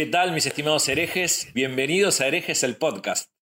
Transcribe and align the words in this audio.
¿Qué 0.00 0.06
tal, 0.06 0.32
mis 0.32 0.46
estimados 0.46 0.88
herejes? 0.88 1.52
Bienvenidos 1.52 2.22
a 2.22 2.26
Herejes 2.26 2.62
el 2.62 2.78
Podcast, 2.78 3.34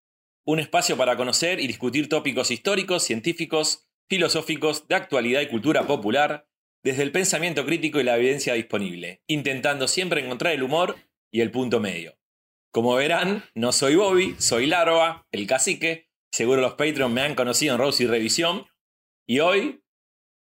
un 0.45 0.59
espacio 0.59 0.97
para 0.97 1.17
conocer 1.17 1.61
y 1.61 1.69
discutir 1.69 2.09
tópicos 2.09 2.51
históricos, 2.51 3.05
científicos, 3.05 3.89
filosóficos, 4.09 4.89
de 4.89 4.97
actualidad 4.97 5.41
y 5.41 5.47
cultura 5.47 5.87
popular, 5.87 6.49
desde 6.83 7.05
el 7.05 7.13
pensamiento 7.13 7.65
crítico 7.65 8.01
y 8.01 8.03
la 8.03 8.17
evidencia 8.17 8.55
disponible, 8.55 9.23
intentando 9.29 9.87
siempre 9.87 10.21
encontrar 10.21 10.53
el 10.53 10.65
humor 10.65 10.97
y 11.31 11.43
el 11.43 11.53
punto 11.53 11.79
medio. 11.79 12.19
Como 12.73 12.97
verán, 12.97 13.45
no 13.55 13.71
soy 13.71 13.95
Bobby, 13.95 14.35
soy 14.41 14.67
Larva, 14.67 15.29
el 15.31 15.47
cacique, 15.47 16.11
seguro 16.33 16.61
los 16.61 16.75
Patreons 16.75 17.15
me 17.15 17.21
han 17.21 17.37
conocido 17.37 17.77
en 17.77 17.81
Rose 17.81 18.03
y 18.03 18.09
Revisión, 18.09 18.67
y 19.29 19.39
hoy 19.39 19.85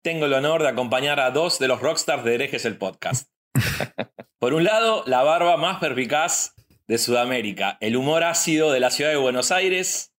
tengo 0.03 0.25
el 0.25 0.33
honor 0.33 0.63
de 0.63 0.69
acompañar 0.69 1.19
a 1.19 1.29
dos 1.29 1.59
de 1.59 1.67
los 1.67 1.79
rockstars 1.79 2.23
de 2.23 2.33
Herejes 2.33 2.65
el 2.65 2.79
Podcast. 2.79 3.36
Por 4.39 4.53
un 4.53 4.63
lado, 4.63 5.03
la 5.07 5.23
barba 5.23 5.57
más 5.57 5.79
perspicaz 5.79 6.53
de 6.87 6.97
Sudamérica, 6.97 7.77
el 7.81 7.95
humor 7.95 8.23
ácido 8.23 8.71
de 8.71 8.79
la 8.79 8.91
ciudad 8.91 9.11
de 9.11 9.17
Buenos 9.17 9.51
Aires, 9.51 10.13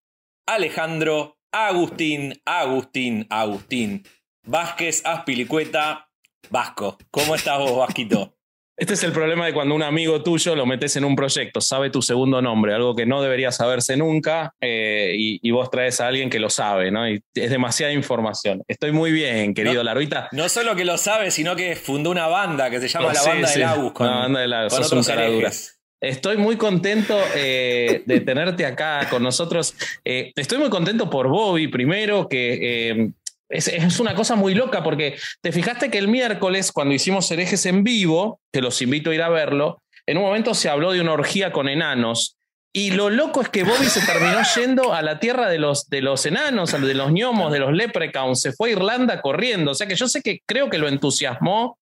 Alejandro 0.47 1.39
Agustín, 1.53 2.41
Agustín, 2.45 3.27
Agustín, 3.31 4.05
Vázquez 4.45 5.03
Aspilicueta, 5.05 6.11
Vasco. 6.51 6.99
¿Cómo 7.11 7.35
estás 7.35 7.59
vos, 7.59 7.77
Vasquito? 7.77 8.38
Este 8.79 8.95
es 8.95 9.03
el 9.03 9.11
problema 9.11 9.45
de 9.45 9.53
cuando 9.53 9.75
un 9.75 9.83
amigo 9.83 10.23
tuyo 10.23 10.55
lo 10.55 10.65
metes 10.65 10.95
en 10.95 11.05
un 11.05 11.17
proyecto, 11.17 11.61
sabe 11.61 11.91
tu 11.91 12.01
segundo 12.01 12.41
nombre, 12.41 12.73
algo 12.73 12.95
que 12.95 13.07
no 13.07 13.21
debería 13.21 13.51
saberse 13.51 13.97
nunca, 13.97 14.55
eh, 14.61 15.17
y, 15.19 15.41
y 15.43 15.51
vos 15.51 15.69
traes 15.69 16.01
a 16.01 16.07
alguien 16.07 16.31
que 16.31 16.39
lo 16.39 16.49
sabe, 16.49 16.93
¿no? 16.93 17.09
Y 17.11 17.21
es 17.35 17.51
demasiada 17.51 17.93
información. 17.93 18.63
Estoy 18.69 18.93
muy 18.93 19.11
bien, 19.11 19.53
querido 19.53 19.79
No, 19.79 19.83
Laruita. 19.83 20.29
No 20.31 20.49
solo 20.49 20.77
que 20.77 20.85
lo 20.85 20.97
sabe, 20.97 21.33
sino 21.33 21.57
que 21.57 21.75
fundó 21.75 22.13
una 22.13 22.29
banda 22.29 22.71
que 22.71 22.79
se 22.79 22.87
llama 22.87 23.09
La 23.09 23.15
Sí, 23.15 23.29
Banda 23.29 23.49
sí, 23.49 23.59
del 23.59 23.69
Agus. 23.69 23.93
Con, 23.93 24.07
la 24.07 24.15
banda 24.15 24.41
del 24.41 24.53
Agus, 24.53 25.09
herejes. 25.09 25.79
Estoy 26.01 26.37
muy 26.37 26.57
contento 26.57 27.19
eh, 27.35 28.05
de 28.07 28.21
tenerte 28.21 28.65
acá 28.65 29.09
con 29.11 29.21
nosotros. 29.21 29.75
Eh, 30.05 30.33
estoy 30.37 30.59
muy 30.59 30.71
contento 30.71 31.11
por 31.11 31.27
Bobby, 31.27 31.67
primero, 31.67 32.29
que 32.29 32.91
eh, 32.91 33.11
es, 33.49 33.69
es 33.69 34.01
una 34.01 34.15
cosa 34.15 34.37
muy 34.37 34.55
loca, 34.55 34.83
porque 34.83 35.17
te 35.41 35.53
fijaste 35.53 35.91
que 35.91 35.99
el 35.99 36.09
miércoles, 36.09 36.73
cuando 36.73 36.95
hicimos 36.95 37.31
herejes 37.31 37.67
en 37.67 37.85
vivo, 37.85 38.41
que 38.53 38.61
los 38.61 38.81
invito 38.83 39.11
a 39.11 39.15
ir 39.15 39.23
a 39.23 39.29
verlo, 39.29 39.83
en 40.07 40.17
un 40.17 40.25
momento 40.25 40.55
se 40.55 40.69
habló 40.69 40.93
de 40.93 41.01
una 41.01 41.13
orgía 41.13 41.53
con 41.53 41.69
enanos. 41.69 42.39
Y 42.73 42.93
lo 42.93 43.11
loco 43.11 43.41
es 43.41 43.49
que 43.49 43.63
Bobby 43.63 43.87
se 43.87 44.05
terminó 44.05 44.41
yendo 44.57 44.95
a 44.95 45.03
la 45.03 45.21
tierra 45.21 45.49
de 45.49 45.59
los, 45.59 45.89
de 45.89 46.01
los 46.01 46.25
enanos, 46.27 46.73
de 46.73 46.95
los 46.95 47.13
gnomos, 47.13 47.53
de 47.53 47.59
los 47.59 47.73
leprechauns, 47.73 48.41
se 48.41 48.53
fue 48.53 48.71
a 48.71 48.73
Irlanda 48.73 49.21
corriendo. 49.21 49.73
O 49.73 49.75
sea 49.75 49.87
que 49.87 49.97
yo 49.97 50.09
sé 50.09 50.23
que 50.23 50.41
creo 50.47 50.71
que 50.71 50.79
lo 50.79 50.89
entusiasmó 50.89 51.79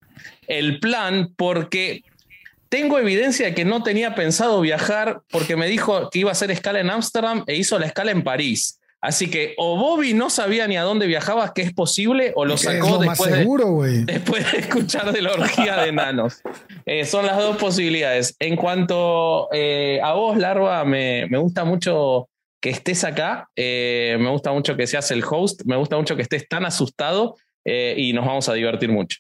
el 0.49 0.81
plan 0.81 1.35
porque 1.37 2.03
tengo 2.69 2.99
evidencia 2.99 3.47
de 3.47 3.55
que 3.55 3.65
no 3.65 3.83
tenía 3.83 4.15
pensado 4.15 4.61
viajar 4.61 5.21
porque 5.31 5.57
me 5.57 5.67
dijo 5.67 6.11
que 6.11 6.21
iba 6.21 6.31
a 6.31 6.33
hacer 6.33 6.51
escala 6.51 6.81
en 6.81 6.91
Ámsterdam 6.91 7.45
e 7.47 7.55
hizo 7.55 7.79
la 7.79 7.87
escala 7.87 8.11
en 8.11 8.23
París. 8.23 8.81
Así 9.07 9.31
que 9.31 9.55
o 9.57 9.77
Bobby 9.77 10.15
no 10.15 10.31
sabía 10.31 10.67
ni 10.67 10.77
a 10.77 10.83
dónde 10.83 11.07
viajaba, 11.07 11.55
que 11.55 11.63
es 11.63 11.73
posible, 11.73 12.33
o 12.35 12.45
lo 12.45 12.57
sacó 12.57 12.91
lo 12.91 13.01
más 13.03 13.11
después 13.11 13.31
de, 13.31 13.39
seguro, 13.39 13.67
güey. 13.69 14.05
después 14.05 14.51
de 14.51 14.59
escuchar 14.59 15.13
de 15.13 15.23
la 15.23 15.33
orgía 15.33 15.77
de 15.77 15.91
enanos. 15.91 16.43
Eh, 16.89 17.05
son 17.05 17.27
las 17.27 17.37
dos 17.37 17.57
posibilidades. 17.57 18.37
En 18.39 18.55
cuanto 18.55 19.49
eh, 19.53 20.01
a 20.05 20.13
vos, 20.13 20.37
Larva, 20.37 20.85
me, 20.85 21.27
me 21.29 21.37
gusta 21.37 21.65
mucho 21.65 22.29
que 22.61 22.71
estés 22.71 23.03
acá, 23.03 23.49
eh, 23.57 24.17
me 24.21 24.31
gusta 24.31 24.53
mucho 24.53 24.77
que 24.77 24.87
seas 24.87 25.11
el 25.11 25.25
host, 25.29 25.63
me 25.65 25.75
gusta 25.75 25.97
mucho 25.97 26.15
que 26.15 26.23
estés 26.23 26.49
tan 26.49 26.65
asustado 26.65 27.37
eh, 27.65 27.95
y 27.97 28.13
nos 28.13 28.25
vamos 28.25 28.49
a 28.49 28.55
divertir 28.55 28.89
mucho. 28.89 29.19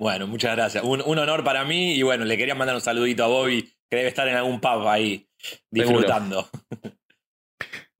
Bueno, 0.00 0.28
muchas 0.28 0.54
gracias. 0.54 0.84
Un, 0.84 1.02
un 1.04 1.18
honor 1.18 1.42
para 1.42 1.64
mí 1.64 1.94
y 1.94 2.02
bueno, 2.02 2.24
le 2.24 2.36
quería 2.36 2.54
mandar 2.54 2.76
un 2.76 2.80
saludito 2.80 3.24
a 3.24 3.28
Bobby, 3.28 3.62
que 3.90 3.96
debe 3.96 4.08
estar 4.08 4.28
en 4.28 4.36
algún 4.36 4.60
pub 4.60 4.86
ahí 4.86 5.26
disfrutando. 5.70 6.48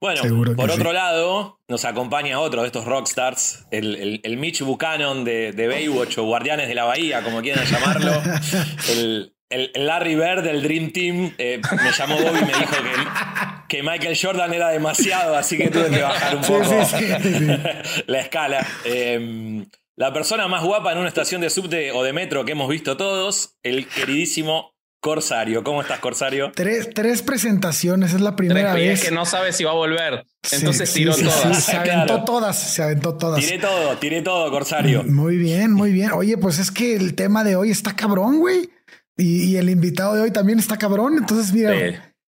bueno, 0.04 0.20
Seguro 0.22 0.54
por 0.54 0.70
sí. 0.70 0.76
otro 0.78 0.92
lado, 0.92 1.60
nos 1.66 1.86
acompaña 1.86 2.38
otro 2.38 2.60
de 2.60 2.66
estos 2.66 2.84
rockstars, 2.84 3.64
el, 3.70 3.96
el, 3.96 4.20
el 4.22 4.36
Mitch 4.36 4.60
Buchanan 4.60 5.24
de, 5.24 5.52
de 5.52 5.66
Baywatch 5.66 6.18
o 6.18 6.24
Guardianes 6.24 6.68
de 6.68 6.74
la 6.74 6.84
Bahía, 6.84 7.22
como 7.22 7.40
quieran 7.40 7.64
llamarlo. 7.64 8.12
el, 8.90 9.34
el- 9.48 9.70
Larry 9.74 10.14
Bird 10.14 10.42
del 10.42 10.62
Dream 10.62 10.90
Team 10.92 11.32
eh, 11.38 11.58
me 11.82 11.90
llamó 11.92 12.16
Bobby 12.18 12.38
y 12.40 12.44
me 12.44 12.52
dijo 12.52 12.70
que, 12.82 13.76
que 13.76 13.82
Michael 13.82 14.18
Jordan 14.20 14.52
era 14.52 14.68
demasiado, 14.68 15.36
así 15.36 15.56
que 15.56 15.70
tuve 15.70 15.88
que 15.88 16.02
bajar 16.02 16.36
un 16.36 16.42
poco 16.42 16.64
sí, 16.84 16.96
sí, 17.22 17.32
sí. 17.38 17.46
la 18.06 18.20
escala. 18.20 18.66
Eh, 18.84 19.64
la 19.96 20.12
persona 20.12 20.48
más 20.48 20.62
guapa 20.64 20.92
en 20.92 20.98
una 20.98 21.08
estación 21.08 21.40
de 21.40 21.48
subte 21.48 21.92
o 21.92 22.02
de 22.02 22.12
metro 22.12 22.44
que 22.44 22.52
hemos 22.52 22.68
visto 22.68 22.96
todos, 22.98 23.56
el 23.62 23.86
queridísimo 23.88 24.73
Corsario. 25.04 25.62
¿Cómo 25.62 25.82
estás, 25.82 26.00
Corsario? 26.00 26.50
Tres, 26.54 26.88
tres 26.94 27.20
presentaciones, 27.20 28.14
es 28.14 28.22
la 28.22 28.36
primera 28.36 28.72
vez. 28.72 29.00
es 29.02 29.08
que 29.10 29.14
no 29.14 29.26
sabe 29.26 29.52
si 29.52 29.62
va 29.62 29.72
a 29.72 29.74
volver. 29.74 30.24
Entonces 30.50 30.88
sí, 30.88 31.00
tiró 31.00 31.12
sí, 31.12 31.24
todas. 31.24 31.56
sí, 31.56 31.70
se 31.70 31.76
aventó 31.76 32.06
Claro. 32.06 32.24
todas, 32.24 32.58
se 32.58 32.82
aventó 32.82 33.14
todas. 33.18 33.38
Tiré 33.44 33.58
todo, 33.58 33.98
tiré 33.98 34.22
todo, 34.22 34.50
Corsario. 34.50 35.02
Muy 35.04 35.36
bien, 35.36 35.72
muy 35.72 35.92
bien. 35.92 36.12
Oye, 36.12 36.38
pues 36.38 36.58
es 36.58 36.70
que 36.70 36.96
el 36.96 37.14
tema 37.14 37.44
de 37.44 37.54
hoy 37.54 37.70
está 37.70 37.94
cabrón, 37.94 38.38
güey. 38.38 38.70
Y, 39.18 39.44
y 39.52 39.56
el 39.58 39.68
invitado 39.68 40.14
de 40.14 40.22
hoy 40.22 40.30
también 40.30 40.58
está 40.58 40.78
cabrón. 40.78 41.18
Entonces, 41.18 41.52
mira, 41.52 41.72
Sí. 41.74 41.96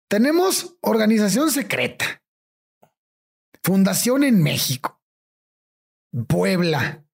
tenemos 0.09 0.75
organización 0.81 1.49
secreta, 1.51 2.21
fundación 3.63 4.25
en 4.25 4.43
México, 4.43 5.01
Puebla, 6.27 7.05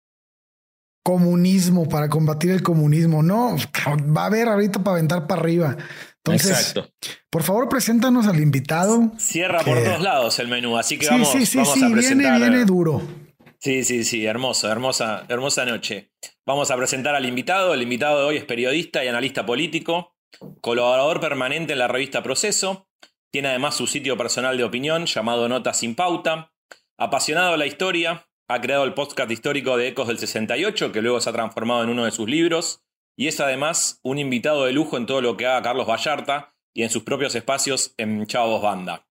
comunismo 1.03 1.87
para 1.87 2.09
combatir 2.09 2.51
el 2.51 2.63
comunismo. 2.63 3.21
No, 3.21 3.55
va 4.15 4.23
a 4.23 4.25
haber 4.27 4.47
ahorita 4.47 4.83
para 4.83 4.97
aventar 4.97 5.27
para 5.27 5.41
arriba. 5.41 5.77
Entonces, 6.25 6.51
Exacto. 6.51 6.89
por 7.29 7.43
favor, 7.43 7.67
preséntanos 7.67 8.27
al 8.27 8.39
invitado. 8.39 9.11
Cierra 9.17 9.59
por 9.59 9.83
todos 9.83 10.01
lados 10.01 10.39
el 10.39 10.47
menú, 10.47 10.77
así 10.77 10.97
que 10.97 11.05
Sí, 11.05 11.11
vamos, 11.11 11.31
sí, 11.31 11.45
sí, 11.45 11.57
vamos 11.57 11.73
sí, 11.73 11.79
a 11.83 11.87
viene, 11.87 12.01
presentar. 12.01 12.39
viene 12.39 12.65
duro. 12.65 13.01
Sí, 13.59 13.83
sí, 13.83 14.03
sí, 14.03 14.25
hermoso, 14.25 14.69
hermosa, 14.71 15.25
hermosa 15.27 15.65
noche. 15.65 16.11
Vamos 16.45 16.71
a 16.71 16.77
presentar 16.77 17.15
al 17.15 17.25
invitado. 17.25 17.73
El 17.73 17.81
invitado 17.81 18.19
de 18.19 18.25
hoy 18.25 18.37
es 18.37 18.45
periodista 18.45 19.03
y 19.03 19.07
analista 19.09 19.45
político, 19.45 20.15
colaborador 20.61 21.19
permanente 21.19 21.73
en 21.73 21.79
la 21.79 21.87
revista 21.87 22.23
Proceso. 22.23 22.87
Tiene 23.31 23.49
además 23.49 23.75
su 23.75 23.87
sitio 23.87 24.17
personal 24.17 24.57
de 24.57 24.63
opinión 24.63 25.05
llamado 25.05 25.47
Notas 25.49 25.77
sin 25.79 25.95
Pauta. 25.95 26.51
Apasionado 26.97 27.53
de 27.53 27.57
la 27.57 27.65
historia, 27.65 28.25
ha 28.47 28.61
creado 28.61 28.83
el 28.83 28.93
podcast 28.93 29.31
histórico 29.31 29.77
de 29.77 29.87
Ecos 29.87 30.07
del 30.07 30.17
68, 30.17 30.91
que 30.91 31.01
luego 31.01 31.21
se 31.21 31.29
ha 31.29 31.33
transformado 31.33 31.83
en 31.83 31.89
uno 31.89 32.05
de 32.05 32.11
sus 32.11 32.29
libros. 32.29 32.83
Y 33.15 33.27
es 33.27 33.39
además 33.39 33.99
un 34.03 34.17
invitado 34.17 34.65
de 34.65 34.73
lujo 34.73 34.97
en 34.97 35.05
todo 35.05 35.21
lo 35.21 35.37
que 35.37 35.45
haga 35.45 35.61
Carlos 35.61 35.87
Vallarta 35.87 36.55
y 36.73 36.83
en 36.83 36.89
sus 36.89 37.03
propios 37.03 37.35
espacios 37.35 37.93
en 37.97 38.25
Chavos 38.25 38.61
Banda. 38.61 39.07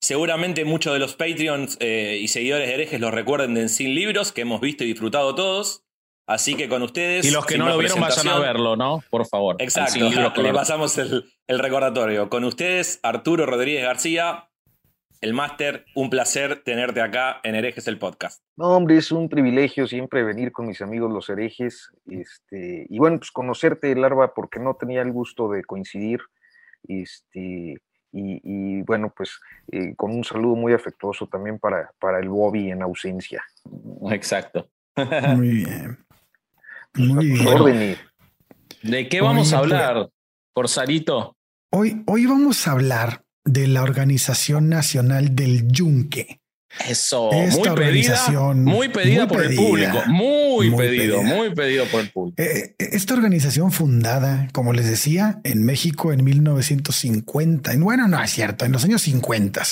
Seguramente 0.00 0.64
muchos 0.64 0.92
de 0.92 0.98
los 0.98 1.16
Patreons 1.16 1.76
eh, 1.80 2.18
y 2.20 2.28
seguidores 2.28 2.68
de 2.68 2.74
herejes 2.74 3.00
los 3.00 3.12
recuerden 3.12 3.54
de 3.54 3.68
Sin 3.68 3.94
Libros, 3.94 4.32
que 4.32 4.42
hemos 4.42 4.60
visto 4.60 4.84
y 4.84 4.88
disfrutado 4.88 5.34
todos. 5.34 5.84
Así 6.26 6.56
que 6.56 6.68
con 6.68 6.82
ustedes. 6.82 7.24
Y 7.24 7.30
los 7.30 7.46
que 7.46 7.56
no 7.56 7.68
lo 7.68 7.78
vieron, 7.78 8.00
vayan 8.00 8.28
a 8.28 8.38
verlo, 8.38 8.76
¿no? 8.76 9.02
Por 9.10 9.26
favor. 9.26 9.56
Exacto, 9.60 10.08
libros 10.08 10.36
le 10.36 10.52
pasamos 10.52 10.98
el, 10.98 11.24
el 11.46 11.58
recordatorio. 11.58 12.28
Con 12.28 12.44
ustedes, 12.44 12.98
Arturo 13.02 13.46
Rodríguez 13.46 13.84
García, 13.84 14.50
el 15.20 15.34
máster. 15.34 15.84
Un 15.94 16.10
placer 16.10 16.62
tenerte 16.64 17.00
acá 17.00 17.40
en 17.42 17.54
Herejes 17.54 17.88
el 17.88 17.98
Podcast. 17.98 18.42
No, 18.56 18.68
hombre, 18.76 18.96
es 18.96 19.12
un 19.12 19.28
privilegio 19.28 19.86
siempre 19.86 20.22
venir 20.22 20.52
con 20.52 20.66
mis 20.66 20.80
amigos 20.80 21.12
los 21.12 21.28
herejes. 21.28 21.90
Este, 22.06 22.86
y 22.88 22.98
bueno, 22.98 23.18
pues 23.18 23.30
conocerte, 23.30 23.94
Larva, 23.94 24.34
porque 24.34 24.60
no 24.60 24.74
tenía 24.74 25.02
el 25.02 25.12
gusto 25.12 25.50
de 25.50 25.64
coincidir. 25.64 26.20
Este, 26.88 27.80
y, 28.12 28.40
y 28.42 28.82
bueno, 28.82 29.12
pues 29.14 29.38
eh, 29.72 29.94
con 29.96 30.12
un 30.12 30.24
saludo 30.24 30.56
muy 30.56 30.72
afectuoso 30.72 31.26
también 31.26 31.58
para, 31.58 31.90
para 31.98 32.18
el 32.20 32.28
Bobby 32.28 32.70
en 32.70 32.82
ausencia. 32.82 33.44
Exacto. 34.10 34.68
Muy 35.36 35.48
bien. 35.48 35.98
Muy 36.94 37.32
A 37.32 37.34
tus 37.36 37.44
bien. 37.44 37.48
órdenes. 37.48 37.98
¿De 38.82 39.08
qué 39.08 39.20
vamos 39.20 39.52
a 39.52 39.60
Oye, 39.60 39.74
hablar, 39.74 40.08
Corsarito? 40.54 41.36
Hoy, 41.70 42.02
hoy 42.06 42.24
vamos 42.26 42.66
a 42.66 42.72
hablar 42.72 43.25
de 43.46 43.66
la 43.68 43.82
Organización 43.82 44.68
Nacional 44.68 45.34
del 45.34 45.68
Yunque. 45.68 46.42
Eso, 46.86 47.30
muy 47.32 47.70
pedida, 47.74 48.54
muy 48.54 48.88
pedida 48.88 49.26
por 49.26 49.42
el 49.42 49.54
público, 49.54 50.02
muy, 50.08 50.70
pedido, 50.70 51.22
muy 51.22 51.54
pedido 51.54 51.86
por 51.86 52.00
el 52.00 52.10
público. 52.10 52.42
Eh, 52.42 52.74
eh, 52.78 52.88
esta 52.92 53.14
organización 53.14 53.72
fundada, 53.72 54.48
como 54.52 54.74
les 54.74 54.86
decía, 54.86 55.40
en 55.44 55.64
México 55.64 56.12
en 56.12 56.22
1950, 56.22 57.76
bueno, 57.78 58.08
no 58.08 58.22
es 58.22 58.30
cierto, 58.30 58.66
en 58.66 58.72
los 58.72 58.84
años 58.84 59.00
50, 59.02 59.62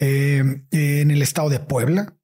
eh, 0.00 0.62
en 0.70 1.10
el 1.10 1.22
estado 1.22 1.48
de 1.48 1.60
Puebla, 1.60 2.14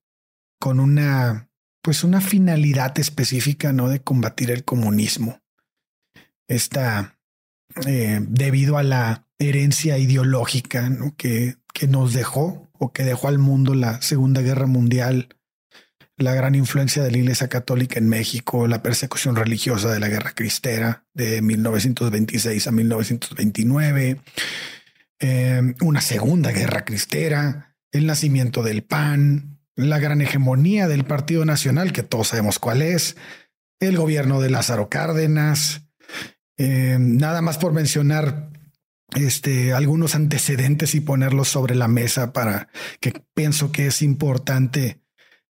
con 0.60 0.78
una, 0.78 1.48
pues 1.80 2.04
una 2.04 2.20
finalidad 2.20 2.98
específica, 2.98 3.72
no 3.72 3.88
de 3.88 4.02
combatir 4.02 4.50
el 4.50 4.64
comunismo. 4.64 5.40
Esta, 6.48 7.18
debido 7.84 8.78
a 8.78 8.82
la 8.82 9.25
herencia 9.38 9.98
ideológica 9.98 10.90
que, 11.16 11.56
que 11.72 11.86
nos 11.86 12.14
dejó 12.14 12.70
o 12.78 12.92
que 12.92 13.04
dejó 13.04 13.28
al 13.28 13.38
mundo 13.38 13.74
la 13.74 14.00
Segunda 14.02 14.42
Guerra 14.42 14.66
Mundial, 14.66 15.28
la 16.16 16.34
gran 16.34 16.54
influencia 16.54 17.02
de 17.02 17.10
la 17.10 17.18
Iglesia 17.18 17.48
Católica 17.48 17.98
en 17.98 18.08
México, 18.08 18.66
la 18.66 18.82
persecución 18.82 19.36
religiosa 19.36 19.92
de 19.92 20.00
la 20.00 20.08
Guerra 20.08 20.32
Cristera 20.32 21.04
de 21.12 21.42
1926 21.42 22.66
a 22.66 22.72
1929, 22.72 24.20
eh, 25.20 25.74
una 25.80 26.00
Segunda 26.00 26.52
Guerra 26.52 26.84
Cristera, 26.84 27.76
el 27.92 28.06
nacimiento 28.06 28.62
del 28.62 28.82
PAN, 28.82 29.60
la 29.74 29.98
gran 29.98 30.22
hegemonía 30.22 30.88
del 30.88 31.04
Partido 31.04 31.44
Nacional, 31.44 31.92
que 31.92 32.02
todos 32.02 32.28
sabemos 32.28 32.58
cuál 32.58 32.80
es, 32.80 33.16
el 33.78 33.98
gobierno 33.98 34.40
de 34.40 34.48
Lázaro 34.48 34.88
Cárdenas, 34.88 35.82
eh, 36.56 36.96
nada 36.98 37.42
más 37.42 37.58
por 37.58 37.74
mencionar 37.74 38.50
este, 39.14 39.72
algunos 39.72 40.14
antecedentes 40.14 40.94
y 40.94 41.00
ponerlos 41.00 41.48
sobre 41.48 41.74
la 41.74 41.88
mesa 41.88 42.32
para 42.32 42.68
que 43.00 43.12
pienso 43.34 43.72
que 43.72 43.86
es 43.86 44.02
importante 44.02 45.00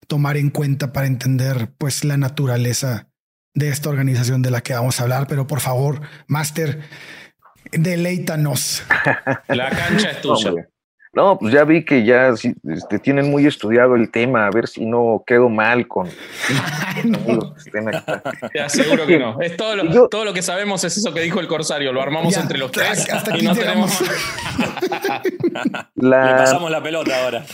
tomar 0.08 0.38
en 0.38 0.50
cuenta 0.50 0.94
para 0.94 1.08
entender 1.08 1.72
pues 1.78 2.04
la 2.04 2.18
naturaleza 2.18 3.10
de 3.54 3.70
esta 3.70 3.90
organización 3.90 4.42
de 4.42 4.52
la 4.52 4.62
que 4.62 4.74
vamos 4.74 5.00
a 5.00 5.04
hablar. 5.04 5.28
Pero 5.28 5.48
por 5.48 5.62
favor, 5.62 6.02
Master, 6.28 6.82
deleítanos. 7.72 8.84
La 9.48 9.70
cancha 9.70 10.12
es 10.12 10.22
tuya. 10.22 10.70
No, 11.16 11.40
pues 11.40 11.54
ya 11.54 11.64
vi 11.64 11.86
que 11.86 12.04
ya 12.04 12.28
este, 12.28 13.00
tienen 13.00 13.32
muy 13.32 13.46
estudiado 13.46 13.96
el 13.96 14.12
tema, 14.12 14.48
a 14.48 14.52
ver 14.52 14.68
si 14.68 14.86
no 14.86 15.24
quedo 15.26 15.48
mal 15.48 15.88
con 15.88 16.10
Te 18.52 18.60
aseguro 18.60 19.08
que 19.08 19.18
no. 19.18 19.40
Es 19.40 19.56
todo 19.56 19.78
lo, 19.78 20.10
todo 20.10 20.26
lo 20.26 20.34
que 20.34 20.42
sabemos 20.42 20.84
es 20.84 20.98
eso 20.98 21.14
que 21.14 21.22
dijo 21.22 21.40
el 21.40 21.48
Corsario, 21.48 21.94
lo 21.94 22.02
armamos 22.02 22.36
entre 22.36 22.58
los 22.58 22.70
tres 22.70 23.08
y 23.34 23.44
no 23.44 23.56
tenemos... 23.56 23.98
Le 25.96 26.12
pasamos 26.12 26.70
la 26.70 26.84
pelota 26.84 27.24
ahora. 27.24 27.46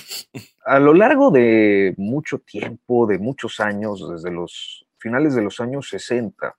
A 0.65 0.79
lo 0.79 0.95
largo 0.95 1.29
de 1.29 1.93
mucho 1.97 2.39
tiempo, 2.39 3.05
de 3.05 3.19
muchos 3.19 3.59
años, 3.59 4.09
desde 4.09 4.31
los 4.31 4.87
finales 4.97 5.35
de 5.35 5.43
los 5.43 5.59
años 5.59 5.87
60, 5.89 6.55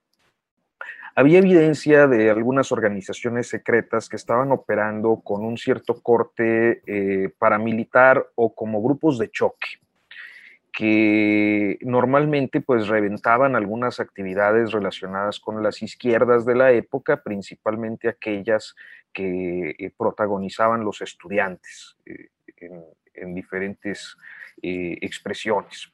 había 1.15 1.39
evidencia 1.39 2.07
de 2.07 2.31
algunas 2.31 2.71
organizaciones 2.71 3.47
secretas 3.47 4.09
que 4.09 4.15
estaban 4.15 4.51
operando 4.51 5.21
con 5.23 5.45
un 5.45 5.57
cierto 5.57 6.01
corte 6.01 6.81
eh, 6.87 7.29
paramilitar 7.37 8.25
o 8.35 8.53
como 8.53 8.81
grupos 8.81 9.19
de 9.19 9.29
choque 9.29 9.79
que 10.71 11.77
normalmente 11.81 12.59
pues 12.59 12.87
reventaban 12.87 13.55
algunas 13.55 13.99
actividades 13.99 14.71
relacionadas 14.71 15.39
con 15.39 15.61
las 15.61 15.83
izquierdas 15.83 16.45
de 16.47 16.55
la 16.55 16.71
época, 16.71 17.21
principalmente 17.21 18.09
aquellas 18.09 18.75
que 19.13 19.75
eh, 19.77 19.91
protagonizaban 19.95 20.83
los 20.83 20.99
estudiantes 21.01 21.95
eh, 22.07 22.29
en, 23.13 23.35
diferentes 23.35 24.17
expresiones 24.63 25.91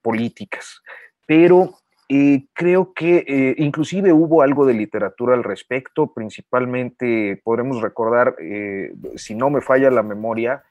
políticas. 0.00 0.82
Pero 1.26 1.81
creo 2.52 2.92
que 2.92 3.24
eh, 3.26 3.54
inclusive 3.58 4.12
hubo 4.12 4.42
algo 4.42 4.66
de 4.66 4.74
literatura 4.74 5.34
al 5.34 5.44
respecto, 5.44 6.12
principalmente 6.12 7.40
podremos 7.42 7.80
recordar, 7.80 8.36
eh, 8.40 8.92
si 9.14 9.34
no 9.34 9.50
me 9.50 9.60
falla 9.60 9.90
la 9.90 10.02
memoria, 10.02 10.62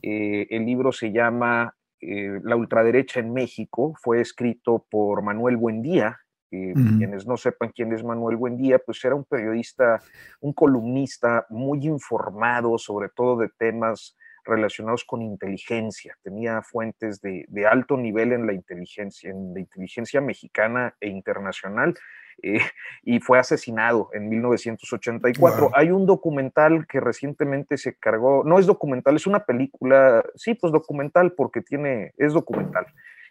eh, 0.00 0.46
el 0.50 0.64
libro 0.64 0.92
se 0.92 1.12
llama 1.12 1.74
La 2.00 2.56
ultraderecha 2.56 3.20
en 3.20 3.32
México, 3.32 3.94
fue 4.00 4.20
escrito 4.20 4.86
por 4.90 5.22
Manuel 5.22 5.56
Buendía. 5.56 6.18
Quienes 6.48 7.26
no 7.26 7.36
sepan 7.36 7.70
quién 7.74 7.92
es 7.92 8.02
Manuel 8.02 8.36
Buendía, 8.36 8.78
pues 8.78 9.04
era 9.04 9.14
un 9.14 9.24
periodista, 9.24 10.00
un 10.40 10.54
columnista 10.54 11.44
muy 11.50 11.86
informado 11.86 12.78
sobre 12.78 13.10
todo 13.10 13.36
de 13.36 13.50
temas 13.58 14.16
relacionados 14.46 15.04
con 15.04 15.22
inteligencia. 15.22 16.16
Tenía 16.22 16.62
fuentes 16.62 17.20
de, 17.20 17.46
alto 17.68 17.96
nivel 17.96 18.32
en 18.32 18.46
la 18.46 18.52
inteligencia, 18.52 19.30
en 19.30 19.54
la 19.54 19.60
inteligencia 19.60 20.20
mexicana 20.20 20.94
e 21.00 21.08
internacional. 21.08 21.94
Eh, 22.42 22.58
y 23.02 23.20
fue 23.20 23.38
asesinado 23.38 24.10
en 24.12 24.28
1984. 24.28 25.70
Hay 25.74 25.90
un 25.90 26.06
documental 26.06 26.86
que 26.86 27.00
recientemente 27.00 27.78
se 27.78 27.96
cargó, 27.96 28.44
no 28.44 28.58
es 28.58 28.66
documental, 28.66 29.16
es 29.16 29.26
una 29.26 29.44
película, 29.44 30.24
sí, 30.34 30.54
pues 30.54 30.72
documental 30.72 31.32
porque 31.32 31.62
tiene, 31.62 32.12
es 32.18 32.32
documental, 32.32 32.86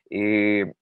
eh, 0.10 0.74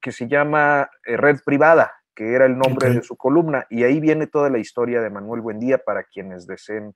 que 0.00 0.12
se 0.12 0.26
llama 0.26 0.90
eh, 1.04 1.16
Red 1.16 1.40
Privada, 1.44 1.92
que 2.14 2.34
era 2.34 2.46
el 2.46 2.56
nombre 2.56 2.90
de 2.90 3.02
su 3.02 3.16
columna, 3.16 3.66
y 3.70 3.82
ahí 3.82 4.00
viene 4.00 4.26
toda 4.26 4.48
la 4.48 4.58
historia 4.58 5.00
de 5.00 5.10
Manuel 5.10 5.40
Buendía 5.40 5.78
para 5.78 6.04
quienes 6.04 6.46
deseen 6.46 6.92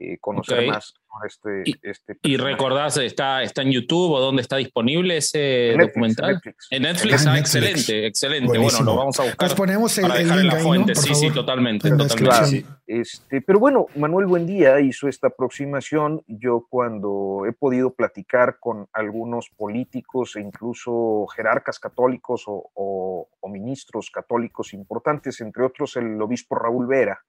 eh, 0.00 0.16
conocer 0.18 0.66
más 0.66 0.94
este, 1.26 1.62
y, 1.66 1.74
este 1.82 2.16
¿Y 2.22 2.36
recordás, 2.36 2.96
está, 2.96 3.42
está 3.42 3.60
en 3.62 3.70
YouTube 3.70 4.12
o 4.12 4.20
dónde 4.20 4.40
está 4.40 4.56
disponible 4.56 5.18
ese 5.18 5.74
documental? 5.78 6.40
En 6.70 6.82
Netflix. 6.82 7.26
Ah, 7.26 7.38
excelente, 7.38 8.06
excelente. 8.06 8.58
Bueno, 8.58 8.82
lo 8.82 8.96
vamos 8.96 9.20
a 9.20 9.24
buscar. 9.24 9.38
Pues 9.38 9.54
ponemos 9.54 9.98
el, 9.98 10.02
para 10.02 10.14
dejar 10.14 10.38
en 10.38 10.46
la 10.46 10.56
fuente. 10.56 10.94
sí, 10.94 11.14
sí, 11.14 11.30
totalmente. 11.30 11.90
totalmente. 11.90 12.64
Este, 12.86 13.42
pero 13.42 13.58
bueno, 13.58 13.86
Manuel 13.96 14.26
Buendía 14.26 14.80
hizo 14.80 15.08
esta 15.08 15.26
aproximación. 15.26 16.22
Yo 16.26 16.66
cuando 16.70 17.44
he 17.46 17.52
podido 17.52 17.92
platicar 17.92 18.58
con 18.58 18.88
algunos 18.92 19.50
políticos 19.50 20.36
e 20.36 20.40
incluso 20.40 21.26
jerarcas 21.36 21.78
católicos 21.78 22.44
o, 22.46 22.70
o 22.74 23.48
ministros 23.48 24.10
católicos 24.10 24.72
importantes, 24.72 25.40
entre 25.40 25.64
otros 25.64 25.96
el 25.96 26.20
obispo 26.22 26.54
Raúl 26.54 26.86
Vera, 26.86 27.20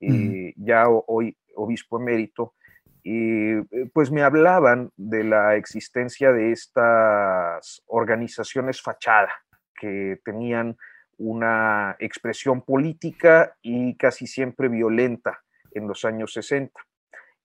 y 0.00 0.54
ya 0.56 0.88
hoy 0.88 1.36
obispo 1.54 2.00
emérito, 2.00 2.54
y 3.02 3.52
eh, 3.52 3.64
pues 3.92 4.10
me 4.10 4.22
hablaban 4.22 4.90
de 4.96 5.24
la 5.24 5.56
existencia 5.56 6.32
de 6.32 6.52
estas 6.52 7.82
organizaciones 7.86 8.82
fachada 8.82 9.32
que 9.74 10.20
tenían 10.24 10.76
una 11.16 11.96
expresión 11.98 12.62
política 12.62 13.56
y 13.62 13.96
casi 13.96 14.26
siempre 14.26 14.68
violenta 14.68 15.40
en 15.72 15.86
los 15.86 16.04
años 16.04 16.32
60. 16.32 16.72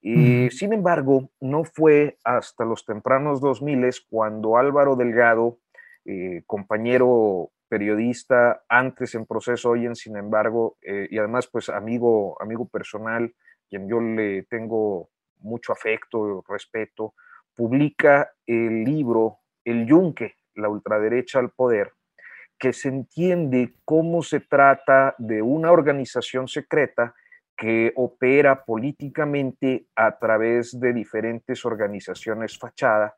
Y, 0.02 0.50
Sin 0.52 0.72
embargo, 0.72 1.32
no 1.42 1.64
fue 1.64 2.18
hasta 2.24 2.64
los 2.64 2.86
tempranos 2.86 3.42
2000 3.42 3.90
cuando 4.08 4.58
Álvaro 4.58 4.96
Delgado, 4.96 5.58
eh, 6.06 6.44
compañero 6.46 7.50
periodista 7.68 8.64
antes 8.70 9.16
en 9.16 9.26
proceso, 9.26 9.72
hoy 9.72 9.86
en 9.86 9.96
sin 9.96 10.18
embargo, 10.18 10.78
eh, 10.82 11.08
y 11.10 11.18
además 11.18 11.48
pues 11.48 11.70
amigo, 11.70 12.42
amigo 12.42 12.68
personal, 12.68 13.34
quien 13.70 13.88
yo 13.90 14.00
le 14.00 14.44
tengo 14.44 15.10
mucho 15.40 15.74
afecto, 15.74 16.44
respeto, 16.48 17.14
publica 17.56 18.32
el 18.46 18.84
libro 18.84 19.40
El 19.64 19.86
Yunque, 19.86 20.36
la 20.56 20.70
ultraderecha 20.70 21.40
al 21.40 21.52
poder, 21.52 21.94
que 22.58 22.74
se 22.74 22.90
entiende 22.90 23.74
cómo 23.84 24.24
se 24.24 24.40
trata 24.40 25.16
de 25.18 25.42
una 25.42 25.72
organización 25.72 26.48
secreta 26.48 27.14
que 27.58 27.94
opera 27.96 28.66
políticamente 28.66 29.88
a 29.96 30.18
través 30.18 30.78
de 30.80 30.94
diferentes 30.94 31.66
organizaciones 31.66 32.58
fachada 32.58 33.16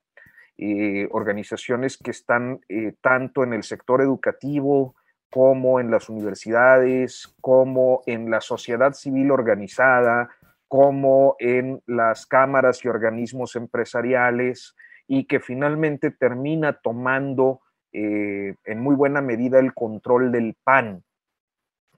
eh, 0.60 1.08
organizaciones 1.12 1.98
que 1.98 2.10
están 2.10 2.62
eh, 2.68 2.94
tanto 3.00 3.44
en 3.44 3.54
el 3.54 3.62
sector 3.62 4.02
educativo 4.02 4.96
como 5.30 5.80
en 5.80 5.92
las 5.92 6.10
universidades, 6.10 7.36
como 7.42 8.02
en 8.08 8.32
la 8.32 8.42
sociedad 8.42 8.94
civil 8.94 9.30
organizada, 9.30 10.30
como 10.68 11.36
en 11.38 11.84
las 11.86 12.26
cámaras 12.26 12.84
y 12.84 12.88
organismos 12.88 13.56
empresariales 13.56 14.76
y 15.08 15.26
que 15.26 15.40
finalmente 15.40 16.10
termina 16.10 16.74
tomando 16.74 17.62
eh, 17.94 18.56
en 18.66 18.80
muy 18.80 18.96
buena 18.96 19.22
medida 19.22 19.60
el 19.60 19.76
control 19.76 20.32
del 20.32 20.56
PAN. 20.64 21.04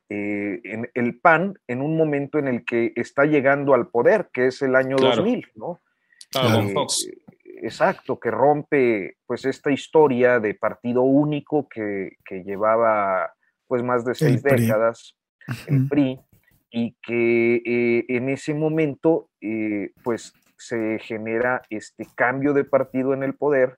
en 0.09 0.89
el 0.93 1.19
PAN 1.19 1.57
en 1.67 1.81
un 1.81 1.95
momento 1.95 2.39
en 2.39 2.49
el 2.49 2.65
que 2.65 2.91
está 2.97 3.23
llegando 3.23 3.73
al 3.73 3.87
poder, 3.87 4.29
que 4.33 4.47
es 4.47 4.61
el 4.61 4.75
año 4.75 4.97
2000, 4.97 5.51
¿no? 5.55 5.79
Exacto, 7.61 8.19
que 8.19 8.31
rompe 8.31 9.17
pues 9.25 9.45
esta 9.45 9.71
historia 9.71 10.39
de 10.39 10.53
partido 10.53 11.03
único 11.03 11.67
que, 11.67 12.11
llevaba 12.45 13.33
pues 13.67 13.83
más 13.83 14.03
de 14.03 14.15
seis 14.15 14.41
décadas, 14.41 15.17
el 15.67 15.87
PRI, 15.87 16.19
y 16.71 16.95
que 17.01 17.61
eh, 17.65 18.05
en 18.09 18.29
ese 18.29 18.53
momento 18.53 19.29
eh, 19.41 19.91
pues 20.03 20.33
se 20.57 20.99
genera 20.99 21.61
este 21.69 22.05
cambio 22.15 22.53
de 22.53 22.63
partido 22.63 23.13
en 23.13 23.23
el 23.23 23.35
poder 23.35 23.77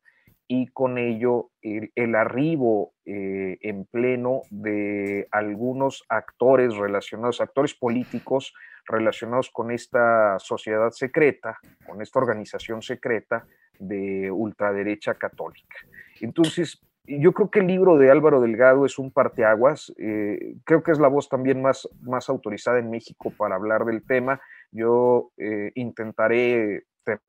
y 0.54 0.68
con 0.68 0.98
ello 0.98 1.52
el, 1.62 2.14
arribo 2.14 2.92
eh, 3.06 3.58
en 3.62 3.86
pleno 3.86 4.42
de 4.50 5.30
algunos 5.32 6.04
actores 6.10 6.76
relacionados, 6.76 7.40
actores 7.40 7.74
políticos 7.74 8.54
relacionados 8.86 9.50
con 9.50 9.72
esta 9.72 10.38
sociedad 10.40 10.92
secreta, 10.92 11.58
con 11.88 12.02
esta 12.02 12.20
organización 12.20 12.82
secreta 12.82 13.46
de 13.80 14.30
ultraderecha 14.30 15.14
católica. 15.14 15.78
Entonces, 16.20 16.82
yo 17.06 17.32
creo 17.32 17.50
que 17.50 17.60
el 17.60 17.68
libro 17.68 17.98
de 17.98 18.12
Álvaro 18.12 18.42
Delgado 18.42 18.86
es 18.86 19.00
un 19.00 19.10
parteaguas, 19.10 19.94
eh, 19.98 20.56
creo 20.66 20.84
que 20.84 20.92
es 20.92 21.00
la 21.00 21.08
voz 21.08 21.30
también 21.30 21.62
más, 21.62 21.88
más 22.02 22.28
autorizada 22.28 22.80
en 22.80 22.90
México 22.90 23.32
para 23.38 23.56
hablar 23.56 23.86
del 23.86 24.04
tema. 24.04 24.42
Yo 24.72 25.32
eh, 25.38 25.72
intentaré 25.76 26.84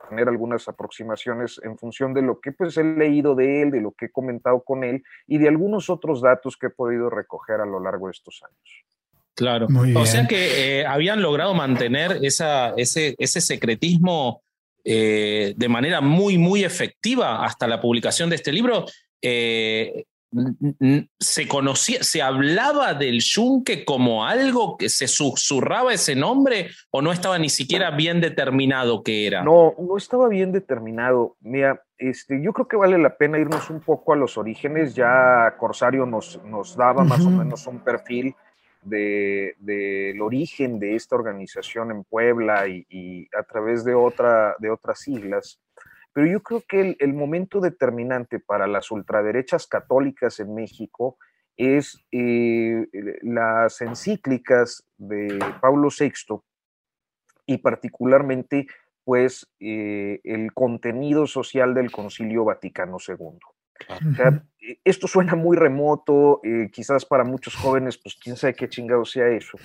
tener 0.09 0.29
algunas 0.29 0.69
aproximaciones 0.69 1.61
en 1.63 1.79
función 1.79 2.13
de 2.15 2.23
lo 2.23 2.41
que 2.41 2.53
pues 2.53 2.77
he 2.77 2.85
leído 2.85 3.35
de 3.35 3.63
él, 3.63 3.71
de 3.71 3.81
lo 3.81 3.93
que 3.93 4.07
he 4.07 4.11
comentado 4.11 4.63
con 4.63 4.85
él 4.85 5.03
y 5.27 5.39
de 5.39 5.49
algunos 5.49 5.89
otros 5.91 6.21
datos 6.21 6.57
que 6.57 6.67
he 6.67 6.71
podido 6.71 7.11
recoger 7.11 7.61
a 7.61 7.67
lo 7.67 7.81
largo 7.81 8.07
de 8.07 8.13
estos 8.13 8.43
años. 8.45 8.85
Claro. 9.35 9.67
O 9.97 10.07
sea 10.07 10.27
que 10.27 10.81
eh, 10.81 10.87
habían 10.87 11.23
logrado 11.23 11.55
mantener 11.55 12.19
esa, 12.23 12.75
ese, 12.77 13.15
ese 13.19 13.41
secretismo 13.41 14.43
eh, 14.85 15.55
de 15.57 15.69
manera 15.69 16.01
muy, 16.01 16.37
muy 16.37 16.65
efectiva 16.65 17.45
hasta 17.45 17.67
la 17.67 17.81
publicación 17.81 18.29
de 18.29 18.37
este 18.37 18.53
libro. 18.53 18.85
Eh, 19.23 20.05
se 21.19 21.49
conocía, 21.49 22.03
se 22.03 22.23
hablaba 22.23 22.95
del 22.95 23.21
yunque 23.21 23.85
como 23.85 24.25
algo 24.25 24.77
que 24.77 24.89
se 24.89 25.07
susurraba 25.07 25.93
ese 25.93 26.15
nombre 26.15 26.71
o 26.91 27.03
no 27.03 27.13
estaba 27.13 27.39
ni 27.39 27.49
siquiera 27.49 27.91
bien 27.91 28.21
determinado 28.21 29.03
qué 29.03 29.27
era? 29.27 29.43
No, 29.43 29.75
no 29.79 29.97
estaba 29.97 30.29
bien 30.29 30.53
determinado. 30.53 31.37
Mira, 31.41 31.83
este, 31.99 32.43
yo 32.43 32.53
creo 32.53 32.69
que 32.69 32.77
vale 32.77 32.99
la 32.99 33.17
pena 33.17 33.39
irnos 33.39 33.71
un 33.71 33.81
poco 33.81 34.13
a 34.13 34.17
los 34.17 34.39
orígenes. 34.39 34.95
Ya 34.95 35.55
Corsario 35.59 36.07
nos, 36.07 36.43
nos 36.45 36.77
daba 36.77 37.05
más 37.05 37.25
o 37.25 37.31
menos 37.31 37.67
un 37.67 37.81
perfil 37.81 38.35
del 38.83 39.55
de, 39.59 40.19
origen 40.21 40.79
de 40.79 40.97
esta 40.97 41.15
organización 41.15 41.91
en 41.91 42.05
Puebla 42.05 42.67
y, 42.67 42.85
y, 42.89 43.29
a 43.37 43.43
través 43.45 43.85
de, 43.85 43.95
otra, 43.95 44.57
de 44.59 44.71
otras 44.71 45.01
siglas. 45.01 45.61
Pero 46.13 46.27
yo 46.27 46.43
creo 46.43 46.63
que 46.69 46.97
el, 46.99 47.15
momento 47.15 47.61
determinante 47.61 48.39
para 48.39 48.67
las 48.67 48.91
ultraderechas 48.91 49.67
católicas 49.67 50.41
en 50.41 50.55
México 50.55 51.17
es 51.57 52.05
eh, 52.13 52.87
las 53.23 53.81
encíclicas 53.81 54.85
de 54.99 55.39
Pablo 55.61 55.89
VI 55.97 56.13
y 57.47 57.59
particularmente 57.59 58.67
pues 59.05 59.51
eh, 59.59 60.21
el 60.25 60.53
contenido 60.53 61.27
social 61.27 61.75
del 61.75 61.91
Concilio 61.91 62.45
Vaticano 62.45 62.99
II. 63.07 63.39
E, 64.61 64.79
esto 64.85 65.09
suena 65.09 65.35
muy 65.35 65.57
remoto, 65.57 66.41
eh, 66.45 66.71
quizás 66.73 67.05
para 67.05 67.25
muchos 67.25 67.57
jóvenes, 67.57 67.99
pues 67.99 68.17
quién 68.17 68.37
sabe 68.37 68.55
qué 68.55 68.69
chingado 68.69 69.05
sea 69.05 69.29
eso, 69.29 69.59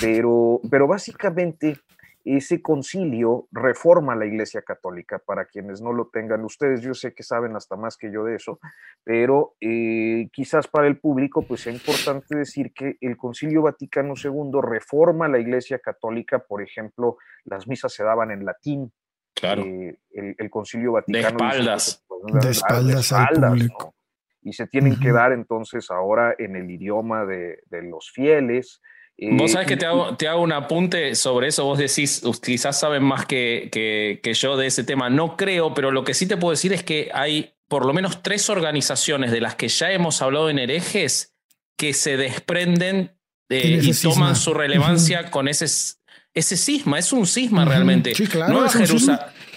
pero, 0.00 0.60
pero 0.70 0.86
básicamente 0.86 1.78
ese 2.24 2.62
concilio 2.62 3.48
reforma 3.52 4.16
la 4.16 4.24
Iglesia 4.24 4.62
Católica, 4.62 5.18
para 5.18 5.44
quienes 5.44 5.82
no 5.82 5.92
lo 5.92 6.08
tengan 6.08 6.44
ustedes, 6.44 6.80
yo 6.80 6.94
sé 6.94 7.12
que 7.12 7.22
saben 7.22 7.54
hasta 7.54 7.76
más 7.76 7.98
que 7.98 8.10
yo 8.10 8.24
de 8.24 8.36
eso, 8.36 8.58
pero 9.04 9.56
eh, 9.60 10.28
quizás 10.32 10.66
para 10.66 10.86
el 10.86 10.98
público 10.98 11.42
pues 11.42 11.62
sea 11.62 11.72
importante 11.72 12.36
decir 12.36 12.72
que 12.72 12.96
el 13.02 13.18
concilio 13.18 13.62
Vaticano 13.62 14.14
II 14.16 14.60
reforma 14.62 15.28
la 15.28 15.38
Iglesia 15.38 15.78
Católica, 15.78 16.38
por 16.38 16.62
ejemplo, 16.62 17.18
las 17.44 17.68
misas 17.68 17.92
se 17.92 18.04
daban 18.04 18.30
en 18.30 18.46
latín, 18.46 18.90
claro. 19.34 19.62
Eh, 19.62 19.98
el, 20.10 20.50
concilio 20.50 20.92
Vaticano... 20.92 21.36
De 21.38 21.44
espaldas. 21.44 22.04
de 22.42 22.50
espaldas, 22.50 23.12
al 23.12 23.28
público. 23.28 23.94
Y 24.40 24.52
se 24.52 24.66
tienen 24.66 24.98
que 24.98 25.10
dar 25.10 25.32
entonces 25.32 25.90
ahora 25.90 26.34
en 26.38 26.56
el 26.56 26.70
idioma 26.70 27.24
de, 27.24 27.62
de 27.66 27.82
los 27.82 28.10
fieles, 28.10 28.80
Vos 29.18 29.52
sabés 29.52 29.68
que 29.68 29.76
te 29.76 29.86
hago, 29.86 30.16
te 30.16 30.26
hago, 30.26 30.42
un 30.42 30.52
apunte 30.52 31.14
sobre 31.14 31.48
eso. 31.48 31.64
Vos 31.64 31.78
decís, 31.78 32.22
quizás 32.42 32.78
saben 32.78 33.04
más 33.04 33.26
que, 33.26 33.68
que, 33.70 34.34
yo 34.34 34.56
de 34.56 34.66
ese 34.66 34.82
tema. 34.82 35.08
No 35.08 35.36
creo, 35.36 35.72
pero 35.72 35.92
lo 35.92 36.04
que 36.04 36.14
sí 36.14 36.26
te 36.26 36.36
puedo 36.36 36.50
decir 36.50 36.72
es 36.72 36.82
que 36.82 37.10
hay 37.14 37.54
por 37.68 37.86
lo 37.86 37.92
menos 37.92 38.22
tres 38.22 38.50
organizaciones 38.50 39.30
de 39.30 39.40
las 39.40 39.54
que 39.54 39.68
ya 39.68 39.92
hemos 39.92 40.20
hablado 40.20 40.50
en 40.50 40.58
herejes 40.58 41.34
que 41.76 41.92
se 41.92 42.16
desprenden 42.16 43.16
eh, 43.48 43.80
y 43.82 43.92
toman 43.94 44.36
su 44.36 44.52
relevancia 44.52 45.30
con 45.30 45.48
ese, 45.48 45.66
ese 46.34 46.56
cisma. 46.56 46.98
Es 46.98 47.12
un 47.12 47.26
cisma 47.26 47.64
realmente. 47.64 48.12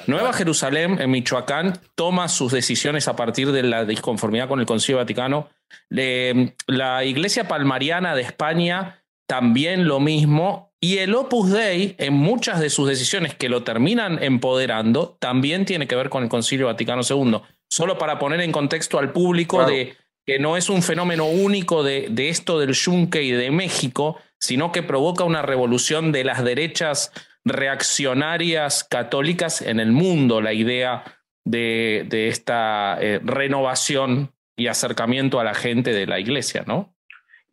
Nueva, 0.07 0.31
Jerusalén, 0.31 1.01
en 1.01 1.11
Michoacán, 1.11 1.79
toma 1.95 2.29
sus 2.29 2.53
decisiones 2.53 3.09
a 3.09 3.15
partir 3.17 3.51
de 3.51 3.63
la 3.63 3.83
disconformidad 3.83 4.47
con 4.47 4.59
el 4.59 4.65
Concilio 4.65 4.97
Vaticano. 4.97 5.49
la 5.89 7.03
Iglesia 7.03 7.47
Palmariana 7.47 8.15
de 8.15 8.21
España 8.21 9.03
también 9.27 9.87
lo 9.87 9.99
mismo. 9.99 10.73
Y 10.79 10.99
el 10.99 11.13
Opus 11.15 11.51
Dei, 11.51 11.95
en 11.97 12.13
muchas 12.13 12.59
de 12.59 12.69
sus 12.69 12.87
decisiones 12.87 13.35
que 13.35 13.49
lo 13.49 13.63
terminan 13.63 14.21
empoderando, 14.23 15.17
también 15.19 15.65
tiene 15.65 15.87
que 15.87 15.95
ver 15.95 16.09
con 16.09 16.23
el 16.23 16.29
Concilio 16.29 16.67
Vaticano 16.67 17.01
II. 17.07 17.41
Solo 17.69 17.97
para 17.97 18.19
poner 18.19 18.41
en 18.41 18.51
contexto 18.51 18.97
al 18.99 19.11
público 19.11 19.65
de 19.65 19.95
que 20.25 20.39
no 20.39 20.57
es 20.57 20.69
un 20.69 20.81
fenómeno 20.81 21.25
único 21.25 21.83
de, 21.83 22.07
de, 22.09 22.29
esto 22.29 22.59
del 22.59 22.73
yunque 22.73 23.23
y 23.23 23.31
de 23.31 23.49
México, 23.49 24.17
sino 24.39 24.71
que 24.71 24.83
provoca 24.83 25.23
una 25.23 25.41
revolución 25.41 26.11
de 26.11 26.23
las 26.23 26.43
derechas 26.43 27.11
reaccionarias 27.45 28.83
católicas 28.83 29.61
en 29.61 29.79
el 29.79 29.91
mundo, 29.91 30.41
la 30.41 30.53
idea 30.53 31.03
de, 31.45 32.05
de 32.09 32.27
esta 32.27 32.97
eh, 32.99 33.19
renovación 33.23 34.33
y 34.57 34.67
acercamiento 34.67 35.39
a 35.39 35.43
la 35.43 35.53
gente 35.53 35.93
de 35.93 36.07
la 36.07 36.19
iglesia, 36.19 36.63
¿no? 36.67 36.96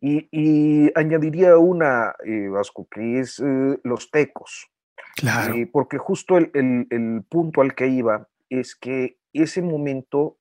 Y, 0.01 0.91
añadiría 0.95 1.57
una, 1.57 2.15
eh, 2.25 2.47
Vasco, 2.49 2.87
que 2.89 3.19
es 3.19 3.39
eh, 3.39 3.79
los 3.83 4.11
tecos. 4.11 4.69
Claro. 5.15 5.55
Eh, 5.55 5.67
porque 5.71 5.97
justo 5.97 6.37
el, 6.37 6.51
el, 6.53 7.23
punto 7.27 7.61
al 7.61 7.73
que 7.73 7.87
iba 7.87 8.27
es 8.49 8.75
que 8.75 9.17
ese 9.33 9.61
momento 9.61 10.37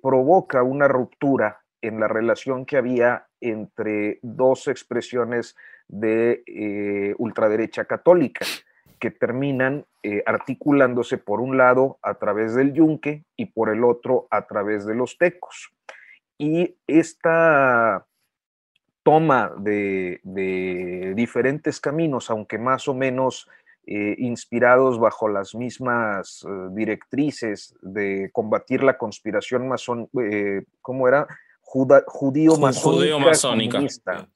provoca 0.00 0.62
una 0.62 0.86
ruptura 0.86 1.60
en 1.80 1.98
la 1.98 2.06
relación 2.06 2.64
que 2.64 2.76
había 2.76 3.26
entre 3.40 4.20
dos 4.22 4.68
expresiones 4.68 5.56
de 5.88 7.14
ultraderecha 7.18 7.84
católica 7.86 8.46
que 9.00 9.10
terminan 9.10 9.84
articulándose 10.24 11.18
por 11.18 11.40
un 11.40 11.56
lado 11.56 11.98
a 12.00 12.14
través 12.14 12.54
del 12.54 12.72
yunque 12.72 13.24
y 13.36 13.46
por 13.46 13.70
el 13.70 13.82
otro 13.82 14.28
a 14.30 14.46
través 14.46 14.86
de 14.86 14.94
los 14.94 15.18
tecos. 15.18 15.72
Y 16.38 16.76
esta 16.86 18.06
toma 19.02 19.52
de, 19.58 20.20
diferentes 21.14 21.80
caminos, 21.80 22.30
aunque 22.30 22.58
más 22.58 22.88
o 22.88 22.94
menos 22.94 23.48
eh, 23.86 24.14
inspirados 24.18 25.00
bajo 25.00 25.28
las 25.28 25.54
mismas 25.54 26.46
eh, 26.48 26.68
directrices 26.72 27.74
de 27.82 28.30
combatir 28.32 28.82
la 28.82 28.96
conspiración 28.96 29.68
masón, 29.68 30.08
eh, 30.20 30.62
¿cómo 30.80 31.06
era? 31.08 31.26
judío-masónica 31.62 33.78
comunista. 33.78 34.28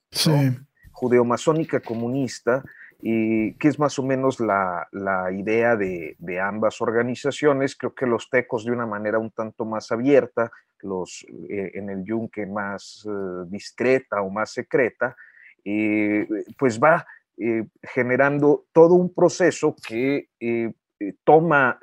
Judeo-masónica 0.92 1.80
comunista, 1.80 2.62
y 3.02 3.52
que 3.58 3.68
es 3.68 3.78
más 3.78 3.98
o 3.98 4.02
menos 4.02 4.40
la, 4.40 4.88
idea 5.32 5.76
de, 5.76 6.16
de, 6.18 6.40
ambas 6.40 6.80
organizaciones. 6.80 7.76
Creo 7.76 7.94
que 7.94 8.06
los 8.06 8.30
tecos 8.30 8.64
de 8.64 8.72
una 8.72 8.86
manera 8.86 9.18
un 9.18 9.30
tanto 9.30 9.66
más 9.66 9.92
abierta 9.92 10.50
los, 10.82 11.26
eh, 11.48 11.72
en 11.74 11.90
el 11.90 12.04
yunque 12.04 12.46
más 12.46 13.06
eh, 13.06 13.44
discreta 13.48 14.22
o 14.22 14.30
más 14.30 14.52
secreta, 14.52 15.16
eh, 15.64 16.26
pues 16.58 16.80
va 16.80 17.06
generando 17.82 18.64
todo 18.72 18.94
un 18.94 19.12
proceso 19.12 19.76
que 19.86 20.30
toma 21.22 21.78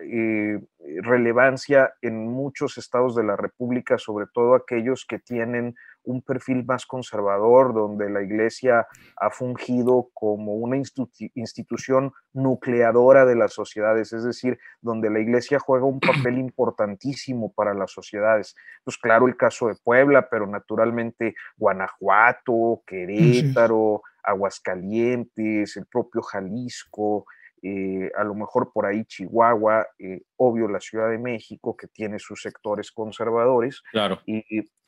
relevancia 1.03 1.93
en 2.01 2.27
muchos 2.27 2.79
estados 2.79 3.15
de 3.15 3.23
la 3.23 3.35
República, 3.35 3.99
sobre 3.99 4.25
todo 4.33 4.55
aquellos 4.55 5.05
que 5.05 5.19
tienen 5.19 5.75
un 6.03 6.21
perfil 6.21 6.65
más 6.65 6.85
conservador, 6.85 7.73
donde 7.73 8.09
la 8.09 8.21
Iglesia 8.21 8.87
ha 9.17 9.29
fungido 9.29 10.09
como 10.13 10.53
una 10.55 10.77
institución 10.77 12.11
nucleadora 12.33 13.25
de 13.25 13.35
las 13.35 13.53
sociedades, 13.53 14.13
es 14.13 14.23
decir, 14.23 14.59
donde 14.81 15.09
la 15.09 15.19
Iglesia 15.19 15.59
juega 15.59 15.85
un 15.85 15.99
papel 16.27 16.37
importantísimo 16.37 17.53
para 17.53 17.73
las 17.73 17.91
sociedades. 17.91 18.55
Pues 18.83 18.97
claro, 18.97 19.27
el 19.27 19.37
caso 19.37 19.67
de 19.67 19.75
Puebla, 19.83 20.27
pero 20.29 20.47
naturalmente 20.47 21.35
Guanajuato, 21.57 22.83
Querétaro, 22.85 24.01
Aguascalientes, 24.23 25.77
el 25.77 25.85
propio 25.85 26.21
Jalisco, 26.21 27.25
eh, 27.61 28.11
a 28.17 28.25
lo 28.25 28.35
mejor 28.35 28.71
por 28.73 28.85
ahí 28.85 29.05
Chihuahua, 29.05 29.87
eh, 29.97 30.21
obvio 30.35 30.67
la 30.67 30.81
Ciudad 30.81 31.09
de 31.09 31.17
México, 31.17 31.77
que 31.77 31.87
tiene 31.87 32.19
sus 32.19 32.41
sectores 32.41 32.91
conservadores. 32.91 33.81
Claro. 33.91 34.19
Y, 34.25 34.43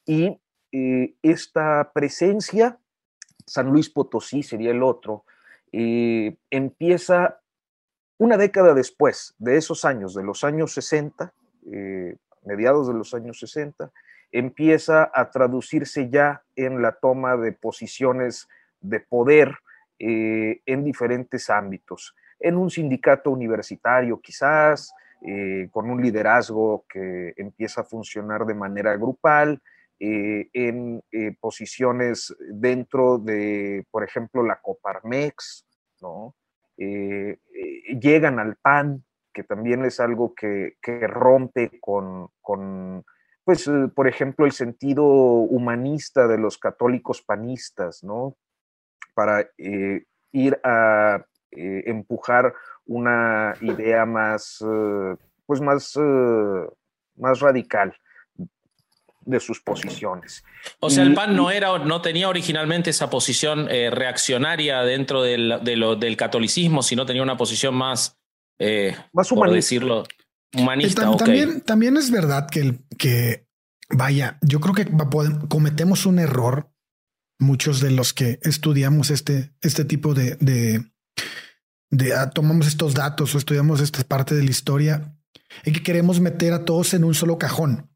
y 0.05 0.41
eh, 0.77 1.13
esta 1.21 1.91
presencia, 1.93 2.77
San 3.45 3.67
Luis 3.67 3.89
Potosí 3.89 4.43
sería 4.43 4.71
el 4.71 4.83
otro, 4.83 5.23
eh, 5.71 6.35
empieza 6.49 7.39
una 8.17 8.35
década 8.35 8.73
después 8.73 9.35
de 9.37 9.55
esos 9.55 9.85
años, 9.85 10.13
de 10.13 10.23
los 10.23 10.43
años 10.43 10.73
60, 10.73 11.33
mediados 12.45 12.87
de 12.87 12.93
los 12.93 13.13
años 13.13 13.39
60, 13.39 13.91
empieza 14.31 15.09
a 15.13 15.31
traducirse 15.31 16.09
ya 16.09 16.43
en 16.55 16.81
la 16.81 16.93
toma 16.93 17.35
de 17.37 17.51
posiciones 17.51 18.47
de 18.81 18.99
poder 18.99 19.57
en 19.97 20.83
diferentes 20.83 21.49
ámbitos. 21.49 22.15
En 22.39 22.55
un 22.55 22.69
sindicato 22.69 23.31
universitario 23.31 24.21
quizás, 24.21 24.93
eh, 25.27 25.69
con 25.71 25.89
un 25.89 26.03
liderazgo 26.03 26.85
que 26.87 27.33
empieza 27.37 27.81
a 27.81 27.83
funcionar 27.83 28.45
de 28.45 28.53
manera 28.53 28.95
grupal, 28.95 29.59
eh, 29.99 30.49
en 30.53 31.01
eh, 31.11 31.35
posiciones 31.39 32.35
dentro 32.51 33.17
de, 33.17 33.85
por 33.91 34.03
ejemplo, 34.03 34.43
la 34.43 34.59
Coparmex, 34.61 35.65
¿no? 36.01 36.35
llegan 36.77 38.37
al 38.37 38.57
PAN, 38.57 39.05
que 39.33 39.43
también 39.43 39.85
es 39.85 40.01
algo 40.01 40.35
que, 40.35 40.75
rompe 41.07 41.79
con, 41.79 42.27
con, 42.41 43.05
pues, 43.45 43.71
por 43.95 44.09
ejemplo, 44.09 44.45
el 44.45 44.51
sentido 44.51 45.05
humanista 45.05 46.27
de 46.27 46.37
los 46.37 46.57
católicos 46.57 47.21
panistas, 47.21 48.03
¿no? 48.03 48.35
Para 49.13 49.49
ir 49.57 50.59
a 50.65 51.25
empujar 51.51 52.53
una 52.85 53.55
idea 53.61 54.05
más, 54.05 54.63
eh, 54.65 55.15
pues 55.45 55.61
más, 55.61 55.95
eh, 55.95 56.69
más 57.15 57.39
radical 57.39 57.95
de 59.25 59.39
sus 59.39 59.59
posiciones. 59.59 60.43
O 60.79 60.89
sea, 60.89 61.03
el 61.03 61.13
PAN 61.13 61.35
no 61.35 61.51
era, 61.51 61.79
no 61.79 62.01
tenía 62.01 62.29
originalmente 62.29 62.89
esa 62.91 63.09
posición 63.09 63.67
eh, 63.69 63.89
reaccionaria 63.89 64.81
dentro 64.81 65.21
del, 65.21 65.59
del, 65.63 66.17
catolicismo, 66.17 66.83
sino 66.83 67.05
tenía 67.05 67.23
una 67.23 67.37
posición 67.37 67.75
más, 67.75 68.17
más 68.59 69.31
humanista. 69.31 69.35
por 69.35 69.51
decirlo, 69.51 70.03
humanista. 70.55 71.15
también, 71.17 71.61
también 71.61 71.97
es 71.97 72.11
verdad 72.11 72.47
que, 72.49 72.79
que, 72.97 73.47
vaya, 73.89 74.37
yo 74.41 74.59
creo 74.59 74.73
que 74.73 74.87
cometemos 75.49 76.05
un 76.05 76.19
error, 76.19 76.69
muchos 77.39 77.81
de 77.81 77.91
los 77.91 78.13
que 78.13 78.39
estudiamos 78.43 79.09
este, 79.09 79.51
este 79.61 79.85
tipo 79.85 80.13
de, 80.13 80.37
Ah, 82.15 82.29
tomamos 82.29 82.67
estos 82.67 82.93
datos 82.93 83.33
o 83.35 83.37
estudiamos 83.37 83.79
esta 83.81 84.03
parte 84.03 84.35
de 84.35 84.43
la 84.43 84.49
historia 84.49 85.15
y 85.63 85.71
que 85.71 85.83
queremos 85.83 86.19
meter 86.19 86.53
a 86.53 86.65
todos 86.65 86.93
en 86.93 87.03
un 87.03 87.13
solo 87.13 87.37
cajón. 87.37 87.89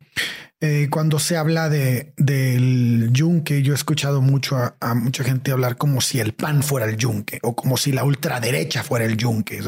Eh, 0.62 0.90
cuando 0.92 1.20
se 1.20 1.38
habla 1.38 1.70
de, 1.70 2.12
del 2.18 3.12
yunque, 3.14 3.62
yo 3.62 3.72
he 3.72 3.76
escuchado 3.76 4.22
mucho 4.22 4.58
a, 4.58 4.94
mucha 4.94 5.24
gente 5.24 5.52
hablar 5.52 5.78
como 5.78 6.02
si 6.02 6.20
el 6.20 6.34
PAN 6.34 6.64
fuera 6.64 6.86
el 6.86 6.98
yunque 6.98 7.40
o 7.44 7.56
como 7.56 7.78
si 7.78 7.94
la 7.94 8.04
ultraderecha 8.04 8.84
fuera 8.84 9.06
el 9.06 9.16
yunque. 9.16 9.62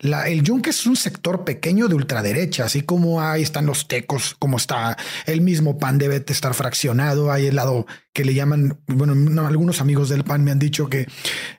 El 0.00 0.42
yunque 0.42 0.70
es 0.70 0.86
un 0.86 0.96
sector 0.96 1.44
pequeño 1.44 1.88
de 1.88 1.94
ultraderecha, 1.94 2.64
así 2.64 2.80
como 2.80 3.20
ahí 3.20 3.42
están 3.42 3.66
los 3.66 3.86
tecos, 3.86 4.34
como 4.38 4.56
está 4.56 4.96
el 5.26 5.42
mismo 5.42 5.78
PAN 5.78 5.98
debe 5.98 6.24
estar 6.26 6.54
fraccionado. 6.54 7.30
Hay 7.30 7.46
el 7.46 7.56
lado 7.56 7.86
que 8.12 8.24
le 8.24 8.34
llaman, 8.34 8.80
bueno, 8.86 9.46
algunos 9.46 9.80
amigos 9.80 10.08
del 10.08 10.24
PAN 10.24 10.42
me 10.42 10.50
han 10.50 10.58
dicho 10.58 10.88
que, 10.88 11.06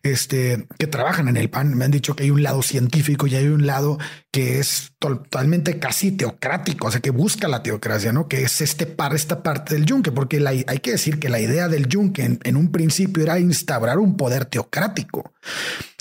este, 0.03 0.67
que 0.77 0.87
trabajan 0.87 1.27
en 1.29 1.37
el 1.37 1.49
PAN, 1.49 1.75
me 1.75 1.85
han 1.85 1.91
dicho 1.91 2.15
que 2.15 2.23
hay 2.23 2.31
un 2.31 2.43
lado 2.43 2.61
científico 2.61 3.27
y 3.27 3.35
hay 3.35 3.47
un 3.47 3.65
lado 3.65 3.97
que 4.31 4.59
es 4.59 4.91
totalmente 4.99 5.79
casi 5.79 6.11
teocrático, 6.11 6.87
o 6.87 6.91
sea, 6.91 6.99
que 6.99 7.11
busca 7.11 7.47
la 7.47 7.63
teocracia, 7.63 8.11
¿no? 8.11 8.27
Que 8.27 8.43
es 8.43 8.61
este 8.61 8.85
par, 8.85 9.15
esta 9.15 9.43
parte 9.43 9.75
del 9.75 9.85
yunque, 9.85 10.11
porque 10.11 10.43
hay 10.45 10.79
que 10.79 10.91
decir 10.91 11.19
que 11.19 11.29
la 11.29 11.39
idea 11.39 11.69
del 11.69 11.87
yunque 11.87 12.23
en, 12.23 12.39
en 12.43 12.57
un 12.57 12.71
principio 12.71 13.23
era 13.23 13.39
instaurar 13.39 13.99
un 13.99 14.17
poder 14.17 14.45
teocrático, 14.45 15.33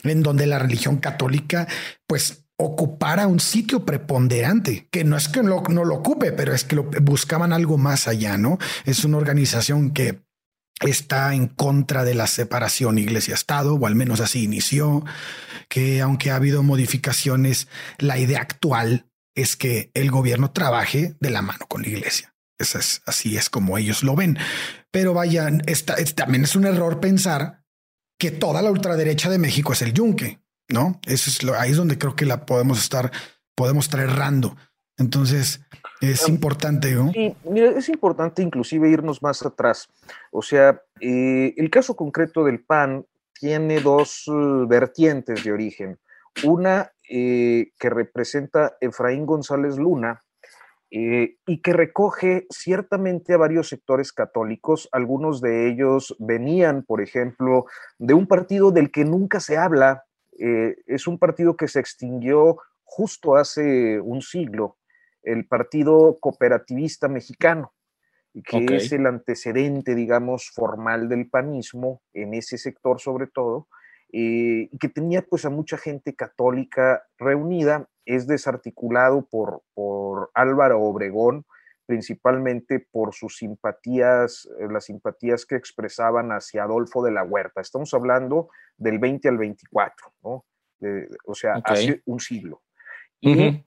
en 0.03 0.23
donde 0.23 0.47
la 0.47 0.59
religión 0.59 0.99
católica, 0.99 1.69
pues 2.07 2.45
ocupara 2.61 3.27
un 3.27 3.41
sitio 3.41 3.87
preponderante, 3.87 4.89
que 4.91 5.05
no 5.05 5.17
es 5.17 5.29
que 5.29 5.43
no, 5.43 5.63
no, 5.69 5.85
lo 5.85 5.95
ocupe, 5.95 6.33
pero 6.33 6.53
es 6.53 6.65
que 6.65 6.77
lo, 6.77 6.85
buscaban 7.03 7.53
algo 7.53 7.79
más 7.79 8.07
allá, 8.07 8.37
¿no? 8.37 8.59
Es 8.85 9.05
una 9.05 9.17
organización 9.17 9.93
que 9.93 10.21
está 10.89 11.35
en 11.35 11.49
contra 11.49 12.05
de 12.05 12.15
la 12.15 12.27
separación 12.27 12.99
iglesia-estado, 12.99 13.75
o 13.75 13.87
al 13.87 13.95
menos 13.95 14.21
así 14.21 14.45
inició, 14.45 15.05
que 15.69 16.01
aunque 16.01 16.31
ha 16.31 16.37
habido 16.37 16.63
modificaciones, 16.63 17.69
la 17.99 18.19
idea 18.19 18.41
actual 18.41 19.07
es 19.35 19.57
que 19.57 19.91
el 19.95 20.11
gobierno 20.11 20.53
trabaje 20.53 21.17
de 21.21 21.31
la 21.31 21.43
mano 21.43 21.67
con 21.69 21.83
la 21.83 21.89
iglesia. 21.89 22.35
es, 22.59 23.03
así 23.07 23.37
es 23.37 23.51
como 23.51 23.79
ellos 23.79 24.03
lo 24.03 24.17
ven. 24.17 24.39
Pero 24.91 25.15
vayan, 25.15 25.63
esta, 25.67 25.97
también 26.15 26.45
es 26.45 26.57
un 26.57 26.67
error 26.67 27.01
pensar 27.01 27.63
que 28.19 28.31
toda 28.31 28.63
la 28.63 28.71
ultraderecha 28.71 29.31
de 29.31 29.39
México 29.39 29.73
es 29.73 29.83
el 29.83 29.95
yunque, 29.95 30.41
¿no? 30.69 31.01
Eso 31.07 31.31
es 31.31 31.43
lo, 31.43 31.59
ahí 31.59 31.71
es 31.71 31.77
donde 31.77 31.99
creo 31.99 32.17
que 32.17 32.27
la 32.27 32.45
podemos 32.45 32.79
estar, 32.79 33.13
podemos 33.55 33.87
estar 33.87 34.01
errando. 34.01 34.57
Entonces, 34.99 35.61
es 36.01 36.29
importante, 36.29 36.93
¿no? 36.95 37.13
Sí, 37.13 37.35
mira, 37.45 37.71
es 37.71 37.89
importante 37.89 38.43
inclusive 38.43 38.89
irnos 38.89 39.23
más 39.23 39.45
atrás. 39.45 39.89
O 40.33 40.43
sea, 40.43 40.83
eh, 41.01 41.55
el 41.57 41.71
caso 41.71 41.95
concreto 41.95 42.45
del 42.45 42.61
PAN 42.61 43.05
tiene 43.35 43.81
dos 43.81 44.27
uh, 44.29 44.67
vertientes 44.67 45.45
de 45.45 45.53
origen. 45.53 45.99
Una 46.45 46.93
eh, 47.09 47.73
que 47.79 47.91
representa 47.91 48.77
Efraín 48.81 49.27
González 49.27 49.77
Luna 49.77 50.23
eh, 50.91 51.37
y 51.47 51.61
que 51.61 51.73
recoge 51.73 52.47
ciertamente 52.51 53.35
a 53.35 53.39
varios 53.39 53.69
sectores 53.69 54.13
católicos. 54.13 54.89
Algunos 54.93 55.41
de 55.41 55.69
ellos 55.69 56.17
venían, 56.19 56.83
por 56.83 57.01
ejemplo, 57.01 57.67
de 57.99 58.15
un 58.15 58.27
partido 58.27 58.71
del 58.71 58.91
que 58.91 59.05
nunca 59.05 59.41
se 59.41 59.57
habla. 59.57 60.05
es 60.39 61.07
un 61.07 61.19
partido 61.19 61.55
que 61.55 61.69
se 61.69 61.81
extinguió 61.81 62.57
justo 62.85 63.37
hace 63.37 64.01
un 64.01 64.23
siglo, 64.23 64.79
el 65.23 65.47
Partido 65.47 66.19
Cooperativista 66.21 67.09
Mexicano, 67.09 67.73
que 68.45 68.77
es 68.77 68.93
el 68.93 69.07
antecedente, 69.07 69.95
digamos, 69.95 70.51
formal 70.51 71.09
del 71.09 71.29
panismo 71.29 72.03
en 72.13 72.35
ese 72.35 72.59
sector 72.59 73.01
sobre 73.01 73.27
todo, 73.27 73.69
eh, 74.13 74.69
y 74.71 74.79
que 74.79 74.89
tenía 74.89 75.23
pues 75.23 75.45
a 75.45 75.51
mucha 75.51 75.77
gente 75.77 76.15
católica 76.15 77.05
reunida, 77.19 77.89
es 78.05 78.27
desarticulado 78.27 79.27
por, 79.27 79.63
por 79.75 80.31
Álvaro 80.35 80.81
Obregón, 80.81 81.45
principalmente 81.87 82.87
por 82.91 83.15
sus 83.15 83.37
simpatías, 83.37 84.49
eh, 84.59 84.67
las 84.71 84.87
simpatías 84.87 85.45
que 85.45 85.57
expresaban 85.57 86.31
hacia 86.31 86.65
Adolfo 86.65 87.05
de 87.05 87.13
la 87.13 87.23
Huerta. 87.25 87.61
Estamos 87.61 87.93
hablando 87.95 88.49
del 88.77 88.99
20 88.99 89.29
al 89.29 89.39
24, 89.39 90.13
¿no? 90.23 90.45
o 91.27 91.35
sea, 91.35 91.61
hace 91.65 92.01
un 92.07 92.21
siglo. 92.21 92.63
Y 93.21 93.63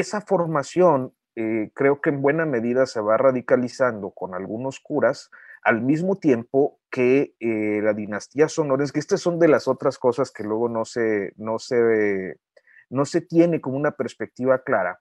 esa 0.00 0.20
formación 0.20 1.12
eh, 1.36 1.70
creo 1.74 2.00
que 2.00 2.08
en 2.08 2.22
buena 2.22 2.46
medida 2.46 2.86
se 2.86 3.00
va 3.00 3.18
radicalizando 3.18 4.10
con 4.10 4.34
algunos 4.34 4.80
curas, 4.80 5.30
al 5.62 5.82
mismo 5.82 6.16
tiempo 6.16 6.78
que 6.90 7.34
eh, 7.40 7.80
la 7.82 7.92
dinastía 7.92 8.48
sonorense, 8.48 8.94
que 8.94 9.00
estas 9.00 9.20
son 9.20 9.38
de 9.38 9.48
las 9.48 9.68
otras 9.68 9.98
cosas 9.98 10.30
que 10.30 10.44
luego 10.44 10.70
no 10.70 10.86
se, 10.86 11.34
no 11.36 11.58
se, 11.58 12.40
no 12.88 13.04
se 13.04 13.20
tiene 13.20 13.60
como 13.60 13.76
una 13.76 13.90
perspectiva 13.90 14.62
clara, 14.62 15.00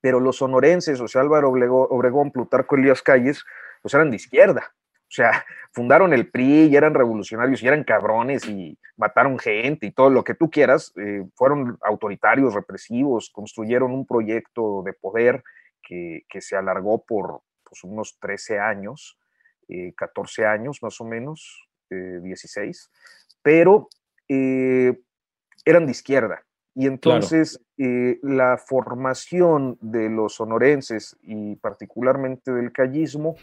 pero 0.00 0.20
los 0.20 0.36
sonorenses, 0.36 1.00
o 1.00 1.08
sea, 1.08 1.22
Álvaro 1.22 1.50
Obregón, 1.50 2.30
Plutarco 2.30 2.76
Elías 2.76 3.02
Calles, 3.02 3.44
pues 3.82 3.94
eran 3.94 4.10
de 4.10 4.16
izquierda, 4.16 4.74
o 5.08 5.10
sea, 5.10 5.44
fundaron 5.72 6.12
el 6.12 6.30
PRI 6.30 6.66
y 6.66 6.76
eran 6.76 6.94
revolucionarios 6.94 7.62
y 7.62 7.66
eran 7.66 7.84
cabrones 7.84 8.46
y 8.46 8.78
mataron 8.96 9.38
gente 9.38 9.86
y 9.86 9.92
todo 9.92 10.10
lo 10.10 10.24
que 10.24 10.34
tú 10.34 10.50
quieras. 10.50 10.92
Eh, 10.96 11.24
fueron 11.34 11.78
autoritarios, 11.82 12.54
represivos, 12.54 13.30
construyeron 13.30 13.92
un 13.92 14.06
proyecto 14.06 14.82
de 14.82 14.92
poder 14.92 15.42
que, 15.82 16.24
se 16.40 16.54
alargó 16.54 17.02
por 17.02 17.40
pues, 17.64 17.82
unos 17.82 18.18
13 18.20 18.58
años, 18.58 19.18
14 19.96 20.42
eh, 20.42 20.46
años 20.46 20.82
más 20.82 21.00
o 21.00 21.04
menos, 21.04 21.66
16, 21.88 22.78
eh, 22.78 23.34
pero 23.40 23.88
eran 25.64 25.86
de 25.86 25.92
izquierda. 25.92 26.44
Y 26.78 26.86
entonces 26.86 27.60
la 27.76 28.56
formación 28.56 29.78
de 29.80 30.08
los 30.08 30.36
sonorenses 30.36 31.16
y 31.22 31.56
particularmente 31.56 32.52
del 32.52 32.70
callismo 32.70 33.34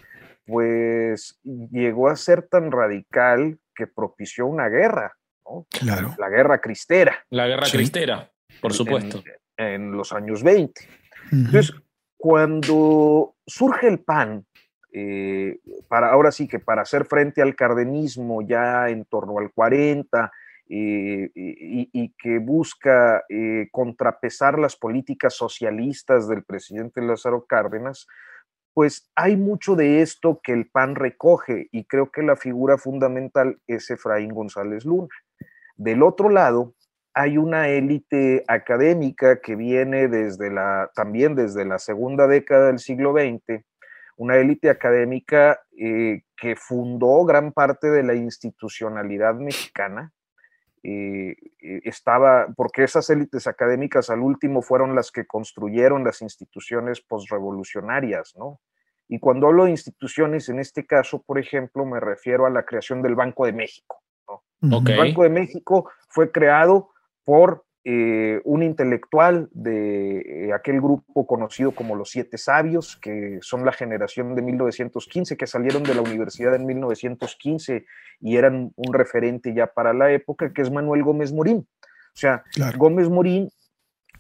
pues 0.46 1.38
llegó 1.44 2.08
a 2.08 2.16
ser 2.16 2.44
tan 2.44 2.72
radical 2.72 3.60
que 3.76 3.88
propició 3.88 4.48
una 4.48 4.70
guerra, 4.70 5.18
¿no? 5.44 5.68
Claro. 5.70 6.16
La 6.18 6.30
guerra 6.30 6.62
cristera. 6.62 7.26
La 7.30 7.46
guerra 7.46 7.68
cristera, 7.70 8.32
por 8.62 8.72
supuesto. 8.72 9.22
En, 9.58 9.92
los 9.92 10.14
años 10.14 10.42
20. 10.42 10.88
Entonces, 11.34 11.74
cuando 12.16 13.36
surge 13.46 13.90
el 13.90 14.00
PAN, 14.00 14.46
eh, 14.94 15.60
para 15.90 16.10
ahora 16.10 16.32
sí 16.32 16.48
que 16.48 16.60
para 16.60 16.84
hacer 16.84 17.04
frente 17.04 17.42
al 17.42 17.54
cardenismo 17.54 18.42
ya 18.48 18.88
en 18.88 19.04
torno 19.04 19.40
al 19.40 19.52
40 19.52 20.32
eh, 20.68 21.30
y, 21.36 22.14
que 22.18 22.40
busca 22.40 23.24
eh, 23.30 23.68
contrapesar 23.72 24.58
las 24.58 24.76
políticas 24.76 25.36
socialistas 25.36 26.28
del 26.28 26.44
presidente 26.44 27.02
Lázaro 27.02 27.46
Cárdenas, 27.46 28.08
pues 28.74 29.10
hay 29.16 29.38
mucho 29.38 29.76
de 29.76 30.02
esto 30.02 30.42
que 30.44 30.52
el 30.52 30.70
PAN 30.70 30.96
recoge 30.96 31.70
y 31.72 31.86
creo 31.86 32.12
que 32.12 32.24
la 32.24 32.36
figura 32.36 32.78
fundamental 32.78 33.60
es 33.68 33.90
Efraín 33.90 34.34
González 34.34 34.86
Luna. 34.86 35.08
Del 35.78 36.04
otro 36.04 36.30
lado, 36.30 36.74
hay 37.14 37.38
una 37.38 37.70
élite 37.70 38.44
académica 38.48 39.40
que 39.40 39.56
viene 39.56 40.10
desde 40.10 40.52
la, 40.52 40.92
también 40.94 41.36
desde 41.36 41.64
la 41.64 41.80
segunda 41.80 42.28
década 42.28 42.68
del 42.68 42.80
siglo 42.80 43.14
XX, 43.14 43.64
una 44.18 44.36
élite 44.36 44.70
académica 44.70 45.62
eh, 45.78 46.24
que 46.36 46.58
fundó 46.58 47.24
gran 47.24 47.54
parte 47.54 47.90
de 47.90 48.04
la 48.04 48.16
institucionalidad 48.16 49.36
mexicana. 49.36 50.12
Eh, 50.88 51.36
estaba, 51.84 52.48
porque 52.56 52.84
esas 52.84 53.10
élites 53.10 53.48
académicas 53.48 54.12
al 54.12 54.20
último 54.20 54.62
fueron 54.62 54.94
las 54.94 55.10
que 55.12 55.26
construyeron 55.26 56.04
las 56.04 56.22
instituciones 56.22 57.02
postrevolucionarias, 57.02 58.36
¿no? 58.38 58.60
Y 59.08 59.18
cuando 59.18 59.48
hablo 59.48 59.66
de 59.66 59.72
instituciones, 59.72 60.48
en 60.48 60.60
este 60.60 60.86
caso, 60.86 61.24
por 61.24 61.40
ejemplo, 61.40 61.86
me 61.86 62.00
refiero 62.00 62.46
a 62.46 62.52
la 62.52 62.66
creación 62.66 63.02
del 63.02 63.16
Banco 63.16 63.48
de 63.48 63.54
México. 63.54 64.04
El 64.62 64.98
Banco 64.98 65.24
de 65.24 65.30
México 65.30 65.90
fue 66.08 66.32
creado 66.32 66.90
por 67.24 67.66
eh, 67.88 68.42
un 68.46 68.64
intelectual 68.64 69.48
de 69.52 70.48
eh, 70.48 70.54
aquel 70.54 70.82
grupo 70.82 71.28
conocido 71.28 71.70
como 71.72 71.96
los 71.96 72.10
Siete 72.10 72.40
Sabios, 72.40 72.98
que 72.98 73.38
son 73.42 73.64
la 73.64 73.72
generación 73.72 74.34
de 74.34 74.42
1915, 74.42 75.38
que 75.38 75.46
salieron 75.46 75.84
de 75.84 75.94
la 75.94 76.02
universidad 76.02 76.56
en 76.56 76.66
1915 76.66 77.86
y 78.22 78.38
eran 78.38 78.72
un 78.76 78.92
referente 78.92 79.54
ya 79.54 79.68
para 79.68 79.94
la 79.94 80.12
época, 80.12 80.52
que 80.52 80.64
es 80.64 80.72
Manuel 80.72 81.04
Gómez 81.04 81.32
Morín. 81.32 81.58
O 81.58 82.18
sea, 82.18 82.44
Gómez 82.76 83.08
Morín 83.08 83.50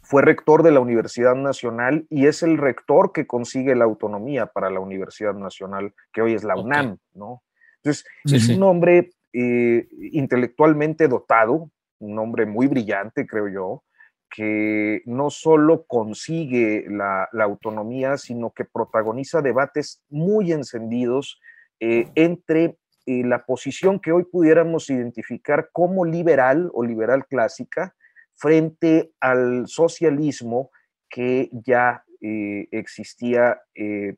fue 0.04 0.22
rector 0.22 0.62
de 0.62 0.70
la 0.70 0.80
Universidad 0.80 1.34
Nacional 1.34 2.06
y 2.12 2.28
es 2.28 2.44
el 2.44 2.60
rector 2.60 3.14
que 3.14 3.26
consigue 3.26 3.74
la 3.74 3.86
autonomía 3.86 4.46
para 4.46 4.70
la 4.70 4.80
Universidad 4.80 5.34
Nacional, 5.34 5.92
que 6.14 6.22
hoy 6.22 6.36
es 6.36 6.44
la 6.44 6.56
UNAM, 6.56 7.00
¿no? 7.16 7.42
Entonces, 7.78 8.06
es 8.26 8.50
un 8.50 8.62
hombre 8.62 9.10
eh, 9.34 9.88
intelectualmente 10.12 11.08
dotado, 11.08 11.72
un 12.00 12.20
hombre 12.20 12.46
muy 12.46 12.68
brillante, 12.68 13.26
creo 13.26 13.48
yo, 13.48 13.84
que 14.30 15.02
no 15.06 15.30
solo 15.30 15.86
consigue 15.86 16.86
la, 16.90 17.30
autonomía, 17.42 18.18
sino 18.18 18.52
que 18.52 18.66
protagoniza 18.66 19.42
debates 19.42 20.04
muy 20.10 20.52
encendidos 20.52 21.40
eh, 21.80 22.10
entre 22.16 22.78
eh, 23.06 23.24
la 23.24 23.46
posición 23.46 24.00
que 24.00 24.12
hoy 24.12 24.26
pudiéramos 24.26 24.90
identificar 24.90 25.70
como 25.72 26.06
liberal 26.06 26.70
o 26.74 26.84
liberal 26.84 27.26
clásica 27.28 27.96
frente 28.34 29.12
al 29.22 29.68
socialismo 29.68 30.70
que 31.10 31.50
ya 31.52 32.04
eh, 32.22 32.68
existía 32.72 33.62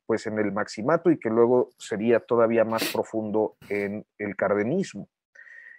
pues 0.06 0.26
en 0.26 0.40
el 0.40 0.52
maximato 0.52 1.12
y 1.12 1.20
que 1.20 1.30
luego 1.30 1.70
sería 1.78 2.20
todavía 2.22 2.64
más 2.64 2.92
profundo 2.92 3.58
en 3.70 4.06
el 4.18 4.36
cardenismo. 4.36 5.10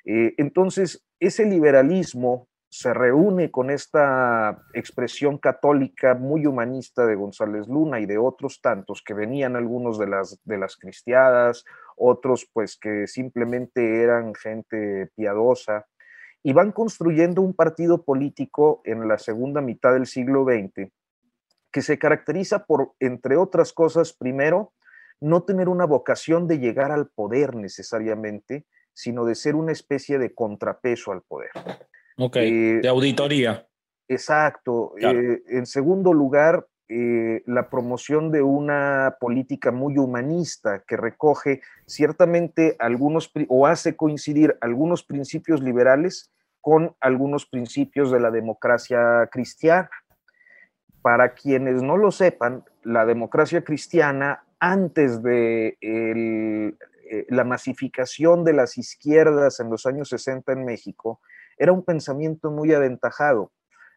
entonces, 0.05 1.08
ese 1.21 1.45
liberalismo 1.45 2.49
se 2.71 2.93
reúne 2.93 3.51
con 3.51 3.71
esta 3.71 4.63
expresión 4.75 5.39
católica 5.39 6.15
muy 6.15 6.47
humanista 6.47 7.07
de 7.07 7.15
González 7.15 7.67
Luna 7.67 7.99
y 7.99 8.07
de 8.07 8.19
otros 8.19 8.61
tantos 8.61 9.03
que 9.03 9.15
venían 9.15 9.57
algunos 9.57 9.99
de 9.99 10.07
las, 10.07 10.39
de 10.45 10.59
las 10.59 10.77
cristiadas, 10.77 11.65
otros 11.97 12.49
pues 12.53 12.77
que 12.79 13.07
simplemente 13.07 14.03
eran 14.03 14.35
gente 14.35 15.11
piadosa, 15.17 15.87
y 16.43 16.53
van 16.53 16.73
construyendo 16.73 17.43
un 17.43 17.55
partido 17.55 18.05
político 18.05 18.81
en 18.85 19.09
la 19.09 19.19
segunda 19.19 19.61
mitad 19.61 19.95
del 19.95 20.07
siglo 20.07 20.45
XX 20.45 20.93
que 21.73 21.83
se 21.83 21.99
caracteriza 21.99 22.65
por, 22.65 22.93
entre 23.01 23.37
otras 23.37 23.73
cosas, 23.73 24.13
primero, 24.13 24.73
no 25.21 25.43
tener 25.43 25.69
una 25.69 25.85
vocación 25.85 26.47
de 26.47 26.59
llegar 26.59 26.93
al 26.93 27.09
poder 27.09 27.55
necesariamente, 27.57 28.67
sino 28.99 29.25
de 29.25 29.37
ser 29.37 29.55
una 29.55 29.71
especie 29.71 30.19
de 30.19 30.35
contrapeso 30.35 31.13
al 31.13 31.23
poder. 31.23 31.51
Ok, 32.17 32.35
eh, 32.35 32.81
de 32.83 32.89
auditoría. 32.89 33.65
Exacto. 34.09 34.95
Eh, 34.99 35.41
en 35.47 35.67
segundo 35.67 36.13
lugar, 36.13 36.67
eh, 36.89 37.45
la 37.47 37.71
promoción 37.71 38.33
de 38.33 38.43
una 38.43 39.19
política 39.21 39.71
muy 39.71 39.99
humanista 39.99 40.83
que 40.85 40.97
recoge 40.97 41.61
ciertamente 41.87 42.75
algunos 42.81 43.31
o 43.47 43.69
hace 43.69 43.95
coincidir 43.95 44.59
algunos 44.61 45.05
principios 45.05 45.63
liberales 45.63 46.33
con 46.61 46.97
algunos 46.99 47.47
principios 47.47 48.11
de 48.11 48.19
la 48.19 48.33
democracia 48.33 49.29
cristiana. 49.31 49.91
Para 51.03 51.35
quienes 51.35 51.83
no 51.83 51.97
lo 51.97 52.11
sepan, 52.11 52.65
la 52.83 53.07
democracia 53.07 53.63
cristiana 53.63 54.43
antes 54.59 55.23
de 55.23 55.79
el, 55.81 56.77
eh, 57.11 57.27
la 57.29 57.45
masificación 57.45 58.45
de 58.45 58.53
las 58.53 58.77
izquierdas 58.77 59.61
en 59.61 59.71
los 59.71 59.87
años 59.87 60.11
60 60.11 60.53
en 60.53 60.65
México 60.65 61.21
era 61.57 61.73
un 61.73 61.85
pensamiento 61.85 62.51
muy 62.51 62.73
aventajado. 62.75 63.51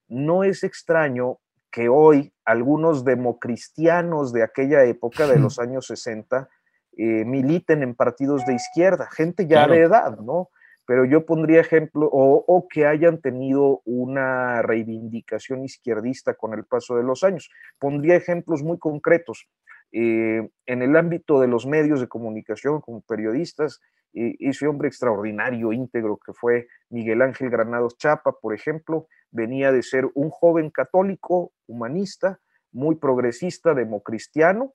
No 0.07 0.43
es 0.43 0.63
extraño 0.63 1.39
que 1.71 1.89
hoy 1.89 2.33
algunos 2.45 3.03
democristianos 3.03 4.33
de 4.33 4.43
aquella 4.43 4.83
época, 4.83 5.27
de 5.27 5.39
los 5.39 5.59
años 5.59 5.87
60, 5.87 6.49
eh, 6.97 7.25
militen 7.25 7.83
en 7.83 7.95
partidos 7.95 8.45
de 8.45 8.53
izquierda, 8.53 9.09
gente 9.11 9.47
ya 9.47 9.67
de 9.67 9.81
edad, 9.81 10.17
¿no? 10.19 10.49
Pero 10.85 11.05
yo 11.05 11.25
pondría 11.25 11.61
ejemplo, 11.61 12.09
o, 12.11 12.43
o, 12.45 12.67
que 12.67 12.85
hayan 12.85 13.21
tenido 13.21 13.81
una 13.85 14.61
reivindicación 14.61 15.63
izquierdista 15.63 16.33
con 16.33 16.53
el 16.53 16.65
paso 16.65 16.97
de 16.97 17.03
los 17.03 17.23
años. 17.23 17.49
Pondría 17.79 18.15
ejemplos 18.15 18.63
muy 18.63 18.77
concretos. 18.77 19.47
Eh, 19.91 20.49
en 20.65 20.81
el 20.81 20.95
ámbito 20.95 21.39
de 21.39 21.47
los 21.47 21.65
medios 21.65 21.99
de 21.99 22.07
comunicación, 22.07 22.81
como 22.81 23.01
periodistas, 23.01 23.81
eh, 24.13 24.35
ese 24.39 24.67
hombre 24.67 24.87
extraordinario, 24.87 25.73
íntegro 25.73 26.17
que 26.17 26.33
fue 26.33 26.67
Miguel 26.89 27.21
Ángel 27.21 27.49
Granados 27.49 27.97
Chapa, 27.97 28.33
por 28.41 28.53
ejemplo, 28.53 29.07
venía 29.31 29.71
de 29.71 29.83
ser 29.83 30.09
un 30.13 30.29
joven 30.29 30.69
católico, 30.69 31.53
humanista, 31.67 32.39
muy 32.71 32.95
progresista, 32.95 33.73
democristiano, 33.73 34.73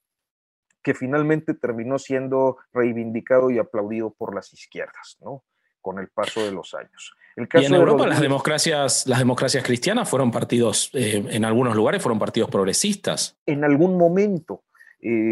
que 0.83 0.95
finalmente 0.95 1.55
terminó 1.55 1.99
siendo 1.99 2.59
reivindicado 2.73 3.51
y 3.51 3.59
aplaudido 3.59 4.15
por 4.17 4.35
las 4.35 4.53
izquierdas, 4.53 5.17
¿no? 5.21 5.45
Con 5.81 5.99
el 5.99 6.09
paso 6.09 6.41
de 6.45 6.53
los 6.53 6.75
años. 6.75 7.15
El 7.37 7.49
y 7.61 7.65
en 7.65 7.75
Europa 7.75 8.07
las 8.07 8.21
democracias, 8.21 9.07
las 9.07 9.19
democracias 9.19 9.65
cristianas 9.65 10.09
fueron 10.09 10.31
partidos, 10.31 10.91
eh, 10.95 11.25
en 11.29 11.45
algunos 11.45 11.75
lugares 11.77 12.03
fueron 12.03 12.19
partidos 12.19 12.51
progresistas. 12.51 13.37
En 13.47 13.65
algún 13.65 13.99
momento, 13.99 14.63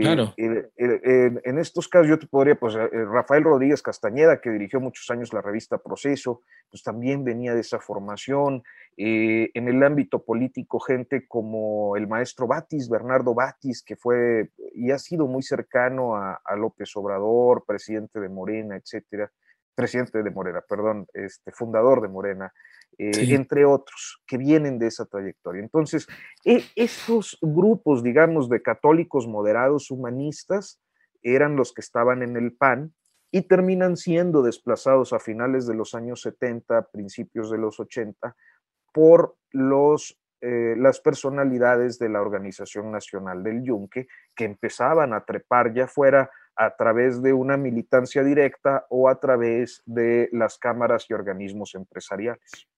claro. 0.00 0.34
en 0.36 1.58
estos 1.58 1.88
casos 1.88 2.08
yo 2.08 2.18
te 2.18 2.26
podría, 2.26 2.54
pues 2.54 2.74
eh, 2.74 2.88
Rafael 2.90 3.44
Rodríguez 3.44 3.82
Castañeda, 3.82 4.40
que 4.40 4.50
dirigió 4.50 4.80
muchos 4.80 5.10
años 5.10 5.32
la 5.32 5.42
revista 5.42 5.78
Proceso, 5.78 6.42
pues 6.70 6.82
también 6.82 7.24
venía 7.24 7.54
de 7.54 7.60
esa 7.60 7.80
formación. 7.80 8.62
Eh, 8.96 9.50
en 9.54 9.68
el 9.68 9.82
ámbito 9.82 10.24
político, 10.24 10.78
gente 10.78 11.26
como 11.26 11.96
el 11.96 12.06
maestro 12.06 12.46
Batis, 12.46 12.88
Bernardo 12.88 13.34
Batis, 13.34 13.82
que 13.82 13.96
fue 13.96 14.50
y 14.74 14.90
ha 14.90 14.98
sido 14.98 15.26
muy 15.26 15.42
cercano 15.42 16.14
a, 16.16 16.40
a 16.44 16.56
López 16.56 16.90
Obrador, 16.96 17.64
presidente 17.66 18.20
de 18.20 18.28
Morena, 18.28 18.76
etcétera 18.76 19.30
presidente 19.74 20.22
de 20.22 20.30
Morena, 20.30 20.62
perdón, 20.66 21.06
este, 21.12 21.50
fundador 21.52 22.00
de 22.00 22.08
Morena, 22.08 22.52
eh, 22.98 23.34
entre 23.34 23.64
otros, 23.64 24.22
que 24.26 24.38
vienen 24.38 24.78
de 24.78 24.86
esa 24.86 25.06
trayectoria. 25.06 25.62
Entonces, 25.62 26.06
e, 26.44 26.62
esos 26.76 27.38
grupos, 27.40 28.02
digamos, 28.02 28.48
de 28.48 28.62
católicos 28.62 29.26
moderados 29.26 29.90
humanistas 29.90 30.80
eran 31.22 31.56
los 31.56 31.72
que 31.72 31.80
estaban 31.80 32.22
en 32.22 32.36
el 32.36 32.52
PAN 32.52 32.94
y 33.30 33.42
terminan 33.42 33.96
siendo 33.96 34.42
desplazados 34.42 35.12
a 35.12 35.18
finales 35.18 35.66
de 35.66 35.74
los 35.74 35.94
años 35.94 36.20
70, 36.20 36.90
principios 36.92 37.50
de 37.50 37.58
los 37.58 37.80
80, 37.80 38.36
por 38.92 39.36
los, 39.50 40.16
eh, 40.40 40.76
las 40.78 41.00
personalidades 41.00 41.98
de 41.98 42.10
la 42.10 42.20
Organización 42.20 42.92
Nacional 42.92 43.42
del 43.42 43.64
Yunque, 43.64 44.06
que 44.36 44.44
empezaban 44.44 45.12
a 45.12 45.24
trepar 45.24 45.74
ya 45.74 45.88
fuera 45.88 46.30
a 46.54 46.76
través 46.76 47.22
de 47.22 47.32
una 47.32 47.56
militancia 47.56 48.22
directa 48.22 48.86
o 48.88 49.08
a 49.08 49.18
través 49.18 49.82
de 49.84 50.28
las 50.30 50.56
cámaras 50.56 51.06
y 51.08 51.14
organismos 51.14 51.74
empresariales. 51.74 52.68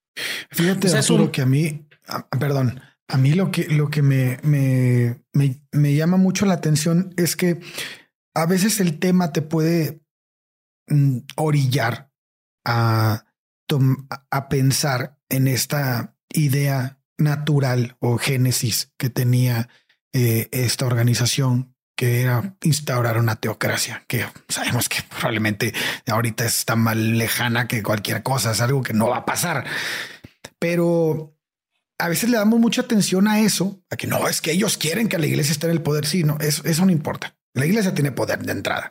Fíjate, 0.50 0.96
Arturo, 0.96 1.30
que 1.32 1.42
a 1.42 1.46
mí, 1.46 1.86
ah, 2.08 2.26
perdón, 2.38 2.80
a 3.08 3.16
mí 3.16 3.32
lo 3.32 3.50
que, 3.50 3.68
lo 3.68 3.88
que 3.88 4.02
me, 4.02 4.38
me, 4.42 5.22
me, 5.32 5.94
llama 5.94 6.16
mucho 6.16 6.46
la 6.46 6.54
atención 6.54 7.14
es 7.16 7.36
que 7.36 7.60
a 8.34 8.46
veces 8.46 8.80
el 8.80 8.98
tema 8.98 9.32
te 9.32 9.42
puede 9.42 10.00
mm, 10.88 11.18
orillar 11.36 12.10
a, 12.64 13.24
a 14.30 14.48
pensar 14.48 15.18
en 15.28 15.48
esta 15.48 16.16
idea 16.32 16.98
natural 17.18 17.96
o 18.00 18.18
génesis 18.18 18.92
que 18.98 19.10
tenía 19.10 19.68
eh, 20.12 20.48
esta 20.52 20.86
organización 20.86 21.76
que 21.96 22.20
era 22.20 22.54
instaurar 22.62 23.18
una 23.18 23.36
teocracia, 23.36 24.04
que 24.06 24.26
sabemos 24.48 24.88
que 24.88 25.02
probablemente 25.08 25.72
ahorita 26.06 26.44
está 26.44 26.76
más 26.76 26.96
lejana 26.96 27.66
que 27.66 27.82
cualquier 27.82 28.22
cosa, 28.22 28.52
es 28.52 28.60
algo 28.60 28.82
que 28.82 28.92
no 28.92 29.08
va 29.08 29.18
a 29.18 29.24
pasar. 29.24 29.64
Pero 30.58 31.36
a 31.98 32.08
veces 32.08 32.30
le 32.30 32.36
damos 32.36 32.60
mucha 32.60 32.82
atención 32.82 33.28
a 33.28 33.40
eso, 33.40 33.82
a 33.90 33.96
que 33.96 34.06
no, 34.06 34.28
es 34.28 34.40
que 34.40 34.52
ellos 34.52 34.76
quieren 34.76 35.08
que 35.08 35.18
la 35.18 35.26
iglesia 35.26 35.52
esté 35.52 35.66
en 35.66 35.72
el 35.72 35.82
poder. 35.82 36.06
Sí, 36.06 36.24
no, 36.24 36.38
eso, 36.40 36.84
no 36.84 36.92
importa. 36.92 37.36
La 37.54 37.64
iglesia 37.64 37.94
tiene 37.94 38.12
poder 38.12 38.44
de 38.44 38.52
entrada, 38.52 38.90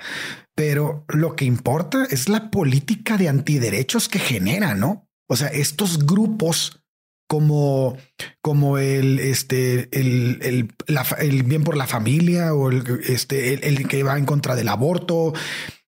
pero 0.56 1.06
lo 1.10 1.36
que 1.36 1.46
importa 1.46 2.08
es 2.10 2.30
la 2.30 2.50
política 2.50 3.16
de 3.16 3.30
antiderechos 3.30 4.10
que 4.10 4.18
genera, 4.18 4.74
¿no? 4.74 5.08
O 5.28 5.36
sea, 5.36 5.50
estos 5.50 6.06
grupos 6.06 6.84
como, 7.28 7.98
como 8.42 8.78
el, 8.80 9.20
este, 9.20 9.90
el, 9.92 10.40
el, 10.42 11.44
bien 11.44 11.64
por 11.64 11.78
la 11.78 11.88
familia 11.88 12.56
o 12.56 12.72
este, 12.72 13.68
el, 13.68 13.88
que 13.88 14.04
va 14.04 14.18
en 14.18 14.26
contra 14.26 14.56
del 14.56 14.70
aborto, 14.70 15.34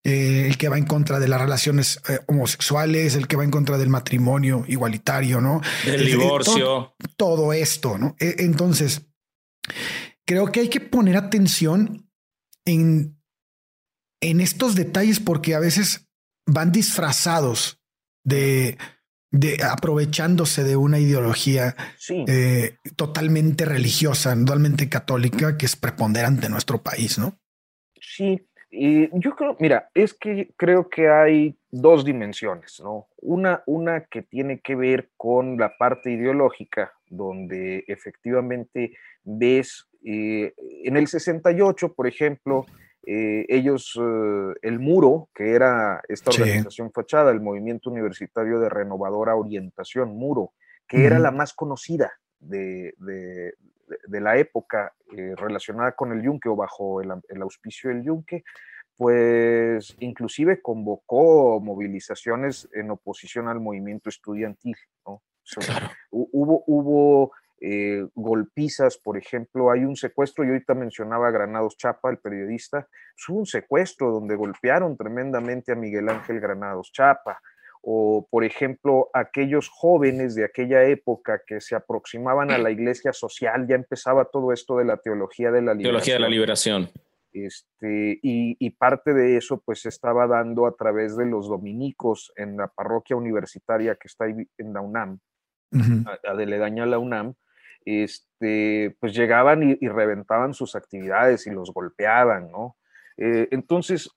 eh, 0.08 0.48
el 0.48 0.58
que 0.58 0.70
va 0.70 0.78
en 0.78 0.86
contra 0.86 1.20
de 1.20 1.28
las 1.28 1.42
relaciones 1.42 2.00
eh, 2.08 2.20
homosexuales, 2.28 3.16
el 3.16 3.28
que 3.28 3.36
va 3.36 3.44
en 3.44 3.52
contra 3.52 3.78
del 3.78 3.90
matrimonio 3.90 4.64
igualitario, 4.66 5.42
¿no? 5.42 5.60
El 5.86 6.06
divorcio. 6.06 6.96
Todo, 7.18 7.52
esto, 7.52 7.98
¿no? 7.98 8.16
E, 8.18 8.36
entonces, 8.40 9.02
creo 10.26 10.50
que 10.50 10.62
hay 10.62 10.70
que 10.70 10.80
poner 10.80 11.18
atención 11.18 12.10
en, 12.64 13.22
en 14.22 14.40
estos 14.40 14.76
detalles 14.76 15.20
porque 15.20 15.56
a 15.56 15.60
veces 15.60 16.08
van 16.46 16.72
disfrazados 16.72 17.82
de, 18.24 18.78
de 19.30 19.62
aprovechándose 19.62 20.64
de 20.64 20.78
una 20.78 21.00
ideología 21.00 21.76
eh, 22.28 22.78
totalmente 22.96 23.66
religiosa, 23.66 24.34
totalmente 24.38 24.88
católica, 24.88 25.58
que 25.58 25.66
es 25.66 25.76
preponderante 25.76 26.46
en 26.46 26.54
nuestro 26.54 26.82
país, 26.82 27.18
¿no? 27.18 27.38
Sí, 28.00 28.47
y 28.70 29.10
yo 29.20 29.36
creo, 29.36 29.56
mira, 29.60 29.90
es 29.94 30.14
que 30.14 30.54
creo 30.58 30.90
que 30.90 31.10
hay 31.10 31.58
dos 31.72 32.04
dimensiones, 32.04 32.82
¿no? 32.84 33.08
Una, 33.18 33.64
una 33.66 34.06
que 34.06 34.22
tiene 34.22 34.60
que 34.60 34.76
ver 34.76 35.10
con 35.16 35.58
la 35.58 35.78
parte 35.78 36.12
ideológica, 36.12 36.94
donde 37.10 37.86
efectivamente 37.88 38.94
ves 39.24 39.88
eh, 40.04 40.54
en 40.84 40.98
el 40.98 41.08
68, 41.08 41.94
por 41.94 42.08
ejemplo, 42.08 42.66
eh, 43.06 43.46
ellos, 43.48 43.98
eh, 43.98 44.54
el 44.62 44.80
Muro, 44.80 45.30
que 45.34 45.52
era 45.52 46.02
esta 46.10 46.32
organización 46.32 46.92
fachada, 46.92 47.32
el 47.32 47.40
Movimiento 47.40 47.90
Universitario 47.90 48.60
de 48.60 48.70
Renovadora 48.70 49.36
Orientación, 49.36 50.18
Muro, 50.18 50.52
que 50.88 51.06
era 51.06 51.20
la 51.20 51.32
más 51.32 51.54
conocida 51.54 52.12
de, 52.40 52.94
de, 52.98 53.54
la 54.08 54.38
época 54.38 54.94
eh, 55.16 55.34
relacionada 55.36 55.94
con 55.94 56.12
el 56.12 56.22
Yunque 56.22 56.50
o 56.50 56.56
bajo 56.56 57.02
el, 57.02 57.42
auspicio 57.42 57.90
del 57.90 58.04
Yunque, 58.04 58.44
pues 58.96 59.96
inclusive 60.00 60.62
convocó 60.62 61.60
movilizaciones 61.60 62.68
en 62.74 62.92
oposición 62.92 63.48
al 63.48 63.60
movimiento 63.60 64.10
estudiantil. 64.10 64.76
Hubo, 66.12 66.64
hubo 66.68 67.32
eh, 67.60 68.08
golpizas, 68.14 68.98
por 68.98 69.18
ejemplo, 69.18 69.72
hay 69.72 69.84
un 69.84 69.96
secuestro, 69.96 70.44
yo 70.44 70.52
ahorita 70.52 70.76
mencionaba 70.76 71.28
a 71.28 71.32
Granados 71.32 71.76
Chapa, 71.76 72.12
el 72.12 72.20
periodista, 72.20 72.88
hubo 73.28 73.40
un 73.40 73.46
secuestro 73.48 74.12
donde 74.12 74.36
golpearon 74.36 74.96
tremendamente 74.96 75.72
a 75.72 75.76
Miguel 75.76 76.08
Ángel 76.10 76.40
Granados 76.40 76.92
Chapa, 76.92 77.40
o 77.90 78.28
por 78.30 78.44
ejemplo 78.44 79.10
aquellos 79.14 79.70
jóvenes 79.70 80.36
de 80.36 80.44
aquella 80.44 80.84
época 80.84 81.42
que 81.48 81.62
se 81.62 81.74
aproximaban 81.74 82.52
a 82.52 82.58
la 82.58 82.70
iglesia 82.70 83.14
social, 83.14 83.66
ya 83.66 83.76
empezaba 83.76 84.26
todo 84.26 84.52
esto 84.52 84.78
de 84.78 84.84
la 84.84 84.98
teología 84.98 85.52
de 85.52 85.62
la 85.62 85.74
liberación. 85.74 85.84
Teología 85.84 86.14
de 86.16 86.20
la 86.20 86.28
liberación. 86.28 86.90
Este, 87.32 88.20
y, 88.22 88.70
parte 88.72 89.14
de 89.14 89.38
eso 89.38 89.62
pues 89.64 89.82
se 89.82 89.90
estaba 89.90 90.28
dando 90.28 90.66
a 90.66 90.76
través 90.76 91.16
de 91.16 91.28
los 91.28 91.48
dominicos 91.48 92.34
en 92.36 92.58
la 92.58 92.68
parroquia 92.68 93.16
universitaria 93.16 93.96
que 93.96 94.08
está 94.08 94.26
ahí 94.26 94.34
en 94.58 94.74
la 94.74 94.82
UNAM, 94.82 95.20
a, 96.08 96.30
a 96.30 96.34
la 96.34 97.00
UNAM, 97.00 97.36
este, 97.86 98.98
pues 99.00 99.14
llegaban 99.14 99.78
y, 99.80 99.88
reventaban 99.88 100.54
sus 100.54 100.76
actividades 100.76 101.48
y 101.48 101.52
los 101.52 101.72
golpeaban, 101.72 102.52
¿no? 102.52 102.76
Eh, 103.16 103.48
entonces, 103.52 104.10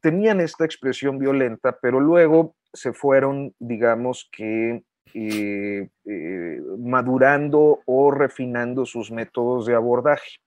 tenían 0.00 0.40
esta 0.40 0.64
expresión 0.64 1.18
violenta, 1.18 1.78
pero 1.80 2.00
luego 2.00 2.56
se 2.72 2.92
fueron, 2.92 3.54
digamos 3.58 4.28
que, 4.32 4.82
eh, 5.14 5.88
eh, 6.04 6.60
madurando 6.78 7.80
o 7.86 8.10
refinando 8.10 8.84
sus 8.84 9.10
métodos 9.10 9.66
de 9.66 9.74
abordaje 9.74 10.38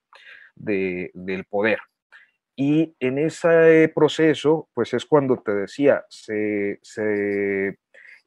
del 0.55 1.45
poder. 1.49 1.79
Y 2.55 2.95
en 2.99 3.17
ese 3.17 3.91
proceso, 3.95 4.69
pues 4.73 4.93
es 4.93 5.05
cuando 5.05 5.37
te 5.37 5.53
decía, 5.53 6.05
se, 6.09 6.79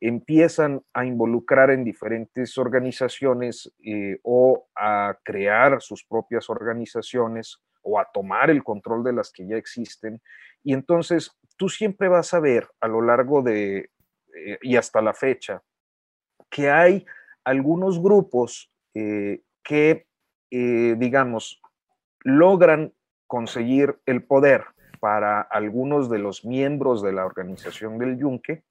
empiezan 0.01 0.83
a 0.93 1.07
involucrar 1.07 1.71
en 1.71 1.85
diferentes 1.85 2.59
organizaciones 2.59 3.73
eh, 3.85 4.19
o 4.23 4.67
a 4.75 5.17
crear 5.23 5.81
sus 5.81 6.05
propias 6.05 6.51
organizaciones 6.51 7.59
o 7.83 7.99
a 7.99 8.09
tomar 8.13 8.51
el 8.51 8.65
control 8.65 9.05
de 9.05 9.13
las 9.13 9.31
que 9.31 9.47
ya 9.47 9.57
existen. 9.57 10.21
Y 10.65 10.73
entonces 10.73 11.31
tú 11.57 11.69
siempre 11.69 12.09
vas 12.09 12.35
a 12.35 12.41
ver 12.41 12.69
a 12.81 12.89
lo 12.89 13.03
largo 13.03 13.43
de, 13.43 13.91
eh, 14.35 14.59
y 14.63 14.77
hasta 14.77 15.01
la 15.01 15.15
fecha, 15.15 15.63
que 16.51 16.71
hay 16.71 17.07
algunos 17.45 18.03
grupos 18.03 18.73
eh, 18.95 19.43
que, 19.63 20.07
eh, 20.51 20.97
digamos, 20.99 21.61
logran 22.21 22.93
conseguir 23.27 23.99
el 24.07 24.25
poder 24.25 24.65
para 25.01 25.43
algunos 25.43 26.09
de 26.09 26.19
los 26.19 26.45
miembros 26.45 27.03
de 27.03 27.13
la 27.13 27.27
organización 27.27 27.99
del 27.99 28.19
Yunque 28.19 28.63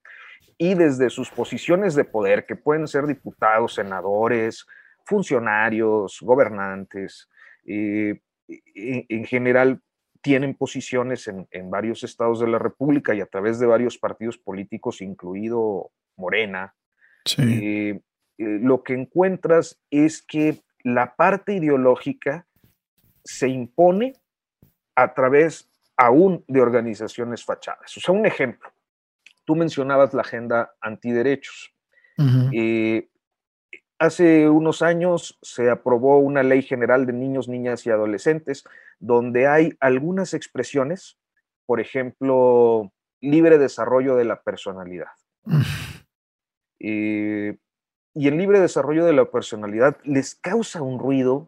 y 0.58 0.74
desde 0.74 1.10
sus 1.10 1.30
posiciones 1.30 1.94
de 1.94 2.06
poder, 2.06 2.46
que 2.46 2.56
pueden 2.56 2.88
ser 2.88 3.06
diputados, 3.06 3.76
senadores, 3.76 4.66
funcionarios, 5.06 6.20
gobernantes, 6.22 7.30
en 7.66 9.26
general 9.26 9.82
tienen 10.24 10.56
posiciones 10.56 11.28
en, 11.28 11.70
varios 11.70 12.04
estados 12.04 12.40
de 12.40 12.48
la 12.48 12.58
República 12.58 13.14
y 13.14 13.20
a 13.20 13.26
través 13.26 13.60
de 13.60 13.68
varios 13.68 13.98
partidos 13.98 14.38
políticos, 14.38 15.02
incluido 15.02 15.92
Morena. 16.16 16.74
Eh, 17.38 18.00
eh, 18.38 18.60
lo 18.62 18.84
que 18.84 18.94
encuentras 18.94 19.82
es 19.92 20.22
que 20.22 20.62
la 20.84 21.16
parte 21.16 21.54
ideológica 21.54 22.48
se 23.26 23.50
impone 23.50 24.14
a 24.96 25.14
través 25.14 25.70
aún 25.98 26.46
de 26.48 26.62
organizaciones 26.62 27.44
fachadas. 27.44 27.96
O 27.98 28.00
sea, 28.00 28.16
un 28.16 28.26
ejemplo, 28.26 28.72
tú 29.44 29.58
mencionabas 29.58 30.14
la 30.14 30.22
agenda 30.22 30.74
antiderechos. 30.80 31.76
Hace 34.00 34.50
unos 34.50 34.82
años 34.82 35.38
se 35.42 35.70
aprobó 35.70 36.20
una 36.20 36.44
ley 36.44 36.62
general 36.62 37.06
de 37.06 37.14
niños, 37.14 37.50
niñas 37.50 37.86
y 37.86 37.90
adolescentes 37.90 38.64
donde 39.04 39.48
hay 39.48 39.74
algunas 39.82 40.34
expresiones, 40.34 41.18
por 41.66 41.82
ejemplo, 41.82 42.94
libre 43.20 43.58
desarrollo 43.58 44.16
de 44.16 44.26
la 44.26 44.42
personalidad. 44.42 45.12
Eh, 46.86 47.56
y 48.14 48.28
el 48.28 48.38
libre 48.38 48.60
desarrollo 48.60 49.06
de 49.06 49.14
la 49.14 49.32
personalidad 49.32 49.96
les 50.04 50.36
causa 50.36 50.82
un 50.82 51.00
ruido 51.00 51.48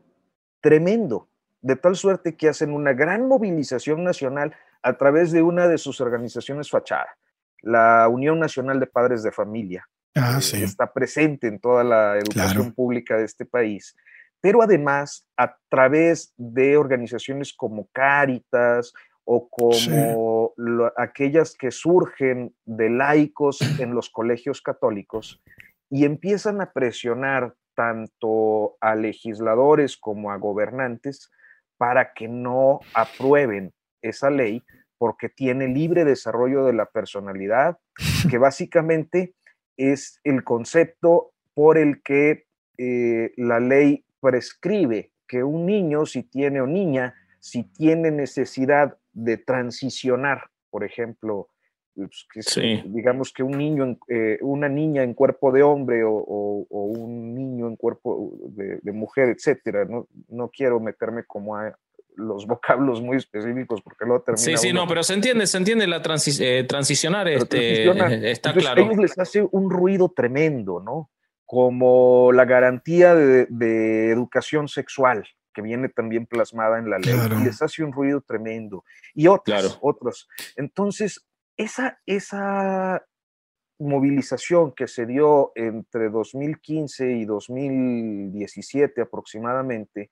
tremendo, 0.61 1.27
de 1.59 1.75
tal 1.75 1.97
suerte 1.97 2.37
que 2.37 2.47
hacen 2.47 2.71
una 2.71 2.93
gran 2.93 3.27
movilización 3.27 4.05
nacional 4.05 4.55
a 4.81 4.93
través 4.93 5.33
de 5.33 5.41
una 5.41 5.67
de 5.67 5.77
sus 5.77 5.99
organizaciones 5.99 6.69
fachada, 6.69 7.17
la 7.61 8.07
Unión 8.07 8.39
Nacional 8.39 8.79
de 8.79 8.87
Padres 8.87 9.23
de 9.23 9.33
Familia, 9.33 9.85
Ah, 10.17 10.39
está 10.39 10.93
presente 10.93 11.47
en 11.47 11.59
toda 11.59 11.83
la 11.83 12.17
educación 12.17 12.71
pública 12.71 13.17
de 13.17 13.25
este 13.25 13.45
país, 13.45 13.97
pero 14.41 14.61
además 14.61 15.27
a 15.37 15.57
través 15.69 16.33
de 16.37 16.77
organizaciones 16.77 17.53
como 17.53 17.87
Cáritas 17.91 18.93
o 19.23 19.49
como 19.49 20.53
aquellas 20.97 21.55
que 21.55 21.71
surgen 21.71 22.53
de 22.65 22.89
laicos 22.89 23.59
en 23.79 23.95
los 23.95 24.09
colegios 24.09 24.61
católicos 24.61 25.41
y 25.89 26.05
empiezan 26.05 26.61
a 26.61 26.71
presionar 26.71 27.55
tanto 27.75 28.77
a 28.79 28.95
legisladores 28.95 29.97
como 29.97 30.31
a 30.31 30.37
gobernantes 30.37 31.31
para 31.77 32.13
que 32.13 32.27
no 32.27 32.79
aprueben 32.93 33.73
esa 34.01 34.29
ley 34.29 34.63
porque 34.97 35.29
tiene 35.29 35.67
libre 35.67 36.05
desarrollo 36.05 36.63
de 36.65 36.73
la 36.73 36.85
personalidad, 36.85 37.77
que 38.29 38.37
básicamente 38.37 39.35
es 39.77 40.19
el 40.23 40.43
concepto 40.43 41.33
por 41.53 41.77
el 41.77 42.01
que 42.01 42.45
eh, 42.77 43.31
la 43.35 43.59
ley 43.59 44.04
prescribe 44.25 45.11
que 45.27 45.43
un 45.43 45.67
niño, 45.67 46.07
si 46.07 46.23
tiene 46.23 46.59
o 46.59 46.65
niña, 46.65 47.13
si 47.39 47.63
tiene 47.63 48.09
necesidad 48.09 48.97
de 49.13 49.37
transicionar, 49.37 50.49
por 50.71 50.83
ejemplo, 50.83 51.49
pues, 51.93 52.59
digamos 52.85 53.31
que 53.31 53.43
un 53.43 53.57
niño, 53.57 53.97
eh, 54.09 54.39
una 54.41 54.67
niña 54.67 55.03
en 55.03 55.13
cuerpo 55.13 55.51
de 55.51 55.61
hombre 55.61 56.03
o, 56.03 56.65
un 56.69 57.35
niño 57.35 57.67
en 57.67 57.75
cuerpo 57.75 58.33
de, 58.49 58.91
mujer, 58.91 59.29
etcétera. 59.29 59.85
No, 59.85 60.07
no, 60.27 60.49
quiero 60.49 60.79
meterme 60.79 61.23
como 61.25 61.55
a 61.55 61.77
los 62.15 62.47
vocablos 62.47 63.01
muy 63.01 63.17
específicos 63.17 63.81
porque 63.81 64.05
luego 64.05 64.23
termina. 64.23 64.57
Sí, 64.57 64.57
sí, 64.57 64.73
no, 64.73 64.87
pero 64.87 65.03
se 65.03 65.13
entiende, 65.13 65.45
se 65.45 65.57
entiende 65.57 65.85
la 65.87 65.97
eh, 65.97 66.63
transicionar, 66.67 67.27
este, 67.27 67.89
está 68.31 68.53
claro. 68.53 68.81
A 68.81 68.85
ellos 68.85 68.97
les 68.97 69.19
hace 69.19 69.47
un 69.51 69.69
ruido 69.69 70.11
tremendo, 70.13 70.81
¿no? 70.81 71.11
Como 71.45 72.31
la 72.31 72.45
garantía 72.45 73.13
de, 73.13 74.09
educación 74.11 74.67
sexual, 74.67 75.27
que 75.53 75.61
viene 75.61 75.89
también 75.89 76.25
plasmada 76.25 76.79
en 76.79 76.89
la 76.89 76.99
ley, 76.99 77.15
les 77.43 77.61
hace 77.61 77.83
un 77.83 77.93
ruido 77.93 78.21
tremendo. 78.21 78.83
Y 79.13 79.27
otros, 79.27 79.77
otros. 79.81 80.27
Entonces, 80.55 81.25
esa, 81.55 81.99
esa 82.05 83.05
movilización 83.79 84.73
que 84.73 84.87
se 84.87 85.05
dio 85.05 85.51
entre 85.55 86.09
2015 86.09 87.11
y 87.11 87.25
2017 87.25 89.01
aproximadamente, 89.01 90.11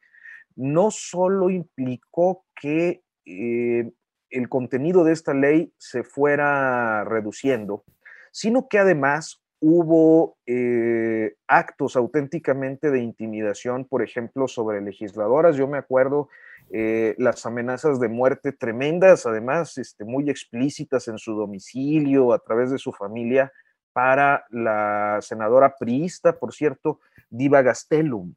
no 0.56 0.92
solo 0.92 1.50
implicó 1.50 2.46
que 2.60 3.04
eh, 3.26 3.92
el 4.30 4.50
contenido 4.50 5.04
de 5.04 5.14
esta 5.14 5.34
ley 5.34 5.74
se 5.78 6.04
fuera 6.04 7.04
reduciendo, 7.06 7.84
sino 8.32 8.68
que 8.68 8.80
además 8.80 9.43
hubo 9.66 10.36
eh, 10.46 11.36
actos 11.48 11.96
auténticamente 11.96 12.92
de 12.92 13.00
intimidación, 13.00 13.86
por 13.86 14.04
ejemplo, 14.04 14.50
sobre 14.50 14.82
legisladoras. 14.82 15.56
Yo 15.56 15.70
me 15.70 15.78
acuerdo 15.78 16.28
eh, 16.70 17.16
las 17.18 17.46
amenazas 17.46 18.02
de 18.02 18.10
muerte 18.10 18.52
tremendas, 18.52 19.26
además 19.26 19.78
este, 19.78 20.04
muy 20.04 20.30
explícitas 20.30 21.08
en 21.08 21.18
su 21.18 21.36
domicilio, 21.36 22.34
a 22.34 22.40
través 22.40 22.72
de 22.72 22.78
su 22.78 22.92
familia, 22.92 23.54
para 23.94 24.44
la 24.50 25.20
senadora 25.22 25.76
priista, 25.80 26.38
por 26.38 26.54
cierto, 26.54 27.00
Diva 27.30 27.62
Gastelum, 27.62 28.36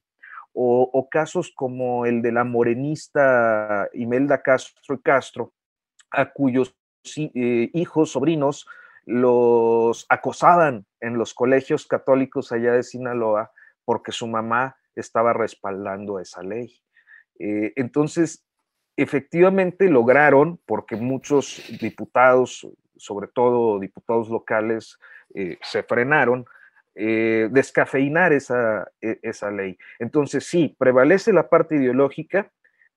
o, 0.52 1.08
casos 1.10 1.52
como 1.56 2.06
el 2.06 2.22
de 2.22 2.30
la 2.30 2.44
morenista 2.44 3.88
Imelda 3.94 4.42
Castro 4.42 5.00
Castro, 5.02 5.52
a 6.12 6.32
cuyos 6.32 6.76
eh, 7.16 7.68
hijos, 7.74 8.12
sobrinos, 8.12 8.66
los 9.06 10.04
acosaban 10.08 10.84
en 11.06 11.18
los 11.18 11.34
colegios 11.34 11.86
católicos 11.86 12.52
allá 12.52 12.72
de 12.72 12.82
Sinaloa 12.82 13.50
porque 13.84 14.12
su 14.12 14.26
mamá 14.26 14.76
estaba 14.94 15.32
respaldando 15.32 16.18
esa 16.18 16.42
ley. 16.42 16.80
Eh, 17.38 17.72
entonces, 17.76 18.44
efectivamente 18.96 19.88
lograron, 19.88 20.58
porque 20.66 20.96
muchos 20.96 21.62
diputados, 21.80 22.66
sobre 22.96 23.28
todo 23.28 23.78
diputados 23.78 24.28
locales, 24.28 24.98
eh, 25.34 25.58
se 25.62 25.82
frenaron, 25.82 26.46
eh, 26.94 27.48
descafeinar 27.52 28.32
esa, 28.32 28.90
e, 29.00 29.18
esa 29.22 29.50
ley. 29.50 29.78
Entonces, 29.98 30.46
sí, 30.46 30.74
prevalece 30.78 31.32
la 31.32 31.48
parte 31.48 31.76
ideológica, 31.76 32.50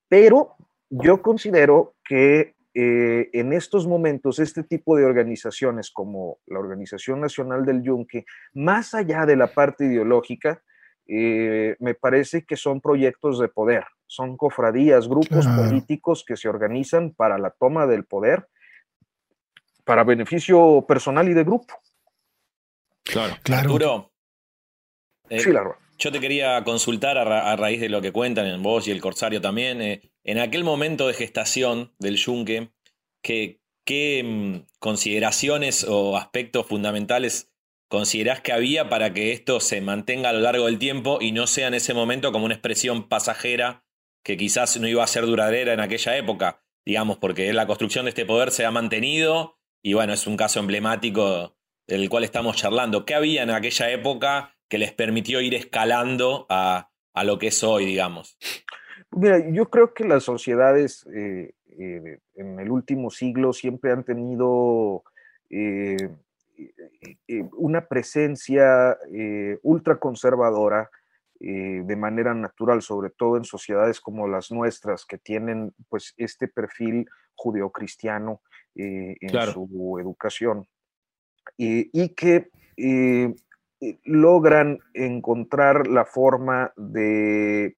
pero 0.08 0.56
yo 0.90 1.22
considero 1.22 1.96
que 2.04 2.56
en 2.82 3.54
estos 3.54 3.88
momentos 3.88 4.40
este 4.40 4.64
tipo 4.64 4.96
de 4.96 5.06
organizaciones 5.06 5.92
como 5.92 6.40
la 6.48 6.60
Organización 6.60 7.22
Nacional 7.22 7.66
del 7.66 7.82
Yunque, 7.82 8.26
más 8.54 8.94
allá 8.94 9.26
de 9.26 9.36
la 9.36 9.48
parte 9.48 9.86
ideológica, 9.86 10.64
me 11.08 11.96
parece 12.00 12.46
que 12.46 12.56
son 12.56 12.82
proyectos 12.82 13.40
de 13.40 13.48
poder 13.48 13.86
son 14.10 14.38
cofradías, 14.38 15.08
grupos 15.08 15.46
políticos 15.46 16.26
que 16.28 16.36
se 16.36 16.50
organizan 16.50 17.12
para 17.12 17.38
la 17.38 17.52
toma 17.52 17.86
del 17.86 18.06
poder 18.06 18.50
para 19.84 20.04
beneficio 20.04 20.84
personal 20.88 21.30
y 21.30 21.34
de 21.34 21.44
grupo. 21.44 21.76
Claro, 23.04 23.36
claro. 23.44 23.70
Arturo, 23.70 24.12
eh, 25.30 25.44
yo 25.98 26.12
te 26.12 26.20
quería 26.20 26.64
consultar 26.64 27.20
a, 27.20 27.56
raíz 27.56 27.82
de 27.82 27.90
lo 27.90 28.02
que 28.02 28.12
cuentan 28.12 28.48
en 28.48 28.64
vos 28.64 28.88
y 28.88 28.92
el 28.92 29.00
Corsario 29.00 29.40
también. 29.42 29.82
Eh, 29.82 30.09
en 30.24 30.40
aquel 30.40 30.64
momento 30.64 31.08
de 31.08 31.14
gestación 31.14 31.94
del 32.00 32.18
Yunque, 32.18 32.72
¿qué, 33.22 33.62
qué 33.86 34.24
mm, 34.24 34.68
consideraciones 34.80 35.86
o 35.88 36.18
aspectos 36.18 36.68
fundamentales 36.68 37.52
considerás 37.90 38.42
que 38.42 38.54
había 38.54 38.88
para 38.88 39.14
que 39.14 39.32
esto 39.32 39.60
se 39.60 39.82
mantenga 39.82 40.30
a 40.30 40.34
lo 40.34 40.40
largo 40.40 40.68
del 40.68 40.78
tiempo 40.78 41.18
y 41.20 41.32
no 41.32 41.48
sea 41.48 41.68
en 41.68 41.74
ese 41.74 41.94
momento 41.94 42.32
como 42.32 42.46
una 42.46 42.54
expresión 42.54 43.10
pasajera 43.10 43.84
que 44.24 44.38
quizás 44.38 44.80
no 44.80 44.88
iba 44.88 45.04
a 45.04 45.08
ser 45.08 45.26
duradera 45.26 45.74
en 45.74 45.80
aquella 45.80 46.16
época, 46.16 46.62
digamos, 46.86 47.18
porque 47.18 47.52
la 47.52 47.66
construcción 47.68 48.06
de 48.06 48.10
este 48.10 48.26
poder 48.26 48.52
se 48.52 48.66
ha 48.66 48.72
mantenido 48.72 49.58
y 49.82 49.94
bueno, 49.94 50.14
es 50.14 50.28
un 50.28 50.38
caso 50.38 50.60
emblemático 50.60 51.58
del 51.88 52.10
cual 52.10 52.24
estamos 52.24 52.56
charlando. 52.56 53.06
¿Qué 53.06 53.16
había 53.16 53.44
en 53.44 53.50
aquella 53.50 53.90
época 53.92 54.56
que 54.70 54.78
les 54.78 54.94
permitió 54.94 55.42
ir 55.42 55.56
escalando 55.56 56.46
a, 56.50 56.92
lo 57.24 57.40
que 57.40 57.48
es 57.48 57.64
hoy, 57.64 57.86
digamos? 57.86 58.38
Mira, 59.12 59.50
yo 59.50 59.70
creo 59.70 59.94
que 59.94 60.06
las 60.06 60.24
sociedades 60.24 61.06
eh, 61.14 61.54
eh, 61.80 62.20
en 62.36 62.60
el 62.60 62.70
último 62.70 63.10
siglo 63.10 63.54
siempre 63.54 63.92
han 63.92 64.04
tenido 64.04 65.04
eh, 65.50 65.98
una 67.58 67.88
presencia 67.88 68.98
ultraconservadora 69.64 70.90
de 71.40 71.96
manera 71.96 72.34
natural, 72.34 72.82
sobre 72.82 73.12
todo 73.12 73.38
en 73.38 73.46
sociedades 73.46 74.02
como 74.02 74.28
las 74.28 74.52
nuestras, 74.52 75.06
que 75.06 75.18
tienen 75.18 75.74
pues 75.88 76.14
este 76.18 76.50
perfil 76.50 77.08
judeocristiano 77.34 78.42
en 78.76 79.54
su 79.54 79.98
educación 80.02 80.68
y 81.56 82.10
que 82.10 82.50
logran 84.04 84.80
encontrar 84.94 85.88
la 85.88 86.04
forma 86.04 86.74
de 86.76 87.78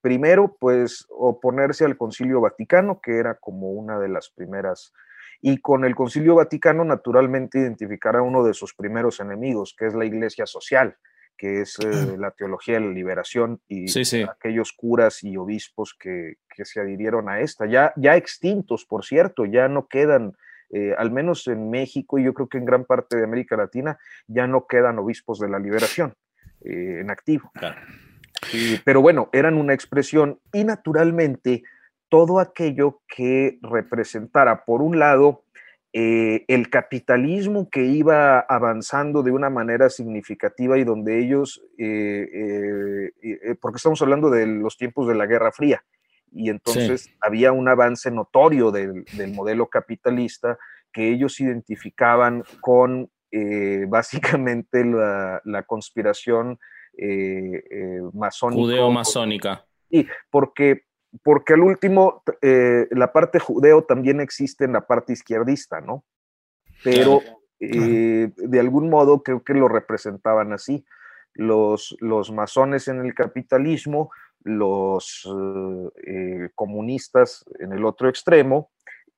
primero, 0.00 0.56
pues 0.58 1.06
oponerse 1.10 1.84
al 1.84 1.96
Concilio 1.96 2.40
Vaticano, 2.40 3.00
que 3.00 3.18
era 3.18 3.36
como 3.36 3.70
una 3.70 3.98
de 3.98 4.08
las 4.08 4.30
primeras, 4.30 4.92
y 5.40 5.58
con 5.58 5.84
el 5.84 5.94
Concilio 5.94 6.34
Vaticano 6.34 6.84
naturalmente 6.84 7.58
identificar 7.58 8.16
a 8.16 8.22
uno 8.22 8.44
de 8.44 8.54
sus 8.54 8.74
primeros 8.74 9.20
enemigos, 9.20 9.74
que 9.78 9.86
es 9.86 9.94
la 9.94 10.04
Iglesia 10.04 10.46
Social, 10.46 10.96
que 11.40 11.62
es 11.62 11.78
eh, 11.78 12.18
la 12.18 12.32
teología 12.32 12.74
de 12.74 12.80
la 12.80 12.92
liberación 12.92 13.62
y 13.66 13.86
aquellos 14.28 14.74
curas 14.74 15.24
y 15.24 15.38
obispos 15.38 15.96
que, 15.98 16.34
se 16.62 16.78
adhirieron 16.78 17.30
a 17.30 17.40
esta, 17.40 17.64
ya, 17.64 17.94
ya 17.96 18.16
extintos, 18.16 18.84
por 18.84 19.02
cierto, 19.06 19.46
ya 19.46 19.66
no 19.66 19.88
quedan, 19.88 20.34
eh, 20.68 20.94
al 20.98 21.10
menos 21.10 21.46
en 21.46 21.70
México 21.70 22.18
y 22.18 22.24
yo 22.24 22.34
creo 22.34 22.50
que 22.50 22.58
en 22.58 22.66
gran 22.66 22.84
parte 22.84 23.16
de 23.16 23.24
América 23.24 23.56
Latina, 23.56 23.98
ya 24.26 24.46
no 24.46 24.66
quedan 24.66 24.98
obispos 24.98 25.38
de 25.38 25.48
la 25.48 25.58
liberación 25.58 26.12
eh, 26.62 26.98
en 27.00 27.10
activo. 27.10 27.50
Pero 28.84 29.00
bueno, 29.02 29.28
eran 29.32 29.56
una 29.56 29.74
expresión 29.74 30.38
y 30.52 30.64
naturalmente 30.64 31.62
todo 32.08 32.40
aquello 32.40 33.00
que 33.08 33.58
representara, 33.62 34.64
por 34.64 34.82
un 34.82 34.98
lado, 34.98 35.44
eh, 35.92 36.44
el 36.46 36.70
capitalismo 36.70 37.68
que 37.68 37.84
iba 37.84 38.38
avanzando 38.38 39.24
de 39.24 39.32
una 39.32 39.50
manera 39.50 39.90
significativa 39.90 40.78
y 40.78 40.84
donde 40.84 41.18
ellos, 41.20 41.60
eh, 41.78 43.10
eh, 43.22 43.54
porque 43.60 43.78
estamos 43.78 44.00
hablando 44.00 44.30
de 44.30 44.46
los 44.46 44.76
tiempos 44.76 45.08
de 45.08 45.16
la 45.16 45.26
Guerra 45.26 45.50
Fría, 45.50 45.82
y 46.30 46.48
entonces 46.48 47.10
había 47.20 47.50
un 47.50 47.68
avance 47.68 48.08
notorio 48.08 48.70
del, 48.70 49.04
modelo 49.34 49.66
capitalista 49.66 50.58
que 50.92 51.08
ellos 51.08 51.40
identificaban 51.40 52.44
con 52.60 53.10
básicamente 53.88 54.84
la, 54.84 55.64
conspiración 55.66 56.60
masónica. 58.12 58.60
Judeo-masónica. 58.60 59.66
Y 59.88 60.06
porque 60.30 60.84
porque 61.22 61.54
al 61.54 61.60
último, 61.60 62.22
eh, 62.40 62.86
la 62.90 63.12
parte 63.12 63.38
judeo 63.38 63.82
también 63.82 64.20
existe 64.20 64.64
en 64.64 64.72
la 64.72 64.86
parte 64.86 65.12
izquierdista, 65.12 65.80
¿no? 65.80 66.04
Pero 66.84 67.20
eh, 67.58 68.30
de 68.36 68.60
algún 68.60 68.88
modo 68.88 69.22
creo 69.22 69.42
que 69.42 69.54
lo 69.54 69.68
representaban 69.68 70.52
así. 70.52 70.84
Los, 71.34 71.96
los 72.00 72.32
masones 72.32 72.88
en 72.88 73.04
el 73.04 73.14
capitalismo, 73.14 74.10
los 74.42 75.28
eh, 76.06 76.50
comunistas 76.54 77.44
en 77.58 77.72
el 77.72 77.84
otro 77.84 78.08
extremo 78.08 78.70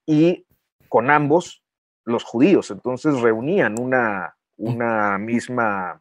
y 0.04 0.46
con 0.88 1.10
ambos 1.10 1.62
los 2.04 2.24
judíos. 2.24 2.70
Entonces 2.70 3.20
reunían 3.20 3.78
una, 3.78 4.36
una 4.56 5.18
misma... 5.18 6.00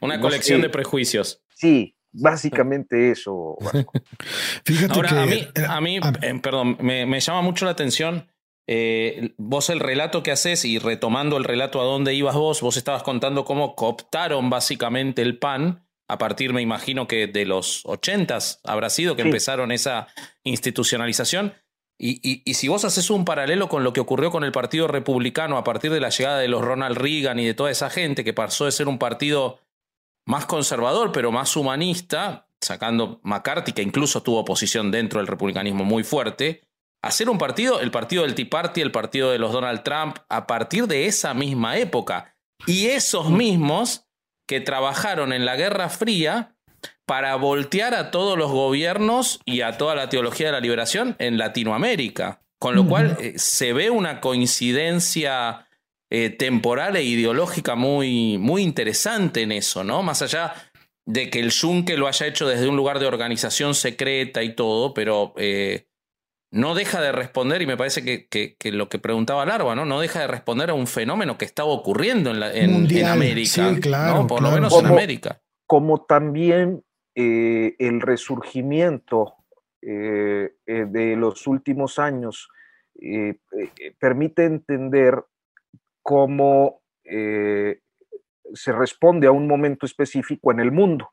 una 0.00 0.20
colección 0.20 0.60
de 0.60 0.68
prejuicios. 0.68 1.42
Sí, 1.54 1.94
Básicamente 2.10 3.10
eso. 3.10 3.58
Fíjate 4.64 4.94
Ahora, 4.94 5.22
a 5.22 5.26
mí, 5.26 5.46
a 5.68 5.80
mí 5.80 6.00
eh, 6.22 6.40
perdón, 6.42 6.78
me, 6.80 7.20
llama 7.20 7.42
mucho 7.42 7.66
la 7.66 7.72
atención. 7.72 8.26
Eh, 8.66 9.34
vos 9.36 9.68
el 9.68 9.78
relato 9.78 10.22
que 10.22 10.30
haces 10.30 10.64
y 10.64 10.78
retomando 10.78 11.36
el 11.36 11.44
relato 11.44 11.80
a 11.80 11.84
dónde 11.84 12.14
ibas 12.14 12.34
vos, 12.34 12.62
vos 12.62 12.78
estabas 12.78 13.02
contando 13.02 13.44
cómo 13.44 13.74
cooptaron 13.74 14.48
básicamente 14.50 15.22
el 15.22 15.38
pan 15.38 15.86
a 16.08 16.16
partir, 16.16 16.54
me 16.54 16.62
imagino 16.62 17.06
que 17.06 17.26
de 17.26 17.44
los 17.44 17.84
ochentas 17.84 18.60
habrá 18.64 18.88
sido 18.88 19.14
que 19.14 19.22
empezaron 19.22 19.72
esa 19.72 20.08
institucionalización. 20.42 21.52
Y, 22.00 22.20
y, 22.22 22.42
y, 22.44 22.54
si 22.54 22.68
vos 22.68 22.84
haces 22.84 23.10
un 23.10 23.24
paralelo 23.24 23.68
con 23.68 23.82
lo 23.82 23.92
que 23.92 23.98
ocurrió 23.98 24.30
con 24.30 24.44
el 24.44 24.52
Partido 24.52 24.86
Republicano 24.86 25.56
a 25.56 25.64
partir 25.64 25.90
de 25.90 25.98
la 25.98 26.10
llegada 26.10 26.38
de 26.38 26.46
los 26.46 26.62
Ronald 26.62 26.96
Reagan 26.96 27.40
y 27.40 27.46
de 27.46 27.54
toda 27.54 27.72
esa 27.72 27.90
gente 27.90 28.22
que 28.22 28.32
pasó 28.32 28.66
de 28.66 28.72
ser 28.72 28.86
un 28.86 28.98
partido 28.98 29.58
más 30.24 30.46
conservador, 30.46 31.10
pero 31.10 31.32
más 31.32 31.56
humanista, 31.56 32.46
sacando 32.60 33.18
McCarthy, 33.24 33.72
que 33.72 33.82
incluso 33.82 34.22
tuvo 34.22 34.40
oposición 34.40 34.90
dentro 34.92 35.18
del 35.18 35.26
republicanismo 35.26 35.84
muy 35.84 36.04
fuerte, 36.04 36.62
hacer 37.02 37.30
un 37.30 37.38
partido, 37.38 37.80
el 37.80 37.90
partido 37.90 38.22
del 38.22 38.34
Tea 38.34 38.48
Party, 38.48 38.80
el 38.80 38.92
partido 38.92 39.30
de 39.30 39.38
los 39.38 39.52
Donald 39.52 39.82
Trump, 39.82 40.18
a 40.28 40.46
partir 40.46 40.86
de 40.86 41.06
esa 41.06 41.34
misma 41.34 41.78
época. 41.78 42.36
Y 42.66 42.86
esos 42.88 43.30
mismos 43.30 44.06
que 44.46 44.60
trabajaron 44.60 45.32
en 45.32 45.44
la 45.44 45.56
Guerra 45.56 45.88
Fría 45.88 46.57
para 47.06 47.34
voltear 47.36 47.94
a 47.94 48.10
todos 48.10 48.36
los 48.36 48.50
gobiernos 48.50 49.40
y 49.44 49.62
a 49.62 49.78
toda 49.78 49.94
la 49.94 50.08
teología 50.08 50.46
de 50.46 50.52
la 50.52 50.60
liberación 50.60 51.16
en 51.18 51.38
Latinoamérica. 51.38 52.42
Con 52.58 52.74
lo 52.74 52.86
cual 52.86 53.16
eh, 53.20 53.34
se 53.36 53.72
ve 53.72 53.88
una 53.88 54.20
coincidencia 54.20 55.68
eh, 56.10 56.30
temporal 56.30 56.96
e 56.96 57.04
ideológica 57.04 57.76
muy, 57.76 58.36
muy 58.36 58.62
interesante 58.62 59.42
en 59.42 59.52
eso, 59.52 59.84
¿no? 59.84 60.02
Más 60.02 60.22
allá 60.22 60.54
de 61.06 61.30
que 61.30 61.38
el 61.38 61.50
Yunque 61.50 61.96
lo 61.96 62.08
haya 62.08 62.26
hecho 62.26 62.48
desde 62.48 62.68
un 62.68 62.76
lugar 62.76 62.98
de 62.98 63.06
organización 63.06 63.74
secreta 63.74 64.42
y 64.42 64.54
todo, 64.54 64.92
pero 64.92 65.34
eh, 65.36 65.86
no 66.50 66.74
deja 66.74 67.00
de 67.00 67.12
responder, 67.12 67.62
y 67.62 67.66
me 67.66 67.76
parece 67.76 68.02
que, 68.02 68.56
lo 68.72 68.88
que 68.88 68.98
preguntaba 68.98 69.46
Larva, 69.46 69.74
¿no? 69.74 69.84
No 69.84 70.00
deja 70.00 70.20
de 70.20 70.26
responder 70.26 70.70
a 70.70 70.74
un 70.74 70.86
fenómeno 70.86 71.38
que 71.38 71.44
estaba 71.44 71.68
ocurriendo 71.68 72.30
en, 72.30 72.40
la, 72.40 72.52
en, 72.52 73.06
América. 73.06 73.76
claro, 73.80 74.26
Por 74.26 74.42
lo 74.42 74.50
menos 74.50 74.72
en 74.78 74.86
América. 74.86 75.40
Como 75.68 76.04
también 76.06 76.82
eh, 77.14 77.76
el 77.78 78.00
resurgimiento 78.00 79.34
eh, 79.82 80.54
eh, 80.66 80.86
de 80.88 81.14
los 81.14 81.46
últimos 81.46 82.00
años 82.00 82.48
permite 84.00 84.44
entender 84.44 85.22
cómo 86.02 86.80
se 87.04 88.72
responde 88.72 89.28
a 89.28 89.30
un 89.30 89.46
momento 89.46 89.86
específico 89.86 90.50
en 90.50 90.58
el 90.58 90.72
mundo. 90.72 91.08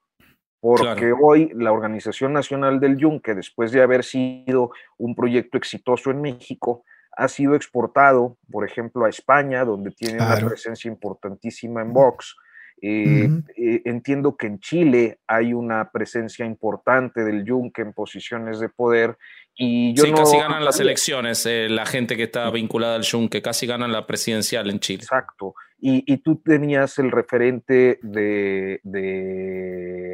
Porque 0.60 1.14
hoy 1.14 1.52
la 1.54 1.72
Organización 1.72 2.34
Nacional 2.34 2.80
del 2.80 2.98
Yunque, 2.98 3.36
después 3.36 3.72
de 3.72 3.84
haber 3.84 4.04
sido 4.04 4.72
un 4.98 5.14
proyecto 5.14 5.60
exitoso 5.60 6.10
en 6.10 6.22
México, 6.22 6.84
ha 7.16 7.28
sido 7.28 7.54
exportado, 7.56 8.38
por 8.52 8.68
ejemplo, 8.68 9.06
a 9.06 9.10
España, 9.10 9.64
donde 9.64 9.92
tiene 9.92 10.18
una 10.18 10.38
presencia 10.38 10.90
importantísima 10.90 11.84
en 11.84 11.94
Vox. 11.94 12.36
Eh, 12.82 13.30
eh, 13.56 13.82
entiendo 13.86 14.36
que 14.36 14.48
en 14.48 14.60
Chile 14.60 15.20
hay 15.28 15.54
una 15.54 15.92
presencia 15.92 16.46
importante 16.46 17.24
del 17.24 17.46
Yunque 17.46 17.82
en 17.82 17.94
posiciones 17.94 18.60
de 18.60 18.70
poder 18.70 19.18
y 19.58 19.94
yo 19.94 20.04
sí, 20.04 20.12
casi 20.12 20.38
ganan 20.38 20.66
las 20.66 20.82
elecciones 20.82 21.46
eh, 21.46 21.70
la 21.70 21.86
gente 21.86 22.18
que 22.18 22.24
está 22.24 22.50
vinculada 22.52 22.96
al 22.96 23.04
Yunque, 23.04 23.42
casi 23.42 23.66
ganan 23.66 23.94
la 23.94 24.06
presidencial 24.06 24.70
en 24.70 24.80
Chile. 24.80 25.04
Exacto. 25.04 25.56
Y, 25.80 26.18
tú 26.18 26.38
tenías 26.38 26.98
el 26.98 27.12
referente 27.12 28.00
de, 28.02 28.80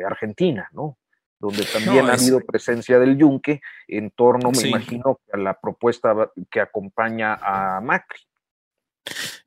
Argentina, 0.05 0.69
¿no? 0.73 0.97
Donde 1.39 1.63
también 1.63 2.09
ha 2.09 2.13
habido 2.13 2.41
presencia 2.41 2.99
del 2.99 3.17
yunque 3.17 3.61
en 3.87 4.11
torno, 4.11 4.51
me 4.51 4.67
imagino, 4.67 5.21
a 5.31 5.37
la 5.37 5.53
propuesta 5.53 6.29
que 6.49 6.59
acompaña 6.59 7.35
a 7.35 7.79
Macri. 7.79 8.19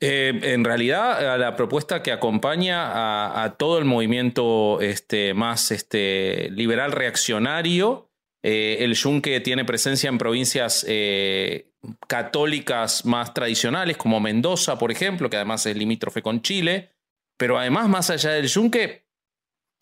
Eh, 0.01 0.39
en 0.43 0.65
realidad, 0.65 1.39
la 1.39 1.57
propuesta 1.57 2.03
que 2.03 2.13
acompaña 2.13 3.43
a, 3.45 3.57
todo 3.57 3.79
el 3.79 3.85
movimiento 3.85 4.81
este, 4.81 5.35
más 5.35 5.71
este, 5.71 6.51
liberal 6.51 6.93
reaccionario, 6.93 8.11
eh, 8.43 8.79
el 8.81 8.95
yunque 8.95 9.41
tiene 9.41 9.65
presencia 9.65 10.09
en 10.09 10.19
provincias 10.19 10.85
eh, 10.89 11.71
católicas 12.07 13.05
más 13.07 13.33
tradicionales, 13.33 13.97
como 13.97 14.21
Mendoza, 14.21 14.79
por 14.79 14.91
ejemplo, 14.91 15.31
que 15.31 15.37
además 15.37 15.65
es 15.67 15.77
limítrofe 15.77 16.23
con 16.23 16.43
Chile. 16.43 16.91
Pero 17.37 17.59
además, 17.59 17.89
más 17.89 18.11
allá 18.11 18.31
del 18.31 18.47
yunque, 18.47 19.05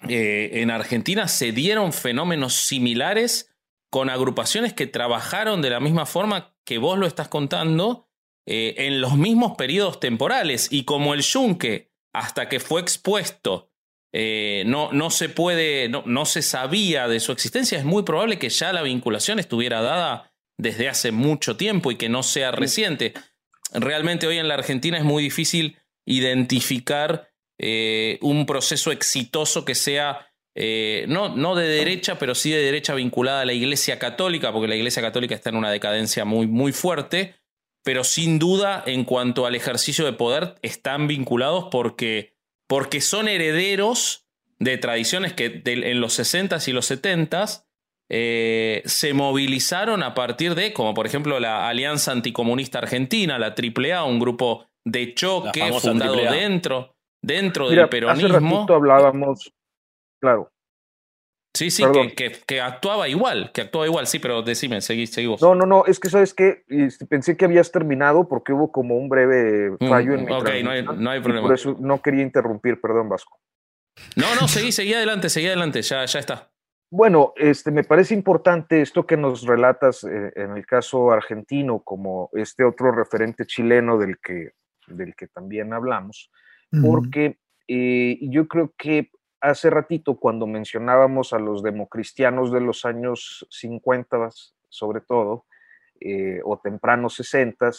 en 0.09 0.71
Argentina 0.71 1.29
se 1.29 1.53
dieron 1.53 1.93
fenómenos 1.93 2.55
similares 2.55 3.55
con 3.91 4.11
agrupaciones 4.11 4.73
que 4.73 4.87
trabajaron 4.87 5.61
de 5.63 5.71
la 5.71 5.79
misma 5.79 6.07
forma 6.07 6.57
que 6.65 6.79
vos 6.79 6.99
lo 6.99 7.07
estás 7.07 7.29
contando 7.29 8.09
eh, 8.47 8.75
en 8.79 9.01
los 9.01 9.17
mismos 9.17 9.57
periodos 9.57 10.01
temporales. 10.01 10.69
Y 10.71 10.85
como 10.85 11.15
el 11.15 11.23
yunque, 11.23 11.91
hasta 12.13 12.49
que 12.49 12.61
fue 12.61 12.81
expuesto, 12.81 13.71
eh, 14.13 14.65
no, 14.67 14.93
no 14.93 15.11
se 15.11 15.29
puede, 15.29 15.89
no, 15.89 16.03
no 16.07 16.25
se 16.25 16.43
sabía 16.43 17.09
de 17.09 17.21
su 17.21 17.33
existencia, 17.33 17.79
es 17.79 17.85
muy 17.85 18.03
probable 18.03 18.39
que 18.39 18.51
ya 18.51 18.73
la 18.73 18.83
vinculación 18.83 19.39
estuviera 19.39 19.81
dada 19.81 20.33
desde 20.59 20.89
hace 20.89 21.13
mucho 21.13 21.57
tiempo 21.57 21.91
y 21.91 21.97
que 21.97 22.09
no 22.09 22.23
sea 22.23 22.51
reciente. 22.51 23.15
Realmente 23.73 24.27
hoy 24.27 24.39
en 24.39 24.49
la 24.49 24.55
Argentina 24.55 24.99
es 24.99 25.05
muy 25.05 25.23
difícil 25.23 25.79
identificar 26.05 27.31
eh, 27.59 28.19
un 28.21 28.45
proceso 28.45 28.93
exitoso 28.93 29.65
que 29.65 29.75
sea 29.75 30.29
eh, 30.55 31.07
no, 31.09 31.35
no, 31.35 31.55
de 31.55 31.67
derecha, 31.67 32.19
pero 32.19 32.35
sí 32.35 32.51
de 32.51 32.63
derecha 32.63 32.95
vinculada 32.95 33.43
a 33.43 33.45
la 33.45 33.55
Iglesia 33.55 33.99
Católica, 33.99 34.53
porque 34.53 34.69
la 34.69 34.77
Iglesia 34.77 35.03
Católica 35.03 35.35
está 35.35 35.51
en 35.51 35.57
una 35.57 35.71
decadencia 35.71 36.25
muy, 36.25 36.47
muy 36.47 36.73
fuerte, 36.73 37.37
pero 37.83 38.05
sin 38.05 38.39
duda 38.39 38.83
en 38.87 39.05
cuanto 39.05 39.47
al 39.47 39.55
ejercicio 39.55 40.05
de 40.05 40.13
poder 40.13 40.55
están 40.63 41.07
vinculados 41.09 41.69
porque, 41.71 42.37
porque 42.67 43.01
son 43.01 43.29
herederos 43.29 44.27
de 44.59 44.79
tradiciones 44.79 45.33
que 45.33 45.63
en 45.65 46.01
los 46.01 46.19
60s 46.19 46.69
y 46.69 46.73
los 46.73 46.91
70s 46.91 47.65
eh, 48.09 48.83
se 48.85 49.15
movilizaron 49.15 50.03
a 50.03 50.15
partir 50.15 50.55
de, 50.55 50.73
como 50.73 50.95
por 50.95 51.07
ejemplo 51.07 51.41
la 51.41 51.69
Alianza 51.69 52.13
Anticomunista 52.13 52.79
Argentina, 52.79 53.39
la 53.39 53.55
AAA, 53.57 54.05
un 54.05 54.21
grupo 54.21 54.67
de 54.85 55.15
choque 55.15 55.73
fundado 55.81 56.17
dentro, 56.17 56.95
dentro 57.23 57.69
del 57.69 57.89
peronismo. 57.89 58.65
Hace 58.65 58.75
hablábamos, 58.75 59.53
claro. 60.21 60.53
Sí, 61.55 61.71
sí, 61.71 61.85
que, 62.17 62.33
que, 62.47 62.61
actuaba 62.63 63.09
igual, 63.09 63.53
que 63.53 63.61
actuaba 63.61 63.87
igual, 63.87 64.07
sí, 64.07 64.19
pero 64.19 64.41
decime, 64.43 64.81
seguí, 64.81 65.07
seguimos. 65.07 65.43
No, 65.43 65.55
no, 65.55 65.67
no, 65.67 65.85
es 65.85 66.01
que 66.01 66.09
sabes 66.09 66.33
que 66.33 66.65
este, 66.69 67.05
pensé 67.05 67.37
que 67.37 67.45
habías 67.45 67.71
terminado 67.71 68.27
porque 68.27 68.55
hubo 68.55 68.73
como 68.73 68.97
un 68.97 69.11
breve 69.11 69.73
mm, 69.79 69.89
fallo 69.89 70.15
en 70.15 70.25
mi 70.25 70.33
Ok, 70.33 70.49
no 70.65 70.71
hay, 70.71 70.83
no 70.83 71.11
hay 71.11 71.21
problema. 71.21 71.49
Por 71.49 71.55
eso 71.55 71.77
no 71.79 72.01
quería 72.01 72.23
interrumpir, 72.23 72.81
perdón, 72.81 73.11
Vasco. 73.11 73.39
No, 74.17 74.35
no, 74.41 74.49
seguí, 74.49 74.73
seguí 74.73 74.95
adelante, 74.95 75.29
seguí 75.29 75.47
adelante, 75.47 75.83
ya, 75.83 76.07
ya 76.07 76.19
está. 76.21 76.51
Bueno, 76.91 77.35
este, 77.37 77.71
me 77.71 77.85
parece 77.85 78.15
importante 78.15 78.81
esto 78.81 79.07
que 79.07 79.19
nos 79.19 79.47
relatas 79.47 80.05
eh, 80.05 80.33
en 80.35 80.57
el 80.57 80.65
caso 80.65 81.11
argentino, 81.11 81.81
como 81.81 82.31
este 82.33 82.65
otro 82.65 82.93
referente 82.93 83.47
chileno 83.47 83.99
del 83.99 84.19
que, 84.19 84.53
del 84.87 85.15
que 85.15 85.27
también 85.27 85.73
hablamos, 85.73 86.31
porque 86.83 87.39
eh, 87.69 88.19
yo 88.23 88.49
creo 88.49 88.75
que 88.77 89.11
hace 89.43 89.69
ratito 89.69 90.17
cuando 90.17 90.47
mencionábamos 90.47 91.33
a 91.33 91.39
los 91.39 91.63
democristianos 91.63 92.53
de 92.53 92.61
los 92.61 92.85
años 92.85 93.47
50, 93.51 94.31
sobre 94.69 95.01
todo, 95.01 95.45
eh, 96.01 96.41
o 96.45 96.59
tempranos 96.59 97.15
60, 97.15 97.71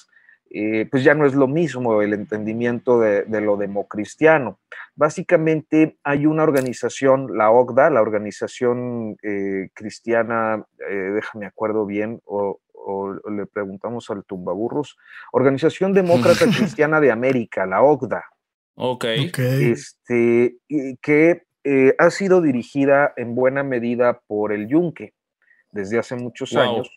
eh, 0.55 0.88
pues 0.91 1.03
ya 1.03 1.16
no 1.16 1.26
es 1.26 1.34
lo 1.34 1.47
mismo 1.47 2.03
el 2.03 2.14
entendimiento 2.14 2.99
de, 2.99 3.26
lo 3.41 3.57
democristiano. 3.57 4.59
Básicamente 4.95 5.97
hay 6.03 6.28
una 6.28 6.43
organización, 6.43 7.36
la 7.36 7.49
OCDA, 7.49 7.89
la 7.89 8.01
Organización 8.03 9.18
eh, 9.24 9.70
Cristiana, 9.74 10.64
eh, 10.88 10.93
déjame 10.93 11.47
acuerdo 11.47 11.88
bien, 11.88 12.22
o, 12.26 12.59
le 13.32 13.45
preguntamos 13.45 14.09
al 14.09 14.26
tumbaburros, 14.26 14.97
Organización 15.32 15.93
Demócrata 15.93 16.45
Cristiana 16.55 16.99
de 16.99 17.11
América, 17.11 17.66
la 17.66 17.82
OCDA. 17.82 18.24
Ok. 18.76 19.05
Este, 19.05 20.57
que 21.01 21.43
ha 21.97 22.09
sido 22.09 22.41
dirigida 22.41 23.14
en 23.16 23.36
buena 23.36 23.64
medida 23.64 24.22
por 24.28 24.51
el 24.51 24.68
Yunque 24.68 25.14
desde 25.72 25.97
hace 25.97 26.16
muchos 26.16 26.55
años 26.55 26.89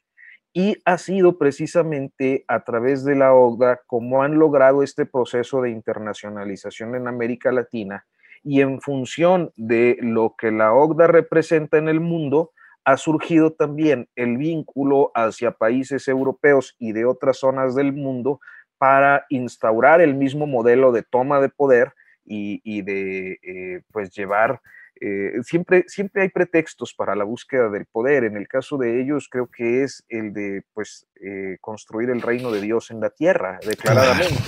y 0.58 0.80
ha 0.86 0.96
sido 0.96 1.36
precisamente 1.36 2.46
a 2.48 2.64
través 2.64 3.04
de 3.04 3.14
la 3.14 3.34
OCDA 3.34 3.82
como 3.86 4.22
han 4.22 4.38
logrado 4.38 4.82
este 4.82 5.04
proceso 5.04 5.60
de 5.60 5.68
internacionalización 5.68 6.94
en 6.94 7.08
América 7.08 7.52
Latina 7.52 8.06
y 8.42 8.62
en 8.62 8.80
función 8.80 9.52
de 9.56 9.98
lo 10.00 10.34
que 10.38 10.50
la 10.50 10.72
OCDA 10.72 11.08
representa 11.08 11.76
en 11.76 11.88
el 11.88 12.00
mundo, 12.00 12.52
ha 12.86 12.96
surgido 12.96 13.52
también 13.52 14.08
el 14.16 14.38
vínculo 14.38 15.12
hacia 15.14 15.50
países 15.50 16.08
europeos 16.08 16.74
y 16.78 16.92
de 16.92 17.04
otras 17.04 17.36
zonas 17.36 17.74
del 17.74 17.92
mundo 17.92 18.40
para 18.78 19.26
instaurar 19.28 20.00
el 20.00 20.14
mismo 20.14 20.46
modelo 20.46 20.90
de 20.90 21.02
toma 21.02 21.38
de 21.40 21.50
poder 21.50 21.92
y, 22.26 22.82
de 22.82 23.38
eh, 23.42 23.82
pues 23.92 24.10
llevar 24.10 24.60
eh, 24.98 25.32
siempre, 25.42 25.84
siempre 25.88 26.22
hay 26.22 26.30
pretextos 26.30 26.94
para 26.94 27.14
la 27.14 27.24
búsqueda 27.24 27.68
del 27.68 27.86
poder. 27.86 28.24
En 28.24 28.36
el 28.36 28.48
caso 28.48 28.78
de 28.78 29.00
ellos, 29.00 29.28
creo 29.30 29.48
que 29.48 29.82
es 29.82 30.04
el 30.08 30.32
de 30.32 30.62
pues, 30.72 31.06
eh, 31.16 31.58
construir 31.60 32.10
el 32.10 32.22
reino 32.22 32.50
de 32.50 32.60
Dios 32.60 32.90
en 32.90 33.00
la 33.00 33.10
tierra, 33.10 33.58
declaradamente. 33.66 34.34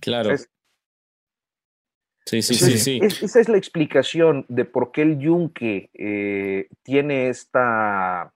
Claro. 0.00 0.36
sí, 2.24 2.42
sí, 2.42 2.54
sí, 2.54 2.78
sí. 2.78 3.00
esa 3.02 3.40
es 3.40 3.48
la 3.48 3.56
explicación 3.56 4.44
de 4.48 4.64
por 4.64 4.92
qué 4.92 5.02
el 5.02 5.18
yunque 5.18 5.90
eh, 5.94 6.68
tiene 6.82 7.28
esta. 7.28 8.32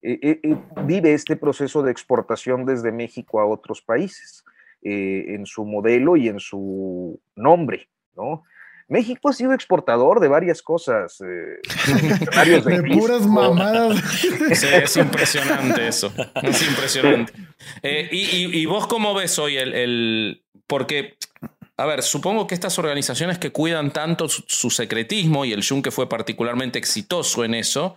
vive 0.00 1.14
este 1.14 1.36
proceso 1.36 1.82
de 1.82 1.92
exportación 1.92 2.64
desde 2.64 2.90
México 2.90 3.40
a 3.40 3.46
otros 3.46 3.82
países 3.82 4.44
en 4.82 5.46
su 5.46 5.64
modelo 5.64 6.16
y 6.16 6.28
en 6.28 6.40
su 6.40 7.20
nombre, 7.36 7.88
¿no? 8.16 8.44
México 8.92 9.30
ha 9.30 9.32
sido 9.32 9.54
exportador 9.54 10.20
de 10.20 10.28
varias 10.28 10.60
cosas. 10.60 11.18
Eh, 11.22 11.60
de, 12.60 12.82
puras 12.94 13.26
mamadas. 13.26 14.02
es 14.50 14.96
impresionante 14.96 15.88
eso. 15.88 16.12
Es 16.42 16.68
impresionante. 16.68 17.32
Eh, 17.82 18.08
y, 18.12 18.66
vos 18.66 18.86
cómo 18.86 19.14
ves 19.14 19.38
hoy 19.38 19.56
el, 19.56 20.44
Porque, 20.66 21.16
a 21.78 21.86
ver, 21.86 22.02
supongo 22.02 22.46
que 22.46 22.54
estas 22.54 22.78
organizaciones 22.78 23.38
que 23.38 23.50
cuidan 23.50 23.92
tanto 23.92 24.28
su, 24.28 24.68
secretismo, 24.68 25.46
y 25.46 25.52
el 25.52 25.62
Yunque 25.62 25.90
fue 25.90 26.06
particularmente 26.08 26.78
exitoso 26.78 27.44
en 27.44 27.54
eso, 27.54 27.96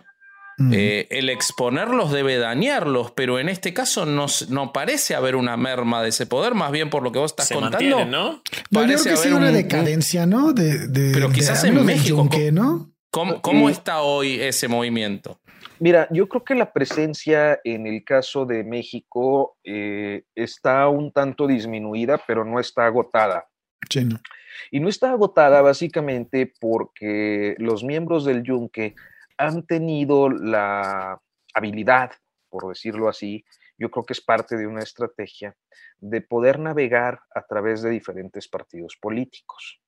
Mm. 0.58 0.72
Eh, 0.74 1.06
el 1.10 1.28
exponerlos 1.28 2.12
debe 2.12 2.38
dañarlos, 2.38 3.10
pero 3.12 3.38
en 3.38 3.48
este 3.50 3.74
caso 3.74 4.06
no, 4.06 4.24
no, 4.48 4.72
parece 4.72 5.14
haber 5.14 5.36
una 5.36 5.56
merma 5.58 6.02
de 6.02 6.08
ese 6.08 6.26
poder, 6.26 6.54
más 6.54 6.72
bien 6.72 6.88
por 6.88 7.02
lo 7.02 7.12
que 7.12 7.18
vos 7.18 7.32
estás 7.32 7.48
Se 7.48 7.54
contando. 7.54 8.04
¿no? 8.06 8.06
No, 8.06 8.32
yo 8.32 8.40
parece 8.72 9.02
creo 9.02 9.14
que 9.16 9.20
sí 9.22 9.28
haber 9.28 9.38
una 9.38 9.48
un- 9.48 9.54
decadencia, 9.54 10.24
¿no? 10.26 10.52
De, 10.54 10.88
de- 10.88 11.12
Pero 11.12 11.30
quizás 11.30 11.62
en 11.64 11.84
México, 11.84 12.16
yunque, 12.16 12.52
¿no? 12.52 12.90
¿Cómo, 13.10 13.42
cómo 13.42 13.68
Eh, 13.68 13.72
está 13.72 14.00
hoy 14.00 14.40
ese 14.40 14.66
movimiento? 14.68 15.40
Mira, 15.78 16.08
yo 16.10 16.26
creo 16.26 16.42
que 16.42 16.54
la 16.54 16.72
presencia 16.72 17.60
en 17.62 17.86
el 17.86 18.02
caso 18.02 18.46
de 18.46 18.64
México 18.64 19.58
eh, 19.62 20.22
está 20.34 20.88
un 20.88 21.12
tanto 21.12 21.46
disminuida, 21.46 22.18
pero 22.26 22.46
no 22.46 22.58
está 22.60 22.86
agotada. 22.86 23.46
Sí, 23.90 24.04
no. 24.06 24.18
Y 24.70 24.80
no 24.80 24.88
está 24.88 25.10
agotada 25.10 25.60
básicamente 25.60 26.50
porque 26.58 27.54
los 27.58 27.84
miembros 27.84 28.24
del 28.24 28.42
Yunque 28.42 28.94
han 29.38 29.66
tenido 29.66 30.28
la 30.28 31.20
habilidad, 31.54 32.12
por 32.48 32.68
decirlo 32.68 33.08
así, 33.08 33.44
yo 33.78 33.90
creo 33.90 34.04
que 34.04 34.14
es 34.14 34.20
parte 34.20 34.56
de 34.56 34.66
una 34.66 34.82
estrategia, 34.82 35.54
de 35.98 36.20
poder 36.20 36.58
navegar 36.58 37.20
a 37.34 37.42
través 37.42 37.82
de 37.82 37.90
diferentes 37.90 38.48
partidos 38.48 38.96
políticos. 39.00 39.80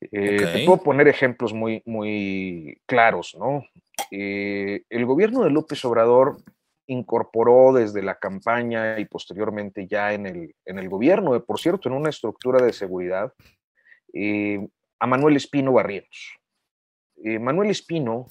Eh, 0.00 0.36
Te 0.36 0.64
puedo 0.64 0.82
poner 0.82 1.08
ejemplos 1.08 1.52
muy, 1.52 1.82
muy 1.84 2.80
claros, 2.86 3.36
¿no? 3.38 3.64
Eh, 4.10 4.84
el 4.88 5.04
gobierno 5.04 5.42
de 5.44 5.50
López 5.50 5.84
Obrador 5.84 6.38
incorporó 6.86 7.74
desde 7.74 8.02
la 8.02 8.18
campaña 8.18 8.98
y 8.98 9.04
posteriormente 9.04 9.86
ya 9.86 10.14
en 10.14 10.26
el, 10.26 10.54
en 10.64 10.78
el 10.78 10.88
gobierno, 10.88 11.34
eh, 11.34 11.40
por 11.40 11.60
cierto, 11.60 11.88
en 11.88 11.94
una 11.94 12.08
estructura 12.08 12.64
de 12.64 12.72
seguridad, 12.72 13.34
eh, 14.14 14.66
a 14.98 15.06
Manuel 15.06 15.36
Espino 15.36 15.72
Barrientos. 15.72 16.38
Eh, 17.22 17.38
Manuel 17.38 17.70
Espino 17.70 18.28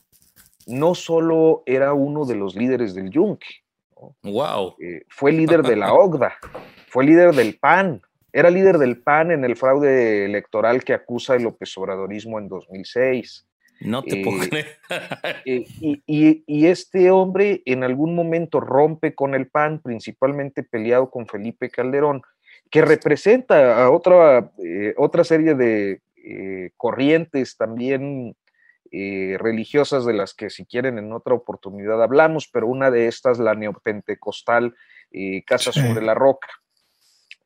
no 0.67 0.95
solo 0.95 1.63
era 1.65 1.93
uno 1.93 2.25
de 2.25 2.35
los 2.35 2.55
líderes 2.55 2.93
del 2.93 3.09
Yunque, 3.09 3.47
Wow. 4.23 4.75
eh, 4.79 5.03
fue 5.09 5.31
líder 5.31 5.63
de 5.63 5.75
la 5.75 5.91
OGDA, 5.93 6.33
fue 6.87 7.03
líder 7.05 7.33
del 7.33 7.57
PAN, 7.57 8.01
era 8.31 8.49
líder 8.51 8.77
del 8.77 9.01
PAN 9.01 9.31
en 9.31 9.43
el 9.43 9.55
fraude 9.55 10.25
electoral 10.25 10.83
que 10.83 10.93
acusa 10.93 11.35
el 11.35 11.43
López 11.43 11.75
Obradorismo 11.77 12.37
en 12.37 12.47
2006. 12.47 13.47
No 13.79 14.03
te 14.03 14.23
puedo 14.23 14.43
Eh, 14.43 14.49
creer. 14.49 14.67
Eh, 15.45 15.65
y, 15.81 16.01
y- 16.05 16.43
y 16.45 16.65
este 16.67 17.09
hombre 17.11 17.61
en 17.65 17.83
algún 17.83 18.13
momento 18.15 18.59
rompe 18.59 19.15
con 19.15 19.33
el 19.33 19.47
PAN, 19.47 19.79
principalmente 19.81 20.61
peleado 20.63 21.09
con 21.09 21.25
Felipe 21.27 21.69
Calderón, 21.69 22.21
que 22.69 22.81
representa 22.83 23.83
a 23.83 23.89
otra, 23.89 24.51
eh, 24.63 24.93
otra 24.97 25.23
serie 25.23 25.55
de 25.55 26.01
corrientes 26.75 27.55
también 27.55 28.35
eh, 28.91 29.37
religiosas 29.39 30.05
de 30.05 30.13
las 30.13 30.33
que 30.33 30.49
si 30.49 30.65
quieren 30.65 30.97
en 30.97 31.11
otra 31.13 31.33
oportunidad 31.33 32.01
hablamos, 32.01 32.47
pero 32.47 32.67
una 32.67 32.91
de 32.91 33.07
estas, 33.07 33.39
la 33.39 33.55
neopentecostal 33.55 34.75
eh, 35.11 35.43
Casa 35.45 35.71
Sí. 35.71 35.81
sobre 35.81 36.05
la 36.05 36.13
Roca. 36.13 36.49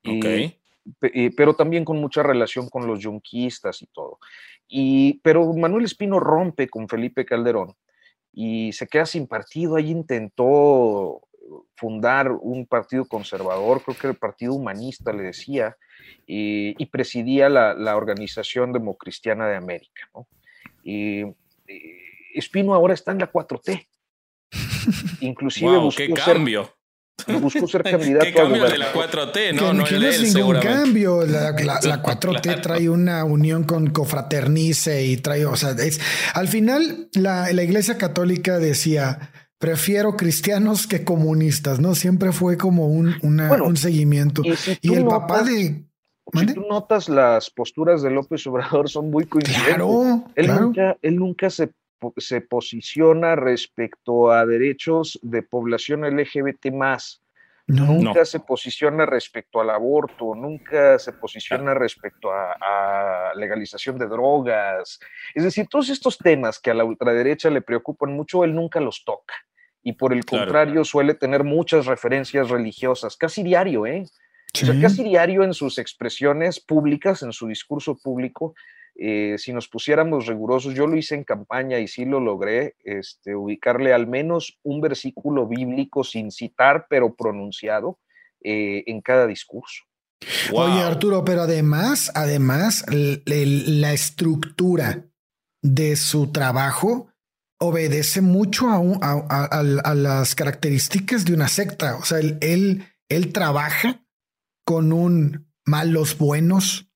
Y- 0.03 0.55
eh, 1.03 1.31
pero 1.37 1.53
también 1.55 1.85
con 1.85 1.97
mucha 2.01 2.23
relación 2.23 2.67
con 2.67 2.87
los 2.87 2.99
yunquistas 2.99 3.81
y 3.83 3.87
todo. 3.87 4.17
Y, 4.67 5.19
pero 5.21 5.53
Manuel 5.53 5.85
Espino 5.85 6.19
rompe 6.19 6.67
con 6.69 6.89
Felipe 6.89 7.23
Calderón 7.23 7.75
y 8.33 8.73
se 8.73 8.87
queda 8.87 9.05
sin 9.05 9.27
partido. 9.27 9.75
Ahí 9.75 9.91
intentó 9.91 11.21
fundar 11.75 12.31
un 12.31 12.65
partido 12.65 13.05
conservador, 13.05 13.83
creo 13.83 13.97
que 13.97 14.07
el 14.07 14.15
Partido 14.15 14.53
Humanista 14.53 15.11
le 15.11 15.23
decía, 15.23 15.75
y, 16.25 16.73
y 16.81 16.85
presidía 16.87 17.49
la, 17.49 17.73
la 17.73 17.95
Organización 17.95 18.71
Democristiana 18.73 19.47
de 19.47 19.57
América. 19.57 20.09
¿no? 20.15 20.27
Y, 20.84 21.21
eh, 21.21 21.97
Espino 22.36 22.73
ahora 22.73 22.93
está 22.93 23.11
en 23.11 23.19
la 23.19 23.32
4T. 23.32 23.88
Inclusive 25.21 25.69
Wow, 25.71 25.82
buscó, 25.84 25.97
qué 25.97 26.07
ser, 26.15 26.34
cambio. 26.36 26.73
buscó 27.41 27.67
ser 27.67 27.84
candidato 27.91 28.25
Qué 28.25 28.32
a 28.32 28.36
cambio 28.36 28.63
de 28.69 28.77
la 28.77 28.91
gobernador. 28.91 29.32
4T, 29.32 29.34
que, 29.34 29.53
no, 29.53 29.73
no 29.73 29.84
que 29.86 29.95
no 29.95 29.99
de 30.01 30.09
es 30.09 30.34
ningún 30.36 30.59
cambio. 30.59 31.25
La, 31.25 31.51
la- 31.51 31.79
la 31.82 32.01
4T 32.03 32.41
Claro. 32.41 32.61
trae 32.61 32.89
una 32.89 33.23
unión 33.23 33.63
con 33.63 33.88
Cofraternice 33.91 35.05
y 35.05 35.17
trae, 35.17 35.45
o 35.45 35.55
sea, 35.55 35.71
es, 35.71 35.99
al 36.34 36.47
final 36.47 37.09
la, 37.13 37.51
la 37.53 37.63
iglesia 37.63 37.97
católica 37.97 38.59
decía, 38.59 39.32
prefiero 39.59 40.15
cristianos 40.17 40.88
que 40.88 41.03
comunistas, 41.03 41.79
¿no? 41.79 41.95
Siempre 41.95 42.32
fue 42.32 42.57
como 42.57 42.88
un, 42.88 43.15
una- 43.21 43.47
Bueno, 43.47 43.65
un 43.65 43.77
seguimiento. 43.77 44.41
Y, 44.43 44.55
si 44.55 44.71
Y 44.82 44.88
tú 44.88 44.95
el 44.95 45.05
papá 45.05 45.41
notas- 45.41 45.53
Si 46.34 46.53
tú 46.53 46.61
notas 46.69 47.09
las 47.09 47.49
posturas 47.49 48.01
de 48.01 48.11
López 48.11 48.45
Obrador 48.47 48.89
son 48.89 49.09
muy 49.11 49.25
coincidentes. 49.25 49.67
Claro, 49.75 50.23
él, 50.36 50.45
claro. 50.45 50.61
nunca, 50.61 50.97
él 51.01 51.15
nunca 51.17 51.49
se, 51.49 51.69
po- 51.99 52.13
se 52.17 52.41
posiciona 52.41 53.36
respecto 53.36 54.32
a 54.32 54.45
derechos 54.45 55.19
de 55.21 55.43
población 55.43 56.01
LGBT 56.05 56.71
más. 56.71 57.21
No, 57.67 57.86
Nunca 57.93 58.25
se 58.25 58.39
posiciona 58.41 59.05
respecto 59.05 59.61
al 59.61 59.69
aborto, 59.69 60.36
nunca 60.36 60.99
se 60.99 61.13
posiciona 61.13 61.73
respecto 61.73 62.29
a, 62.32 62.51
a 62.59 63.34
legalización 63.36 63.97
de 63.97 64.07
drogas. 64.07 64.99
Es 65.34 65.43
decir, 65.43 65.67
todos 65.69 65.89
estos 65.89 66.17
temas 66.17 66.59
que 66.59 66.71
a 66.71 66.73
la 66.73 66.84
ultraderecha 66.84 67.49
le 67.49 67.61
preocupan 67.61 68.11
mucho, 68.13 68.43
él 68.43 68.53
nunca 68.55 68.82
los 68.82 69.05
toca. 69.05 69.36
Y 69.84 69.93
por 69.93 70.11
el 70.11 70.25
Claro. 70.25 70.45
contrario, 70.45 70.84
suele 70.84 71.13
tener 71.13 71.43
muchas 71.45 71.86
referencias 71.86 72.49
religiosas, 72.49 73.15
casi 73.15 73.41
diario, 73.41 73.86
¿eh? 73.86 74.05
O 74.53 74.65
sea, 74.65 74.79
casi 74.81 75.03
diario 75.03 75.43
en 75.43 75.53
sus 75.53 75.77
expresiones 75.77 76.59
públicas, 76.59 77.23
en 77.23 77.31
su 77.31 77.47
discurso 77.47 77.95
público, 77.97 78.53
eh, 78.95 79.35
si 79.37 79.53
nos 79.53 79.69
pusiéramos 79.69 80.25
rigurosos, 80.27 80.73
yo 80.73 80.85
lo 80.87 80.97
hice 80.97 81.15
en 81.15 81.23
campaña 81.23 81.79
y 81.79 81.87
sí 81.87 82.03
lo 82.03 82.19
logré, 82.19 82.75
este, 82.83 83.33
ubicarle 83.35 83.93
al 83.93 84.07
menos 84.07 84.59
un 84.63 84.81
versículo 84.81 85.47
bíblico 85.47 86.03
sin 86.03 86.31
citar, 86.31 86.87
pero 86.89 87.15
pronunciado 87.15 87.99
eh, 88.43 88.83
en 88.87 88.99
cada 89.01 89.25
discurso. 89.27 89.83
Wow. 90.51 90.61
Oye, 90.63 90.81
Arturo, 90.81 91.23
pero 91.23 91.41
además, 91.43 92.11
además, 92.13 92.85
la 93.25 93.93
estructura 93.93 95.05
de 95.63 95.95
su 95.95 96.31
trabajo 96.31 97.07
obedece 97.59 98.21
mucho 98.21 98.67
a, 98.69 98.79
un- 98.79 98.99
a- 99.01 99.25
a- 99.29 99.45
a- 99.45 99.89
a 99.91 99.95
las 99.95 100.35
características 100.35 101.23
de 101.25 101.33
una 101.33 101.47
secta. 101.47 101.95
O 101.97 102.03
sea, 102.03 102.19
él, 102.19 102.37
él, 102.41 102.83
él 103.09 103.31
trabaja 103.31 104.03
con 104.64 104.93
un 104.93 105.47
malos 105.66 106.18
buenos, 106.18 106.88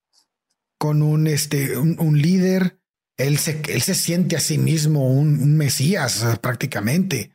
con 0.77 1.01
un, 1.01 1.27
este, 1.27 1.77
un, 1.77 1.95
un 1.99 2.21
líder. 2.21 2.79
Él 3.17 3.37
se, 3.37 3.61
él 3.69 3.81
se 3.81 3.95
siente 3.95 4.35
a 4.35 4.39
sí 4.41 4.57
mismo 4.57 5.07
un, 5.07 5.41
un 5.41 5.55
mesías 5.57 6.21
eh, 6.23 6.37
prácticamente. 6.41 7.31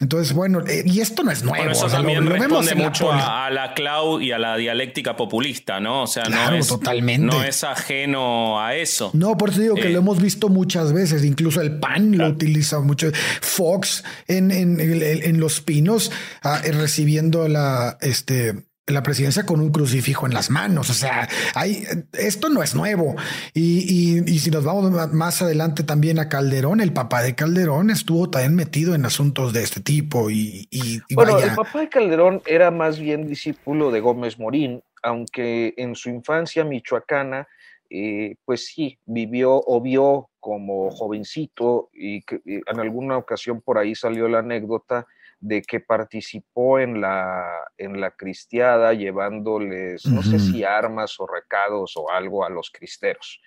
Entonces, 0.00 0.32
bueno, 0.32 0.66
eh, 0.66 0.82
y 0.84 0.98
esto 0.98 1.22
no 1.22 1.30
es 1.30 1.44
nuevo. 1.44 1.58
Bueno, 1.58 1.70
eso 1.70 1.86
o 1.86 1.88
sea, 1.88 2.00
lo- 2.00 2.06
también 2.06 2.24
lo 2.24 2.32
responde 2.34 2.74
mucho 2.74 3.12
a, 3.12 3.46
a 3.46 3.50
la 3.52 3.72
clau 3.74 4.20
y 4.20 4.32
a 4.32 4.38
la 4.40 4.56
dialéctica 4.56 5.14
populista, 5.14 5.78
¿no? 5.78 6.02
O 6.02 6.06
sea, 6.08 6.24
Claro, 6.24 6.50
no, 6.50 6.56
es, 6.56 6.66
totalmente. 6.66 7.24
no 7.24 7.44
es 7.44 7.62
ajeno 7.62 8.60
a 8.60 8.74
eso. 8.74 9.10
No, 9.14 9.36
por 9.36 9.50
eso 9.50 9.60
digo 9.60 9.74
que 9.76 9.86
Eh. 9.86 9.90
lo 9.90 10.00
hemos 10.00 10.20
visto 10.20 10.48
muchas 10.48 10.92
veces, 10.92 11.24
incluso 11.24 11.60
el 11.60 11.78
PAN 11.78 12.18
lo 12.18 12.26
utiliza 12.30 12.80
mucho. 12.80 13.12
Fox 13.42 14.02
en, 14.26 14.50
en, 14.50 14.80
en- 14.80 15.02
en 15.22 15.38
Los 15.38 15.60
Pinos 15.60 16.10
ah, 16.42 16.60
eh, 16.64 16.72
recibiendo 16.72 17.46
la, 17.46 17.96
este, 18.00 18.64
la 18.86 19.02
presidencia 19.02 19.46
con 19.46 19.60
un 19.60 19.70
crucifijo 19.70 20.26
en 20.26 20.34
las 20.34 20.50
manos. 20.50 20.90
O 20.90 20.94
sea, 20.94 21.28
hay, 21.54 21.84
esto 22.14 22.48
no 22.48 22.62
es 22.62 22.74
nuevo. 22.74 23.14
Y, 23.54 24.18
y- 24.18 24.22
y 24.26 24.38
si 24.40 24.50
nos 24.50 24.64
vamos 24.64 25.12
más 25.12 25.40
adelante 25.42 25.84
también 25.84 26.18
a 26.18 26.28
Calderón, 26.28 26.80
el 26.80 26.92
papá 26.92 27.22
de 27.22 27.34
Calderón 27.34 27.90
estuvo 27.90 28.28
también 28.28 28.56
metido 28.56 28.94
en 28.94 29.04
asuntos 29.04 29.52
de 29.52 29.62
este 29.62 29.80
tipo 29.80 30.30
y, 30.30 30.66
y- 30.70 31.00
y 31.08 31.14
Bueno, 31.14 31.34
vaya. 31.34 31.46
el 31.50 31.54
papá 31.54 31.80
de 31.80 31.88
Calderón 31.88 32.42
era 32.44 32.70
más 32.70 32.98
bien 32.98 33.28
discípulo 33.28 33.90
de 33.92 34.00
Gómez 34.00 34.38
Morín, 34.38 34.82
aunque 35.02 35.74
en 35.76 35.94
su 35.94 36.10
infancia 36.10 36.64
michoacana, 36.64 37.46
eh, 37.88 38.34
pues 38.44 38.66
sí, 38.66 38.98
vivió 39.06 39.62
o 39.64 39.80
vio 39.80 40.28
como 40.40 40.90
jovencito 40.90 41.88
y 41.92 42.22
que, 42.22 42.36
eh, 42.46 42.62
en 42.66 42.80
alguna 42.80 43.16
ocasión 43.16 43.60
por 43.60 43.78
ahí 43.78 43.94
salió 43.94 44.28
la 44.28 44.40
anécdota 44.40 45.06
de 45.42 45.60
que 45.60 45.80
participó 45.80 46.78
en 46.78 47.00
la, 47.00 47.68
en 47.76 48.00
la 48.00 48.12
cristiada 48.12 48.94
llevándoles, 48.94 50.06
no 50.06 50.22
sé 50.22 50.38
si 50.38 50.62
armas 50.62 51.18
o 51.18 51.26
recados 51.26 51.96
o 51.96 52.08
algo 52.10 52.44
a 52.44 52.48
los 52.48 52.70
cristeros. 52.70 53.42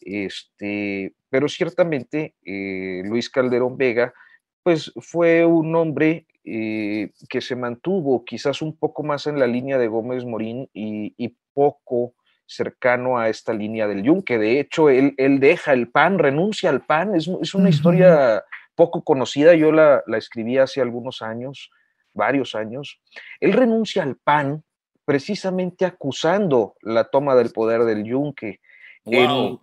Este, 0.00 1.12
pero 1.28 1.48
ciertamente 1.48 2.36
eh, 2.44 3.02
Luis 3.04 3.28
Calderón 3.28 3.76
Vega, 3.76 4.14
pues 4.62 4.92
fue 5.00 5.44
un 5.44 5.74
hombre 5.74 6.26
eh, 6.44 7.10
que 7.28 7.40
se 7.40 7.56
mantuvo 7.56 8.24
quizás 8.24 8.62
un 8.62 8.76
poco 8.76 9.02
más 9.02 9.26
en 9.26 9.40
la 9.40 9.48
línea 9.48 9.76
de 9.76 9.88
Gómez 9.88 10.24
Morín 10.24 10.70
y, 10.72 11.14
y 11.16 11.36
poco 11.52 12.14
cercano 12.46 13.18
a 13.18 13.28
esta 13.28 13.52
línea 13.52 13.88
del 13.88 14.04
Yunque. 14.04 14.38
De 14.38 14.60
hecho, 14.60 14.88
él, 14.88 15.14
él 15.16 15.40
deja 15.40 15.72
el 15.72 15.88
PAN, 15.88 16.20
renuncia 16.20 16.70
al 16.70 16.86
PAN. 16.86 17.16
Es, 17.16 17.28
es 17.42 17.54
una 17.54 17.70
historia 17.70 18.44
poco 18.80 19.04
conocida. 19.04 19.54
Yo 19.54 19.72
la, 19.72 20.02
la 20.06 20.16
escribí 20.16 20.56
hace 20.56 20.80
algunos 20.80 21.20
años, 21.20 21.70
varios 22.14 22.54
años. 22.54 22.98
Él 23.38 23.52
renuncia 23.52 24.02
al 24.02 24.16
PAN 24.16 24.64
precisamente 25.04 25.84
acusando 25.84 26.76
la 26.80 27.04
toma 27.04 27.34
del 27.34 27.50
poder 27.52 27.84
del 27.84 28.04
Yunque. 28.04 28.60
Wow. 29.04 29.60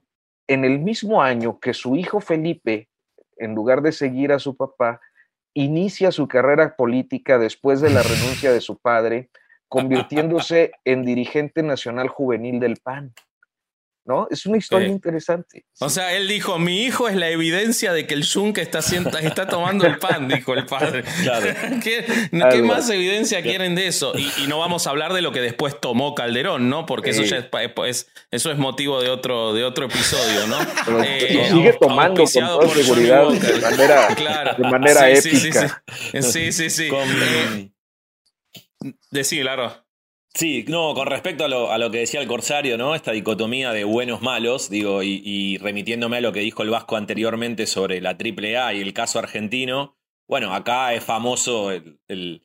En, 0.48 0.60
en 0.60 0.72
el 0.72 0.78
mismo 0.78 1.20
año 1.24 1.60
que 1.60 1.74
su 1.74 1.96
hijo 1.96 2.20
Felipe, 2.20 2.90
en 3.38 3.56
lugar 3.56 3.82
de 3.82 3.92
seguir 3.92 4.32
a 4.32 4.38
su 4.38 4.56
papá, 4.56 5.02
inicia 5.56 6.12
su 6.12 6.28
carrera 6.28 6.76
política 6.76 7.40
después 7.40 7.82
de 7.82 7.90
la 7.90 8.04
renuncia 8.04 8.52
de 8.52 8.62
su 8.62 8.78
padre, 8.78 9.32
convirtiéndose 9.68 10.74
en 10.86 11.04
dirigente 11.04 11.64
nacional 11.64 12.08
juvenil 12.08 12.60
del 12.60 12.78
PAN. 12.78 13.16
¿No? 14.08 14.28
Es 14.32 14.46
una 14.46 14.58
historia 14.58 14.88
interesante. 14.88 15.66
O 15.80 15.90
sea, 15.90 16.14
él 16.14 16.28
dijo, 16.28 16.58
mi 16.58 16.84
hijo 16.84 17.10
es 17.10 17.16
la 17.16 17.30
evidencia 17.30 17.92
de 17.92 18.08
que 18.08 18.14
el 18.14 18.24
Yunque 18.24 18.62
está, 18.62 18.80
está 18.80 19.48
tomando 19.48 19.86
el 19.86 20.00
pan, 20.00 20.28
dijo 20.30 20.54
el 20.54 20.66
padre. 20.66 21.04
Claro. 21.24 21.48
¿Qué, 21.84 22.62
más 22.64 22.90
evidencia 22.90 23.42
quieren 23.42 23.76
de 23.76 23.88
eso? 23.88 24.14
Y, 24.18 24.48
no 24.48 24.60
vamos 24.60 24.88
a 24.88 24.92
hablar 24.92 25.14
de 25.14 25.22
lo 25.22 25.32
que 25.32 25.42
después 25.42 25.80
tomó 25.80 26.16
Calderón, 26.16 26.70
¿no? 26.70 26.86
Porque 26.86 27.10
eso 27.10 27.24
ya 27.24 27.50
es, 27.86 28.08
eso 28.32 28.52
es 28.52 28.58
motivo 28.58 29.02
de 29.02 29.10
otro, 29.10 29.54
de 29.54 29.66
otro 29.66 29.86
episodio, 29.86 30.48
¿no? 30.48 30.58
Eh, 31.08 31.50
sigue 31.52 31.74
tomando 31.80 32.24
con 32.24 32.34
toda 32.34 32.70
seguridad 32.70 33.30
de 33.30 33.62
manera, 33.62 34.54
de 34.58 34.64
manera 34.64 35.10
épica. 35.10 35.84
Sí, 36.22 36.52
sí, 36.52 36.70
sí. 36.70 36.88
Con... 36.90 37.08
Eh, 37.08 37.72
decí, 39.12 39.42
claro. 39.42 39.87
Sí, 40.38 40.66
no, 40.68 40.94
con 40.94 41.08
respecto 41.08 41.46
a 41.46 41.48
lo, 41.48 41.72
a 41.72 41.80
lo, 41.80 41.90
que 41.90 41.98
decía 41.98 42.22
el 42.22 42.28
Corsario, 42.28 42.78
¿no? 42.78 42.94
Esta 42.94 43.12
dicotomía 43.12 43.72
de 43.72 43.86
buenos 43.86 44.22
malos, 44.22 44.70
digo, 44.70 45.02
y, 45.02 45.58
remitiéndome 45.58 46.18
a 46.18 46.22
lo 46.22 46.32
que 46.32 46.42
dijo 46.42 46.62
el 46.62 46.70
Vasco 46.70 46.96
anteriormente 46.96 47.66
sobre 47.66 48.02
la 48.02 48.12
AAA 48.12 48.76
y 48.76 48.82
el 48.82 48.94
caso 48.94 49.18
argentino. 49.18 49.98
Bueno, 50.28 50.54
acá 50.54 50.94
es 50.94 51.04
famoso 51.04 51.72
el, 51.72 52.44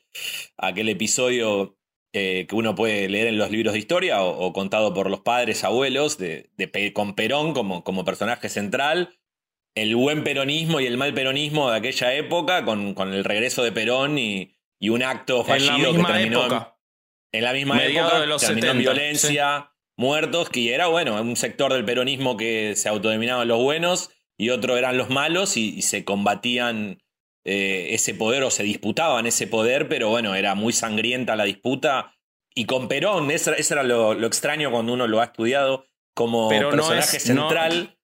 aquel 0.57 0.89
episodio 0.89 1.77
eh, 2.15 2.47
que 2.49 2.55
uno 2.55 2.75
puede 2.75 3.11
leer 3.11 3.27
en 3.27 3.37
los 3.37 3.51
libros 3.51 3.75
de 3.75 3.81
historia 3.81 4.23
o, 4.23 4.55
contado 4.55 4.95
por 4.95 5.11
los 5.11 5.21
padres, 5.21 5.63
abuelos, 5.63 6.17
de, 6.17 6.49
con 6.95 7.15
Perón 7.15 7.53
como, 7.53 7.85
como 7.85 8.07
personaje 8.07 8.49
central, 8.49 9.19
el 9.75 9.97
buen 9.97 10.25
peronismo 10.25 10.81
y 10.81 10.87
el 10.87 10.97
mal 10.97 11.13
peronismo 11.13 11.71
de 11.71 11.77
aquella 11.77 12.15
época, 12.15 12.65
con, 12.65 12.95
con 12.95 13.13
el 13.13 13.23
regreso 13.23 13.63
de 13.63 13.73
Perón 13.73 14.17
y, 14.17 14.57
y 14.79 14.89
un 14.89 15.03
acto 15.03 15.45
fallido 15.45 15.93
que 15.93 16.05
terminó 16.05 16.72
en 17.33 17.45
la 17.45 17.53
misma 17.53 17.83
época, 17.83 18.21
de 18.21 18.27
los 18.27 18.43
terminó 18.43 18.75
violencia, 18.75 19.73
muertos, 19.97 20.51
que 20.51 20.75
era, 20.75 20.87
bueno, 20.87 21.21
un 21.21 21.37
sector 21.37 21.73
del 21.73 21.85
peronismo 21.85 22.37
que 22.37 22.75
se 22.77 22.89
autodenominaban 22.89 23.49
los 23.49 23.59
buenos 23.59 24.11
y 24.39 24.51
otro 24.51 24.77
eran 24.77 24.99
los 24.99 25.09
malos 25.09 25.57
y, 25.57 25.83
se 25.83 26.05
combatían 26.05 27.03
eh, 27.45 27.89
ese 27.91 28.15
poder 28.15 28.43
o 28.43 28.51
se 28.51 28.63
disputaban 28.63 29.27
ese 29.27 29.47
poder, 29.47 29.89
pero 29.89 30.11
bueno, 30.11 30.35
era 30.35 30.55
muy 30.55 30.73
sangrienta 30.73 31.37
la 31.37 31.45
disputa. 31.45 32.15
Y 32.55 32.67
con 32.67 32.87
Perón, 32.89 33.31
eso, 33.31 33.53
era 33.55 33.83
lo, 33.83 34.13
extraño 34.27 34.71
cuando 34.71 34.93
uno 34.93 35.07
lo 35.07 35.21
ha 35.21 35.25
estudiado 35.25 35.87
como 36.15 36.51
personaje 36.51 37.19
central. 37.19 37.99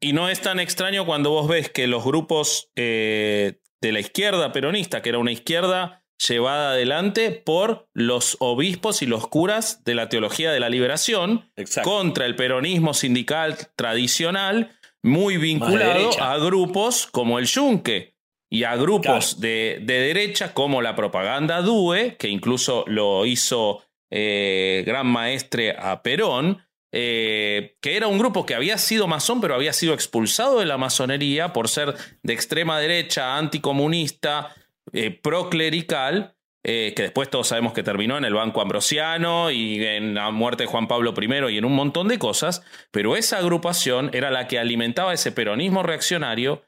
y 0.00 0.12
no 0.12 0.28
es 0.28 0.40
tan 0.40 0.60
extraño 0.60 1.06
cuando 1.06 1.30
vos 1.30 1.48
ves 1.48 1.70
que 1.70 1.88
los 1.88 2.04
grupos 2.04 2.70
eh, 2.76 3.60
de 3.80 3.92
la 3.92 4.00
izquierda 4.00 4.52
peronista, 4.52 5.02
que 5.02 5.08
era 5.08 5.18
una 5.18 5.32
izquierda 5.32 6.03
llevada 6.18 6.70
adelante 6.70 7.30
por 7.30 7.88
los 7.92 8.36
obispos 8.40 9.02
y 9.02 9.06
los 9.06 9.28
curas 9.28 9.84
de 9.84 9.94
la 9.94 10.08
teología 10.08 10.52
de 10.52 10.60
la 10.60 10.68
liberación 10.68 11.50
contra 11.82 12.26
el 12.26 12.36
peronismo 12.36 12.94
sindical 12.94 13.56
tradicional, 13.76 14.70
muy 15.02 15.36
vinculado 15.36 16.10
a 16.20 16.38
grupos 16.38 17.06
como 17.06 17.38
el 17.38 17.46
Yunque 17.46 18.14
y 18.50 18.64
a 18.64 18.76
grupos 18.76 19.40
de, 19.40 19.82
derecha 19.84 20.54
como 20.54 20.80
la 20.80 20.94
propaganda 20.94 21.60
DUE, 21.60 22.16
que 22.16 22.28
incluso 22.28 22.84
lo 22.86 23.26
hizo 23.26 23.82
eh, 24.10 24.84
gran 24.86 25.06
maestre 25.06 25.74
a 25.76 26.02
Perón, 26.02 26.62
eh, 26.92 27.76
que 27.80 27.96
era 27.96 28.06
un 28.06 28.18
grupo 28.18 28.46
que 28.46 28.54
había 28.54 28.78
sido 28.78 29.08
masón, 29.08 29.40
pero 29.40 29.56
había 29.56 29.72
sido 29.72 29.94
expulsado 29.94 30.60
de 30.60 30.66
la 30.66 30.78
masonería 30.78 31.52
por 31.52 31.68
ser 31.68 31.96
de 32.22 32.32
extrema 32.32 32.78
derecha, 32.78 33.36
anticomunista, 33.36 34.54
eh, 34.92 35.10
proclerical, 35.10 36.36
eh, 36.62 36.92
que 36.96 37.02
después 37.02 37.28
todos 37.30 37.48
sabemos 37.48 37.72
que 37.72 37.82
terminó 37.82 38.16
en 38.16 38.24
el 38.24 38.34
Banco 38.34 38.60
Ambrosiano 38.60 39.50
y 39.50 39.84
en 39.84 40.14
la 40.14 40.30
muerte 40.30 40.64
de 40.64 40.68
Juan 40.68 40.88
Pablo 40.88 41.14
I 41.20 41.54
y 41.54 41.58
en 41.58 41.64
un 41.64 41.74
montón 41.74 42.08
de 42.08 42.18
cosas, 42.18 42.62
pero 42.90 43.16
esa 43.16 43.38
agrupación 43.38 44.10
era 44.12 44.30
la 44.30 44.48
que 44.48 44.58
alimentaba 44.58 45.12
ese 45.12 45.32
peronismo 45.32 45.82
reaccionario 45.82 46.62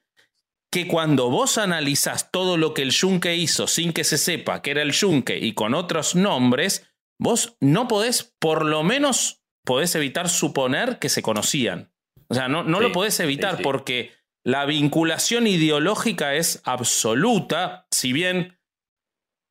que 0.70 0.86
cuando 0.86 1.30
vos 1.30 1.56
analizás 1.58 2.30
todo 2.30 2.56
lo 2.56 2.74
que 2.74 2.82
el 2.82 2.90
Yunque 2.90 3.36
hizo 3.36 3.66
sin 3.66 3.92
que 3.92 4.04
se 4.04 4.18
sepa 4.18 4.60
que 4.60 4.72
era 4.72 4.82
el 4.82 4.92
Yunque 4.92 5.38
y 5.38 5.54
con 5.54 5.74
otros 5.74 6.14
nombres, 6.14 6.90
vos 7.18 7.56
no 7.60 7.88
podés, 7.88 8.34
por 8.38 8.64
lo 8.64 8.82
menos 8.82 9.42
podés 9.64 9.94
evitar 9.94 10.28
suponer 10.28 10.98
que 10.98 11.08
se 11.08 11.22
conocían. 11.22 11.92
O 12.28 12.34
sea, 12.34 12.48
no, 12.48 12.64
no 12.64 12.80
lo 12.80 12.92
podés 12.92 13.18
evitar 13.20 13.62
porque 13.62 14.12
la 14.46 14.64
vinculación 14.64 15.48
ideológica 15.48 16.36
es 16.36 16.62
absoluta, 16.64 17.88
si 17.90 18.12
bien 18.12 18.56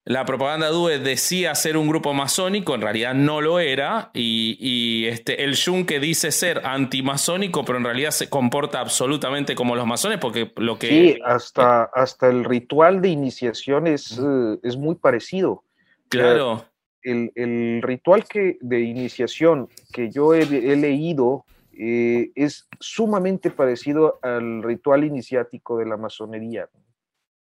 la 0.05 0.23
propaganda 0.23 0.69
DUE 0.69 0.99
decía 0.99 1.53
ser 1.53 1.75
un 1.75 1.89
grupo 1.89 2.13
masónico, 2.13 2.75
en 2.75 2.81
realidad 2.81 3.13
no 3.13 3.41
lo 3.41 3.59
era, 3.59 4.11
y, 4.13 5.05
este, 5.07 5.43
el 5.43 5.57
Junque 5.61 5.99
dice 5.99 6.31
ser 6.31 6.61
antimasónico, 6.65 7.65
pero 7.65 7.77
en 7.77 7.83
realidad 7.83 8.11
se 8.11 8.29
comporta 8.29 8.79
absolutamente 8.79 9.53
como 9.53 9.75
los 9.75 9.85
masones, 9.85 10.17
porque 10.17 10.53
lo 10.55 10.79
que... 10.79 10.87
Sí, 10.87 11.19
hasta, 11.25 11.83
hasta 11.93 12.29
el 12.29 12.45
ritual 12.45 13.01
de 13.01 13.09
iniciación 13.09 13.87
es, 13.87 14.17
eh, 14.17 14.59
es 14.63 14.77
muy 14.77 14.95
parecido. 14.95 15.65
Claro. 16.07 16.63
El, 17.03 17.81
ritual 17.81 18.23
que, 18.23 18.57
de 18.61 18.79
iniciación 18.79 19.67
que 19.91 20.09
yo 20.09 20.33
he 20.33 20.45
leído 20.77 21.43
eh, 21.77 22.31
es 22.35 22.67
sumamente 22.79 23.51
parecido 23.51 24.19
al 24.21 24.63
ritual 24.63 25.03
iniciático 25.03 25.77
de 25.77 25.85
la 25.85 25.97
masonería. 25.97 26.69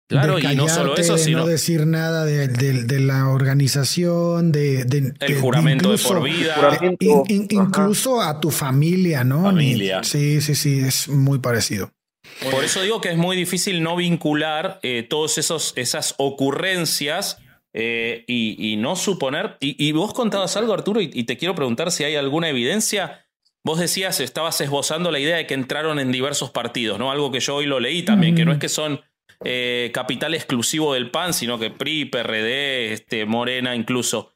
Claro, 0.09 0.39
y 0.39 0.55
no 0.55 0.68
solo 0.68 0.97
eso, 0.97 1.18
sino. 1.18 1.41
no 1.41 1.47
decir 1.47 1.85
nada 1.85 2.24
de, 2.24 3.01
la 3.01 3.29
organización, 3.29 4.53
de. 4.53 5.12
el 5.18 5.41
juramento 5.41 5.91
de 5.91 5.99
por 5.99 6.22
vida. 6.22 6.79
incluso 7.51 8.20
a 8.20 8.41
tu 8.41 8.53
familia, 8.53 9.24
¿no? 9.24 9.43
Familia. 9.43 10.05
Sí, 10.05 10.41
sí, 10.41 10.55
sí, 10.55 10.79
es 10.79 11.09
muy 11.09 11.41
parecido. 11.41 11.91
Por 12.51 12.62
eso 12.62 12.83
digo 12.83 13.01
que 13.01 13.11
es 13.11 13.16
muy 13.16 13.37
difícil 13.37 13.83
no 13.83 13.97
vincular 13.97 14.79
eh, 14.83 15.05
todas 15.09 15.39
esas 15.39 16.14
ocurrencias 16.18 17.39
eh, 17.79 18.24
y, 18.27 18.77
no 18.79 18.97
suponer. 18.97 19.59
Y, 19.61 19.93
vos 19.93 20.14
contabas 20.14 20.57
algo, 20.57 20.72
Arturo, 20.72 21.01
y, 21.01 21.24
te 21.24 21.37
quiero 21.37 21.55
preguntar 21.55 21.91
si 21.91 22.05
hay 22.05 22.16
alguna 22.16 22.49
evidencia 22.49 23.26
Vos 23.67 23.81
decías, 23.81 24.21
estabas 24.21 24.61
esbozando 24.61 25.11
la 25.11 25.19
idea 25.19 25.39
de 25.39 25.47
que 25.49 25.55
entraron 25.55 25.99
en 25.99 26.12
diversos 26.12 26.53
partidos, 26.53 27.01
¿no? 27.01 27.11
Algo 27.11 27.33
que 27.33 27.41
yo 27.41 27.57
hoy 27.57 27.67
lo 27.67 27.81
leí 27.81 28.05
también, 28.05 28.37
que 28.37 28.45
no 28.45 28.53
es 28.53 28.59
que 28.59 28.69
son 28.69 29.01
eh, 29.45 29.91
capital 29.93 30.35
exclusivo 30.35 30.95
del 30.95 31.11
PAN, 31.11 31.35
sino 31.35 31.59
que 31.59 31.73
PRI, 31.73 32.05
PRD, 32.05 32.93
este, 32.93 33.27
Morena 33.27 33.75
incluso. 33.75 34.33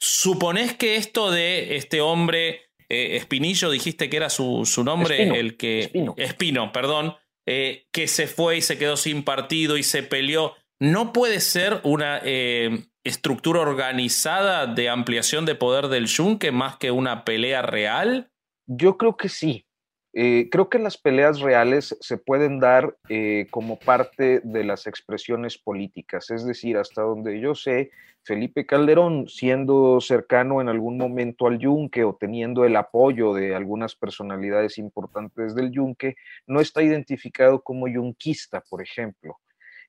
¿Suponés 0.00 0.74
que 0.74 0.96
esto 0.96 1.30
de 1.30 1.76
este 1.76 2.00
hombre, 2.00 2.72
eh, 2.88 3.14
Espinillo, 3.14 3.70
dijiste 3.70 4.10
que 4.10 4.16
era 4.16 4.28
su, 4.28 4.66
su 4.66 4.82
nombre, 4.82 5.38
el 5.38 5.56
que... 5.56 5.82
Espino. 5.82 6.14
Espino, 6.16 6.72
perdón, 6.72 7.14
eh, 7.46 7.86
que 7.92 8.08
se 8.08 8.26
fue 8.26 8.56
y 8.56 8.62
se 8.62 8.78
quedó 8.78 8.96
sin 8.96 9.22
partido 9.22 9.76
y 9.76 9.84
se 9.84 10.02
peleó, 10.02 10.56
¿no 10.80 11.12
puede 11.12 11.38
ser 11.38 11.78
una 11.84 12.20
estructura 13.04 13.60
organizada 13.60 14.66
de 14.66 14.88
ampliación 14.88 15.46
de 15.46 15.54
poder 15.54 15.86
del 15.86 16.08
Yunque 16.08 16.50
más 16.50 16.78
que 16.78 16.90
una 16.90 17.24
pelea 17.24 17.62
real? 17.62 18.31
Yo 18.66 18.96
creo 18.96 19.16
que 19.16 19.28
sí. 19.28 19.66
Eh, 20.14 20.48
creo 20.50 20.68
que 20.68 20.78
las 20.78 20.98
peleas 20.98 21.40
reales 21.40 21.96
se 22.00 22.18
pueden 22.18 22.60
dar 22.60 22.96
eh, 23.08 23.46
como 23.50 23.78
parte 23.78 24.40
de 24.44 24.62
las 24.62 24.86
expresiones 24.86 25.56
políticas, 25.56 26.30
es 26.30 26.44
decir, 26.44 26.76
hasta 26.76 27.00
donde 27.00 27.40
yo 27.40 27.54
sé, 27.54 27.90
Felipe 28.22 28.66
Calderón, 28.66 29.26
siendo 29.28 30.00
cercano 30.02 30.60
en 30.60 30.68
algún 30.68 30.98
momento 30.98 31.46
al 31.46 31.58
Yunque 31.58 32.04
o 32.04 32.14
teniendo 32.14 32.66
el 32.66 32.76
apoyo 32.76 33.32
de 33.32 33.54
algunas 33.54 33.96
personalidades 33.96 34.76
importantes 34.76 35.54
del 35.54 35.72
Yunque, 35.72 36.16
no 36.46 36.60
está 36.60 36.82
identificado 36.82 37.62
como 37.62 37.88
yunquista, 37.88 38.60
por 38.60 38.82
ejemplo. 38.82 39.38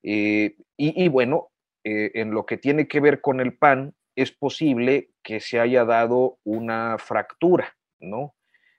Eh, 0.03 0.55
y, 0.77 1.09
bueno, 1.09 1.49
en 1.83 2.31
lo 2.31 2.45
que 2.45 2.57
tiene 2.57 2.87
que 2.87 3.01
ver 3.01 3.19
con 3.19 3.41
el 3.41 3.57
PAN, 3.57 3.93
es 4.15 4.31
posible 4.31 5.09
que 5.21 5.41
se 5.41 5.59
haya 5.59 5.83
dado 5.83 6.37
una 6.45 6.97
fractura, 6.97 7.75
¿no? 7.99 8.33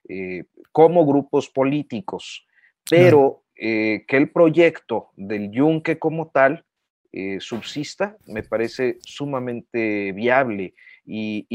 Eh, 0.09 0.45
como 0.71 1.07
grupos 1.07 1.49
políticos, 1.49 2.47
pero 2.91 3.45
eh, 3.57 4.05
que 4.07 4.17
el 4.19 4.31
proyecto 4.31 5.11
del 5.17 5.51
Yunque 5.51 5.99
como 5.99 6.29
tal 6.29 6.65
eh, 7.13 7.39
subsista 7.41 8.17
me 8.27 8.43
parece 8.43 8.99
sumamente 9.01 10.13
viable. 10.13 10.75
Y, 11.07 11.47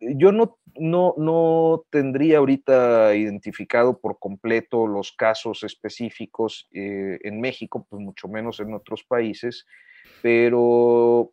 yo 0.00 0.32
no, 0.32 0.58
no, 0.76 1.14
no, 1.18 1.84
tendría 1.90 2.38
ahorita 2.38 3.14
identificado 3.14 4.00
por 4.00 4.18
completo 4.18 4.86
los 4.86 5.12
casos 5.12 5.62
específicos 5.62 6.68
en 6.72 7.40
México, 7.40 7.86
pues 7.88 8.02
mucho 8.02 8.26
menos 8.26 8.58
en 8.58 8.74
otros 8.74 9.04
países, 9.04 9.66
pero 10.20 11.32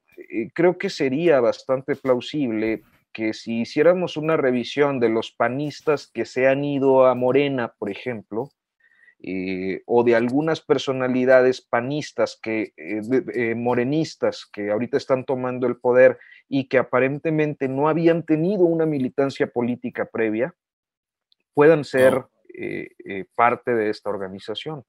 creo 0.53 0.77
que 0.77 0.91
sería 0.91 1.39
bastante 1.39 1.95
plausible 1.95 2.83
que 3.15 3.33
si 3.33 3.61
hiciéramos 3.61 4.17
una 4.17 4.35
revisión 4.35 4.99
de 4.99 5.07
los 5.07 5.31
panistas 5.31 6.11
que 6.13 6.25
se 6.25 6.49
han 6.49 6.65
ido 6.65 7.05
a 7.05 7.15
Morena, 7.15 7.73
por 7.79 7.89
ejemplo, 7.89 8.49
eh, 9.23 9.83
o 9.85 10.03
de 10.03 10.15
algunas 10.15 10.59
personalidades 10.59 11.61
panistas, 11.61 12.37
que, 12.43 12.73
eh, 12.75 13.01
eh, 13.33 13.55
morenistas, 13.55 14.45
que 14.51 14.69
ahorita 14.69 14.97
están 14.97 15.23
tomando 15.23 15.65
el 15.65 15.77
poder 15.77 16.19
y 16.49 16.67
que 16.67 16.77
aparentemente 16.77 17.69
no 17.69 17.87
habían 17.87 18.23
tenido 18.23 18.65
una 18.65 18.85
militancia 18.85 19.47
política 19.47 20.09
previa, 20.11 20.53
puedan 21.53 21.85
ser 21.85 22.25
parte 23.35 23.75
de 23.75 23.89
esta 23.89 24.09
organización 24.09 24.83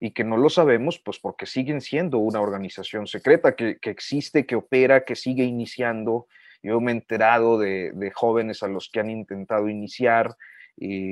y 0.00 0.12
que 0.12 0.24
no 0.24 0.36
lo 0.36 0.48
sabemos, 0.48 1.00
pues 1.04 1.18
porque 1.20 1.46
siguen 1.46 1.80
siendo 1.80 2.18
una 2.18 2.40
organización 2.40 3.06
secreta 3.06 3.54
que, 3.54 3.78
que 3.78 3.90
existe, 3.90 4.46
que 4.46 4.56
opera, 4.56 5.04
que 5.04 5.14
sigue 5.14 5.44
iniciando. 5.44 6.26
Yo 6.62 6.80
me 6.80 6.92
he 6.92 6.94
enterado 6.94 7.58
de, 7.58 7.92
de, 7.92 8.10
jóvenes 8.10 8.62
a 8.62 8.68
los 8.68 8.90
que 8.90 9.00
han 9.00 9.10
intentado 9.10 9.68
iniciar, 9.68 10.36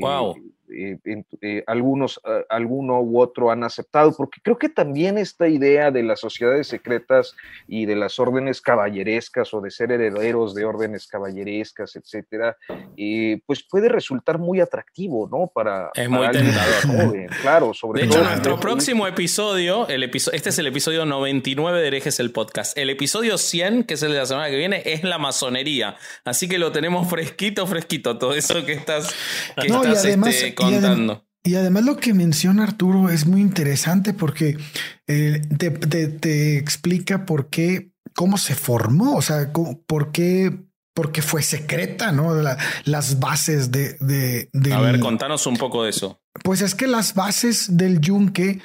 wow. 0.01 0.37
Eh, 0.71 0.99
eh, 1.41 1.65
algunos, 1.67 2.19
uh, 2.19 2.45
alguno 2.49 3.01
u 3.01 3.21
otro 3.21 3.51
han 3.51 3.65
aceptado, 3.65 4.15
porque 4.17 4.41
creo 4.43 4.59
que 4.59 4.69
también 4.69 5.19
esta 5.19 5.49
idea 5.49 5.91
de 5.91 6.03
las 6.03 6.21
sociedades 6.21 6.67
secretas 6.69 7.35
y 7.67 7.87
de 7.87 7.97
las 7.97 8.19
órdenes 8.19 8.61
caballerescas 8.61 9.53
o 9.55 9.61
de 9.61 9.71
ser 9.71 9.93
herederos 9.93 10.55
de 10.55 10.65
órdenes 10.65 11.07
caballerescas, 11.07 11.97
etcétera, 11.97 12.57
eh, 12.97 13.41
pues 13.47 13.63
puede 13.63 13.89
resultar 13.89 14.39
muy 14.39 14.61
atractivo, 14.61 15.29
¿no? 15.31 15.51
Para, 15.53 15.91
es 15.95 16.09
para 16.09 16.09
muy 16.09 16.31
tentador. 16.31 16.75
Joven, 17.09 17.29
claro, 17.41 17.75
sobre 17.75 18.03
de 18.03 18.09
todo. 18.09 18.21
hecho, 18.21 18.29
nuestro 18.29 18.61
próximo 18.61 19.07
episodio, 19.07 19.89
el 19.89 20.03
episodio, 20.03 20.37
este 20.37 20.51
es 20.51 20.59
el 20.59 20.67
episodio 20.67 21.05
99 21.07 21.81
de 21.81 21.87
Herejes 21.87 22.21
el 22.21 22.33
Podcast. 22.33 22.77
El 22.77 22.91
episodio 22.91 23.39
100, 23.39 23.85
que 23.85 23.95
es 23.95 24.03
el 24.03 24.13
de 24.13 24.19
la 24.19 24.27
semana 24.27 24.51
que 24.51 24.57
viene, 24.57 24.83
es 24.85 25.03
la 25.05 25.19
masonería. 25.19 25.97
Así 26.25 26.49
que 26.49 26.59
lo 26.59 26.73
tenemos 26.73 27.09
fresquito, 27.09 27.67
fresquito, 27.67 28.19
todo 28.19 28.35
eso 28.35 28.65
que 28.65 28.73
estás, 28.73 29.15
que 29.61 29.69
No, 29.69 29.85
y 29.85 29.89
estás 29.89 30.05
además- 30.05 30.35
este, 30.35 30.55
y 30.63 30.65
adem- 30.65 30.81
contando. 30.81 31.25
Y 31.45 31.55
además 31.55 31.85
lo 31.85 31.97
que 31.97 32.13
menciona 32.15 32.65
Arturo 32.65 33.09
es 33.11 33.27
muy 33.27 33.41
interesante 33.41 34.13
porque 34.13 34.59
eh, 35.07 35.41
te, 35.57 35.71
te- 35.71 36.09
te 36.09 36.59
explica 36.59 37.25
por 37.25 37.49
qué, 37.49 37.93
cómo 38.15 38.37
se 38.39 38.55
formó, 38.55 39.15
o 39.17 39.23
sea, 39.23 39.53
cómo- 39.53 39.81
por 39.87 40.11
qué, 40.13 40.53
por 40.95 41.13
qué 41.13 41.23
fue 41.23 41.43
secreta, 41.43 42.13
¿no? 42.13 42.35
La- 42.35 42.59
las 42.85 43.21
bases 43.21 43.71
de, 43.71 43.97
de, 44.01 44.73
A 44.73 44.81
ver, 44.81 45.01
contanos 45.01 45.47
un 45.47 45.57
poco 45.57 45.85
de 45.85 45.91
eso. 45.91 46.21
Pues 46.45 46.61
es 46.61 46.75
que 46.75 46.87
las 46.87 47.15
bases 47.15 47.77
del 47.77 48.01
yunque 48.01 48.61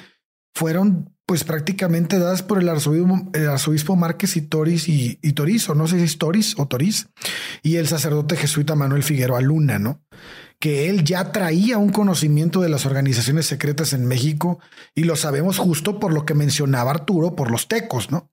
fueron 0.54 1.10
pues 1.26 1.42
prácticamente 1.42 2.18
dadas 2.18 2.42
por 2.42 2.60
el 2.60 2.68
arzobispo, 2.68 3.30
el 3.32 3.48
arzobispo 3.48 3.96
Márquez 3.96 4.36
y 4.36 4.42
Toris 4.42 4.88
y, 4.90 5.18
y 5.22 5.32
Torizo, 5.32 5.74
no 5.74 5.86
sé 5.86 5.96
si 5.98 6.04
es 6.04 6.18
Toris 6.18 6.54
o 6.58 6.68
Toriz, 6.68 7.06
y 7.62 7.76
el 7.76 7.88
sacerdote 7.88 8.36
jesuita 8.36 8.74
Manuel 8.74 9.02
Figueroa 9.02 9.40
Luna, 9.40 9.78
¿no? 9.78 10.02
Que 10.64 10.88
él 10.88 11.04
ya 11.04 11.30
traía 11.30 11.76
un 11.76 11.90
conocimiento 11.90 12.62
de 12.62 12.70
las 12.70 12.86
organizaciones 12.86 13.44
secretas 13.44 13.92
en 13.92 14.06
México 14.06 14.60
y 14.94 15.04
lo 15.04 15.14
sabemos 15.14 15.58
justo 15.58 16.00
por 16.00 16.14
lo 16.14 16.24
que 16.24 16.32
mencionaba 16.32 16.90
Arturo, 16.90 17.36
por 17.36 17.50
los 17.50 17.68
tecos, 17.68 18.10
¿no? 18.10 18.32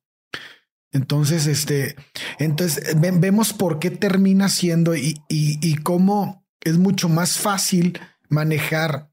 Entonces, 0.93 1.45
este, 1.45 1.97
entonces 2.39 2.99
ve- 3.01 3.11
vemos 3.11 3.51
por 3.51 3.79
qué 3.79 3.91
termina 3.91 4.47
siendo 4.47 4.95
y, 4.95 5.21
y, 5.27 5.59
y 5.61 5.75
cómo 5.75 6.45
es 6.63 6.77
mucho 6.77 7.09
más 7.09 7.37
fácil 7.37 7.99
manejar 8.29 9.11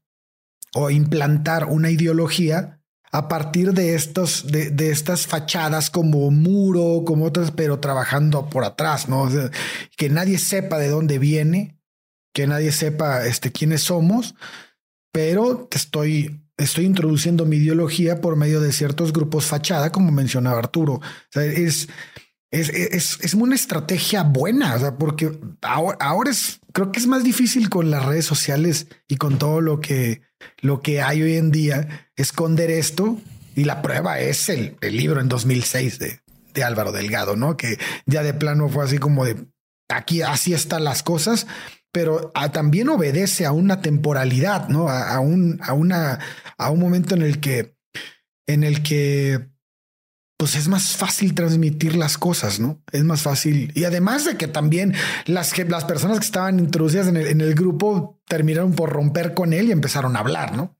o 0.73 0.89
implantar 0.89 1.65
una 1.65 1.89
ideología 1.89 2.81
a 3.11 3.27
partir 3.27 3.73
de 3.73 3.95
estos, 3.95 4.49
de, 4.49 4.69
de 4.69 4.91
estas 4.91 5.27
fachadas 5.27 5.89
como 5.89 6.31
muro, 6.31 7.03
como 7.05 7.25
otras, 7.25 7.51
pero 7.51 7.81
trabajando 7.81 8.49
por 8.49 8.63
atrás, 8.63 9.09
¿no? 9.09 9.23
O 9.23 9.29
sea, 9.29 9.51
que 9.97 10.09
nadie 10.09 10.37
sepa 10.37 10.77
de 10.77 10.87
dónde 10.87 11.19
viene, 11.19 11.78
que 12.33 12.47
nadie 12.47 12.71
sepa 12.71 13.25
este, 13.25 13.51
quiénes 13.51 13.81
somos, 13.81 14.35
pero 15.11 15.67
te 15.69 15.77
estoy, 15.77 16.41
estoy 16.57 16.85
introduciendo 16.85 17.45
mi 17.45 17.57
ideología 17.57 18.21
por 18.21 18.35
medio 18.35 18.61
de 18.61 18.73
ciertos 18.73 19.13
grupos 19.13 19.45
fachada, 19.45 19.91
como 19.91 20.11
mencionaba 20.11 20.59
Arturo. 20.59 21.01
Es, 21.33 21.89
es, 22.51 22.69
es, 22.69 23.19
es 23.21 23.33
una 23.33 23.55
estrategia 23.55 24.23
buena, 24.23 24.97
porque 24.97 25.39
ahora, 25.61 25.97
ahora 26.01 26.31
es, 26.31 26.59
creo 26.73 26.91
que 26.91 26.99
es 26.99 27.07
más 27.07 27.23
difícil 27.23 27.69
con 27.69 27.91
las 27.91 28.05
redes 28.05 28.25
sociales 28.25 28.87
y 29.07 29.17
con 29.17 29.37
todo 29.37 29.61
lo 29.61 29.79
que, 29.79 30.21
lo 30.61 30.81
que 30.81 31.01
hay 31.01 31.21
hoy 31.21 31.35
en 31.35 31.51
día, 31.51 32.09
esconder 32.15 32.71
esto. 32.71 33.17
Y 33.55 33.65
la 33.65 33.81
prueba 33.81 34.19
es 34.19 34.47
el, 34.49 34.77
el 34.81 34.95
libro 34.95 35.19
en 35.19 35.27
2006 35.27 35.99
de, 35.99 36.21
de 36.53 36.63
Álvaro 36.63 36.91
Delgado, 36.91 37.35
¿no? 37.35 37.57
Que 37.57 37.77
ya 38.05 38.23
de 38.23 38.33
plano 38.33 38.69
fue 38.69 38.85
así 38.85 38.97
como 38.97 39.25
de 39.25 39.35
aquí, 39.89 40.21
así 40.21 40.53
están 40.53 40.83
las 40.83 41.03
cosas, 41.03 41.47
pero 41.91 42.31
también 42.53 42.89
obedece 42.89 43.45
a 43.45 43.51
una 43.51 43.81
temporalidad, 43.81 44.67
¿no? 44.69 44.89
A, 44.89 45.15
a 45.15 45.19
un, 45.19 45.59
a 45.63 45.73
una, 45.73 46.19
a 46.57 46.69
un 46.71 46.79
momento 46.79 47.15
en 47.15 47.21
el 47.23 47.39
que, 47.39 47.75
en 48.47 48.63
el 48.63 48.83
que 48.83 49.49
pues 50.37 50.55
es 50.55 50.69
más 50.69 50.95
fácil 50.95 51.35
transmitir 51.35 51.97
las 51.97 52.17
cosas, 52.17 52.61
¿no? 52.61 52.81
Es 52.93 53.03
más 53.03 53.23
fácil. 53.23 53.73
Y 53.75 53.83
además 53.83 54.23
de 54.23 54.37
que 54.37 54.47
también 54.47 54.93
las, 55.25 55.51
que, 55.53 55.65
las 55.65 55.83
personas 55.83 56.19
que 56.19 56.25
estaban 56.25 56.59
introducidas 56.59 57.07
en 57.07 57.17
el, 57.17 57.27
en 57.27 57.41
el 57.41 57.55
grupo 57.55 58.21
terminaron 58.25 58.73
por 58.73 58.89
romper 58.89 59.33
con 59.33 59.51
él 59.51 59.67
y 59.67 59.71
empezaron 59.73 60.15
a 60.15 60.19
hablar, 60.19 60.55
¿no? 60.55 60.77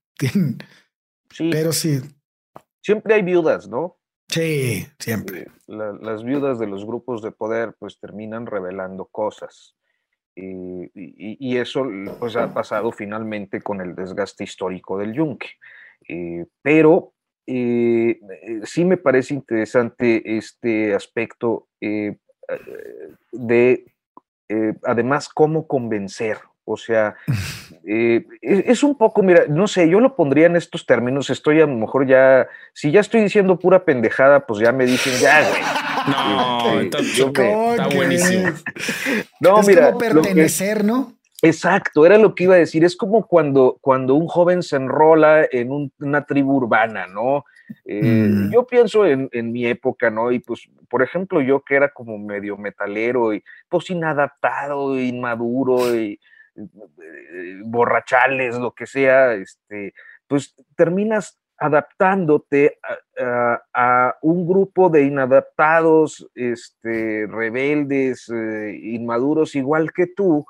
Sí, 1.32 1.50
Pero 1.52 1.74
sí, 1.74 2.00
siempre 2.82 3.16
hay 3.16 3.22
viudas, 3.22 3.68
¿no? 3.68 3.98
sí, 4.30 4.88
siempre. 5.00 5.42
Eh, 5.42 5.48
la- 5.68 5.92
las 5.94 6.24
viudas 6.24 6.58
de 6.60 6.68
los 6.68 6.86
grupos 6.86 7.22
de 7.22 7.32
poder 7.32 7.76
pues 7.80 8.00
terminan 8.00 8.46
revelando 8.46 9.06
cosas. 9.12 9.76
Y, 10.42 11.58
eso 11.58 11.86
pues 12.20 12.36
ha 12.36 12.54
pasado 12.54 12.92
finalmente 12.92 13.62
con 13.62 13.82
el 13.82 13.96
desgaste 13.96 14.44
histórico 14.44 14.98
del 14.98 15.14
yunque. 15.14 15.48
Eh, 16.08 16.46
pero 16.62 17.14
eh, 17.46 18.20
eh, 18.22 18.62
sí 18.64 18.86
me 18.86 18.98
parece 18.98 19.34
interesante 19.34 20.38
este 20.38 20.94
aspecto 20.94 21.68
de, 23.32 23.94
además, 24.84 25.30
cómo 25.30 25.68
convencer. 25.68 26.38
O 26.72 26.78
sea, 26.78 27.16
eh, 27.84 28.24
es, 28.42 28.84
un 28.84 28.96
poco, 28.96 29.24
mira, 29.24 29.46
no 29.50 29.68
sé, 29.68 29.90
yo 29.90 30.00
lo 30.00 30.16
pondría 30.16 30.46
en 30.46 30.56
estos 30.56 30.86
términos, 30.86 31.32
estoy 31.32 31.60
a 31.62 31.66
lo 31.66 31.76
mejor 31.76 32.06
ya, 32.06 32.48
si 32.74 32.92
ya 32.92 33.00
estoy 33.00 33.22
diciendo 33.22 33.58
pura 33.58 33.84
pendejada, 33.86 34.46
pues 34.46 34.60
ya 34.62 34.72
me 34.72 34.86
dicen, 34.86 35.14
ya, 35.20 35.42
güey. 35.50 35.62
No, 36.08 36.80
Este, 36.82 37.04
yo 37.16 37.32
me- 37.32 37.72
está 37.72 37.88
buenísimo. 37.88 38.50
no, 39.40 39.60
es 39.62 39.68
mira, 39.68 39.88
como 39.88 39.98
que- 39.98 40.10
pertenecer, 40.10 40.84
¿no? 40.86 41.14
Exacto, 41.42 42.06
era 42.06 42.18
lo 42.20 42.36
que 42.36 42.44
iba 42.44 42.54
a 42.56 42.60
decir. 42.60 42.84
Es 42.84 42.96
como 42.96 43.26
cuando, 43.26 43.78
cuando 43.82 44.14
un 44.14 44.28
joven 44.28 44.62
se 44.62 44.76
enrola 44.76 45.48
en 45.52 45.72
un- 45.72 45.92
una 46.00 46.26
tribu 46.26 46.56
urbana, 46.58 47.08
¿no? 47.08 47.46
Eh, 47.86 48.02
Mm. 48.04 48.52
Yo 48.52 48.66
pienso 48.68 49.06
en, 49.06 49.30
en 49.32 49.52
mi 49.52 49.66
época, 49.66 50.10
¿no? 50.10 50.32
Y 50.32 50.40
pues, 50.40 50.68
por 50.90 51.02
ejemplo, 51.02 51.40
yo 51.42 51.62
que 51.62 51.76
era 51.76 51.90
como 51.90 52.18
medio 52.18 52.58
metalero 52.58 53.34
y 53.34 53.44
pues 53.70 53.90
inadaptado, 53.90 55.00
inmaduro 55.00 55.96
y 55.96 56.20
borrachales, 57.64 58.58
lo 58.58 58.72
que 58.74 58.86
sea, 58.86 59.34
este, 59.34 59.94
pues 60.28 60.56
terminas 60.76 61.40
adaptándote 61.58 62.80
a, 62.84 63.24
a- 63.24 63.62
a 64.08 64.18
un 64.22 64.48
grupo 64.48 64.90
de 64.90 65.04
inadaptados, 65.04 66.30
este, 66.36 67.28
rebeldes, 67.28 68.30
eh, 68.34 68.80
inmaduros, 68.82 69.56
igual 69.56 69.92
que 69.92 70.08
tú, 70.08 70.46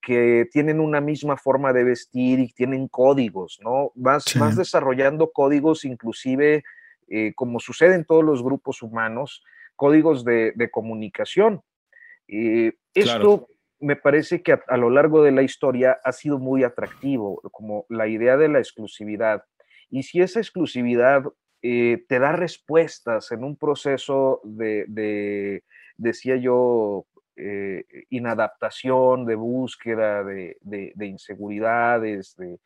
que 0.00 0.48
tienen 0.52 0.80
una 0.80 1.00
misma 1.00 1.36
forma 1.36 1.72
de 1.72 1.84
vestir 1.84 2.38
y 2.40 2.52
tienen 2.52 2.88
códigos, 2.88 3.58
¿no? 3.62 3.90
Vas, 3.94 4.24
Sí. 4.24 4.38
vas 4.38 4.56
desarrollando 4.56 5.30
códigos, 5.32 5.84
inclusive, 5.84 6.62
eh, 7.08 7.32
como 7.34 7.58
sucede 7.60 7.94
en 7.96 8.04
todos 8.04 8.24
los 8.24 8.42
grupos 8.42 8.82
humanos, 8.82 9.44
códigos 9.76 10.24
de, 10.24 10.52
de 10.54 10.70
comunicación. 10.70 11.62
Eh, 12.28 12.72
esto. 12.94 13.48
Me 13.82 13.96
parece 13.96 14.42
que 14.42 14.52
a, 14.66 14.76
lo 14.78 14.90
largo 14.90 15.22
de 15.22 15.32
la 15.32 15.42
historia 15.42 15.98
ha 16.04 16.12
sido 16.12 16.38
muy 16.38 16.64
atractivo, 16.64 17.40
como 17.52 17.84
la 17.90 18.06
idea 18.08 18.36
de 18.36 18.48
la 18.48 18.58
exclusividad. 18.60 19.44
Y 19.90 20.04
si 20.04 20.22
esa 20.22 20.40
exclusividad 20.40 21.24
eh, 21.62 22.04
te 22.08 22.18
da 22.18 22.32
respuestas 22.32 23.30
en 23.32 23.44
un 23.44 23.56
proceso 23.56 24.40
de, 24.44 24.84
de, 24.88 25.64
decía 25.96 26.36
yo, 26.36 27.06
eh, 27.36 27.84
inadaptación, 28.10 29.26
de 29.26 29.34
búsqueda, 29.36 30.22
de, 30.24 30.56
de- 30.60 30.92
de 30.94 31.06
inseguridades, 31.06 32.34
de, 32.36 32.58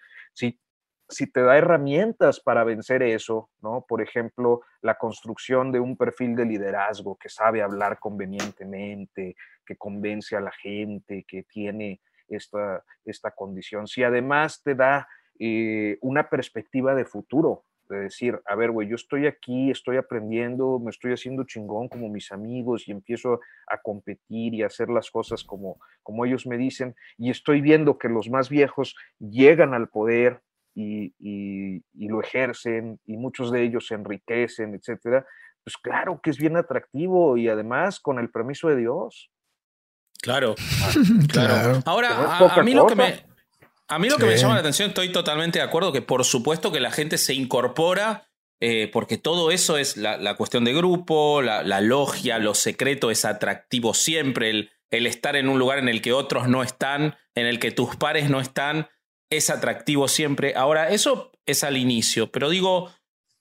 si 1.09 1.30
te 1.30 1.42
da 1.42 1.57
herramientas 1.57 2.40
para 2.40 2.64
vencer 2.64 3.02
eso, 3.02 3.50
¿no? 3.62 3.84
Por 3.88 4.02
ejemplo, 4.02 4.62
la 4.82 4.96
construcción 4.96 5.70
de 5.70 5.80
un 5.80 5.96
perfil 5.96 6.34
de 6.34 6.44
liderazgo 6.44 7.16
que 7.16 7.28
sabe 7.28 7.62
hablar 7.62 7.98
convenientemente, 7.98 9.36
que 9.64 9.76
convence 9.76 10.36
a 10.36 10.40
la 10.40 10.52
gente, 10.52 11.24
que 11.26 11.44
tiene 11.44 12.00
esta, 12.28 12.82
esta 13.04 13.30
condición. 13.30 13.86
Si 13.86 14.02
además 14.02 14.62
te 14.62 14.74
da 14.74 15.07
eh, 15.38 15.98
una 16.00 16.28
perspectiva 16.28 16.94
de 16.94 17.04
futuro, 17.04 17.64
de 17.88 18.00
decir, 18.00 18.40
a 18.46 18.57
ver, 18.57 18.72
güey, 18.72 18.88
yo 18.88 18.96
estoy 18.96 19.26
aquí, 19.26 19.70
estoy 19.70 19.96
aprendiendo, 19.96 20.80
me 20.80 20.90
estoy 20.90 21.12
haciendo 21.12 21.44
chingón 21.44 21.88
como 21.88 22.09
mis 22.09 22.32
amigos 22.32 22.88
y 22.88 22.90
empiezo 22.90 23.40
a 23.68 23.78
competir 23.80 24.54
y 24.54 24.62
a 24.62 24.66
hacer 24.66 24.88
las 24.88 25.11
cosas 25.11 25.44
como, 25.44 25.78
como 26.02 26.24
ellos 26.24 26.46
me 26.48 26.59
dicen 26.59 26.96
y 27.16 27.30
estoy 27.30 27.61
viendo 27.61 27.96
que 27.96 28.09
los 28.09 28.28
más 28.28 28.48
viejos 28.48 28.96
llegan 29.20 29.72
al 29.72 29.88
poder 29.88 30.42
y, 30.77 31.14
y, 31.18 32.09
lo 32.09 32.20
ejercen 32.20 33.01
y 33.07 33.16
muchos 33.16 33.51
de 33.51 33.64
ellos 33.64 33.87
se 33.87 33.95
enriquecen, 33.95 34.74
etcétera, 34.74 35.27
pues 35.64 35.77
claro 35.79 36.20
que 36.22 36.31
es 36.31 36.37
bien 36.37 36.57
atractivo 36.57 37.39
y 37.39 37.49
además 37.49 37.99
con 37.99 38.18
el 38.18 38.31
permiso 38.31 38.68
de 38.68 38.77
Dios. 38.77 39.31
Claro, 40.20 40.55
claro. 41.29 41.81
Ahora, 41.87 42.39
a, 42.39 42.62
mí 42.62 42.74
lo 42.74 42.87
que 42.87 42.95
me, 42.95 43.24
a 43.89 43.99
mí 43.99 44.09
lo 44.09 44.18
que 44.18 44.27
me 44.27 44.37
llama 44.37 44.55
la 44.55 44.61
atención, 44.61 44.91
estoy 44.91 45.11
totalmente 45.12 45.59
de 45.59 45.64
acuerdo 45.64 45.93
que 45.93 46.03
por 46.03 46.24
supuesto 46.24 46.70
que 46.70 46.81
la 46.81 46.91
gente 46.91 47.16
se 47.16 47.33
incorpora 47.33 48.29
eh, 48.61 48.89
porque 48.93 49.18
todo 49.18 49.51
eso 49.51 49.77
es 49.77 49.97
la, 49.97 50.35
cuestión 50.37 50.64
de 50.64 50.72
grupo, 50.74 51.43
la, 51.43 51.81
logia, 51.81 52.39
lo 52.39 52.55
secreto 52.55 53.11
es 53.11 53.24
atractivo 53.24 53.93
siempre, 53.95 54.51
el, 54.51 54.70
el, 54.91 55.07
estar 55.07 55.37
en 55.37 55.49
un 55.49 55.59
lugar 55.59 55.79
en 55.79 55.89
el 55.89 56.01
que 56.01 56.12
otros 56.12 56.49
no 56.49 56.62
están, 56.62 57.16
en 57.35 57.47
el 57.47 57.59
que 57.59 57.70
tus 57.70 57.97
pares 57.97 58.31
no 58.31 58.41
están, 58.41 58.89
es 59.31 59.51
atractivo 59.51 60.09
siempre. 60.09 60.55
Ahora, 60.57 60.91
eso 60.91 61.33
es 61.47 61.64
al 61.64 61.77
inicio, 61.77 62.31
pero 62.31 62.51
digo, 62.51 62.91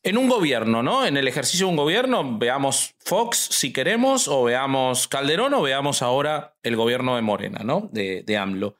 en 0.03 0.17
un 0.17 0.29
gobierno, 0.29 0.83
¿no? 0.83 1.05
En 1.05 1.17
el 1.17 1.27
ejercicio 1.27 1.65
de 1.65 1.71
un 1.71 1.77
gobierno, 1.77 2.37
veamos 2.37 2.95
Fox 2.99 3.37
si 3.51 3.73
queremos, 3.73 4.27
o 4.27 4.43
veamos 4.43 5.07
Calderón, 5.07 5.53
o 5.53 5.61
veamos 5.61 6.01
ahora 6.01 6.55
el 6.63 6.75
gobierno 6.75 7.15
de 7.15 7.21
Morena, 7.21 7.61
¿no? 7.63 7.89
De, 7.91 8.23
de 8.23 8.37
AMLO. 8.37 8.75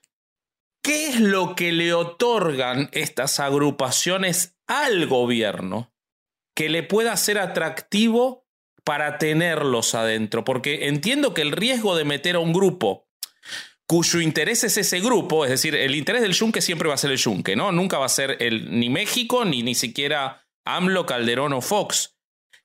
¿Qué 0.83 1.07
es 1.07 1.19
lo 1.19 1.55
que 1.55 1.71
le 1.71 1.93
otorgan 1.93 2.89
estas 2.91 3.39
agrupaciones 3.39 4.55
al 4.67 5.07
gobierno 5.07 5.91
que 6.55 6.69
le 6.69 6.83
pueda 6.83 7.17
ser 7.17 7.39
atractivo 7.39 8.45
para 8.85 9.17
tenerlos 9.17 9.95
adentro, 9.95 10.45
porque 10.45 10.87
entiendo 10.87 11.33
que 11.33 11.41
el 11.41 11.51
riesgo 11.51 11.95
de 11.95 12.05
meter 12.05 12.35
a 12.35 12.39
un 12.39 12.53
grupo 12.53 13.04
cuyo 13.87 14.19
interés 14.19 14.63
es 14.63 14.77
ese 14.77 14.99
grupo, 14.99 15.45
es 15.45 15.51
decir, 15.51 15.75
el 15.75 15.95
interés 15.95 16.21
del 16.21 16.33
yunque 16.33 16.61
siempre 16.61 16.87
va 16.87 16.95
a 16.95 16.99
ser 16.99 17.11
el 17.11 17.17
yunque, 17.17 17.55
¿no? 17.55 17.71
Nunca 17.71 17.97
va 17.97 18.07
a 18.07 18.09
ser 18.09 18.37
el, 18.39 18.79
ni 18.79 18.89
México, 18.89 19.45
ni 19.45 19.61
ni 19.63 19.75
siquiera 19.75 20.45
AMLO, 20.65 21.05
Calderón 21.05 21.53
o 21.53 21.61
Fox. 21.61 22.17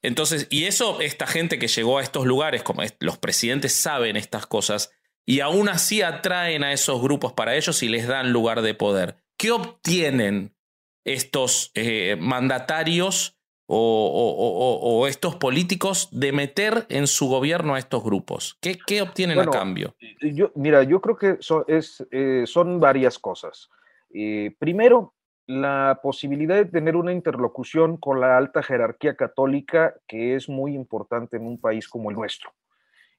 Entonces, 0.02 0.46
y 0.50 0.64
eso, 0.64 1.00
esta 1.00 1.26
gente 1.26 1.58
que 1.58 1.68
llegó 1.68 1.98
a 1.98 2.02
estos 2.02 2.24
lugares, 2.24 2.62
como 2.62 2.82
los 3.00 3.18
presidentes 3.18 3.74
saben 3.74 4.16
estas 4.16 4.46
cosas, 4.46 4.90
y 5.26 5.40
aún 5.40 5.68
así 5.68 6.02
atraen 6.02 6.64
a 6.64 6.72
esos 6.72 7.02
grupos 7.02 7.34
para 7.34 7.54
ellos 7.54 7.82
y 7.82 7.88
les 7.88 8.06
dan 8.06 8.32
lugar 8.32 8.62
de 8.62 8.74
poder. 8.74 9.16
¿Qué 9.36 9.50
obtienen 9.50 10.56
estos 11.04 11.70
eh, 11.74 12.16
mandatarios 12.18 13.38
o, 13.72 15.06
estos 15.08 15.36
políticos 15.36 16.08
de 16.10 16.32
meter 16.32 16.86
en 16.88 17.06
su 17.06 17.28
gobierno 17.28 17.74
a 17.74 17.78
estos 17.78 18.02
grupos? 18.02 18.58
¿Qué, 18.60 18.78
qué 18.86 19.02
obtienen 19.02 19.38
a 19.38 19.46
cambio? 19.46 19.94
Yo, 20.20 20.50
mira, 20.54 20.82
yo 20.82 21.00
creo 21.00 21.16
que 21.16 21.36
son, 21.40 21.64
es, 21.68 22.04
eh, 22.10 22.44
son 22.46 22.80
varias 22.80 23.18
cosas. 23.18 23.70
Eh, 24.12 24.54
primero, 24.58 25.14
la 25.46 26.00
posibilidad 26.02 26.56
de 26.56 26.64
tener 26.64 26.96
una 26.96 27.12
interlocución 27.12 27.96
con 27.96 28.20
la 28.20 28.36
alta 28.36 28.62
jerarquía 28.62 29.16
católica, 29.16 29.94
que 30.06 30.34
es 30.34 30.48
muy 30.48 30.74
importante 30.74 31.36
en 31.36 31.46
un 31.46 31.60
país 31.60 31.88
como 31.88 32.10
el 32.10 32.16
nuestro. 32.16 32.50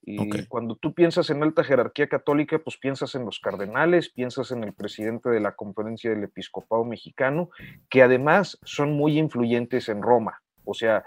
Y 0.04 0.48
cuando 0.48 0.76
tú 0.76 0.94
piensas 0.94 1.30
en 1.30 1.44
alta 1.44 1.64
jerarquía 1.64 2.08
católica, 2.08 2.58
pues 2.58 2.78
piensas 2.78 3.14
en 3.14 3.24
los 3.24 3.40
cardenales, 3.40 4.10
piensas 4.10 4.52
en 4.52 4.64
el 4.64 4.74
presidente 4.74 5.30
de 5.30 5.40
la 5.40 5.56
conferencia 5.56 6.10
del 6.10 6.24
episcopado 6.24 6.84
mexicano, 6.84 7.52
que 7.88 8.02
además 8.02 8.58
son 8.64 8.94
muy 8.94 9.20
influyentes 9.20 9.90
en 9.90 10.02
Roma. 10.02 10.42
O 10.66 10.74
sea, 10.74 11.04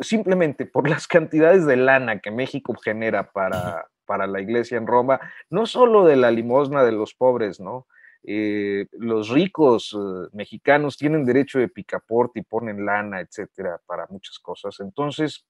simplemente 0.00 0.66
por 0.66 0.88
las 0.88 1.06
cantidades 1.06 1.64
de 1.64 1.76
lana 1.76 2.18
que 2.18 2.32
México 2.32 2.74
genera 2.74 3.30
para, 3.30 3.86
para 4.04 4.26
la 4.26 4.40
iglesia 4.40 4.78
en 4.78 4.86
Roma, 4.86 5.20
no 5.48 5.66
solo 5.66 6.04
de 6.04 6.16
la 6.16 6.30
limosna 6.30 6.84
de 6.84 6.92
los 6.92 7.14
pobres, 7.14 7.60
¿no? 7.60 7.86
Eh, 8.24 8.86
los 8.92 9.30
ricos 9.30 9.96
eh, 9.98 10.28
mexicanos 10.32 10.96
tienen 10.96 11.24
derecho 11.24 11.58
de 11.58 11.68
picaporte 11.68 12.38
y 12.38 12.44
ponen 12.44 12.86
lana, 12.86 13.20
etcétera, 13.20 13.80
para 13.84 14.06
muchas 14.10 14.38
cosas. 14.38 14.78
Entonces, 14.78 15.44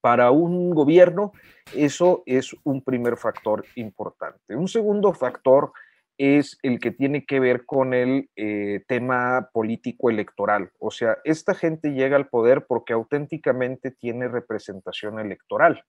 para 0.00 0.30
un 0.30 0.70
gobierno, 0.70 1.32
eso 1.74 2.22
es 2.26 2.54
un 2.64 2.82
primer 2.82 3.16
factor 3.16 3.64
importante. 3.74 4.56
Un 4.56 4.68
segundo 4.68 5.12
factor 5.12 5.72
es 6.18 6.58
el 6.62 6.80
que 6.80 6.90
tiene 6.90 7.24
que 7.24 7.40
ver 7.40 7.64
con 7.64 7.94
el 7.94 8.28
eh, 8.36 8.84
tema 8.86 9.48
político 9.52 10.10
electoral. 10.10 10.70
O 10.78 10.90
sea, 10.90 11.16
esta 11.24 11.54
gente 11.54 11.92
llega 11.92 12.16
al 12.16 12.28
poder 12.28 12.66
porque 12.66 12.92
auténticamente 12.92 13.90
tiene 13.90 14.28
representación 14.28 15.18
electoral. 15.18 15.82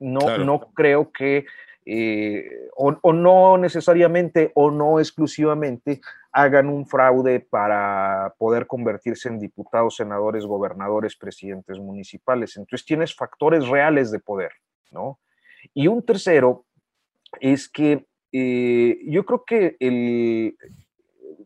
No, 0.00 0.38
no 0.38 0.60
creo 0.74 1.12
que 1.12 1.46
eh, 1.88 2.68
o, 2.74 3.12
no 3.12 3.56
necesariamente 3.58 4.50
o 4.56 4.72
no 4.72 4.98
exclusivamente 4.98 6.00
hagan 6.32 6.68
un 6.68 6.84
fraude 6.84 7.38
para 7.38 8.34
poder 8.38 8.66
convertirse 8.66 9.28
en 9.28 9.38
diputados, 9.38 9.94
senadores, 9.94 10.44
gobernadores, 10.44 11.14
presidentes 11.14 11.78
municipales. 11.78 12.56
Entonces 12.56 12.84
tienes 12.84 13.14
factores 13.14 13.68
reales 13.68 14.10
de 14.10 14.18
poder, 14.18 14.50
¿no? 14.90 15.20
Y 15.74 15.86
un 15.86 16.04
tercero 16.04 16.64
es 17.38 17.68
que 17.68 18.04
eh, 18.32 18.98
yo 19.06 19.24
creo 19.24 19.44
que 19.44 19.76
el, 19.78 20.56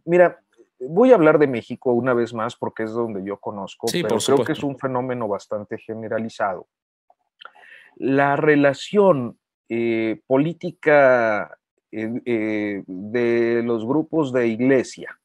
mira, 0.07 0.41
voy 0.79 1.13
a 1.13 1.17
hablar 1.17 1.39
de 1.39 1.49
México 1.49 1.93
una 1.93 2.15
vez 2.15 2.33
más 2.33 2.57
porque 2.57 2.85
es 2.85 2.93
donde 2.93 3.23
yo 3.23 3.37
conozco, 3.37 3.89
pero 3.93 4.17
creo 4.17 4.43
que 4.43 4.53
es 4.53 4.63
un 4.63 4.79
fenómeno 4.79 5.29
bastante 5.29 5.77
generalizado. 5.77 6.67
La 7.97 8.37
relación 8.37 9.37
eh, 9.73 10.21
política 10.27 11.57
eh, 11.93 12.83
de 12.89 13.63
los 13.63 13.87
grupos 13.87 14.33
de 14.33 14.49
iglesia 14.49 15.17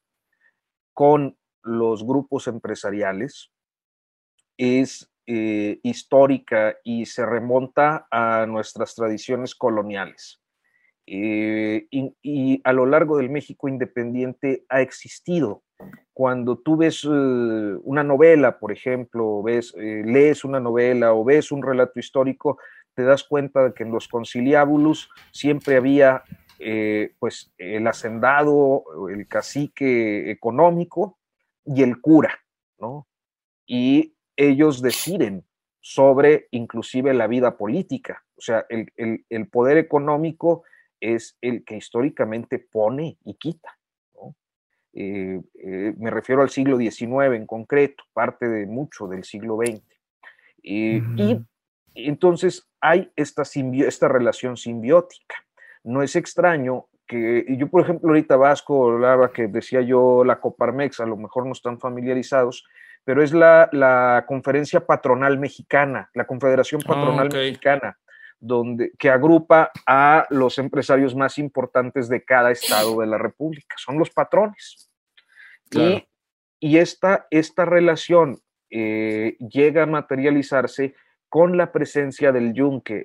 con 0.92 1.36
los 1.64 2.06
grupos 2.06 2.46
empresariales 2.46 3.50
es 4.56 5.10
eh, 5.26 5.80
histórica 5.82 6.76
y 6.84 7.06
se 7.06 7.26
remonta 7.26 8.06
a 8.08 8.46
nuestras 8.46 8.94
tradiciones 8.94 9.56
coloniales. 9.56 10.40
y, 11.08 12.60
a 12.62 12.72
lo 12.72 12.86
largo 12.86 13.16
del 13.16 13.30
México 13.30 13.68
independiente 13.68 14.64
ha 14.68 14.80
existido. 14.80 15.64
Cuando 16.12 16.58
tú 16.58 16.76
ves 16.76 17.04
una 17.04 18.04
novela, 18.04 18.60
por 18.60 18.70
ejemplo, 18.70 19.42
ves, 19.42 19.74
lees 19.76 20.44
una 20.44 20.60
novela 20.60 21.14
o 21.14 21.24
ves 21.24 21.50
un 21.50 21.62
relato 21.62 21.98
histórico, 21.98 22.58
te 22.96 23.04
das 23.04 23.24
cuenta 23.24 23.62
de 23.62 23.74
que 23.74 23.84
en 23.84 23.92
los 23.92 24.08
conciliábulos 24.08 25.10
siempre 25.30 25.76
había 25.76 26.24
eh, 26.58 27.12
pues 27.18 27.52
el 27.58 27.86
hacendado, 27.86 28.84
el 29.10 29.28
cacique 29.28 30.30
económico 30.30 31.18
y 31.66 31.82
el 31.82 32.00
cura, 32.00 32.40
¿no? 32.78 33.06
Y 33.66 34.14
ellos 34.34 34.80
deciden 34.80 35.44
sobre 35.80 36.48
inclusive 36.52 37.12
la 37.12 37.26
vida 37.26 37.58
política. 37.58 38.24
O 38.34 38.40
sea, 38.40 38.64
el, 38.70 39.48
poder 39.48 39.76
económico 39.76 40.64
es 40.98 41.36
el 41.42 41.64
que 41.64 41.76
históricamente 41.76 42.58
pone 42.58 43.18
y 43.24 43.34
quita. 43.34 43.78
¿no? 44.14 44.34
Eh, 44.94 45.40
eh, 45.54 45.94
me 45.98 46.10
refiero 46.10 46.42
al 46.42 46.50
siglo 46.50 46.78
XIX 46.78 47.34
en 47.34 47.46
concreto, 47.46 48.04
parte 48.14 48.48
de 48.48 48.66
mucho 48.66 49.06
del 49.06 49.24
siglo 49.24 49.58
XX. 49.58 49.82
Y 50.62 51.00
entonces 51.96 52.68
hay 52.80 53.10
esta, 53.16 53.42
esta 53.42 54.08
relación 54.08 54.56
simbiótica. 54.56 55.36
No 55.82 56.02
es 56.02 56.16
extraño 56.16 56.86
que 57.06 57.44
yo, 57.56 57.68
por 57.68 57.82
ejemplo, 57.82 58.08
ahorita 58.08 58.36
Vasco 58.36 58.90
hablaba 58.90 59.32
que 59.32 59.46
decía 59.46 59.80
yo 59.80 60.24
la 60.24 60.40
Coparmex, 60.40 61.00
a 61.00 61.06
lo 61.06 61.16
mejor 61.16 61.46
no 61.46 61.52
están 61.52 61.78
familiarizados, 61.78 62.64
pero 63.04 63.22
es 63.22 63.32
la, 63.32 64.24
conferencia 64.26 64.84
patronal 64.84 65.38
mexicana, 65.38 66.10
la 66.14 66.26
Confederación 66.26 66.80
ah, 66.84 66.88
Patronal 66.88 67.28
Mexicana, 67.32 67.98
donde, 68.40 68.90
que 68.98 69.10
agrupa 69.10 69.70
a 69.86 70.26
los 70.30 70.58
empresarios 70.58 71.14
más 71.14 71.38
importantes 71.38 72.08
de 72.08 72.24
cada 72.24 72.50
estado 72.50 73.00
de 73.00 73.06
la 73.06 73.16
República, 73.16 73.76
son 73.78 73.98
los 73.98 74.10
patrones. 74.10 74.90
Y, 76.58 76.78
esta, 76.78 77.28
esta 77.30 77.64
relación 77.64 78.40
eh, 78.70 79.36
llega 79.38 79.84
a 79.84 79.86
materializarse 79.86 80.94
con 81.28 81.56
la 81.56 81.72
presencia 81.72 82.32
del 82.32 82.52
yunque, 82.54 83.02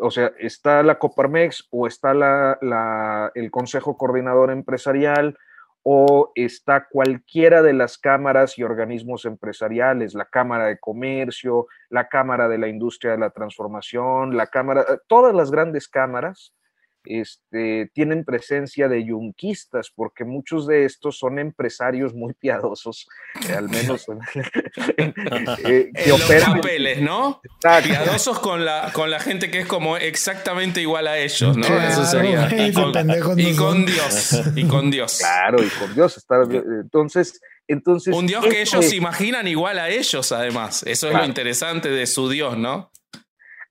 o 0.00 0.10
sea, 0.10 0.32
está 0.38 0.82
la 0.82 0.98
Coparmex 0.98 1.68
o 1.70 1.86
está 1.86 2.14
la, 2.14 3.30
el 3.34 3.50
Consejo 3.50 3.96
Coordinador 3.96 4.50
Empresarial 4.50 5.36
o 5.82 6.32
está 6.34 6.88
cualquiera 6.90 7.62
de 7.62 7.72
las 7.72 7.98
cámaras 7.98 8.58
y 8.58 8.62
organismos 8.62 9.24
empresariales, 9.24 10.14
la 10.14 10.26
Cámara 10.26 10.66
de 10.66 10.78
Comercio, 10.78 11.66
la 11.88 12.08
Cámara 12.08 12.48
de 12.48 12.58
la 12.58 12.68
Industria 12.68 13.12
de 13.12 13.18
la 13.18 13.30
Transformación, 13.30 14.36
la 14.36 14.46
Cámara, 14.46 14.84
todas 15.06 15.34
las 15.34 15.50
grandes 15.50 15.88
cámaras 15.88 16.54
este, 17.04 17.90
tienen 17.94 18.24
presencia 18.24 18.88
de 18.88 19.04
yunquistas, 19.04 19.90
porque 19.94 20.24
muchos 20.24 20.66
de 20.66 20.84
estos 20.84 21.18
son 21.18 21.38
empresarios 21.38 22.14
muy 22.14 22.34
piadosos, 22.40 23.08
eh, 23.48 23.52
al 23.52 23.68
menos 23.68 24.06
eh, 24.96 25.90
que 26.04 26.12
operan. 26.12 26.54
papeles, 26.54 27.00
¿no? 27.00 27.40
Piadosos 27.60 28.38
con 28.38 28.64
la, 28.64 28.90
con 28.92 29.10
la 29.10 29.20
gente 29.20 29.50
que 29.50 29.60
es 29.60 29.66
como 29.66 29.96
exactamente 29.96 30.80
igual 30.80 31.06
a 31.06 31.18
ellos, 31.18 31.56
¿no? 31.56 31.66
Eso 31.66 32.04
sería. 32.04 32.48
Y 32.56 32.72
con, 32.72 33.86
Dios. 33.86 34.42
Y 34.54 34.66
con 34.66 34.90
Dios. 34.90 35.18
Claro, 35.18 35.62
y 35.62 35.68
con 35.68 35.94
Dios. 35.94 36.24
entonces, 36.82 37.40
entonces. 37.66 38.14
Un 38.14 38.26
Dios 38.26 38.44
que 38.46 38.60
ellos 38.60 38.92
imaginan 38.92 39.46
igual 39.46 39.78
a 39.78 39.88
ellos, 39.88 40.32
además. 40.32 40.82
Eso 40.86 41.08
es 41.08 41.14
lo 41.14 41.24
interesante 41.24 41.88
de 41.88 42.06
su 42.06 42.28
Dios, 42.28 42.58
¿no? 42.58 42.90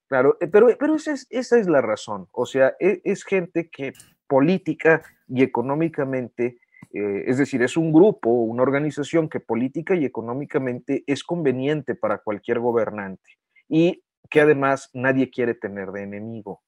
Claro, 0.10 0.38
eh, 0.42 0.48
pero, 0.48 0.76
pero 0.78 0.96
esa, 0.96 1.14
es, 1.14 1.28
esa 1.30 1.60
es 1.60 1.68
la 1.68 1.82
razón. 1.82 2.28
O 2.32 2.48
sea, 2.48 2.76
e, 2.80 3.00
es, 3.04 3.24
gente 3.24 3.70
que 3.70 3.94
política 4.28 5.04
y 5.28 5.44
económicamente, 5.44 6.58
eh, 6.92 7.24
es 7.28 7.38
decir, 7.38 7.62
es 7.62 7.78
un 7.78 7.94
grupo, 7.94 8.30
una 8.30 8.64
organización 8.64 9.30
que 9.30 9.40
política 9.40 9.96
y 9.96 10.06
económicamente 10.06 11.04
es 11.06 11.24
conveniente 11.24 11.94
para 11.94 12.18
cualquier 12.18 12.60
gobernante 12.60 13.38
y 13.68 14.04
que 14.32 14.42
además 14.42 14.90
nadie 14.94 15.30
quiere 15.30 15.54
tener 15.54 15.92
de 15.92 16.02
enemigo. 16.02 16.64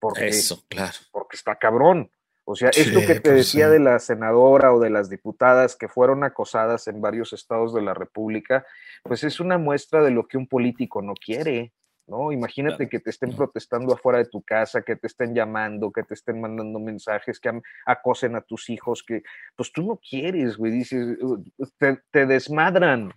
Porque, 0.00 0.28
Eso, 0.28 0.64
claro. 0.68 0.96
Porque 1.12 1.36
está 1.36 1.56
cabrón. 1.56 2.10
O 2.48 2.54
sea, 2.54 2.70
esto 2.70 3.00
que 3.00 3.14
te 3.14 3.20
pues 3.20 3.34
decía 3.34 3.68
de 3.68 3.80
la 3.80 3.98
senadora 3.98 4.72
o 4.72 4.78
de 4.78 4.88
las 4.88 5.10
diputadas 5.10 5.74
que 5.74 5.88
fueron 5.88 6.22
acosadas 6.22 6.86
en 6.86 7.00
varios 7.00 7.32
estados 7.32 7.74
de 7.74 7.82
la 7.82 7.92
República, 7.92 8.64
pues 9.02 9.24
es 9.24 9.40
una 9.40 9.58
muestra 9.58 10.02
de 10.02 10.12
lo 10.12 10.28
que 10.28 10.38
un 10.38 10.46
político 10.46 11.02
no 11.02 11.14
quiere. 11.14 11.72
¿No? 12.06 12.32
Imagínate 12.32 12.88
que 12.88 13.00
te 13.00 13.10
estén 13.10 13.34
protestando 13.34 13.94
afuera 13.94 14.18
de 14.18 14.26
tu 14.26 14.42
casa, 14.42 14.82
que 14.82 14.96
te 14.96 15.06
estén 15.06 15.34
llamando, 15.34 15.90
que 15.90 16.02
te 16.02 16.14
estén 16.14 16.40
mandando 16.40 16.78
mensajes, 16.78 17.40
que 17.40 17.60
acosen 17.84 18.36
a 18.36 18.40
tus 18.40 18.70
hijos, 18.70 19.02
que 19.02 19.22
pues 19.56 19.72
tú 19.72 19.82
no 19.82 19.98
quieres, 19.98 20.56
güey, 20.56 20.72
dices, 20.72 21.18
te, 22.10 22.26
desmadran. 22.26 23.12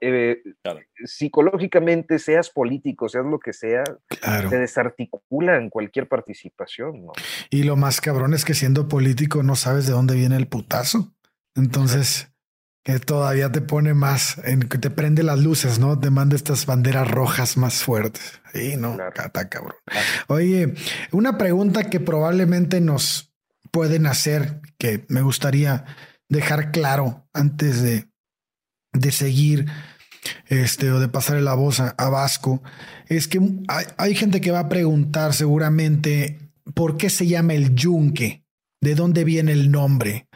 Eh, 0.00 0.42
psicológicamente, 1.04 2.18
seas 2.18 2.50
político, 2.50 3.08
seas 3.08 3.26
lo 3.26 3.38
que 3.38 3.52
sea, 3.52 3.84
te 4.48 4.58
desarticulan 4.58 5.70
cualquier 5.70 6.08
participación, 6.08 7.06
¿no? 7.06 7.12
Y 7.50 7.62
lo 7.62 7.76
más 7.76 8.00
cabrón 8.00 8.34
es 8.34 8.44
que 8.44 8.54
siendo 8.54 8.88
político 8.88 9.42
no 9.42 9.56
sabes 9.56 9.86
de 9.86 9.92
dónde 9.92 10.14
viene 10.14 10.36
el 10.36 10.48
putazo. 10.48 11.14
Entonces 11.54 12.33
que 12.84 12.98
todavía 12.98 13.50
te 13.50 13.62
pone 13.62 13.94
más, 13.94 14.36
en 14.44 14.60
que 14.60 14.76
te 14.76 14.90
prende 14.90 15.22
las 15.22 15.38
luces, 15.38 15.78
¿no? 15.78 15.98
Te 15.98 16.10
manda 16.10 16.36
estas 16.36 16.66
banderas 16.66 17.10
rojas 17.10 17.56
más 17.56 17.82
fuertes. 17.82 18.40
Y 18.52 18.76
no, 18.76 18.96
cata 19.14 19.48
cabrón. 19.48 19.76
Oye, 20.28 20.74
una 21.10 21.38
pregunta 21.38 21.84
que 21.84 21.98
probablemente 21.98 22.82
nos 22.82 23.32
pueden 23.70 24.06
hacer, 24.06 24.60
que 24.78 25.06
me 25.08 25.22
gustaría 25.22 25.86
dejar 26.28 26.72
claro 26.72 27.26
antes 27.32 27.80
de, 27.82 28.06
de 28.92 29.12
seguir 29.12 29.66
este, 30.48 30.92
o 30.92 31.00
de 31.00 31.08
pasarle 31.08 31.42
la 31.42 31.54
voz 31.54 31.80
a, 31.80 32.08
Vasco, 32.10 32.62
es 33.08 33.28
que 33.28 33.40
hay, 33.68 33.86
hay, 33.96 34.14
gente 34.14 34.42
que 34.42 34.50
va 34.50 34.60
a 34.60 34.68
preguntar 34.68 35.32
seguramente 35.32 36.38
por 36.74 36.98
qué 36.98 37.08
se 37.08 37.26
llama 37.26 37.54
el 37.54 37.74
yunque, 37.74 38.44
de 38.82 38.94
dónde 38.94 39.24
viene 39.24 39.52
el 39.52 39.70
nombre. 39.70 40.28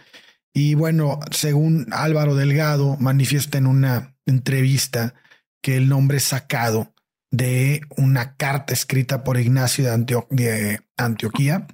Y 0.52 0.74
bueno, 0.74 1.20
según 1.30 1.86
Álvaro 1.92 2.34
Delgado, 2.34 2.96
manifiesta 2.98 3.58
en 3.58 3.66
una 3.66 4.16
entrevista 4.26 5.14
que 5.62 5.76
el 5.76 5.88
nombre 5.88 6.20
sacado 6.20 6.94
de 7.30 7.82
una 7.96 8.36
carta 8.36 8.72
escrita 8.72 9.24
por 9.24 9.38
Ignacio 9.38 9.84
de, 9.98 10.80
Antioquía 10.96 11.66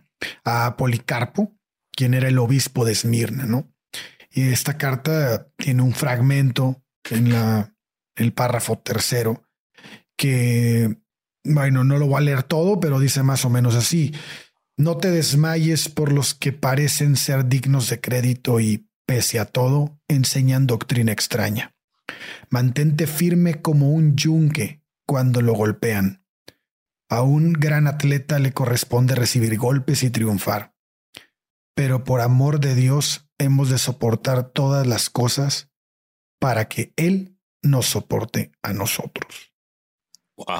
a 0.44 0.76
Policarpo, 0.76 1.56
quien 1.92 2.14
era 2.14 2.28
el 2.28 2.38
obispo 2.38 2.84
de 2.84 2.92
Esmirna, 2.92 3.46
¿no? 3.46 3.72
Y 4.30 4.48
esta 4.48 4.76
carta 4.76 5.48
tiene 5.56 5.82
un 5.82 5.92
fragmento 5.92 6.82
en 7.08 7.32
la, 7.32 7.72
el 8.16 8.32
párrafo 8.32 8.78
tercero 8.78 9.44
que, 10.16 10.98
bueno, 11.44 11.84
no 11.84 11.98
lo 11.98 12.06
voy 12.06 12.18
a 12.18 12.20
leer 12.20 12.42
todo, 12.42 12.80
pero 12.80 12.98
dice 12.98 13.22
más 13.22 13.44
o 13.44 13.50
menos 13.50 13.76
así. 13.76 14.12
No 14.76 14.96
te 14.96 15.10
desmayes 15.10 15.88
por 15.88 16.12
los 16.12 16.34
que 16.34 16.52
parecen 16.52 17.16
ser 17.16 17.46
dignos 17.46 17.88
de 17.90 18.00
crédito 18.00 18.58
y, 18.58 18.88
pese 19.06 19.38
a 19.38 19.44
todo, 19.44 20.00
enseñan 20.08 20.66
doctrina 20.66 21.12
extraña. 21.12 21.76
Mantente 22.50 23.06
firme 23.06 23.62
como 23.62 23.92
un 23.92 24.16
yunque 24.16 24.82
cuando 25.06 25.42
lo 25.42 25.54
golpean. 25.54 26.24
A 27.08 27.22
un 27.22 27.52
gran 27.52 27.86
atleta 27.86 28.40
le 28.40 28.52
corresponde 28.52 29.14
recibir 29.14 29.56
golpes 29.58 30.02
y 30.02 30.10
triunfar. 30.10 30.74
Pero 31.76 32.02
por 32.02 32.20
amor 32.20 32.58
de 32.58 32.74
Dios 32.74 33.28
hemos 33.38 33.70
de 33.70 33.78
soportar 33.78 34.50
todas 34.50 34.86
las 34.86 35.08
cosas 35.08 35.70
para 36.40 36.68
que 36.68 36.92
Él 36.96 37.38
nos 37.62 37.86
soporte 37.86 38.52
a 38.62 38.72
nosotros. 38.72 39.53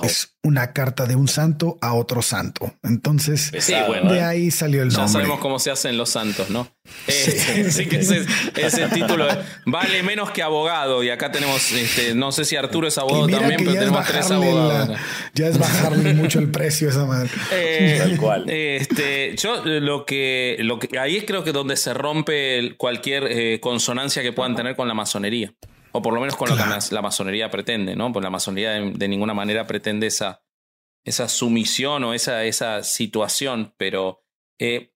Es 0.04 0.36
una 0.44 0.72
carta 0.72 1.04
de 1.04 1.16
un 1.16 1.26
santo 1.26 1.78
a 1.80 1.94
otro 1.94 2.22
santo. 2.22 2.74
Entonces, 2.84 3.50
de 3.50 4.22
ahí 4.22 4.52
salió 4.52 4.82
el 4.82 4.88
nombre. 4.88 5.06
Ya 5.06 5.08
sabemos 5.08 5.40
cómo 5.40 5.58
se 5.58 5.72
hacen 5.72 5.96
los 5.96 6.10
santos, 6.10 6.48
¿no? 6.48 6.68
Sí, 7.08 7.86
que 7.88 7.98
ese, 7.98 8.88
título 8.92 9.26
vale 9.66 10.04
menos 10.04 10.30
que 10.30 10.44
abogado. 10.44 11.02
Y 11.02 11.10
acá 11.10 11.32
tenemos, 11.32 11.72
este, 11.72 12.14
no 12.14 12.30
sé 12.30 12.44
si 12.44 12.54
Arturo 12.54 12.86
es 12.86 12.98
abogado 12.98 13.26
también, 13.28 13.58
pero 13.64 13.72
tenemos 13.72 14.06
tres 14.06 14.30
abogados. 14.30 14.96
ya 15.34 15.48
es 15.48 15.58
bajarle 15.58 16.14
mucho 16.14 16.38
el 16.38 16.52
precio 16.52 16.88
esa 16.88 17.04
madre. 17.04 17.30
Eh, 17.50 17.96
Tal 17.98 18.16
cual. 18.16 18.48
Este, 18.48 19.34
yo 19.36 19.64
lo 19.64 20.06
que, 20.06 20.56
lo 20.60 20.78
que 20.78 20.96
ahí 20.98 21.16
es 21.16 21.24
creo 21.24 21.42
que 21.42 21.50
donde 21.50 21.76
se 21.76 21.94
rompe 21.94 22.76
cualquier 22.76 23.24
eh, 23.28 23.58
consonancia 23.60 24.22
que 24.22 24.32
puedan 24.32 24.54
tener 24.54 24.76
con 24.76 24.86
la 24.86 24.94
masonería. 24.94 25.52
O 25.96 26.02
por 26.02 26.12
lo 26.12 26.20
menos 26.20 26.34
con 26.34 26.48
lo 26.48 26.56
que 26.56 26.64
la 26.90 27.02
masonería 27.02 27.50
pretende, 27.52 27.94
¿no? 27.94 28.12
Pues 28.12 28.24
la 28.24 28.30
masonería 28.30 28.72
de, 28.72 29.08
ninguna 29.08 29.32
manera 29.32 29.64
pretende 29.64 30.08
esa, 30.08 30.42
esa 31.04 31.28
sumisión 31.28 32.02
o 32.02 32.14
esa, 32.14 32.42
esa 32.42 32.82
situación, 32.82 33.74
pero 33.76 34.24
eh, 34.58 34.92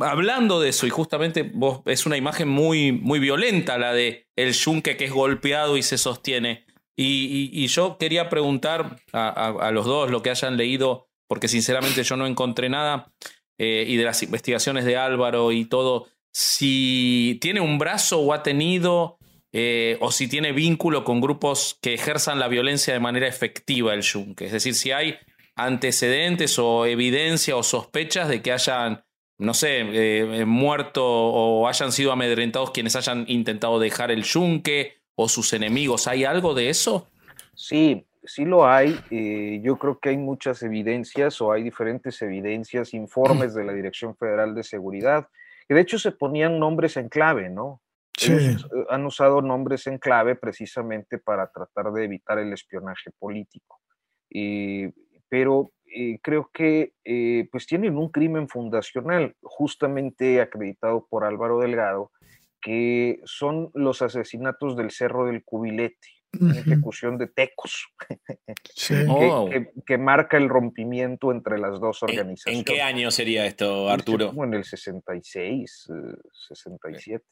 hablando 0.00 0.58
de 0.58 0.70
eso, 0.70 0.88
y 0.88 0.90
justamente 0.90 1.44
vos 1.44 1.82
es 1.86 2.04
una 2.04 2.16
imagen 2.16 2.48
muy, 2.48 2.90
muy 2.90 3.20
violenta 3.20 3.78
la 3.78 3.92
de 3.92 4.28
el 4.34 4.54
yunque 4.54 4.96
que 4.96 5.04
es 5.04 5.12
golpeado 5.12 5.76
y 5.76 5.84
se 5.84 5.98
sostiene. 5.98 6.66
Y, 6.96 7.64
yo 7.68 7.96
quería 7.96 8.28
preguntar 8.28 8.96
a, 9.12 9.70
los 9.72 9.86
dos 9.86 10.10
lo 10.10 10.20
que 10.20 10.30
hayan 10.30 10.56
leído, 10.56 11.10
porque 11.28 11.46
sinceramente 11.46 12.02
yo 12.02 12.16
no 12.16 12.26
encontré 12.26 12.68
nada, 12.68 13.12
eh, 13.56 13.84
y 13.86 13.96
de 13.96 14.04
las 14.04 14.20
investigaciones 14.24 14.84
de 14.84 14.96
Álvaro 14.96 15.52
y 15.52 15.64
todo, 15.66 16.08
si 16.32 17.38
tiene 17.40 17.60
un 17.60 17.78
brazo 17.78 18.18
o 18.18 18.32
ha 18.32 18.42
tenido 18.42 19.18
eh, 19.56 19.98
o 20.00 20.10
si 20.10 20.26
tiene 20.26 20.50
vínculo 20.50 21.04
con 21.04 21.20
grupos 21.20 21.78
que 21.80 21.94
ejerzan 21.94 22.40
la 22.40 22.48
violencia 22.48 22.92
de 22.92 22.98
manera 22.98 23.28
efectiva 23.28 23.94
el 23.94 24.02
yunque. 24.02 24.46
Es 24.46 24.52
decir, 24.52 24.74
si 24.74 24.90
hay 24.90 25.16
antecedentes 25.54 26.58
o 26.58 26.86
evidencia 26.86 27.56
o 27.56 27.62
sospechas 27.62 28.28
de 28.28 28.42
que 28.42 28.50
hayan, 28.50 29.04
no 29.38 29.54
sé, 29.54 29.82
eh, 29.92 30.44
muerto 30.44 31.04
o 31.06 31.68
hayan 31.68 31.92
sido 31.92 32.10
amedrentados 32.10 32.72
quienes 32.72 32.96
hayan 32.96 33.26
intentado 33.28 33.78
dejar 33.78 34.10
el 34.10 34.24
yunque 34.24 34.96
o 35.14 35.28
sus 35.28 35.52
enemigos. 35.52 36.08
¿Hay 36.08 36.24
algo 36.24 36.52
de 36.54 36.68
eso? 36.68 37.06
Sí, 37.54 38.04
sí 38.24 38.44
lo 38.44 38.66
hay. 38.66 38.98
Eh, 39.12 39.60
yo 39.62 39.76
creo 39.76 40.00
que 40.00 40.08
hay 40.08 40.16
muchas 40.16 40.64
evidencias 40.64 41.40
o 41.40 41.52
hay 41.52 41.62
diferentes 41.62 42.20
evidencias, 42.22 42.92
informes 42.92 43.54
de 43.54 43.62
la 43.62 43.72
Dirección 43.72 44.16
Federal 44.16 44.52
de 44.56 44.64
Seguridad, 44.64 45.28
que 45.68 45.74
de 45.74 45.82
hecho 45.82 46.00
se 46.00 46.10
ponían 46.10 46.58
nombres 46.58 46.96
en 46.96 47.08
clave, 47.08 47.50
¿no? 47.50 47.83
Eh, 48.22 48.56
han 48.90 49.04
usado 49.04 49.42
nombres 49.42 49.86
en 49.86 49.98
clave 49.98 50.36
precisamente 50.36 51.18
para 51.18 51.50
tratar 51.50 51.92
de 51.92 52.04
evitar 52.04 52.38
el 52.38 52.52
espionaje 52.52 53.10
político. 53.18 53.80
pero 55.28 55.72
eh, 55.96 56.18
creo 56.22 56.50
que 56.52 56.92
eh, 57.04 57.48
pues 57.52 57.66
tienen 57.66 57.96
un 57.96 58.08
crimen 58.08 58.48
fundacional, 58.48 59.36
justamente 59.42 60.40
acreditado 60.40 61.06
por 61.08 61.24
Álvaro 61.24 61.60
Delgado, 61.60 62.10
que 62.60 63.20
son 63.24 63.70
los 63.74 64.02
asesinatos 64.02 64.76
del 64.76 64.90
Cerro 64.90 65.26
del 65.26 65.44
Cubilete 65.44 66.08
una 66.40 66.58
ejecución 66.58 67.18
de 67.18 67.28
tecos, 67.28 67.86
oh. 69.08 69.48
que, 69.86 69.98
marca 69.98 70.36
el 70.36 70.48
rompimiento 70.48 71.32
entre 71.32 71.58
las 71.58 71.80
dos 71.80 72.02
organizaciones. 72.02 72.58
¿En, 72.58 72.64
qué 72.64 72.82
año 72.82 73.10
sería 73.10 73.46
esto, 73.46 73.88
Arturo? 73.88 74.28
Como 74.28 74.44
en 74.44 74.54
el 74.54 74.64
66, 74.64 75.88
67. 76.48 77.24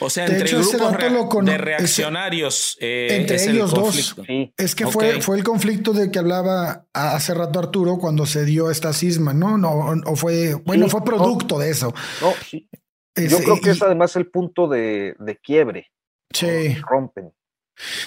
O 0.00 0.10
sea, 0.10 0.26
entre 0.26 0.50
grupos 0.50 1.44
de 1.44 1.58
reaccionarios. 1.58 2.76
Eh, 2.80 3.08
entre 3.10 3.42
ellos 3.42 3.72
dos. 3.72 4.16
Es 4.56 4.74
que 4.74 4.86
fue, 4.86 5.20
fue 5.20 5.36
el 5.36 5.44
conflicto 5.44 5.92
de 5.92 6.10
que 6.10 6.18
hablaba 6.18 6.86
hace 6.92 7.34
rato 7.34 7.58
Arturo 7.58 7.98
cuando 7.98 8.26
se 8.26 8.44
dio 8.44 8.70
esta 8.70 8.92
cisma, 8.92 9.32
¿no? 9.32 9.58
no 9.58 9.70
o 10.06 10.16
fue, 10.16 10.54
bueno, 10.54 10.88
fue 10.88 11.04
producto 11.04 11.58
de 11.58 11.70
eso. 11.70 11.92
No, 12.20 12.32
sí. 12.44 12.68
Yo 13.16 13.38
creo 13.38 13.60
que 13.60 13.70
es 13.70 13.82
además 13.82 14.16
el 14.16 14.30
punto 14.30 14.68
de, 14.68 15.14
de 15.18 15.36
quiebre. 15.36 15.90
Sí. 16.32 16.76
Rompen. 16.88 17.32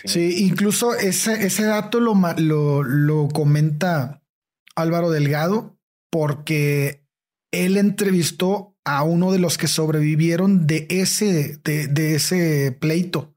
Sí, 0.05 0.45
incluso 0.45 0.95
ese, 0.95 1.45
ese 1.45 1.63
dato 1.65 1.99
lo, 1.99 2.13
lo, 2.37 2.83
lo 2.83 3.27
comenta 3.29 4.21
Álvaro 4.75 5.09
Delgado 5.09 5.77
porque 6.11 7.03
él 7.51 7.77
entrevistó 7.77 8.75
a 8.85 9.03
uno 9.03 9.31
de 9.31 9.39
los 9.39 9.57
que 9.57 9.67
sobrevivieron 9.67 10.67
de 10.67 10.87
ese, 10.89 11.57
de, 11.63 12.15
ese 12.15 12.75
pleito 12.79 13.33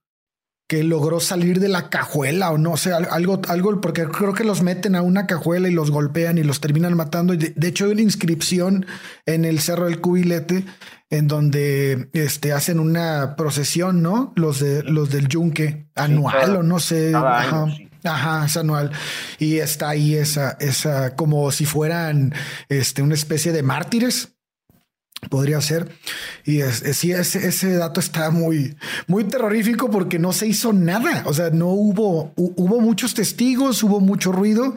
que 0.69 0.83
logró 0.83 1.21
salir 1.21 1.61
de 1.61 1.69
la 1.69 1.91
cajuela 1.91 2.51
o 2.51 2.59
no 2.59 2.77
sé, 2.77 2.93
algo, 2.93 3.41
algo, 3.49 3.81
porque 3.81 4.07
creo 4.07 4.35
que 4.35 4.45
los 4.45 4.63
meten 4.63 4.97
a 4.97 5.03
una 5.03 5.27
cajuela 5.27 5.69
y 5.69 5.73
los 5.73 5.91
golpean 5.91 6.39
y 6.39 6.43
los 6.43 6.61
terminan 6.61 6.95
matando. 6.95 7.37
De, 7.37 7.53
de 7.55 7.69
hecho, 7.69 7.87
hay 7.87 7.93
una 7.93 8.03
inscripción 8.03 8.87
en 9.27 9.45
el 9.45 9.61
Cerro 9.61 9.85
del 9.85 10.01
Cubilete 10.01 10.65
en 11.11 11.29
donde 11.29 12.09
este, 12.13 12.53
hacen 12.53 12.81
una 12.81 13.37
procesión, 13.37 14.03
¿no? 14.03 14.33
Los 14.35 14.61
de 14.61 14.83
los 14.83 15.11
del 15.11 15.29
yunque 15.29 15.89
anual 15.95 16.57
o 16.57 16.63
no 16.63 16.81
sé. 16.81 17.13
Ajá, 18.05 18.47
es 18.47 18.57
anual. 18.57 18.93
Y 19.39 19.59
está 19.59 19.91
ahí 19.91 20.15
esa, 20.15 20.57
esa, 20.61 21.17
como 21.17 21.51
si 21.51 21.65
fueran 21.65 22.35
este, 22.69 23.03
una 23.03 23.15
especie 23.15 23.53
de 23.53 23.63
mártires. 23.63 24.36
Podría 25.31 25.61
ser. 25.61 25.89
Y 26.45 26.61
es, 26.61 26.79
sí, 26.97 27.13
ese, 27.13 27.47
ese, 27.49 27.77
dato 27.77 28.01
está 28.01 28.31
muy, 28.31 28.77
muy 29.07 29.25
terrorífico 29.25 29.91
porque 29.91 30.19
no 30.19 30.33
se 30.33 30.47
hizo 30.47 30.73
nada. 30.73 31.23
O 31.27 31.33
sea, 31.33 31.51
no 31.51 31.69
hubo, 31.69 32.33
hubo 32.37 32.81
muchos 32.81 33.15
testigos, 33.15 33.83
hubo 33.83 34.01
mucho 34.01 34.31
ruido, 34.31 34.75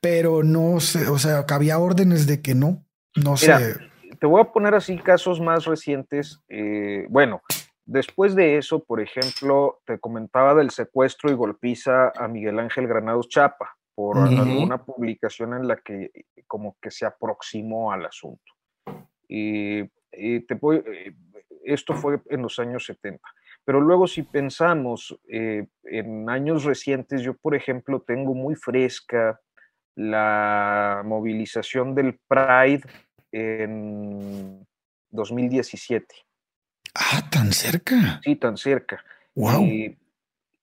pero 0.00 0.42
no 0.42 0.78
sé, 0.80 1.08
o 1.08 1.18
sea, 1.18 1.44
había 1.48 1.78
órdenes 1.78 2.26
de 2.26 2.42
que 2.42 2.54
no, 2.54 2.84
no 3.16 3.36
sé. 3.36 3.76
Te 4.20 4.26
voy 4.26 4.40
a 4.40 4.52
poner 4.52 4.74
así 4.74 4.98
casos 4.98 5.40
más 5.40 5.64
recientes. 5.64 6.40
Eh, 6.48 7.06
bueno, 7.08 7.42
Después 7.86 8.34
de 8.34 8.58
eso, 8.58 8.82
por 8.82 9.00
ejemplo, 9.00 9.78
te 9.86 10.00
comentaba 10.00 10.56
del 10.56 10.70
secuestro 10.70 11.30
y 11.30 11.34
golpiza 11.34 12.12
a 12.16 12.26
Miguel 12.26 12.58
Ángel 12.58 12.88
Granados 12.88 13.28
Chapa 13.28 13.76
por 13.94 14.18
alguna 14.18 14.84
publicación 14.84 15.54
en 15.54 15.68
la 15.68 15.76
que 15.76 16.10
como 16.48 16.76
que 16.82 16.90
se 16.90 17.06
aproximó 17.06 17.92
al 17.92 18.04
asunto. 18.06 18.55
Y, 19.28 19.84
te 20.12 20.54
eh, 20.54 21.14
esto 21.64 21.94
fue 21.94 22.20
en 22.30 22.42
los 22.42 22.58
años 22.58 22.84
70. 22.86 23.20
Pero 23.64 23.80
luego 23.80 24.06
si 24.06 24.22
pensamos 24.22 25.18
eh, 25.28 25.66
en 25.84 26.30
años 26.30 26.64
recientes, 26.64 27.22
yo 27.22 27.34
por 27.34 27.54
ejemplo 27.54 28.00
tengo 28.00 28.34
muy 28.34 28.54
fresca 28.54 29.40
la 29.96 31.02
movilización 31.04 31.94
del 31.94 32.18
Pride 32.28 32.82
en 33.32 34.66
2017 35.10 36.26
Ah, 36.98 37.22
tan 37.30 37.52
cerca. 37.52 38.20
Sí, 38.24 38.36
tan 38.36 38.56
cerca. 38.56 39.04
Wow. 39.34 39.64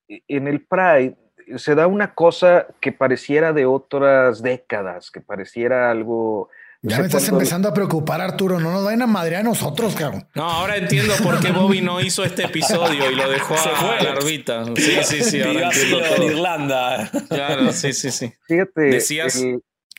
en 0.08 0.48
el 0.48 0.62
Pride 0.66 1.16
se 1.58 1.76
da 1.76 1.86
una 1.86 2.14
cosa 2.16 2.68
que 2.80 2.92
pareciera 2.92 3.54
de 3.54 3.66
otras 3.66 4.42
décadas, 4.42 5.12
que 5.12 5.22
pareciera 5.22 5.92
algo. 5.92 6.50
Ya 6.84 7.00
me 7.00 7.06
estás 7.06 7.28
empezando 7.30 7.70
a 7.70 7.74
preocupar, 7.74 8.22
Arturo. 8.22 8.60
No 8.60 8.72
nos 8.72 8.84
vayan 8.84 9.02
a 9.04 9.08
madre 9.08 9.38
a 9.38 9.44
nosotros, 9.44 9.96
cabrón. 9.96 10.28
No, 10.36 10.44
ahora 10.44 10.76
entiendo 10.78 11.14
por 11.24 11.40
qué 11.40 11.52
Bobby 11.52 11.82
no 11.82 12.02
hizo 12.02 12.24
este 12.24 12.44
episodio 12.44 13.10
y 13.10 13.16
lo 13.16 13.30
dejó 13.30 13.56
a, 13.56 14.04
la 14.04 14.12
órbita. 14.12 14.66
Sí, 14.76 14.98
sí, 15.04 15.24
sí. 15.24 15.42
Ahora 15.42 15.68
entiendo 15.68 16.02
todo. 16.02 16.26
Irlanda. 16.26 17.10
Claro, 17.30 17.72
sí, 17.72 17.94
sí, 17.94 18.12
sí. 18.12 18.34
Fíjate, 18.48 18.82
¿Decías? 18.82 19.42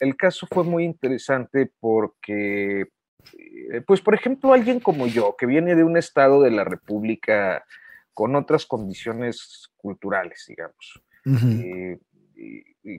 el 0.00 0.16
caso 0.16 0.46
fue 0.50 0.64
muy 0.64 0.84
interesante 0.84 1.70
porque 1.80 2.88
eh, 3.72 3.80
pues 3.86 4.00
por 4.00 4.14
ejemplo, 4.14 4.52
alguien 4.52 4.80
como 4.80 5.06
yo, 5.06 5.36
que 5.38 5.46
viene 5.46 5.74
de 5.74 5.84
un 5.84 5.96
estado 5.96 6.42
de 6.42 6.50
la 6.50 6.64
República 6.64 7.64
con 8.12 8.36
otras 8.36 8.66
condiciones 8.66 9.70
culturales, 9.76 10.44
digamos, 10.46 11.02
eh, 11.26 11.98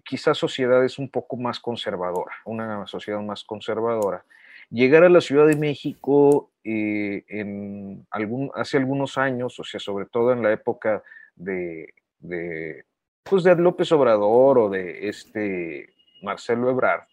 quizás 0.03 0.37
sociedades 0.37 0.97
un 0.99 1.09
poco 1.09 1.37
más 1.37 1.59
conservadora, 1.59 2.35
una 2.45 2.87
sociedad 2.87 3.21
más 3.21 3.43
conservadora. 3.43 4.23
Llegar 4.69 5.03
a 5.03 5.09
la 5.09 5.21
Ciudad 5.21 5.45
de 5.47 5.55
México 5.55 6.49
eh, 6.63 7.23
en 7.27 8.05
algún, 8.09 8.51
hace 8.55 8.77
algunos 8.77 9.17
años, 9.17 9.59
o 9.59 9.63
sea, 9.63 9.79
sobre 9.79 10.07
todo 10.07 10.31
en 10.31 10.41
la 10.41 10.51
época 10.51 11.03
de, 11.35 11.93
de, 12.19 12.85
pues 13.23 13.43
de 13.43 13.55
López 13.55 13.91
Obrador 13.91 14.57
o 14.57 14.69
de 14.69 15.07
este 15.07 15.93
Marcelo 16.23 16.69
Ebrard, 16.71 17.03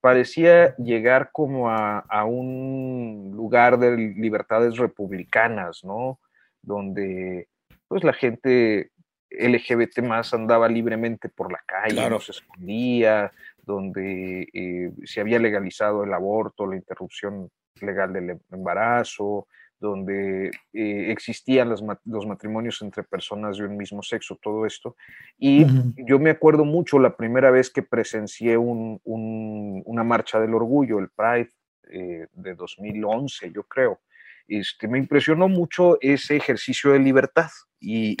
parecía 0.00 0.76
llegar 0.76 1.30
como 1.32 1.70
a, 1.70 2.24
un 2.24 3.32
lugar 3.34 3.78
de 3.78 3.96
libertades 3.96 4.76
republicanas, 4.76 5.84
¿no? 5.84 6.20
Donde 6.62 7.48
pues 7.88 8.04
la 8.04 8.12
gente 8.12 8.90
LGBT 9.30 10.00
más 10.00 10.32
andaba 10.34 10.68
libremente 10.68 11.28
por 11.28 11.52
la 11.52 11.62
calle, 11.66 12.08
no 12.08 12.20
se 12.20 12.32
escondía, 12.32 13.30
donde 13.62 14.48
eh, 14.52 14.92
se 15.04 15.20
había 15.20 15.38
legalizado 15.38 16.04
el 16.04 16.12
aborto, 16.12 16.66
la 16.66 16.76
interrupción 16.76 17.50
legal 17.80 18.12
del 18.12 18.40
embarazo, 18.50 19.46
donde 19.80 20.50
eh, 20.72 21.10
existían 21.12 21.68
los, 21.68 21.82
matrimonios 22.26 22.82
entre 22.82 23.04
personas 23.04 23.58
de 23.58 23.64
un 23.64 23.76
mismo 23.76 24.02
sexo, 24.02 24.38
todo 24.42 24.66
esto. 24.66 24.96
Y 25.38 25.64
yo 25.96 26.18
me 26.18 26.30
acuerdo 26.30 26.64
mucho 26.64 26.98
la 26.98 27.16
primera 27.16 27.50
vez 27.50 27.70
que 27.70 27.82
presencié 27.82 28.56
una 28.56 30.04
marcha 30.04 30.40
del 30.40 30.54
orgullo, 30.54 30.98
el 30.98 31.10
Pride 31.10 31.50
eh, 31.90 32.26
de 32.32 32.54
2011, 32.54 33.52
yo 33.52 33.62
creo. 33.64 34.00
Este, 34.48 34.88
me 34.88 34.98
impresionó 34.98 35.46
mucho 35.46 35.98
ese 36.00 36.36
ejercicio 36.36 36.92
de 36.92 36.98
libertad 36.98 37.50
y, 37.80 38.16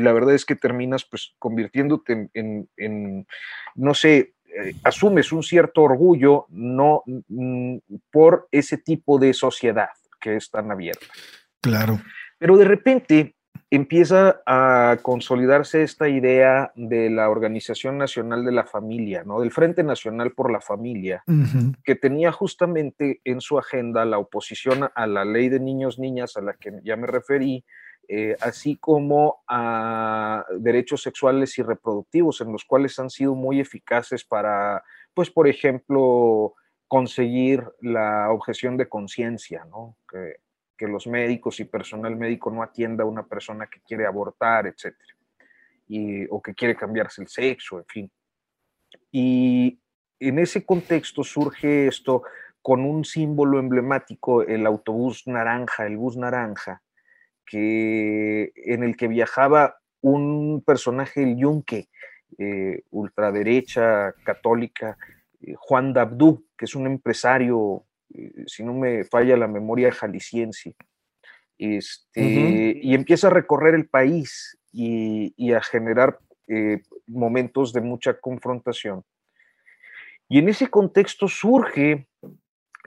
la 0.00 0.12
verdad 0.12 0.34
es 0.34 0.46
que 0.46 0.56
terminas 0.56 1.04
pues 1.04 1.34
convirtiéndote 1.38 2.30
en, 2.32 3.26
no 3.74 3.94
sé, 3.94 4.34
eh, 4.46 4.74
asumes 4.82 5.30
un 5.32 5.42
cierto 5.42 5.82
orgullo 5.82 6.46
no 6.50 7.02
mm, 7.06 7.76
por 8.10 8.48
ese 8.50 8.78
tipo 8.78 9.18
de 9.18 9.32
sociedad 9.34 9.90
que 10.20 10.36
es 10.36 10.50
tan 10.50 10.70
abierta. 10.70 11.06
Claro. 11.60 12.00
Pero 12.38 12.56
de 12.56 12.64
repente 12.64 13.36
empieza 13.72 14.42
a 14.44 14.98
consolidarse 15.00 15.82
esta 15.82 16.06
idea 16.06 16.72
de 16.76 17.08
la 17.08 17.30
Organización 17.30 17.96
Nacional 17.96 18.44
de 18.44 18.52
la 18.52 18.64
Familia, 18.64 19.24
¿no? 19.24 19.40
Del 19.40 19.50
Frente 19.50 19.82
Nacional 19.82 20.32
por 20.32 20.52
la 20.52 20.60
Familia, 20.60 21.24
que 21.82 21.94
tenía 21.94 22.32
justamente 22.32 23.22
en 23.24 23.40
su 23.40 23.58
agenda 23.58 24.04
la 24.04 24.18
oposición 24.18 24.90
a 24.94 25.06
la 25.06 25.24
ley 25.24 25.48
de 25.48 25.58
niños, 25.58 25.98
niñas, 25.98 26.36
a 26.36 26.42
la 26.42 26.52
que 26.52 26.80
ya 26.84 26.96
me 26.96 27.06
referí, 27.06 27.64
eh, 28.08 28.36
así 28.42 28.76
como 28.76 29.42
a 29.48 30.44
derechos 30.58 31.02
sexuales 31.02 31.56
y 31.56 31.62
reproductivos, 31.62 32.42
en 32.42 32.52
los 32.52 32.66
cuales 32.66 32.98
han 32.98 33.08
sido 33.08 33.34
muy 33.34 33.58
eficaces 33.58 34.22
para, 34.22 34.84
pues, 35.14 35.30
por 35.30 35.48
ejemplo, 35.48 36.52
conseguir 36.88 37.64
la 37.80 38.30
objeción 38.32 38.76
de 38.76 38.90
conciencia, 38.90 39.64
¿no? 39.64 39.96
Que, 40.10 40.36
los 40.88 41.06
médicos 41.06 41.60
y 41.60 41.64
personal 41.64 42.16
médico 42.16 42.50
no 42.50 42.62
atienda 42.62 43.04
a 43.04 43.06
una 43.06 43.26
persona 43.26 43.66
que 43.66 43.80
quiere 43.80 44.06
abortar, 44.06 44.66
etc. 44.66 44.94
Y, 45.88 46.24
o 46.30 46.40
que 46.40 46.54
quiere 46.54 46.74
cambiarse 46.74 47.22
el 47.22 47.28
sexo, 47.28 47.78
en 47.78 47.86
fin. 47.86 48.10
Y 49.10 49.78
en 50.20 50.38
ese 50.38 50.64
contexto 50.64 51.24
surge 51.24 51.88
esto 51.88 52.22
con 52.62 52.84
un 52.84 53.04
símbolo 53.04 53.58
emblemático, 53.58 54.42
el 54.42 54.66
autobús 54.66 55.26
naranja, 55.26 55.86
el 55.86 55.96
bus 55.96 56.16
naranja, 56.16 56.80
que, 57.44 58.52
en 58.54 58.84
el 58.84 58.96
que 58.96 59.08
viajaba 59.08 59.78
un 60.00 60.62
personaje, 60.64 61.22
el 61.24 61.36
Yunque, 61.36 61.88
eh, 62.38 62.82
ultraderecha, 62.90 64.14
católica, 64.24 64.96
eh, 65.40 65.54
Juan 65.56 65.92
Dabdú, 65.92 66.46
que 66.56 66.66
es 66.66 66.74
un 66.74 66.86
empresario, 66.86 67.84
si 68.46 68.64
no 68.64 68.74
me 68.74 69.04
falla 69.04 69.36
la 69.36 69.48
memoria, 69.48 69.92
jalisciense. 69.92 70.74
Este, 71.58 72.80
Y 72.82 72.94
empieza 72.94 73.28
a 73.28 73.30
recorrer 73.30 73.74
el 73.74 73.88
país 73.88 74.58
y, 74.72 75.52
a 75.52 75.62
generar 75.62 76.18
eh, 76.48 76.82
momentos 77.06 77.72
de 77.72 77.80
mucha 77.80 78.18
confrontación. 78.18 79.04
Y 80.28 80.38
en 80.38 80.48
ese 80.48 80.68
contexto 80.68 81.28
surge 81.28 82.08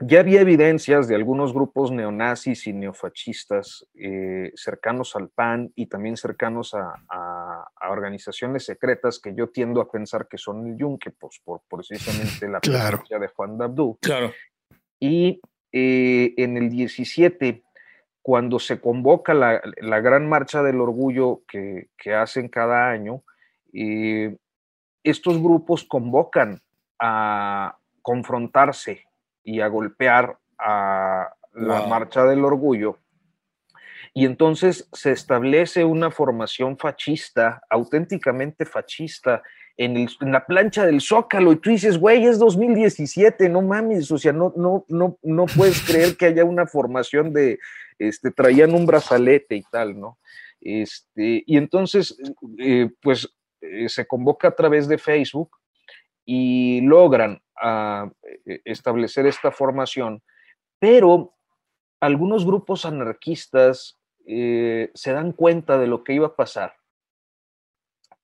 ya 0.00 0.20
había 0.20 0.42
evidencias 0.42 1.08
de 1.08 1.14
algunos 1.14 1.54
grupos 1.54 1.90
neonazis 1.90 2.66
y 2.66 2.74
neofascistas 2.74 3.86
eh, 3.94 4.52
cercanos 4.54 5.16
al 5.16 5.30
PAN 5.30 5.72
y 5.74 5.86
también 5.86 6.16
cercanos 6.18 6.74
a, 6.74 7.02
organizaciones 7.88 8.64
secretas 8.64 9.18
que 9.18 9.34
yo 9.34 9.48
tiendo 9.48 9.80
a 9.80 9.90
pensar 9.90 10.26
que 10.28 10.36
son 10.36 10.66
el 10.66 10.76
Yunque, 10.76 11.12
pues 11.12 11.40
por 11.42 11.62
precisamente 11.70 12.48
la 12.48 12.60
presencia 12.60 13.18
de 13.18 13.28
Juan 13.28 13.56
Dabdú. 13.56 13.98
Claro. 14.02 14.32
Y 14.98 15.40
eh, 15.72 16.34
en 16.36 16.56
el 16.56 16.70
17, 16.70 17.62
cuando 18.22 18.58
se 18.58 18.80
convoca 18.80 19.34
la, 19.34 19.60
gran 20.00 20.28
marcha 20.28 20.62
del 20.62 20.80
orgullo 20.80 21.42
que, 21.46 21.88
hacen 22.14 22.48
cada 22.48 22.90
año, 22.90 23.22
eh, 23.72 24.36
estos 25.02 25.40
grupos 25.40 25.84
convocan 25.84 26.60
a 26.98 27.78
confrontarse 28.02 29.04
y 29.44 29.60
a 29.60 29.68
golpear 29.68 30.38
a 30.58 31.32
la 31.52 31.86
marcha 31.86 32.24
del 32.24 32.44
orgullo. 32.44 32.98
Y 34.14 34.24
entonces 34.24 34.88
se 34.92 35.12
establece 35.12 35.84
una 35.84 36.10
formación 36.10 36.78
fascista, 36.78 37.62
auténticamente 37.68 38.64
fascista, 38.64 39.42
en, 39.76 39.96
el- 39.96 40.08
en 40.20 40.32
la 40.32 40.46
plancha 40.46 40.86
del 40.86 41.00
Zócalo 41.00 41.52
y 41.52 41.56
tú 41.56 41.70
dices, 41.70 41.98
güey, 41.98 42.24
es 42.24 42.38
2017, 42.38 43.48
no 43.48 43.62
mames, 43.62 44.10
o 44.10 44.18
sea, 44.18 44.32
no, 44.32 44.52
no, 44.56 44.84
no, 44.88 45.18
no 45.22 45.46
puedes 45.46 45.80
creer 45.86 46.16
que 46.16 46.26
haya 46.26 46.44
una 46.44 46.66
formación 46.66 47.32
de, 47.32 47.58
este, 47.98 48.30
traían 48.30 48.74
un 48.74 48.86
brazalete 48.86 49.56
y 49.56 49.62
tal, 49.70 49.98
¿no? 49.98 50.18
Este, 50.60 51.44
y 51.46 51.56
entonces, 51.58 52.16
eh, 52.58 52.90
pues 53.02 53.28
eh, 53.60 53.88
se 53.88 54.06
convoca 54.06 54.48
a 54.48 54.54
través 54.54 54.88
de 54.88 54.98
Facebook 54.98 55.50
y 56.24 56.80
logran 56.80 57.40
ah, 57.60 58.10
eh, 58.46 58.60
establecer 58.64 59.26
esta 59.26 59.50
formación, 59.52 60.22
pero 60.78 61.34
algunos 62.00 62.44
grupos 62.44 62.84
anarquistas 62.84 63.98
eh, 64.26 64.90
se 64.94 65.12
dan 65.12 65.32
cuenta 65.32 65.78
de 65.78 65.86
lo 65.86 66.02
que 66.02 66.14
iba 66.14 66.26
a 66.28 66.36
pasar 66.36 66.74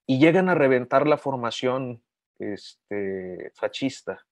y 0.06 0.18
llegan 0.18 0.48
a 0.48 0.54
reventar 0.54 1.06
la 1.06 1.16
formación 1.16 2.02
este, 2.38 3.52
fascista. 3.54 4.24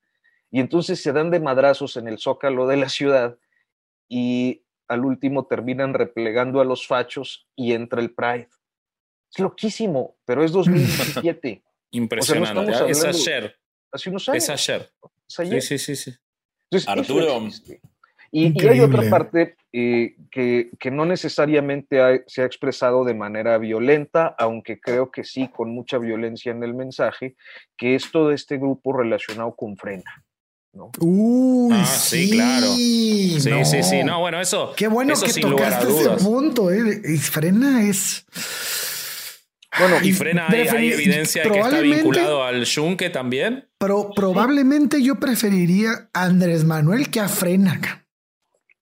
Y 0.51 0.61
entonces 0.61 1.01
se 1.03 1.13
dan 1.13 1.31
de 1.31 1.41
madrazos 1.41 1.97
en 1.97 2.09
el 2.09 2.19
zócalo 2.19 2.67
de 2.67 2.77
la 2.77 2.89
ciudad 2.89 3.39
y 4.09 4.65
al 4.89 5.05
último 5.05 5.47
terminan 5.47 5.95
replegando 5.95 6.61
a 6.61 6.65
los 6.65 6.87
fachos 6.87 7.47
y 7.55 7.73
entra 7.73 8.01
el 8.01 8.13
Pride. 8.13 8.49
Es 9.33 9.39
loquísimo, 9.39 10.17
pero 10.25 10.43
es 10.43 10.51
2017, 10.51 11.63
Impresionante. 11.93 12.73
estamos 12.73 12.91
es 12.91 13.05
ayer. 13.05 13.57
hace 13.93 14.11
unos 14.11 14.29
años. 14.29 14.43
Es 14.43 14.51
ayer. 14.51 14.93
es 15.29 15.41
ayer. 15.41 15.63
Sí, 15.63 15.79
sí, 15.79 15.97
sí, 15.97 16.13
sí. 16.13 16.19
Entonces, 16.65 16.89
Arturo. 16.89 17.49
Y, 18.33 18.53
y 18.63 18.69
hay 18.69 18.81
otra 18.81 19.03
parte 19.11 19.57
eh, 19.73 20.15
que, 20.31 20.71
que 20.79 20.91
no 20.93 21.05
necesariamente 21.05 22.01
ha- 22.01 22.21
se 22.27 22.43
ha 22.43 22.45
expresado 22.45 23.05
de 23.05 23.15
manera 23.15 23.59
violenta, 23.59 24.35
aunque 24.39 24.79
creo 24.81 25.11
que 25.11 25.25
sí 25.25 25.49
con 25.49 25.71
mucha 25.75 25.99
violencia 25.99 26.53
en 26.53 26.63
el 26.63 26.75
mensaje, 26.75 27.35
que 27.77 27.95
es 27.97 28.11
todo 28.13 28.31
este 28.31 28.57
grupo 28.57 28.93
relacionado 28.97 29.55
con 29.57 29.77
Frena. 29.77 30.25
¿no? 30.73 30.93
Uy, 31.01 31.73
Ah, 31.75 31.85
sí, 31.85 32.31
claro. 32.31 32.67
Sí, 32.77 33.41
Sí, 33.41 33.51
no. 33.51 33.65
sí, 33.65 33.83
sí. 33.83 34.05
No, 34.05 34.21
bueno, 34.21 34.41
eso. 34.41 34.73
Qué 34.77 34.87
bueno 34.87 35.15
eso 35.15 35.27
que 35.27 35.33
sin 35.33 35.51
lugar 35.51 35.73
a 35.75 35.81
tocaste 35.81 36.15
ese 36.15 36.25
punto, 36.25 36.71
eh. 36.71 37.01
Y 37.05 37.17
Frena 37.19 37.83
es. 37.89 38.25
Bueno, 39.79 39.97
Y 40.03 40.13
frena, 40.13 40.47
hay, 40.49 40.93
evidencia 40.93 41.43
de 41.45 41.51
que 41.51 41.57
está 41.59 41.69
probablemente- 41.71 42.03
vinculado 42.05 42.45
al 42.45 42.65
yunque 42.65 43.09
también. 43.11 43.69
Pero 43.79 44.11
probablemente 44.15 45.03
yo 45.03 45.15
preferiría 45.17 46.09
a 46.13 46.25
Andrés 46.25 46.65
Manuel 46.65 47.09
que 47.11 47.21
a 47.21 47.29
Frena. 47.29 47.81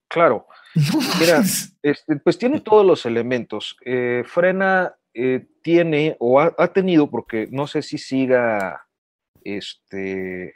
Claro, 0.08 0.46
Mira, 1.20 1.42
este, 1.82 2.16
pues 2.16 2.38
tiene 2.38 2.60
todos 2.60 2.84
los 2.84 3.06
elementos. 3.06 3.76
Eh, 3.84 4.22
Frena 4.26 4.94
eh, 5.14 5.46
tiene 5.62 6.16
o 6.18 6.40
ha, 6.40 6.54
ha 6.58 6.72
tenido, 6.72 7.10
porque 7.10 7.48
no 7.50 7.66
sé 7.66 7.82
si 7.82 7.98
siga, 7.98 8.86
este, 9.42 10.54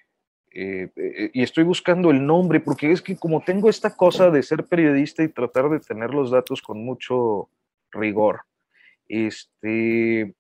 eh, 0.55 1.31
y 1.33 1.43
estoy 1.43 1.65
buscando 1.65 2.11
el 2.11 2.25
nombre, 2.25 2.61
porque 2.61 2.93
es 2.93 3.03
que 3.03 3.17
como 3.17 3.43
tengo 3.43 3.69
esta 3.69 3.97
cosa 3.97 4.31
de 4.31 4.43
ser 4.43 4.67
periodista 4.67 5.23
y 5.23 5.29
tratar 5.29 5.69
de 5.71 5.81
tener 5.81 6.11
los 6.11 6.31
datos 6.31 6.61
con 6.63 6.85
mucho 6.85 7.49
rigor, 7.91 8.43
este, 9.09 10.35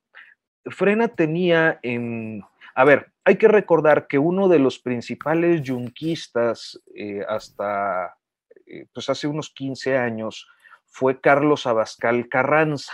Frena 0.67 1.09
tenía 1.09 1.81
en, 1.83 2.45
a 2.75 2.85
ver, 2.85 3.11
hay 3.25 3.37
que 3.37 3.49
recordar 3.49 4.07
que 4.07 4.19
uno 4.19 4.49
de 4.49 4.59
los 4.59 4.79
principales 4.79 5.63
yunquistas 5.63 6.81
hasta 7.29 8.17
eh, 8.73 8.87
pues 8.93 9.11
hace 9.11 9.27
unos 9.27 9.51
15 9.51 9.99
años 9.99 10.49
fue 10.87 11.21
Carlos 11.21 11.67
Abascal 11.67 12.29
Carranza, 12.29 12.93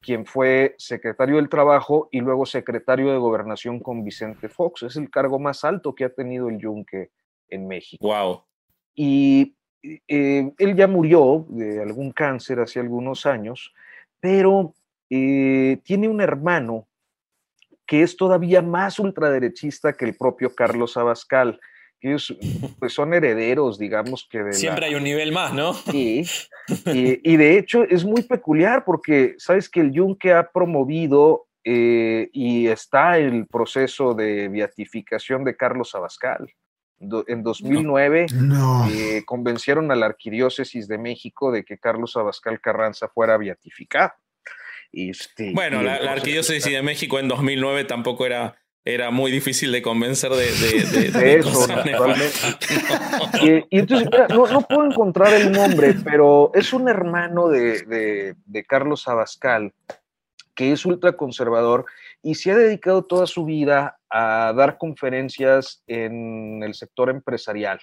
quien 0.00 0.24
fue 0.24 0.74
secretario 0.78 1.36
del 1.36 1.50
Trabajo 1.50 2.08
y 2.10 2.20
luego 2.20 2.46
secretario 2.46 3.12
de 3.12 3.18
Gobernación 3.18 3.80
con 3.80 4.02
Vicente 4.02 4.48
Fox. 4.48 4.82
Es 4.82 4.96
el 4.96 5.10
cargo 5.10 5.38
más 5.38 5.62
alto 5.64 5.94
que 5.94 6.04
ha 6.04 6.08
tenido 6.08 6.48
el 6.48 6.58
Yunque 6.58 7.10
en 7.48 7.68
México. 7.68 8.06
Wow. 8.06 8.44
Y 8.94 9.54
eh, 9.82 10.52
él 10.56 10.74
ya 10.74 10.86
murió 10.86 11.44
de 11.50 11.82
algún 11.82 12.10
cáncer 12.10 12.60
hace 12.60 12.80
algunos 12.80 13.26
años, 13.26 13.74
pero 14.20 14.74
eh, 15.10 15.80
tiene 15.84 16.08
un 16.08 16.22
hermano 16.22 16.88
que 17.86 18.02
es 18.02 18.16
todavía 18.16 18.62
más 18.62 18.98
ultraderechista 18.98 19.92
que 19.92 20.06
el 20.06 20.16
propio 20.16 20.54
Carlos 20.54 20.96
Abascal. 20.96 21.60
Que 22.00 22.08
Ellos 22.08 22.36
pues, 22.78 22.92
son 22.92 23.14
herederos, 23.14 23.78
digamos 23.78 24.26
que 24.30 24.38
de 24.38 24.44
la- 24.46 24.52
Siempre 24.52 24.86
hay 24.86 24.94
un 24.94 25.04
nivel 25.04 25.32
más, 25.32 25.52
¿no? 25.54 25.72
Sí, 25.74 26.24
y, 26.86 27.32
y 27.32 27.36
de 27.36 27.58
hecho 27.58 27.84
es 27.84 28.04
muy 28.04 28.22
peculiar 28.22 28.84
porque 28.84 29.34
sabes 29.38 29.68
que 29.68 29.80
el 29.80 29.92
Yunque 29.92 30.32
ha 30.32 30.50
promovido 30.50 31.46
eh, 31.64 32.28
y 32.32 32.66
está 32.66 33.18
el 33.18 33.46
proceso 33.46 34.12
de 34.14 34.48
beatificación 34.48 35.44
de 35.44 35.56
Carlos 35.56 35.94
Abascal. 35.94 36.52
Do- 36.98 37.24
en 37.26 37.42
2009 37.42 38.26
No. 38.34 38.86
eh, 38.90 39.22
convencieron 39.26 39.90
a 39.90 39.96
la 39.96 40.06
Arquidiócesis 40.06 40.86
de 40.88 40.96
México 40.98 41.50
de 41.50 41.64
que 41.64 41.78
Carlos 41.78 42.16
Abascal 42.16 42.60
Carranza 42.60 43.08
fuera 43.08 43.36
beatificado. 43.38 44.12
Este, 44.92 45.52
Bueno, 45.52 45.82
la, 45.82 46.00
la 46.00 46.12
Arquidiócesis 46.12 46.72
de 46.72 46.82
México 46.82 47.18
en 47.18 47.28
2009 47.28 47.84
tampoco 47.84 48.26
era, 48.26 48.56
era 48.84 49.10
muy 49.10 49.30
difícil 49.30 49.72
de 49.72 49.80
convencer 49.80 50.30
de, 50.32 50.44
de, 50.52 50.84
de- 50.84 51.10
de 51.10 51.18
De 51.20 51.34
eso. 51.38 51.66
Y, 53.42 53.76
y 53.76 53.78
entonces, 53.80 54.08
mira, 54.10 54.28
no, 54.28 54.46
no 54.46 54.60
puedo 54.62 54.84
encontrar 54.84 55.32
el 55.32 55.50
nombre, 55.52 55.94
pero 56.04 56.50
es 56.54 56.72
un 56.72 56.88
hermano 56.88 57.48
de, 57.48 58.34
Carlos 58.68 59.08
Abascal, 59.08 59.72
que 60.54 60.72
es 60.72 60.84
ultraconservador 60.84 61.86
y 62.22 62.34
se 62.36 62.52
ha 62.52 62.56
dedicado 62.56 63.04
toda 63.04 63.26
su 63.26 63.44
vida 63.44 63.98
a 64.10 64.52
dar 64.54 64.78
conferencias 64.78 65.82
en 65.86 66.62
el 66.62 66.74
sector 66.74 67.10
empresarial. 67.10 67.80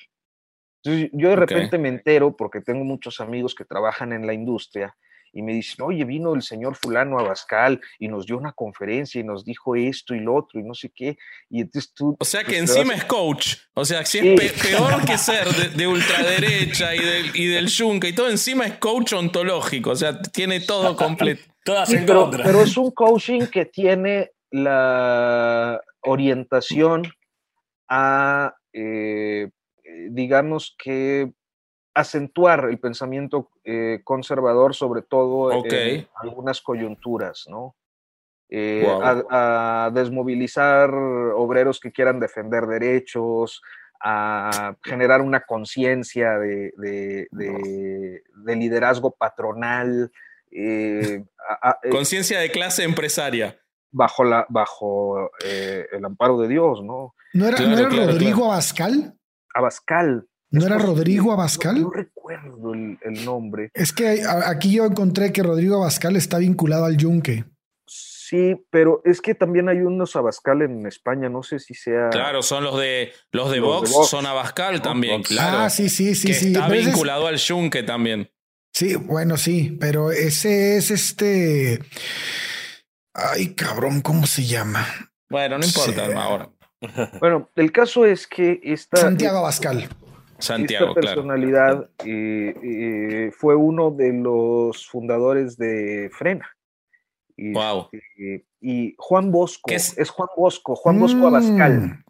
Entonces, 0.84 1.10
yo 1.14 1.30
de 1.30 1.36
repente 1.36 1.78
me 1.78 1.90
entero, 1.90 2.36
porque 2.36 2.62
tengo 2.62 2.84
muchos 2.84 3.20
amigos 3.20 3.54
que 3.56 3.66
trabajan 3.66 4.14
en 4.14 4.26
la 4.26 4.34
industria, 4.34 4.96
y 5.34 5.42
me 5.42 5.54
dicen, 5.54 5.86
oye, 5.86 6.04
vino 6.06 6.34
el 6.36 6.42
señor 6.42 6.76
fulano 6.76 7.18
Abascal 7.20 7.80
y 8.00 8.08
nos 8.10 8.26
dio 8.26 8.38
una 8.38 8.52
conferencia 8.52 9.22
y 9.22 9.24
nos 9.24 9.46
dijo 9.46 9.76
esto 9.76 10.14
y 10.14 10.20
lo 10.20 10.36
otro 10.36 10.60
y 10.60 10.64
no 10.64 10.74
sé 10.74 10.92
qué. 10.94 11.18
Y 11.50 11.62
entonces 11.62 11.94
tú... 11.94 12.16
O 12.20 12.26
sea 12.26 12.44
que 12.44 12.58
encima 12.58 12.94
vas- 12.94 12.98
es 12.98 13.06
coach. 13.06 13.56
O 13.74 13.86
sea, 13.86 14.06
si 14.06 14.20
Sí. 14.20 14.28
es 14.38 14.52
pe- 14.54 14.70
peor 14.70 15.06
que 15.06 15.18
ser 15.18 15.48
de, 15.48 15.70
de 15.70 15.88
ultraderecha 15.88 16.94
y 16.96 17.00
del, 17.00 17.32
y 17.36 17.48
del 17.48 17.68
yunque 17.68 18.10
y 18.10 18.14
todo, 18.14 18.30
encima 18.30 18.66
es 18.66 18.74
coach 18.80 19.14
ontológico. 19.14 19.92
O 19.92 19.96
sea, 19.96 20.22
tiene 20.22 20.60
todo 20.60 20.96
completo. 20.98 21.44
Todas 21.64 21.90
Sí, 21.90 21.96
en 21.96 22.06
pero, 22.06 22.24
contra. 22.24 22.44
pero 22.44 22.62
es 22.64 22.76
un 22.76 22.92
coaching 22.92 23.42
que 23.48 23.66
tiene 23.66 24.32
la 24.50 25.80
orientación 26.02 27.04
a, 27.90 28.54
eh, 28.74 29.50
digamos 30.10 30.76
que, 30.78 31.32
acentuar 31.94 32.66
el 32.70 32.80
pensamiento 32.80 33.50
eh, 33.64 34.00
conservador, 34.04 34.74
sobre 34.76 35.02
todo 35.02 35.52
en 35.52 36.08
algunas 36.16 36.62
coyunturas, 36.62 37.46
¿no? 37.50 37.76
Eh, 38.50 38.86
a, 39.02 39.86
a 39.86 39.92
desmovilizar 39.92 40.94
obreros 40.94 41.80
que 41.80 41.92
quieran 41.92 42.20
defender 42.20 42.66
derechos, 42.66 43.62
a 44.04 44.76
generar 44.84 45.22
una 45.22 45.42
conciencia 45.42 46.38
de, 46.40 46.74
de- 46.78 47.28
de- 47.32 48.24
de 48.36 48.56
liderazgo 48.56 49.12
patronal, 49.12 50.12
eh, 50.52 51.24
eh, 51.84 51.90
Conciencia 51.90 52.40
de 52.40 52.52
clase 52.52 52.84
empresaria. 52.84 53.58
bajo, 53.92 54.24
la, 54.24 54.46
bajo 54.50 55.32
eh, 55.46 55.86
el 55.92 56.04
amparo 56.04 56.38
de 56.40 56.48
Dios, 56.48 56.84
¿no? 56.84 57.14
¿No 57.34 57.48
era, 57.48 57.56
Claro, 57.58 57.72
¿no 57.72 57.78
era 57.80 57.90
claro, 57.90 58.12
Rodrigo 58.12 58.36
claro. 58.38 58.52
Abascal? 58.54 59.14
Abascal. 59.54 60.28
¿No 60.52 60.66
era 60.66 60.78
Rodrigo 60.78 61.32
Abascal? 61.32 61.82
No, 61.82 61.90
recuerdo 61.90 62.74
el, 62.74 63.00
el 63.04 63.26
nombre. 63.26 63.72
Es 63.74 63.94
que 63.94 64.24
aquí 64.46 64.74
yo 64.74 64.86
encontré 64.86 65.32
que 65.32 65.44
Rodrigo 65.44 65.78
Abascal 65.78 66.16
está 66.18 66.38
vinculado 66.40 66.86
al 66.86 66.98
Yunque. 66.98 67.46
Sí, 67.88 68.56
pero 68.70 69.02
es 69.04 69.20
que 69.22 69.36
también 69.36 69.68
hay 69.68 69.80
unos 69.80 70.16
Abascal 70.16 70.62
en 70.62 70.86
España, 70.86 71.28
no 71.30 71.44
sé 71.44 71.60
si 71.60 71.74
sea... 71.74 72.10
Claro, 72.10 72.42
son 72.44 72.64
los 72.64 72.78
de 72.80 73.12
los 73.32 73.52
de 73.52 73.58
Los 73.58 73.82
de 73.84 73.90
Vox, 73.92 74.10
son 74.10 74.26
Abascal 74.26 74.76
¿no? 74.76 74.82
también, 74.82 75.18
Vox. 75.18 75.30
claro. 75.30 75.58
Ah, 75.60 75.70
sí, 75.70 75.90
sí, 75.90 76.16
sí, 76.16 76.28
que 76.28 76.34
sí. 76.34 76.48
está 76.48 76.62
Pero 76.68 76.74
ese 76.74 76.82
es- 76.82 76.88
vinculado 76.96 77.28
al 77.28 77.38
yunque 77.38 77.84
también. 77.84 78.30
Sí, 78.74 78.96
bueno, 78.96 79.36
sí, 79.36 79.78
pero 79.82 80.12
ese 80.12 80.78
es 80.78 80.92
este. 80.92 81.80
Ay, 83.14 83.54
cabrón, 83.54 84.00
¿cómo 84.02 84.26
se 84.26 84.46
llama? 84.46 84.86
Bueno, 85.30 85.58
no 85.58 85.66
importa 85.66 86.06
Sí. 86.08 86.14
ahora. 86.16 86.50
Bueno, 87.20 87.50
el 87.58 87.72
caso 87.74 88.06
es 88.06 88.26
que 88.28 88.60
esta, 88.64 88.98
Santiago 88.98 89.40
Abascal. 89.40 89.90
Santiago, 90.42 90.88
esta 90.90 91.02
claro. 91.02 91.16
personalidad 91.16 91.90
eh, 92.06 92.54
eh, 92.64 93.32
fue 93.38 93.56
uno 93.56 93.92
de 93.92 94.14
los 94.14 94.88
fundadores 94.88 95.58
de 95.58 96.10
Frena. 96.14 96.50
Y, 97.38 97.54
Wow. 97.54 97.90
eh, 98.18 98.44
y 98.60 98.94
Juan 98.98 99.32
Bosco, 99.32 99.64
¿Qué 99.68 99.76
es? 99.76 99.98
es? 99.98 100.10
Juan 100.10 100.30
Bosco, 100.36 100.76
Juan 100.76 101.00
Bosco 101.00 101.18
Mm. 101.18 101.26
Abascal. 101.26 102.04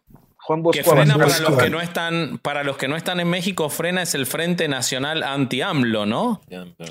Juan 0.43 0.63
Bosco 0.63 0.83
Que 0.83 0.89
frena 0.89 1.13
para 1.13 1.25
Abascal. 1.25 1.51
los 1.53 1.63
que 1.63 1.69
no 1.69 1.81
están, 1.81 2.39
para 2.39 2.63
los 2.63 2.77
que 2.77 2.87
no 2.87 2.95
están 2.95 3.19
en 3.19 3.29
México, 3.29 3.69
frena 3.69 4.01
es 4.01 4.15
el 4.15 4.25
Frente 4.25 4.67
Nacional 4.67 5.21
Anti-AMLO, 5.23 6.05
¿no? 6.07 6.41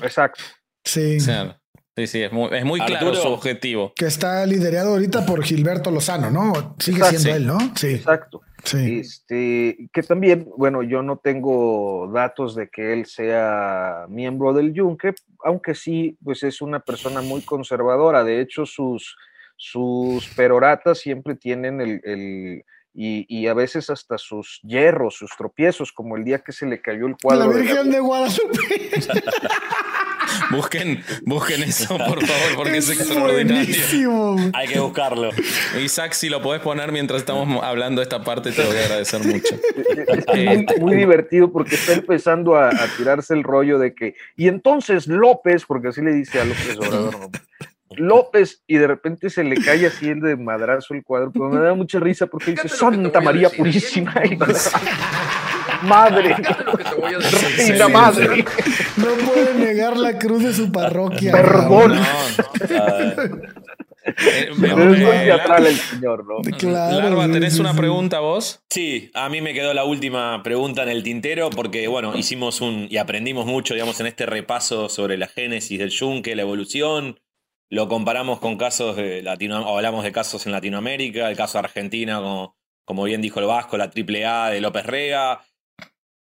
Exacto. 0.01 0.41
Sí. 0.85 1.17
O 1.17 1.19
sea, 1.19 1.57
Sí, 1.97 2.07
sí, 2.07 2.21
es 2.23 2.31
muy, 2.31 2.47
es 2.53 2.63
muy 2.63 2.79
claro 2.79 3.09
Arturo. 3.09 3.21
su 3.21 3.27
objetivo. 3.27 3.91
Que 3.97 4.05
está 4.05 4.45
liderado 4.45 4.91
ahorita 4.93 5.25
por 5.25 5.43
Gilberto 5.43 5.91
Lozano, 5.91 6.31
¿no? 6.31 6.75
Sigue 6.79 6.99
Exacto. 6.99 7.19
siendo 7.19 7.35
él, 7.37 7.47
¿no? 7.47 7.75
Sí, 7.75 7.87
Exacto. 7.95 8.41
Sí. 8.63 8.99
Este, 8.99 9.89
que 9.93 10.03
también, 10.03 10.47
bueno, 10.57 10.83
yo 10.83 11.01
no 11.03 11.17
tengo 11.17 12.09
datos 12.13 12.55
de 12.55 12.69
que 12.69 12.93
él 12.93 13.05
sea 13.05 14.05
miembro 14.09 14.53
del 14.53 14.73
Yunque, 14.73 15.13
aunque 15.43 15.75
sí, 15.75 16.17
pues 16.23 16.43
es 16.43 16.61
una 16.61 16.79
persona 16.79 17.21
muy 17.21 17.41
conservadora. 17.41 18.23
De 18.23 18.39
hecho, 18.41 18.65
sus, 18.65 19.15
sus 19.57 20.27
peroratas 20.35 20.99
siempre 20.99 21.35
tienen 21.35 21.81
el, 21.81 22.01
el- 22.03 22.63
y, 22.93 23.25
y 23.29 23.47
a 23.47 23.53
veces 23.53 23.89
hasta 23.89 24.17
sus 24.17 24.59
hierros, 24.63 25.15
sus 25.15 25.31
tropiezos, 25.37 25.93
como 25.93 26.17
el 26.17 26.25
día 26.25 26.39
que 26.39 26.51
se 26.51 26.65
le 26.65 26.81
cayó 26.81 27.05
el 27.05 27.11
La 27.13 27.17
cuadro. 27.23 27.49
de 27.49 27.55
Virgen 27.61 27.75
Gabriel. 27.75 27.93
de 27.93 27.99
Guadalupe. 28.01 28.59
Busquen, 30.51 31.03
busquen 31.23 31.63
eso, 31.63 31.97
por 31.97 32.25
favor, 32.25 32.55
porque 32.55 32.77
es, 32.77 32.89
es 32.89 32.99
extraordinario. 32.99 34.35
Hay 34.53 34.67
que 34.67 34.79
buscarlo. 34.79 35.29
Isaac, 35.81 36.13
si 36.13 36.29
lo 36.29 36.41
podés 36.41 36.61
poner 36.61 36.91
mientras 36.91 37.21
estamos 37.21 37.63
hablando 37.63 38.01
de 38.01 38.03
esta 38.03 38.23
parte, 38.23 38.51
te 38.51 38.61
lo 38.63 38.69
voy 38.69 38.77
a 38.77 38.85
agradecer 38.85 39.23
mucho. 39.25 39.55
Es 40.31 40.47
muy, 40.47 40.65
muy 40.79 40.95
divertido 40.95 41.51
porque 41.51 41.75
está 41.75 41.93
empezando 41.93 42.55
a, 42.55 42.69
a 42.69 42.87
tirarse 42.97 43.33
el 43.33 43.43
rollo 43.43 43.77
de 43.79 43.93
que, 43.93 44.15
y 44.35 44.47
entonces 44.47 45.07
López, 45.07 45.65
porque 45.65 45.89
así 45.89 46.01
le 46.01 46.13
dice 46.13 46.39
a 46.41 46.45
López 46.45 46.77
Obrador. 46.77 47.29
López, 47.97 48.61
y 48.67 48.77
de 48.77 48.87
repente 48.87 49.29
se 49.29 49.43
le 49.43 49.57
cae 49.57 49.85
así 49.85 50.07
el 50.09 50.21
de 50.21 50.37
madrazo 50.37 50.93
el 50.93 51.03
cuadro, 51.03 51.31
pero 51.31 51.49
me 51.49 51.59
da 51.59 51.73
mucha 51.73 51.99
risa 51.99 52.25
porque 52.27 52.51
dice, 52.51 52.69
Santa 52.69 53.19
María 53.19 53.49
Purísima, 53.49 54.13
y- 54.25 54.37
madre, 55.83 56.35
reina 57.57 57.87
madre, 57.89 58.45
No 58.97 59.07
puede 59.25 59.53
negar 59.53 59.97
la 59.97 60.17
cruz 60.19 60.43
de 60.43 60.53
su 60.53 60.71
parroquia. 60.71 61.31
perdón. 61.31 61.95
No, 61.95 62.01
eh, 64.05 64.49
Pero 64.59 64.93
es 64.93 64.99
muy 64.99 65.01
eh, 65.01 65.21
teatral 65.25 65.67
el 65.67 65.75
señor, 65.75 66.25
¿no? 66.25 66.41
Claro, 66.57 66.97
Larva, 66.97 67.31
¿tenés 67.31 67.53
sí, 67.53 67.59
una 67.61 67.71
sí. 67.71 67.77
pregunta 67.77 68.19
vos? 68.19 68.63
Sí, 68.69 69.11
a 69.13 69.29
mí 69.29 69.41
me 69.41 69.53
quedó 69.53 69.73
la 69.73 69.83
última 69.83 70.41
pregunta 70.43 70.83
en 70.83 70.89
el 70.89 71.03
tintero 71.03 71.49
porque, 71.49 71.87
bueno, 71.87 72.15
hicimos 72.15 72.61
un 72.61 72.87
y 72.89 72.97
aprendimos 72.97 73.45
mucho, 73.45 73.73
digamos, 73.73 73.99
en 73.99 74.07
este 74.07 74.25
repaso 74.25 74.89
sobre 74.89 75.17
la 75.17 75.27
génesis 75.27 75.77
del 75.79 75.89
yunque, 75.89 76.35
la 76.35 76.41
evolución. 76.41 77.19
Lo 77.69 77.87
comparamos 77.87 78.39
con 78.39 78.57
casos 78.57 78.97
de 78.97 79.21
Latino, 79.21 79.61
o 79.61 79.77
hablamos 79.77 80.03
de 80.03 80.11
casos 80.11 80.45
en 80.45 80.51
Latinoamérica, 80.51 81.29
el 81.29 81.37
caso 81.37 81.57
de 81.57 81.65
Argentina, 81.65 82.17
como, 82.17 82.57
como 82.83 83.03
bien 83.03 83.21
dijo 83.21 83.39
el 83.39 83.45
Vasco, 83.45 83.77
la 83.77 83.85
AAA 83.85 84.49
de 84.49 84.61
López 84.61 84.85
Rega. 84.85 85.41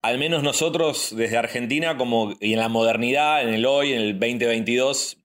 Al 0.03 0.19
menos 0.19 0.43
nosotros 0.43 1.15
desde 1.17 1.37
Argentina, 1.37 1.97
como 1.97 2.37
y 2.41 2.53
en 2.53 2.61
la 2.61 2.69
modernidad, 2.69 3.43
en 3.43 3.53
el 3.53 3.67
hoy, 3.67 3.93
en 3.93 4.01
el 4.01 4.13
2022, 4.19 5.19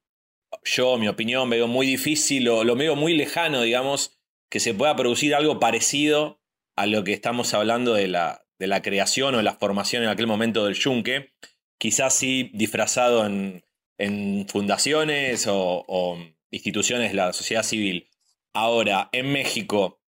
yo, 0.63 0.97
mi 0.97 1.07
opinión, 1.07 1.49
veo 1.49 1.67
muy 1.67 1.85
difícil, 1.85 2.47
o 2.49 2.63
lo 2.63 2.75
veo 2.75 2.95
muy 2.95 3.15
lejano, 3.15 3.61
digamos, 3.61 4.19
que 4.49 4.59
se 4.59 4.73
pueda 4.73 4.95
producir 4.95 5.35
algo 5.35 5.59
parecido 5.59 6.41
a 6.75 6.85
lo 6.85 7.03
que 7.03 7.13
estamos 7.13 7.53
hablando 7.53 7.93
de 7.93 8.07
la, 8.07 8.45
de 8.57 8.67
la 8.67 8.81
creación 8.81 9.35
o 9.35 9.37
de 9.37 9.43
la 9.43 9.55
formación 9.55 10.03
en 10.03 10.09
aquel 10.09 10.27
momento 10.27 10.65
del 10.65 10.75
yunque, 10.75 11.33
quizás 11.77 12.15
sí 12.15 12.49
disfrazado 12.53 13.25
en, 13.25 13.63
en 13.97 14.47
fundaciones 14.47 15.47
o, 15.47 15.85
o 15.87 16.17
instituciones 16.49 17.11
de 17.11 17.17
la 17.17 17.33
sociedad 17.33 17.63
civil. 17.63 18.09
Ahora, 18.53 19.09
en 19.11 19.31
México, 19.31 20.02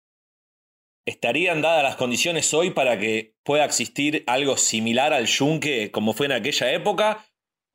¿estarían 1.06 1.62
dadas 1.62 1.84
las 1.84 1.96
condiciones 1.96 2.54
hoy 2.54 2.72
para 2.72 3.00
que 3.00 3.36
pueda 3.44 3.66
existir 3.66 4.24
algo 4.28 4.58
similar 4.58 5.14
al 5.14 5.28
yunque 5.28 5.92
como 5.92 6.14
fue 6.14 6.28
en 6.28 6.34
aquella 6.34 6.72
época? 6.72 7.26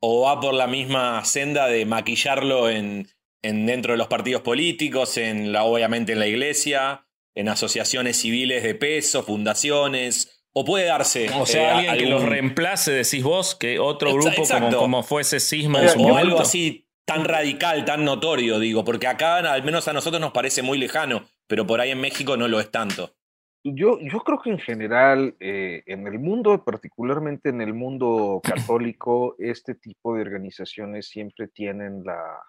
¿O 0.01 0.21
va 0.21 0.39
por 0.39 0.53
la 0.53 0.67
misma 0.67 1.23
senda 1.25 1.67
de 1.67 1.85
maquillarlo 1.85 2.69
en, 2.69 3.09
en 3.41 3.65
dentro 3.65 3.93
de 3.93 3.97
los 3.97 4.07
partidos 4.07 4.41
políticos, 4.41 5.17
en 5.17 5.51
la, 5.51 5.63
obviamente 5.63 6.13
en 6.13 6.19
la 6.19 6.27
iglesia, 6.27 7.05
en 7.35 7.49
asociaciones 7.49 8.17
civiles 8.17 8.63
de 8.63 8.75
peso, 8.75 9.23
fundaciones? 9.23 10.41
¿O 10.53 10.65
puede 10.65 10.85
darse? 10.85 11.29
O 11.31 11.45
sea, 11.45 11.83
eh, 11.83 11.89
alguien 11.89 12.05
que 12.05 12.09
los 12.09 12.23
reemplace, 12.23 12.91
decís 12.91 13.23
vos, 13.23 13.55
que 13.55 13.77
otro 13.77 14.13
grupo 14.13 14.31
como, 14.31 14.41
exacto. 14.41 14.77
como 14.77 15.03
fue 15.03 15.21
ese 15.21 15.39
cisma 15.39 15.79
o, 15.79 15.83
en 15.83 15.89
su 15.89 15.99
o 15.99 16.01
momento. 16.01 16.17
algo 16.17 16.39
así 16.39 16.87
tan 17.05 17.25
radical, 17.25 17.85
tan 17.85 18.05
notorio, 18.05 18.59
digo, 18.59 18.83
porque 18.83 19.07
acá 19.07 19.37
al 19.37 19.63
menos 19.63 19.87
a 19.87 19.93
nosotros 19.93 20.21
nos 20.21 20.31
parece 20.31 20.61
muy 20.61 20.77
lejano, 20.77 21.27
pero 21.47 21.65
por 21.65 21.81
ahí 21.81 21.91
en 21.91 21.99
México 21.99 22.37
no 22.37 22.47
lo 22.47 22.59
es 22.59 22.71
tanto. 22.71 23.15
Yo, 23.63 23.99
yo 23.99 24.19
creo 24.19 24.39
que 24.39 24.51
en 24.51 24.59
general, 24.59 25.35
eh, 25.39 25.83
en 25.85 26.07
el 26.07 26.19
mundo, 26.19 26.63
particularmente 26.63 27.49
en 27.49 27.61
el 27.61 27.73
mundo 27.73 28.41
católico, 28.43 29.35
este 29.37 29.75
tipo 29.75 30.15
de 30.15 30.21
organizaciones 30.21 31.07
siempre 31.07 31.47
tienen 31.47 32.03
la, 32.03 32.39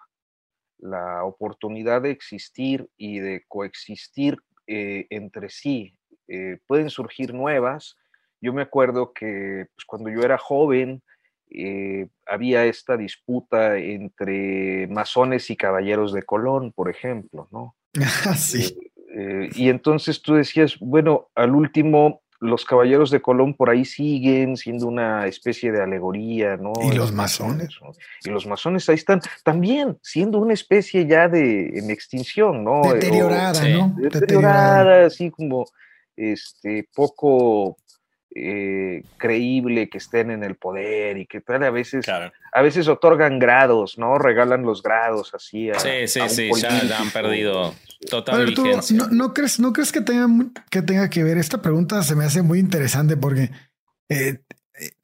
la 0.81 1.23
oportunidad 1.23 2.01
de 2.01 2.11
existir 2.11 2.89
y 2.97 3.19
de 3.19 3.43
coexistir 3.47 4.37
eh, 4.67 5.07
entre 5.09 5.49
sí. 5.49 5.95
Eh, 6.27 6.57
pueden 6.67 6.89
surgir 6.89 7.33
nuevas. 7.33 7.97
Yo 8.41 8.53
me 8.53 8.61
acuerdo 8.61 9.13
que 9.13 9.67
pues, 9.75 9.85
cuando 9.85 10.09
yo 10.09 10.21
era 10.21 10.37
joven, 10.37 11.03
eh, 11.49 12.07
había 12.25 12.65
esta 12.65 12.97
disputa 12.97 13.77
entre 13.77 14.87
masones 14.87 15.49
y 15.49 15.57
caballeros 15.57 16.13
de 16.13 16.23
Colón, 16.23 16.71
por 16.71 16.89
ejemplo, 16.89 17.47
¿no? 17.51 17.75
Ah, 18.25 18.35
sí. 18.35 18.90
Eh, 19.21 19.49
y 19.55 19.69
entonces 19.69 20.21
tú 20.21 20.33
decías, 20.35 20.77
bueno, 20.79 21.29
al 21.35 21.53
último, 21.53 22.21
los 22.39 22.65
caballeros 22.65 23.11
de 23.11 23.21
Colón 23.21 23.53
por 23.53 23.69
ahí 23.69 23.85
siguen 23.85 24.57
siendo 24.57 24.87
una 24.87 25.27
especie 25.27 25.71
de 25.71 25.81
alegoría, 25.83 26.57
¿no? 26.57 26.73
Y 26.81 26.91
los 26.95 27.11
masones. 27.11 27.69
¿no? 27.81 27.91
Y 28.25 28.29
los 28.29 28.47
masones 28.47 28.89
ahí 28.89 28.95
están 28.95 29.21
también 29.43 29.97
siendo 30.01 30.39
una 30.39 30.53
especie 30.53 31.05
ya 31.05 31.27
de 31.27 31.77
en 31.77 31.91
extinción, 31.91 32.63
¿no? 32.63 32.81
O- 32.81 32.93
Deteriorada, 32.93 33.53
sí. 33.53 33.73
¿no? 33.73 33.93
deteriorada, 33.95 35.05
así 35.05 35.29
como 35.29 35.65
este 36.15 36.87
poco 36.95 37.77
eh, 38.33 39.03
creíble 39.17 39.89
que 39.89 39.97
estén 39.99 40.31
en 40.31 40.43
el 40.43 40.55
poder 40.55 41.17
y 41.17 41.25
que 41.27 41.41
tal 41.41 41.63
a 41.63 41.69
veces 41.69 42.05
Claro. 42.05 42.31
A 42.53 42.61
veces 42.61 42.87
otorgan 42.87 43.39
grados, 43.39 43.97
¿no? 43.97 44.17
Regalan 44.17 44.63
los 44.63 44.83
grados 44.83 45.33
así. 45.33 45.69
A, 45.69 45.79
Sí, 45.79 46.07
sí, 46.07 46.19
a 46.19 46.29
sí, 46.29 46.49
ya- 46.59 46.83
ya 46.83 46.99
han 46.99 47.09
perdido 47.11 47.73
total 48.09 48.39
Pero 48.39 48.53
tú, 48.53 48.63
vigencia. 48.63 48.97
¿no, 48.97 49.07
no 49.07 49.33
crees, 49.33 49.59
¿no 49.59 49.71
crees 49.73 49.91
que 49.91 50.01
tenga, 50.01 50.27
que 50.69 50.81
tenga 50.81 51.09
que 51.09 51.23
ver? 51.23 51.37
Esta 51.37 51.61
pregunta 51.61 52.01
se 52.03 52.15
me 52.15 52.25
hace 52.25 52.41
muy 52.41 52.59
interesante 52.59 53.15
porque 53.17 53.51
eh, 54.09 54.39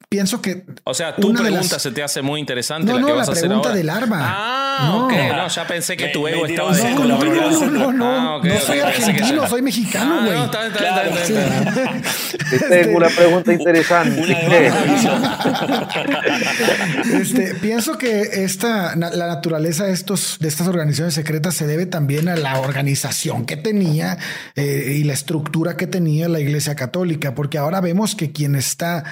pienso 0.08 0.40
que. 0.40 0.64
O 0.84 0.94
sea, 0.94 1.14
tu 1.16 1.32
pregunta 1.34 1.74
las- 1.74 1.82
se 1.82 1.90
te 1.90 2.02
hace 2.02 2.22
muy 2.22 2.40
interesante 2.40 2.86
No, 2.86 2.94
la 2.94 3.00
no, 3.00 3.06
que 3.06 3.12
la 3.12 3.18
vas 3.18 3.28
a 3.28 3.32
hacer 3.32 3.44
pregunta 3.46 3.72
del 3.74 3.90
arma. 3.90 4.18
Ah, 4.22 4.78
No. 4.90 5.04
ok. 5.06 5.12
No, 5.12 5.48
ya 5.48 5.66
pensé 5.66 5.96
que 5.96 6.08
tu 6.08 6.26
ego 6.28 6.46
estaba 6.46 6.72
No, 6.76 6.94
no, 6.94 7.04
no, 7.06 7.18
primera 7.18 7.50
no, 7.50 7.66
no, 7.66 7.92
no, 7.92 8.36
Ah, 8.38 8.40
no 8.42 8.60
soy 8.60 8.78
argentino, 8.78 9.42
ya- 9.42 9.48
soy 9.48 9.60
mexicano, 9.62 10.20
Ah, 10.20 10.24
güey. 10.24 10.38
no, 10.38 10.44
está 10.46 10.60
bien, 10.60 10.72
está 10.72 11.02
bien, 11.02 11.14
Claro. 11.14 11.20
está 11.20 11.32
bien, 11.32 11.68
está 11.68 11.82
bien. 11.92 12.02
Te 12.48 12.58
tengo 12.84 12.96
una 12.96 13.08
pregunta 13.08 13.52
interesante. 13.52 14.20
Una 14.22 14.38
de 14.38 14.68
Este, 17.20 17.54
pienso 17.56 17.98
que 17.98 18.44
esta, 18.44 18.94
la 18.96 19.26
naturaleza 19.26 19.84
de, 19.84 19.92
estos, 19.92 20.38
de 20.40 20.48
estas 20.48 20.68
organizaciones 20.68 21.14
secretas 21.14 21.54
se 21.54 21.66
debe 21.66 21.86
también 21.86 22.28
a 22.28 22.36
la 22.36 22.58
organización 22.60 23.44
que 23.44 23.56
tenía 23.56 24.18
eh, 24.56 24.94
y 24.98 25.04
la 25.04 25.12
estructura 25.12 25.76
que 25.76 25.86
tenía 25.86 26.28
la 26.28 26.40
Iglesia 26.40 26.74
Católica, 26.76 27.34
porque 27.34 27.58
ahora 27.58 27.80
vemos 27.80 28.14
que 28.14 28.32
quien 28.32 28.54
está 28.54 29.04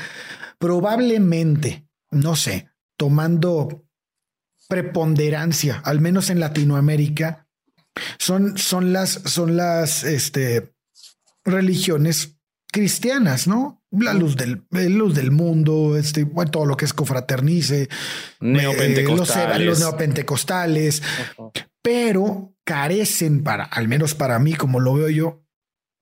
probablemente, 0.59 1.87
no 2.11 2.37
sé, 2.37 2.69
tomando 2.97 3.87
preponderancia, 4.69 5.81
al 5.85 6.01
menos 6.01 6.31
en 6.31 6.41
Latinoamérica, 6.41 7.49
son, 8.19 8.59
son 8.59 8.93
las, 8.93 9.11
son 9.11 9.57
las 9.57 10.05
este, 10.05 10.75
religiones 11.45 12.37
cristianas, 12.71 13.47
¿no? 13.47 13.83
La 13.91 14.13
luz 14.13 14.37
del, 14.37 14.63
eh, 14.73 14.91
luz 14.91 15.15
del 15.15 15.31
mundo, 15.31 15.97
este, 15.97 16.25
bueno, 16.25 16.51
todo 16.51 16.67
lo 16.67 16.77
que 16.77 16.85
es 16.85 16.93
cofraternice, 16.93 17.83
eh, 17.83 17.89
los, 18.41 18.63
Neopentecostales. 18.63 19.67
los 19.67 19.79
neopentecostales, 19.81 21.03
pero 21.81 22.55
carecen 22.65 23.43
para, 23.43 23.65
al 23.65 23.89
menos 23.89 24.15
para 24.15 24.39
mí, 24.39 24.55
como 24.55 24.81
lo 24.81 24.95
veo 24.95 25.09
yo, 25.09 25.47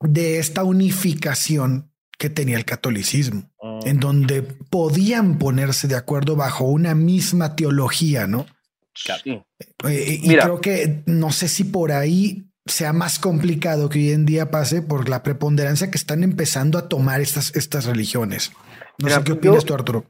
de 0.01 0.39
esta 0.39 0.65
unificación 0.65 1.94
que 2.19 2.31
tenía 2.31 2.57
el 2.57 2.65
catolicismo, 2.65 3.51
Mm, 3.63 3.81
en 3.87 4.01
donde 4.01 4.43
podían 4.43 5.39
ponerse 5.39 5.89
de 5.89 5.97
acuerdo 5.97 6.37
bajo 6.37 6.65
una 6.65 6.95
misma 6.95 7.57
teología, 7.57 8.27
¿no? 8.27 8.47
sí. 8.95 9.43
Eh, 9.89 10.21
y 10.23 10.29
Mira. 10.29 10.45
creo 10.45 10.61
que 10.61 11.03
no 11.07 11.33
sé 11.33 11.49
si 11.49 11.65
por 11.65 11.91
ahí 11.93 12.49
sea 12.67 12.93
más 12.93 13.19
complicado 13.19 13.89
que 13.89 13.99
hoy 13.99 14.11
en 14.13 14.25
día 14.25 14.51
pase 14.51 14.83
por 14.83 15.09
la 15.09 15.23
preponderancia 15.23 15.91
que 15.91 15.99
están 15.99 16.23
empezando 16.23 16.79
a 16.79 16.89
tomar 16.89 17.21
estas, 17.21 17.55
estas 17.57 17.87
religiones. 17.87 18.53
No 18.99 19.07
Mira, 19.07 19.17
sé 19.19 19.25
qué 19.25 19.33
opinas 19.33 19.57
yo- 19.63 19.67
tú, 19.67 19.75
Arturo. 19.75 20.05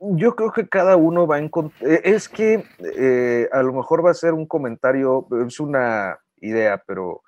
Yo 0.00 0.34
creo 0.34 0.52
que 0.52 0.66
cada 0.68 0.96
uno 0.96 1.26
va 1.26 1.36
a 1.36 1.38
encontrar. 1.38 2.00
Es 2.02 2.28
que 2.30 2.64
eh, 2.98 3.46
a 3.52 3.62
lo 3.62 3.74
mejor 3.74 4.04
va 4.04 4.10
a 4.10 4.14
ser 4.14 4.32
un 4.32 4.46
comentario, 4.46 5.26
es 5.46 5.60
una 5.60 6.18
idea, 6.40 6.82
pero 6.86 7.22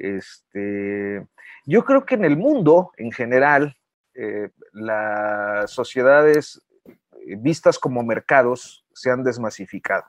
este, 0.00 1.26
yo 1.66 1.84
creo 1.84 2.04
que 2.04 2.14
en 2.14 2.24
el 2.24 2.36
mundo 2.36 2.92
en 2.96 3.12
general, 3.12 3.76
eh, 4.14 4.50
las 4.72 5.70
sociedades 5.70 6.60
vistas 7.38 7.78
como 7.78 8.02
mercados 8.02 8.84
se 8.92 9.10
han 9.10 9.22
desmasificado. 9.22 10.04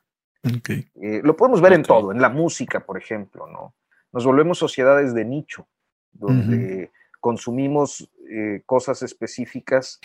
Okay. 0.57 0.87
Eh, 1.01 1.21
lo 1.23 1.35
podemos 1.35 1.61
ver 1.61 1.73
en 1.73 1.83
todo, 1.83 2.11
en 2.11 2.21
la 2.21 2.29
música, 2.29 2.79
por 2.79 2.97
ejemplo, 2.97 3.45
¿no? 3.47 3.75
Nos 4.11 4.25
volvemos 4.25 4.57
sociedades 4.57 5.13
de 5.13 5.23
nicho, 5.23 5.67
donde 6.11 6.91
consumimos 7.19 8.09
eh, 8.29 8.63
cosas 8.65 9.03
específicas 9.03 9.99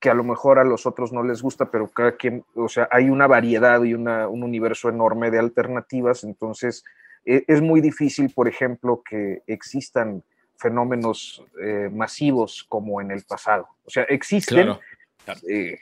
que 0.00 0.10
a 0.10 0.14
lo 0.14 0.24
mejor 0.24 0.58
a 0.58 0.64
los 0.64 0.84
otros 0.86 1.12
no 1.12 1.22
les 1.22 1.40
gusta, 1.40 1.70
pero 1.70 1.88
cada 1.88 2.16
quien, 2.16 2.44
o 2.56 2.68
sea, 2.68 2.88
hay 2.90 3.08
una 3.08 3.26
variedad 3.28 3.82
y 3.84 3.94
una- 3.94 4.26
un 4.26 4.42
universo 4.42 4.88
enorme 4.88 5.30
de 5.30 5.38
alternativas, 5.38 6.24
entonces 6.24 6.82
es 7.46 7.60
muy 7.60 7.80
difícil, 7.80 8.30
por 8.34 8.48
ejemplo, 8.48 9.02
que 9.08 9.42
existan 9.46 10.22
fenómenos 10.56 11.42
eh, 11.62 11.88
masivos 11.92 12.64
como 12.68 13.00
en 13.00 13.10
el 13.10 13.22
pasado. 13.24 13.68
O 13.84 13.90
sea, 13.90 14.04
existen, 14.04 14.56
Claro. 14.56 14.80
eh, 15.48 15.78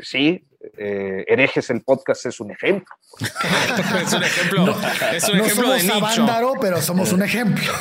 sí, 0.00 0.44
eh, 0.76 1.24
herejes 1.28 1.70
el 1.70 1.82
podcast 1.82 2.26
es 2.26 2.40
un 2.40 2.50
ejemplo. 2.50 2.94
es 4.02 4.12
un 4.12 4.22
ejemplo, 4.24 4.76
es 5.12 5.28
un 5.28 5.38
No 5.38 5.44
ejemplo 5.44 5.72
de 5.72 5.80
somos 5.80 5.84
nicho. 5.84 6.22
Avándaro, 6.22 6.52
pero 6.60 6.82
somos 6.82 7.12
un 7.12 7.22
ejemplo. 7.22 7.72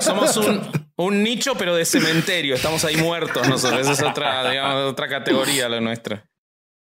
Somos 0.00 0.36
un, 0.36 0.70
un 0.96 1.22
nicho, 1.22 1.54
pero 1.56 1.74
de 1.74 1.84
cementerio. 1.84 2.54
Estamos 2.54 2.84
ahí 2.84 2.96
muertos 2.96 3.48
nosotros. 3.48 3.80
Esa 3.80 3.92
es 3.92 4.02
otra, 4.02 4.48
digamos, 4.50 4.92
otra 4.92 5.08
categoría 5.08 5.68
la 5.68 5.80
nuestra. 5.80 6.24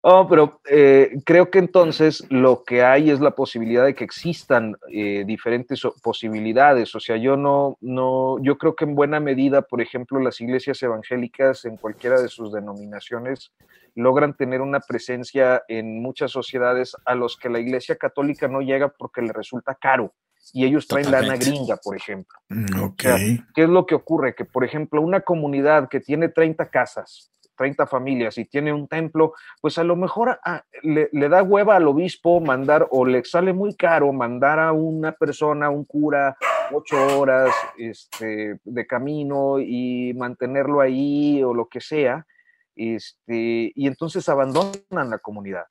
Oh, 0.01 0.27
pero 0.29 0.61
eh, 0.69 1.17
creo 1.25 1.51
que 1.51 1.59
entonces 1.59 2.25
lo 2.29 2.63
que 2.63 2.83
hay 2.83 3.09
es 3.09 3.19
la 3.19 3.31
posibilidad 3.31 3.83
de 3.83 3.95
que 3.95 4.05
existan 4.05 4.77
eh, 4.93 5.25
diferentes 5.27 5.81
posibilidades. 6.01 6.95
O 6.95 7.01
sea, 7.01 7.17
yo 7.17 7.35
no, 7.35 7.77
no, 7.81 8.37
yo 8.41 8.57
creo 8.57 8.75
que 8.75 8.85
en 8.85 8.95
buena 8.95 9.19
medida, 9.19 9.61
por 9.61 9.81
ejemplo, 9.81 10.19
las 10.21 10.39
iglesias 10.39 10.81
evangélicas 10.83 11.65
en 11.65 11.75
cualquiera 11.75 12.21
de 12.21 12.29
sus 12.29 12.53
denominaciones 12.53 13.51
logran 13.95 14.35
tener 14.35 14.61
una 14.61 14.79
presencia 14.79 15.63
en 15.67 16.01
muchas 16.01 16.31
sociedades 16.31 16.95
a 17.03 17.15
los 17.15 17.35
que 17.35 17.49
la 17.49 17.59
iglesia 17.59 17.97
católica 17.97 18.47
no 18.47 18.61
llega 18.61 18.87
porque 18.87 19.21
le 19.21 19.33
resulta 19.33 19.75
caro 19.75 20.13
y 20.53 20.63
ellos 20.65 20.87
traen 20.87 21.11
lana 21.11 21.33
Totalmente. 21.33 21.45
gringa, 21.45 21.77
por 21.77 21.97
ejemplo. 21.97 22.39
Mm, 22.47 22.83
Ok. 22.83 23.01
sea, 23.01 23.17
¿Qué 23.53 23.63
es 23.63 23.69
lo 23.69 23.85
que 23.85 23.95
ocurre? 23.95 24.33
Que, 24.33 24.45
por 24.45 24.63
ejemplo, 24.63 25.01
una 25.01 25.19
comunidad 25.21 25.89
que 25.89 25.99
tiene 25.99 26.29
30 26.29 26.69
casas, 26.69 27.31
30 27.59 27.87
familias 27.87 28.37
y 28.37 28.45
tiene 28.45 28.71
un 28.71 28.87
templo, 28.87 29.33
pues 29.59 29.77
a 29.77 29.83
lo 29.83 29.97
mejor 29.97 30.39
ah, 30.45 30.63
le, 30.81 31.09
da 31.11 31.43
hueva 31.43 31.75
al 31.75 31.89
obispo 31.89 32.39
mandar 32.39 32.87
o 32.89 33.05
le 33.05 33.25
sale 33.25 33.51
muy 33.51 33.75
caro 33.75 34.13
mandar 34.13 34.59
a 34.59 34.71
una 34.71 35.11
persona, 35.11 35.69
un 35.69 35.83
cura, 35.83 36.37
ocho 36.71 37.19
horas 37.19 37.53
este, 37.77 38.61
de 38.63 38.87
camino 38.87 39.59
y 39.59 40.13
mantenerlo 40.15 40.79
ahí 40.79 41.43
o 41.43 41.53
lo 41.53 41.67
que 41.67 41.81
sea, 41.81 42.25
este, 42.77 43.73
y 43.75 43.87
entonces 43.87 44.29
abandonan 44.29 45.09
la 45.09 45.19
comunidad. 45.19 45.65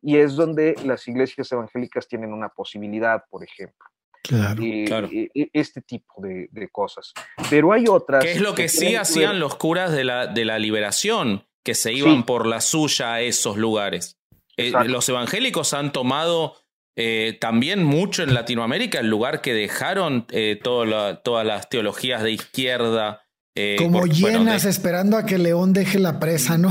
Y 0.00 0.18
es 0.18 0.36
donde 0.36 0.76
las 0.84 1.08
iglesias 1.08 1.50
evangélicas 1.50 2.06
tienen 2.06 2.32
una 2.32 2.50
posibilidad, 2.50 3.24
por 3.28 3.42
ejemplo 3.42 3.88
Claro. 4.26 4.62
eh, 4.62 4.84
Claro. 4.86 5.08
eh, 5.12 5.30
eh, 5.34 5.48
este 5.52 5.80
tipo 5.82 6.14
de, 6.22 6.48
de 6.50 6.68
cosas. 6.68 7.12
Pero 7.50 7.72
hay 7.72 7.84
otras. 7.88 8.24
¿Qué 8.24 8.32
es 8.32 8.40
lo 8.40 8.54
que 8.54 8.68
sí 8.68 8.86
ver- 8.92 8.98
hacían 8.98 9.38
los 9.40 9.56
curas 9.56 9.92
de 9.92 10.04
la, 10.04 10.26
de 10.26 10.44
la 10.44 10.58
liberación? 10.58 11.46
Que 11.64 11.74
se 11.74 11.92
iban 11.92 12.18
Sí. 12.18 12.22
por 12.24 12.46
la 12.46 12.60
suya 12.60 13.14
a 13.14 13.20
esos 13.22 13.56
lugares. 13.56 14.18
Eh, 14.56 14.72
los 14.86 15.08
evangélicos 15.08 15.74
han 15.74 15.92
tomado 15.92 16.54
eh, 16.98 17.36
también 17.40 17.84
mucho 17.84 18.22
en 18.22 18.32
Latinoamérica 18.32 19.00
el 19.00 19.08
lugar 19.08 19.42
que 19.42 19.52
dejaron 19.52 20.24
eh, 20.30 20.58
todo 20.62 20.86
la- 20.86 21.16
todas 21.22 21.44
las 21.46 21.68
teologías 21.68 22.22
de 22.22 22.30
izquierda. 22.32 23.25
Eh, 23.56 23.76
Como 23.78 24.00
por- 24.00 24.08
bueno, 24.20 24.38
llenas 24.40 24.62
de- 24.64 24.70
esperando 24.70 25.16
a 25.16 25.24
que 25.26 25.38
León 25.38 25.72
deje 25.72 25.98
la 25.98 26.20
presa, 26.20 26.56
¿no? 26.58 26.68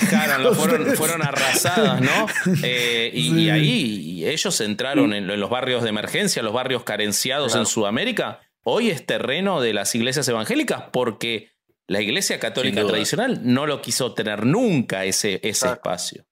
dejaron, 0.00 0.54
fueron, 0.96 1.22
arrasadas, 1.22 2.00
¿no? 2.00 2.26
Eh, 2.62 3.10
y, 3.12 3.28
Sí. 3.30 3.38
y 3.40 3.50
ahí 3.50 4.24
ellos 4.26 4.60
entraron 4.60 5.12
en, 5.12 5.28
en 5.28 5.40
los 5.40 5.50
barrios 5.50 5.82
de 5.82 5.88
emergencia, 5.90 6.42
los 6.42 6.52
barrios 6.52 6.84
carenciados 6.84 7.48
Claro. 7.52 7.62
en 7.62 7.66
Sudamérica. 7.66 8.40
Hoy 8.62 8.90
es 8.90 9.04
terreno 9.04 9.60
de 9.60 9.72
las 9.74 9.94
iglesias 9.94 10.28
evangélicas 10.28 10.84
porque 10.92 11.50
la 11.86 12.00
iglesia 12.00 12.38
católica 12.38 12.86
tradicional 12.86 13.40
no 13.42 13.66
lo 13.66 13.80
quiso 13.80 14.12
tener 14.14 14.44
nunca 14.46 15.04
ese, 15.04 15.36
ese 15.36 15.48
Exacto. 15.48 15.74
espacio. 15.74 16.24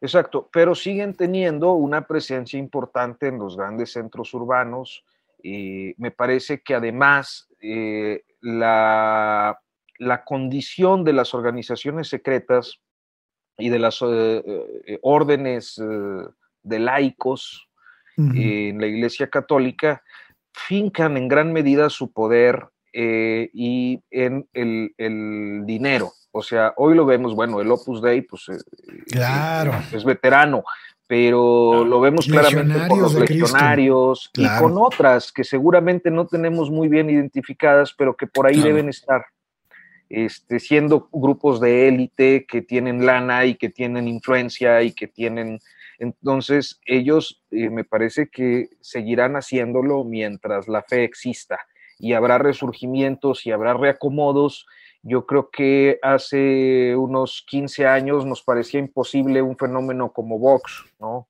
Exacto, 0.00 0.50
pero 0.52 0.74
siguen 0.74 1.14
teniendo 1.14 1.72
una 1.72 2.06
presencia 2.06 2.58
importante 2.58 3.28
en 3.28 3.38
los 3.38 3.56
grandes 3.56 3.92
centros 3.92 4.34
urbanos. 4.34 5.04
Y 5.42 5.94
me 5.96 6.10
parece 6.10 6.60
que 6.60 6.74
además 6.74 7.46
eh, 7.62 8.24
la, 8.46 9.58
la 9.98 10.24
condición 10.24 11.02
de 11.04 11.12
las 11.12 11.34
organizaciones 11.34 12.08
secretas 12.08 12.78
y 13.58 13.70
de 13.70 13.78
las 13.78 14.00
eh, 14.02 14.42
eh, 14.86 14.98
órdenes 15.02 15.78
eh, 15.78 16.28
de 16.62 16.78
laicos 16.78 17.68
en 18.18 18.80
la 18.80 18.86
Iglesia 18.86 19.28
Católica 19.28 20.02
fincan 20.54 21.18
en 21.18 21.28
gran 21.28 21.52
medida 21.52 21.90
su 21.90 22.12
poder 22.12 22.66
eh, 22.94 23.50
y 23.52 24.00
en 24.10 24.48
el, 24.54 24.94
el 24.96 25.64
dinero. 25.66 26.12
O 26.30 26.42
sea, 26.42 26.72
hoy 26.78 26.94
lo 26.94 27.04
vemos, 27.04 27.34
bueno, 27.34 27.60
el 27.60 27.70
Opus 27.70 28.00
Dei 28.00 28.22
pues, 28.22 28.46
Claro. 29.10 29.72
es 29.92 30.02
veterano, 30.02 30.64
pero 31.06 31.84
lo 31.84 32.00
vemos 32.00 32.26
claramente 32.26 32.88
con 32.88 33.00
los 33.00 33.14
legionarios 33.14 34.30
y 34.34 34.46
con 34.58 34.76
otras 34.78 35.30
que 35.32 35.44
seguramente 35.44 36.10
no 36.10 36.26
tenemos 36.26 36.70
muy 36.70 36.88
bien 36.88 37.08
identificadas, 37.10 37.94
pero 37.96 38.16
que 38.16 38.26
por 38.26 38.46
ahí 38.46 38.54
Claro. 38.54 38.68
deben 38.68 38.88
estar. 38.88 39.24
Este, 40.08 40.60
siendo 40.60 41.08
grupos 41.10 41.60
de 41.60 41.88
élite 41.88 42.46
que 42.46 42.62
tienen 42.62 43.04
lana 43.04 43.44
y 43.44 43.56
que 43.56 43.70
tienen 43.70 44.06
influencia 44.06 44.82
y 44.82 44.92
que 44.92 45.08
tienen 45.08 45.58
entonces, 45.98 46.80
ellos 46.84 47.42
eh, 47.50 47.70
me 47.70 47.84
parece 47.84 48.28
que 48.28 48.68
seguirán 48.80 49.34
haciéndolo 49.34 50.04
mientras 50.04 50.68
la 50.68 50.82
fe 50.82 51.04
exista 51.04 51.58
y 51.98 52.12
habrá 52.12 52.38
resurgimientos 52.38 53.46
y 53.46 53.52
habrá 53.52 53.74
reacomodos. 53.74 54.66
Yo 55.08 55.24
creo 55.24 55.50
que 55.50 55.98
hace 56.02 56.96
unos 56.96 57.44
15 57.48 57.86
años 57.86 58.26
nos 58.26 58.42
parecía 58.42 58.80
imposible 58.80 59.40
un 59.42 59.56
fenómeno 59.56 60.12
como 60.12 60.38
Vox, 60.38 60.84
¿no? 60.98 61.28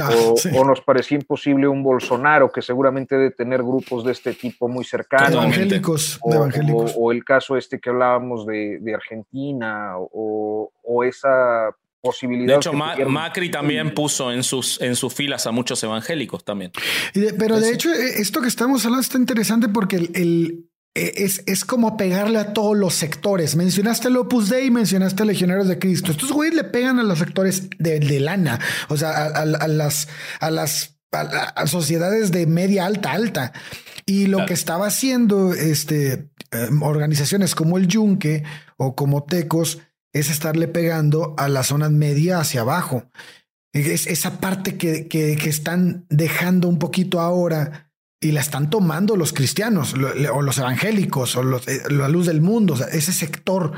Ah, 0.00 0.10
O, 0.32 0.36
sí. 0.36 0.50
o 0.54 0.64
nos 0.64 0.80
parecía 0.80 1.16
imposible 1.16 1.68
un 1.68 1.82
Bolsonaro, 1.82 2.50
que 2.50 2.60
seguramente 2.60 3.14
debe 3.16 3.30
tener 3.30 3.62
grupos 3.62 4.04
de 4.04 4.12
este 4.12 4.32
tipo 4.34 4.68
muy 4.68 4.84
cercanos. 4.84 5.32
Evangélicos, 5.32 6.18
O, 6.22 6.30
de 6.30 6.36
evangélicos. 6.36 6.92
o- 6.96 7.00
o 7.04 7.12
el 7.12 7.24
caso 7.24 7.56
este 7.56 7.78
que 7.78 7.90
hablábamos 7.90 8.46
de, 8.46 8.78
de 8.80 8.94
Argentina, 8.94 9.92
o, 9.98 10.72
o 10.82 11.04
esa 11.04 11.70
posibilidad. 12.00 12.54
De 12.54 12.56
hecho, 12.56 12.72
Ma- 12.72 12.94
tuvieron- 12.94 13.12
Macri 13.12 13.50
también 13.50 13.94
puso 13.94 14.30
en 14.32 14.42
sus, 14.42 14.80
en 14.80 14.94
sus 14.96 15.12
filas 15.14 15.46
a 15.46 15.52
muchos 15.52 15.82
evangélicos 15.82 16.44
también. 16.44 16.72
Y 17.14 17.20
de- 17.20 17.34
pero 17.34 17.58
de 17.58 17.72
hecho, 17.72 17.90
eh, 17.92 18.20
esto 18.20 18.40
que 18.40 18.48
estamos 18.48 18.84
hablando 18.84 19.02
está 19.02 19.18
interesante 19.18 19.68
porque 19.68 19.96
el, 19.96 20.10
el- 20.14 20.65
es, 20.96 21.42
es 21.46 21.64
como 21.64 21.96
pegarle 21.96 22.38
a 22.38 22.52
todos 22.52 22.76
los 22.76 22.94
sectores. 22.94 23.54
Mencionaste 23.56 24.08
el 24.08 24.16
Opus 24.16 24.48
Dei, 24.48 24.70
mencionaste 24.70 25.22
a 25.22 25.26
Legionarios 25.26 25.68
de 25.68 25.78
Cristo. 25.78 26.10
Estos 26.10 26.32
güeyes 26.32 26.54
le 26.54 26.64
pegan 26.64 26.98
a 26.98 27.02
los 27.02 27.18
sectores 27.18 27.68
de, 27.78 28.00
de 28.00 28.20
lana, 28.20 28.58
o 28.88 28.96
sea, 28.96 29.10
a, 29.10 29.26
a- 29.26 29.40
a 29.42 29.68
las, 29.68 30.08
a 30.40 30.50
las 30.50 30.96
a, 31.12 31.66
sociedades 31.66 32.32
de 32.32 32.46
media 32.46 32.86
alta, 32.86 33.12
alta. 33.12 33.52
Y 34.06 34.26
lo 34.26 34.38
Claro. 34.38 34.48
que 34.48 34.54
estaba 34.54 34.86
haciendo 34.86 35.52
este, 35.54 36.30
eh, 36.52 36.68
organizaciones 36.80 37.54
como 37.54 37.76
el 37.78 37.88
Yunque 37.88 38.44
o 38.76 38.94
como 38.94 39.24
Tecos 39.24 39.78
es 40.12 40.30
estarle 40.30 40.68
pegando 40.68 41.34
a 41.36 41.48
las 41.48 41.66
zonas 41.66 41.90
media 41.90 42.38
hacia 42.40 42.62
abajo. 42.62 43.10
Es 43.72 44.06
esa 44.06 44.40
parte 44.40 44.76
que, 44.78 45.06
que, 45.08 45.36
que 45.36 45.50
están 45.50 46.06
dejando 46.08 46.68
un 46.68 46.78
poquito 46.78 47.20
ahora 47.20 47.85
y 48.20 48.32
la 48.32 48.40
están 48.40 48.70
tomando 48.70 49.16
los 49.16 49.32
cristianos 49.32 49.96
lo- 49.96 50.14
le- 50.14 50.28
o 50.30 50.42
los 50.42 50.58
evangélicos 50.58 51.36
o 51.36 51.42
los, 51.42 51.66
eh, 51.68 51.82
la 51.90 52.08
luz 52.08 52.26
del 52.26 52.40
mundo. 52.40 52.74
O 52.74 52.76
sea, 52.76 52.86
ese 52.88 53.12
sector 53.12 53.72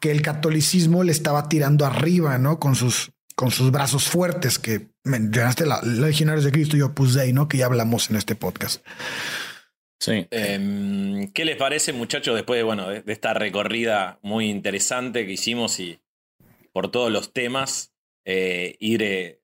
que 0.00 0.10
el 0.10 0.22
catolicismo 0.22 1.02
le 1.04 1.12
estaba 1.12 1.48
tirando 1.48 1.84
arriba, 1.86 2.38
¿no? 2.38 2.60
Con 2.60 2.74
sus, 2.76 3.10
con 3.34 3.50
sus 3.50 3.70
brazos 3.70 4.04
fuertes 4.08 4.58
que 4.58 4.88
mencionaste 5.04 5.64
la 5.66 5.80
Legionarios 5.82 6.44
de 6.44 6.52
Cristo 6.52 6.76
y 6.76 6.82
Opus 6.82 7.14
Dei, 7.14 7.32
¿no? 7.32 7.48
Que 7.48 7.58
ya 7.58 7.66
hablamos 7.66 8.10
en 8.10 8.16
este 8.16 8.34
podcast. 8.34 8.84
Sí. 10.00 10.26
Em, 10.30 11.32
¿Qué 11.32 11.44
les 11.44 11.56
parece, 11.56 11.92
muchachos, 11.92 12.34
después 12.36 12.58
de, 12.58 12.62
bueno, 12.62 12.88
de, 12.88 13.02
de 13.02 13.12
esta 13.12 13.34
recorrida 13.34 14.18
muy 14.22 14.48
interesante 14.48 15.26
que 15.26 15.32
hicimos 15.32 15.80
y 15.80 15.98
por 16.72 16.90
todos 16.90 17.10
los 17.10 17.32
temas, 17.32 17.92
eh, 18.24 18.76
ir 18.78 19.02
eh, 19.02 19.37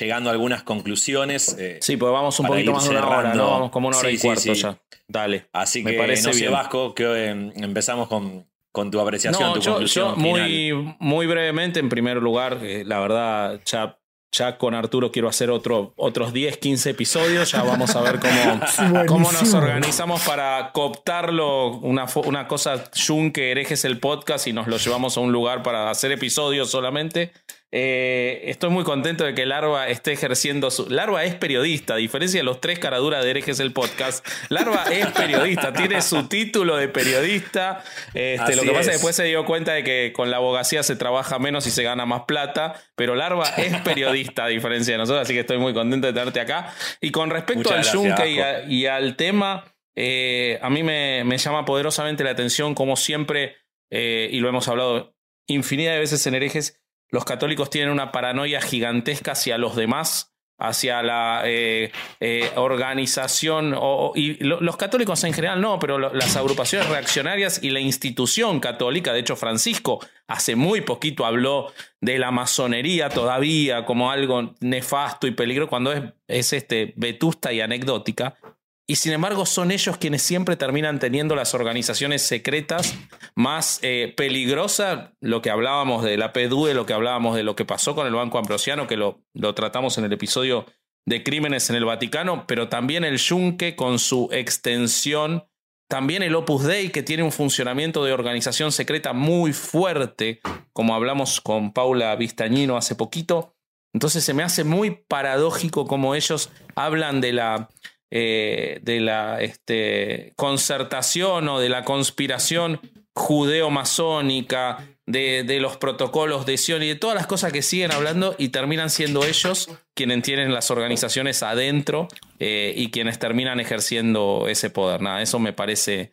llegando 0.00 0.30
a 0.30 0.32
algunas 0.32 0.62
conclusiones? 0.62 1.56
eh, 1.58 1.78
Sí, 1.80 1.96
pues 1.96 2.12
vamos 2.12 2.38
un 2.40 2.46
poquito 2.46 2.72
más 2.72 2.84
de 2.84 2.90
una 2.90 3.08
hora. 3.08 3.34
¿no? 3.34 3.50
Vamos 3.50 3.70
como 3.70 3.88
una 3.88 3.96
hora 3.98 4.08
Sí, 4.10 4.16
y 4.16 4.18
cuarto 4.18 4.40
sí. 4.42 4.54
ya. 4.54 4.78
Dale. 5.08 5.46
así 5.52 5.82
me 5.82 5.92
que, 5.92 5.98
parece 5.98 6.26
no 6.28 6.32
sé, 6.32 6.40
bien. 6.40 6.52
Vasco, 6.52 6.94
que 6.94 7.26
em, 7.28 7.52
empezamos 7.56 8.08
con, 8.08 8.46
con 8.72 8.90
tu 8.90 9.00
apreciación, 9.00 9.40
No, 9.48 9.54
tu 9.54 9.60
yo, 9.60 9.70
conclusión 9.72 10.08
yo 10.10 10.16
muy, 10.16 10.96
muy 10.98 11.26
brevemente, 11.26 11.78
en 11.80 11.88
primer 11.88 12.16
lugar, 12.16 12.58
eh, 12.62 12.82
la 12.84 12.98
verdad, 12.98 13.60
ya, 13.64 13.98
ya 14.32 14.58
con 14.58 14.74
Arturo 14.74 15.12
quiero 15.12 15.28
hacer 15.28 15.50
otro, 15.50 15.94
otros 15.96 16.32
10, 16.32 16.58
15 16.58 16.90
episodios. 16.90 17.52
Ya 17.52 17.62
vamos 17.62 17.94
a 17.94 18.00
ver 18.02 18.18
cómo, 18.18 19.04
cómo 19.06 19.30
nos 19.32 19.54
organizamos 19.54 20.20
para 20.22 20.72
cooptarlo, 20.72 21.68
una, 21.78 22.06
una 22.24 22.48
cosa 22.48 22.90
yunque 22.92 23.52
herejes 23.52 23.84
el 23.84 24.00
podcast 24.00 24.48
y 24.48 24.52
nos 24.52 24.66
lo 24.66 24.76
llevamos 24.76 25.16
a 25.16 25.20
un 25.20 25.30
lugar 25.30 25.62
para 25.62 25.88
hacer 25.88 26.10
episodios 26.10 26.68
solamente. 26.68 27.32
Eh, 27.78 28.48
estoy 28.50 28.70
muy 28.70 28.84
contento 28.84 29.24
de 29.24 29.34
que 29.34 29.44
Larva 29.44 29.86
esté 29.88 30.12
ejerciendo 30.12 30.70
su. 30.70 30.88
Larva 30.88 31.24
es 31.24 31.34
periodista, 31.34 31.92
a 31.92 31.96
diferencia 31.98 32.40
de 32.40 32.44
los 32.44 32.58
tres 32.58 32.78
caraduras 32.78 33.22
de 33.22 33.28
herejes 33.28 33.60
el 33.60 33.74
podcast. 33.74 34.26
Larva 34.48 34.84
es 34.90 35.08
periodista, 35.08 35.74
tiene 35.74 36.00
su 36.00 36.26
título 36.26 36.78
de 36.78 36.88
periodista. 36.88 37.84
Este, 38.14 38.56
lo 38.56 38.62
que 38.62 38.70
pasa 38.70 38.80
es 38.80 38.86
que 38.86 38.92
después 38.94 39.14
se 39.14 39.24
dio 39.24 39.44
cuenta 39.44 39.74
de 39.74 39.84
que 39.84 40.14
con 40.14 40.30
la 40.30 40.38
abogacía 40.38 40.82
se 40.82 40.96
trabaja 40.96 41.38
menos 41.38 41.66
y 41.66 41.70
se 41.70 41.82
gana 41.82 42.06
más 42.06 42.22
plata. 42.22 42.80
Pero 42.94 43.14
Larva 43.14 43.44
es 43.58 43.78
periodista, 43.82 44.44
a 44.44 44.48
diferencia 44.48 44.94
de 44.94 44.98
nosotros, 44.98 45.24
así 45.24 45.34
que 45.34 45.40
estoy 45.40 45.58
muy 45.58 45.74
contento 45.74 46.06
de 46.06 46.14
tenerte 46.14 46.40
acá. 46.40 46.72
Y 47.02 47.10
con 47.10 47.28
respecto 47.28 47.74
al 47.74 47.84
Junque 47.84 48.64
y, 48.68 48.86
al 48.86 49.16
tema, 49.16 49.64
eh, 49.94 50.58
a 50.62 50.70
mí 50.70 50.82
me, 50.82 51.24
me, 51.24 51.36
llama 51.36 51.66
poderosamente 51.66 52.24
la 52.24 52.30
atención, 52.30 52.74
como 52.74 52.96
siempre, 52.96 53.56
eh, 53.90 54.30
y 54.32 54.40
lo 54.40 54.48
hemos 54.48 54.66
hablado 54.66 55.14
infinidad 55.46 55.92
de 55.92 56.00
veces 56.00 56.26
en 56.26 56.34
herejes 56.34 56.80
los 57.10 57.24
católicos 57.24 57.70
tienen 57.70 57.90
una 57.90 58.12
paranoia 58.12 58.60
gigantesca 58.60 59.32
hacia 59.32 59.58
los 59.58 59.76
demás, 59.76 60.32
hacia 60.58 61.02
la 61.02 61.42
eh, 61.44 61.92
eh, 62.20 62.50
organización, 62.56 63.76
y 64.14 64.42
los 64.42 64.76
católicos 64.76 65.22
en 65.24 65.34
general 65.34 65.60
no, 65.60 65.78
pero 65.78 65.98
las 65.98 66.36
agrupaciones 66.36 66.88
reaccionarias 66.88 67.62
y 67.62 67.70
la 67.70 67.80
institución 67.80 68.60
católica, 68.60 69.12
de 69.12 69.20
hecho 69.20 69.36
Francisco 69.36 70.00
hace 70.26 70.56
muy 70.56 70.80
poquito 70.80 71.26
habló 71.26 71.72
de 72.00 72.18
la 72.18 72.30
masonería 72.30 73.10
todavía 73.10 73.84
como 73.84 74.10
algo 74.10 74.54
nefasto 74.60 75.26
y 75.26 75.32
peligroso, 75.32 75.68
cuando 75.68 75.92
es, 75.92 76.02
es 76.26 76.52
este, 76.54 76.94
vetusta 76.96 77.52
y 77.52 77.60
anecdótica, 77.60 78.38
y 78.86 78.96
sin 78.96 79.12
embargo 79.12 79.46
son 79.46 79.72
ellos 79.72 79.96
quienes 79.96 80.22
siempre 80.22 80.56
terminan 80.56 80.98
teniendo 80.98 81.34
las 81.34 81.54
organizaciones 81.54 82.22
secretas 82.22 82.94
más 83.34 83.80
eh, 83.82 84.14
peligrosas, 84.16 85.10
lo 85.20 85.42
que 85.42 85.50
hablábamos 85.50 86.04
de 86.04 86.16
la 86.16 86.32
PDUE, 86.32 86.74
lo 86.74 86.86
que 86.86 86.92
hablábamos 86.92 87.34
de 87.34 87.42
lo 87.42 87.56
que 87.56 87.64
pasó 87.64 87.94
con 87.94 88.06
el 88.06 88.14
Banco 88.14 88.38
Ambrosiano, 88.38 88.86
que 88.86 88.96
lo, 88.96 89.22
lo 89.34 89.54
tratamos 89.54 89.98
en 89.98 90.04
el 90.04 90.12
episodio 90.12 90.66
de 91.04 91.22
Crímenes 91.22 91.70
en 91.70 91.76
el 91.76 91.84
Vaticano, 91.84 92.46
pero 92.46 92.68
también 92.68 93.04
el 93.04 93.18
Yunque 93.18 93.76
con 93.76 93.98
su 93.98 94.28
extensión, 94.32 95.44
también 95.88 96.22
el 96.22 96.34
Opus 96.34 96.64
Dei, 96.64 96.90
que 96.90 97.02
tiene 97.02 97.22
un 97.22 97.32
funcionamiento 97.32 98.04
de 98.04 98.12
organización 98.12 98.72
secreta 98.72 99.12
muy 99.12 99.52
fuerte, 99.52 100.40
como 100.72 100.94
hablamos 100.94 101.40
con 101.40 101.72
Paula 101.72 102.14
Vistañino 102.16 102.76
hace 102.76 102.96
poquito. 102.96 103.54
Entonces 103.94 104.24
se 104.24 104.34
me 104.34 104.42
hace 104.42 104.64
muy 104.64 104.90
paradójico 104.90 105.86
como 105.86 106.14
ellos 106.14 106.50
hablan 106.74 107.20
de 107.20 107.32
la 107.32 107.70
eh, 108.10 108.80
de 108.82 109.00
la 109.00 109.40
este, 109.40 110.32
concertación 110.36 111.48
o 111.48 111.58
de 111.58 111.68
la 111.68 111.84
conspiración 111.84 112.80
judeo-masónica, 113.14 114.86
de, 115.06 115.44
de, 115.44 115.60
los 115.60 115.76
protocolos 115.76 116.46
de 116.46 116.58
Sion 116.58 116.82
y 116.82 116.88
de 116.88 116.96
todas 116.96 117.16
las 117.16 117.26
cosas 117.26 117.52
que 117.52 117.62
siguen 117.62 117.92
hablando 117.92 118.34
y 118.38 118.50
terminan 118.50 118.90
siendo 118.90 119.24
ellos 119.24 119.70
quienes 119.94 120.22
tienen 120.22 120.52
las 120.52 120.70
organizaciones 120.70 121.42
adentro 121.42 122.08
eh, 122.38 122.74
y 122.76 122.90
quienes 122.90 123.18
terminan 123.18 123.58
ejerciendo 123.58 124.46
ese 124.48 124.68
poder. 124.68 125.00
Nada, 125.00 125.22
eso 125.22 125.38
me 125.38 125.52
parece 125.52 126.12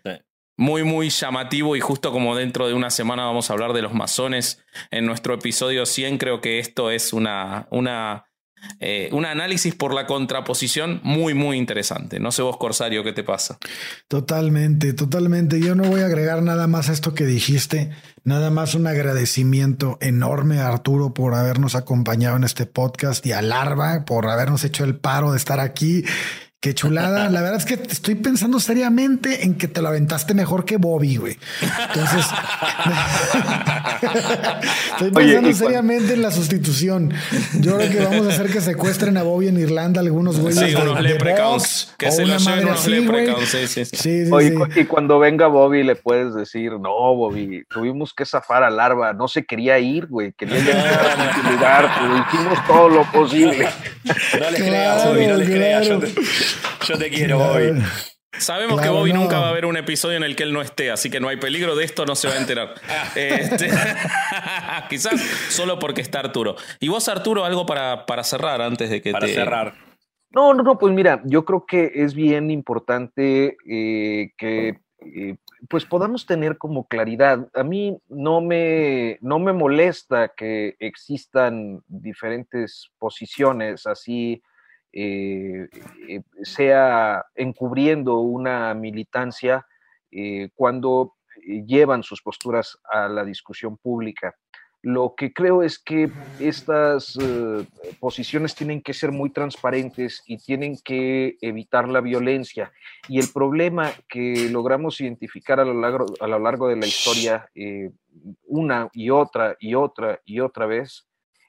muy, 0.57 0.83
muy 0.83 1.09
llamativo 1.09 1.75
y 1.75 1.81
justo 1.81 2.11
como 2.11 2.35
dentro 2.35 2.67
de 2.67 2.73
una 2.73 2.89
semana 2.89 3.25
vamos 3.25 3.49
a 3.49 3.53
hablar 3.53 3.73
de 3.73 3.81
los 3.81 3.93
masones 3.93 4.63
en 4.91 5.05
nuestro 5.05 5.33
episodio 5.33 5.85
100, 5.85 6.17
creo 6.17 6.41
que 6.41 6.59
esto 6.59 6.91
es 6.91 7.13
una, 7.13 7.67
una 7.71 8.25
eh, 8.79 9.09
un 9.11 9.25
análisis 9.25 9.75
por 9.75 9.93
la 9.93 10.05
contraposición 10.05 10.99
muy, 11.03 11.33
muy 11.33 11.57
interesante. 11.57 12.19
No 12.19 12.31
sé 12.31 12.41
vos, 12.41 12.57
Corsario, 12.57 13.03
¿qué 13.03 13.13
te 13.13 13.23
pasa? 13.23 13.57
Totalmente, 14.07 14.93
totalmente. 14.93 15.59
Yo 15.59 15.75
no 15.75 15.83
voy 15.83 16.01
a 16.01 16.05
agregar 16.05 16.43
nada 16.43 16.67
más 16.67 16.89
a 16.89 16.93
esto 16.93 17.13
que 17.13 17.25
dijiste. 17.25 17.91
Nada 18.23 18.49
más 18.49 18.75
un 18.75 18.87
agradecimiento 18.87 19.97
enorme 20.01 20.59
a 20.59 20.67
Arturo 20.67 21.13
por 21.13 21.33
habernos 21.33 21.75
acompañado 21.75 22.37
en 22.37 22.43
este 22.43 22.65
podcast 22.65 23.25
y 23.25 23.33
a 23.33 23.41
Larva 23.41 24.05
por 24.05 24.29
habernos 24.29 24.63
hecho 24.63 24.83
el 24.83 24.95
paro 24.95 25.31
de 25.31 25.37
estar 25.37 25.59
aquí 25.59 26.03
Qué 26.63 26.73
chulada. 26.73 27.29
La 27.29 27.41
verdad 27.41 27.57
es 27.57 27.65
que 27.65 27.73
estoy 27.73 28.15
pensando 28.15 28.57
seriamente 28.57 29.43
en 29.43 29.55
que 29.55 29.67
te 29.67 29.81
lo 29.81 29.89
aventaste 29.89 30.33
mejor 30.33 30.63
que 30.63 30.77
Bobby, 30.77 31.17
güey. 31.17 31.37
Entonces, 31.61 32.25
estoy 34.93 35.11
pensando 35.11 35.53
seriamente 35.53 36.13
en 36.13 36.21
la 36.21 36.31
sustitución. 36.31 37.13
Yo 37.59 37.75
creo 37.75 37.91
que 37.91 37.99
vamos 38.05 38.27
a 38.27 38.29
hacer 38.29 38.49
que 38.49 38.61
secuestren 38.61 39.17
a 39.17 39.23
Bobby 39.23 39.49
en 39.49 39.59
Irlanda 39.59 39.99
algunos 39.99 40.39
güeyes 40.39 40.69
sí, 40.69 40.73
unos 40.73 41.01
leprechauns. 41.01 41.93
Que 41.97 42.09
se 42.13 42.25
lo 42.25 42.37
lleven 42.37 42.65
unos 42.65 42.87
leprechauns. 42.87 43.49
Sí, 43.49 43.67
sí, 43.67 43.83
sí. 43.83 44.31
Oye, 44.31 44.55
y 44.77 44.85
cuando 44.85 45.19
venga 45.19 45.47
Bobby 45.47 45.83
le 45.83 45.97
puedes 45.97 46.33
decir, 46.33 46.71
no, 46.79 47.13
Bobby, 47.13 47.65
tuvimos 47.69 48.13
que 48.13 48.25
zafar 48.25 48.63
a 48.63 48.69
Larva. 48.69 49.11
No 49.11 49.27
se 49.27 49.43
quería 49.43 49.79
ir, 49.79 50.07
güey. 50.07 50.31
Quería 50.31 50.59
llegar 50.59 51.19
a 51.19 51.33
tu 51.33 51.51
lugar. 51.51 51.89
Hicimos 52.29 52.67
todo 52.67 52.87
lo 52.87 53.03
posible. 53.11 53.67
No 54.39 54.49
le 54.49 54.57
creas, 54.57 55.05
Bobby, 55.05 55.27
no 55.27 55.35
le 55.35 55.45
creas. 55.45 55.89
Yo 56.87 56.97
te 56.97 57.09
quiero, 57.09 57.37
Bobby. 57.37 57.81
Sabemos 58.37 58.81
que 58.81 58.89
Bobby 58.89 59.13
nunca 59.13 59.39
va 59.39 59.47
a 59.47 59.49
haber 59.49 59.65
un 59.65 59.77
episodio 59.77 60.17
en 60.17 60.23
el 60.23 60.35
que 60.35 60.43
él 60.43 60.53
no 60.53 60.61
esté, 60.61 60.89
así 60.91 61.09
que 61.09 61.19
no 61.19 61.27
hay 61.27 61.37
peligro 61.37 61.75
de 61.75 61.85
esto, 61.85 62.05
no 62.05 62.15
se 62.15 62.27
va 62.27 62.33
a 62.33 62.37
enterar. 62.37 62.73
Este, 63.15 63.69
quizás 64.89 65.21
solo 65.49 65.77
porque 65.77 66.01
está 66.01 66.19
Arturo. 66.19 66.55
¿Y 66.79 66.89
vos, 66.89 67.07
Arturo, 67.07 67.45
algo 67.45 67.65
para, 67.65 68.05
para 68.05 68.23
cerrar 68.23 68.61
antes 68.61 68.89
de 68.89 69.01
que 69.01 69.11
para 69.11 69.27
cerrar. 69.27 69.75
No, 70.31 70.53
no, 70.53 70.63
no, 70.63 70.79
pues 70.79 70.93
mira, 70.93 71.21
yo 71.25 71.45
creo 71.45 71.65
que 71.65 71.91
es 71.93 72.15
bien 72.15 72.49
importante 72.49 73.55
eh, 73.69 74.31
que 74.35 74.79
eh, 74.99 75.35
pues 75.69 75.85
podamos 75.85 76.25
tener 76.25 76.57
como 76.57 76.87
claridad. 76.87 77.47
A 77.53 77.63
mí 77.63 77.95
no 78.09 78.41
me, 78.41 79.19
no 79.21 79.37
me 79.37 79.53
molesta 79.53 80.29
que 80.35 80.75
existan 80.79 81.81
diferentes 81.87 82.89
posiciones 82.97 83.85
así 83.85 84.41
eh, 84.95 85.69
eh, 86.07 86.21
sea 86.43 87.25
encubriendo 87.33 88.19
una 88.19 88.75
militancia 88.75 89.65
eh, 90.11 90.49
cuando 90.53 91.15
llevan 91.65 92.03
sus 92.03 92.21
posturas 92.21 92.77
a 92.83 93.07
la 93.07 93.25
discusión 93.25 93.75
pública. 93.77 94.35
Lo 94.83 95.15
que 95.17 95.33
creo 95.33 95.63
es 95.63 95.79
que 95.79 96.11
estas 96.39 97.17
posiciones 98.01 98.53
tienen 98.53 98.81
que 98.81 98.93
ser 98.93 99.11
muy 99.13 99.29
transparentes 99.29 100.21
y 100.27 100.37
tienen 100.37 100.77
que 100.83 101.37
evitar 101.41 101.87
la 101.87 102.01
violencia. 102.01 102.71
Y 103.07 103.17
el 103.17 103.29
problema 103.33 103.91
que 104.09 104.49
logramos 104.51 104.99
identificar 104.99 105.59
a 105.61 105.65
lo 105.65 105.73
largo, 105.73 106.05
a 106.19 106.27
lo 106.27 106.37
largo 106.37 106.67
de 106.67 106.75
la 106.75 106.85
historia, 106.85 107.49
una 108.45 108.89
y 108.91 109.09
otra 109.09 109.55
y 109.57 109.73
otra 109.73 110.19
y 110.25 110.41
otra 110.41 110.65
vez, 110.65 111.07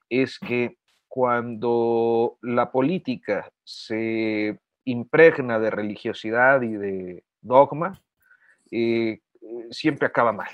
es 0.08 0.38
que 0.38 0.76
cuando 1.14 2.38
la 2.42 2.72
política 2.72 3.48
se 3.62 4.58
impregna 4.84 5.60
de 5.60 5.70
religiosidad 5.70 6.60
y 6.62 6.72
de 6.72 7.24
dogma, 7.40 8.02
eh, 8.72 9.20
siempre 9.70 10.08
acaba 10.08 10.32
mal. 10.32 10.48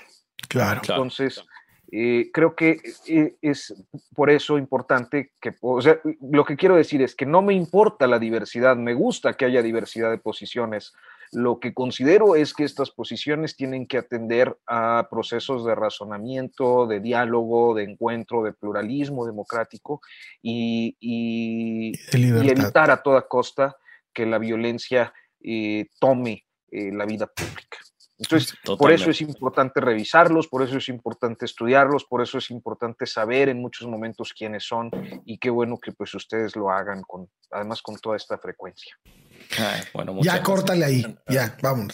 Claro. 0.47 0.81
Entonces, 0.87 1.43
eh, 1.91 2.29
creo 2.31 2.55
que 2.55 2.79
eh, 3.07 3.37
es 3.41 3.73
por 4.13 4.29
eso 4.29 4.59
importante 4.59 5.31
que, 5.41 5.55
o 5.61 5.81
sea, 5.81 5.99
lo 6.31 6.45
que 6.45 6.55
quiero 6.55 6.75
decir 6.75 7.01
es 7.01 7.15
que 7.15 7.25
no 7.25 7.41
me 7.41 7.55
importa 7.55 8.05
la 8.05 8.19
diversidad, 8.19 8.75
me 8.75 8.93
gusta 8.93 9.33
que 9.33 9.45
haya 9.45 9.63
diversidad 9.63 10.11
de 10.11 10.19
posiciones, 10.19 10.93
lo 11.31 11.59
que 11.59 11.73
considero 11.73 12.35
es 12.35 12.53
que 12.53 12.65
estas 12.65 12.91
posiciones 12.91 13.55
tienen 13.55 13.87
que 13.87 13.97
atender 13.97 14.57
a 14.67 15.07
procesos 15.09 15.65
de 15.65 15.75
razonamiento, 15.75 16.87
de 16.87 16.99
diálogo, 16.99 17.73
de 17.73 17.83
encuentro, 17.83 18.43
de 18.43 18.53
pluralismo 18.53 19.25
democrático 19.25 20.01
y, 20.41 21.93
evitar 22.11 22.91
a 22.91 23.01
toda 23.01 23.27
costa 23.27 23.77
que 24.13 24.25
la 24.25 24.39
violencia 24.39 25.13
eh, 25.41 25.87
tome 25.99 26.45
eh, 26.69 26.91
la 26.91 27.05
vida 27.05 27.27
pública. 27.27 27.77
Entonces, 28.17 28.55
por 28.77 28.91
eso 28.91 29.09
es 29.09 29.19
importante 29.21 29.79
revisarlos, 29.79 30.47
por 30.47 30.61
eso 30.61 30.77
es 30.77 30.89
importante 30.89 31.45
estudiarlos, 31.45 32.05
por 32.05 32.21
eso 32.21 32.37
es 32.37 32.51
importante 32.51 33.07
saber 33.07 33.49
en 33.49 33.59
muchos 33.59 33.87
momentos 33.87 34.31
quiénes 34.33 34.63
son 34.63 34.91
y 35.25 35.39
qué 35.39 35.49
bueno 35.49 35.79
que 35.79 35.91
pues 35.91 36.13
ustedes 36.13 36.55
lo 36.55 36.69
hagan 36.69 37.01
con, 37.01 37.27
además 37.49 37.81
con 37.81 37.95
toda 37.97 38.17
esta 38.17 38.37
frecuencia 38.37 38.95
ya 40.21 40.41
córtale 40.43 40.85
ahí, 40.85 41.05
ya, 41.27 41.57
vamos. 41.61 41.93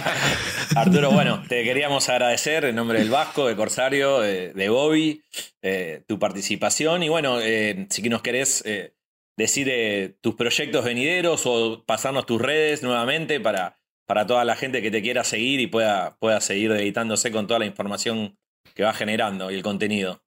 Arturo, 0.76 1.10
bueno, 1.10 1.42
te 1.48 1.64
queríamos 1.64 2.08
agradecer 2.08 2.64
en 2.64 2.76
nombre 2.76 2.98
del 2.98 3.10
Vasco, 3.10 3.46
de 3.46 3.56
Corsario, 3.56 4.20
de, 4.20 4.68
Bobby, 4.68 5.22
eh, 5.62 6.02
tu 6.06 6.18
participación 6.18 7.02
y 7.02 7.08
bueno, 7.08 7.40
eh, 7.40 7.86
si 7.90 8.02
nos 8.08 8.22
querés 8.22 8.62
eh, 8.66 8.94
decir 9.36 10.16
tus 10.20 10.34
proyectos 10.34 10.84
venideros 10.84 11.42
o 11.46 11.84
pasarnos 11.84 12.26
tus 12.26 12.40
redes 12.40 12.82
nuevamente 12.82 13.40
para, 13.40 13.78
para 14.06 14.26
toda 14.26 14.44
la 14.44 14.56
gente 14.56 14.82
que 14.82 14.90
te 14.90 15.02
quiera 15.02 15.24
seguir 15.24 15.60
y 15.60 15.66
pueda, 15.66 16.16
pueda 16.18 16.40
seguir 16.40 16.70
editándose 16.72 17.30
con 17.30 17.46
toda 17.46 17.60
la 17.60 17.66
información 17.66 18.38
que 18.74 18.82
va 18.82 18.92
generando 18.92 19.50
y 19.50 19.54
el 19.54 19.62
contenido. 19.62 20.23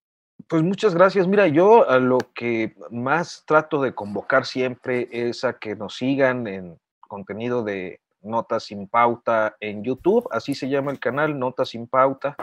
Pues 0.50 0.64
muchas 0.64 0.96
gracias. 0.96 1.28
Mira, 1.28 1.48
yo 1.48 1.90
a 1.90 2.00
lo 2.00 2.20
que 2.34 2.74
más 2.90 3.44
trato 3.46 3.82
de 3.82 3.94
convocar 3.94 4.46
siempre 4.46 5.10
es 5.12 5.44
a 5.44 5.60
que 5.60 5.76
nos 5.76 5.98
sigan 5.98 6.48
en 6.48 6.80
contenido 7.02 7.64
de 7.64 8.00
Notas 8.22 8.64
sin 8.64 8.88
Pauta 8.88 9.58
en 9.60 9.84
YouTube, 9.84 10.28
así 10.32 10.56
se 10.56 10.70
llama 10.70 10.92
el 10.92 11.00
canal, 11.00 11.38
Notas 11.38 11.70
sin 11.70 11.86
Pauta. 11.86 12.38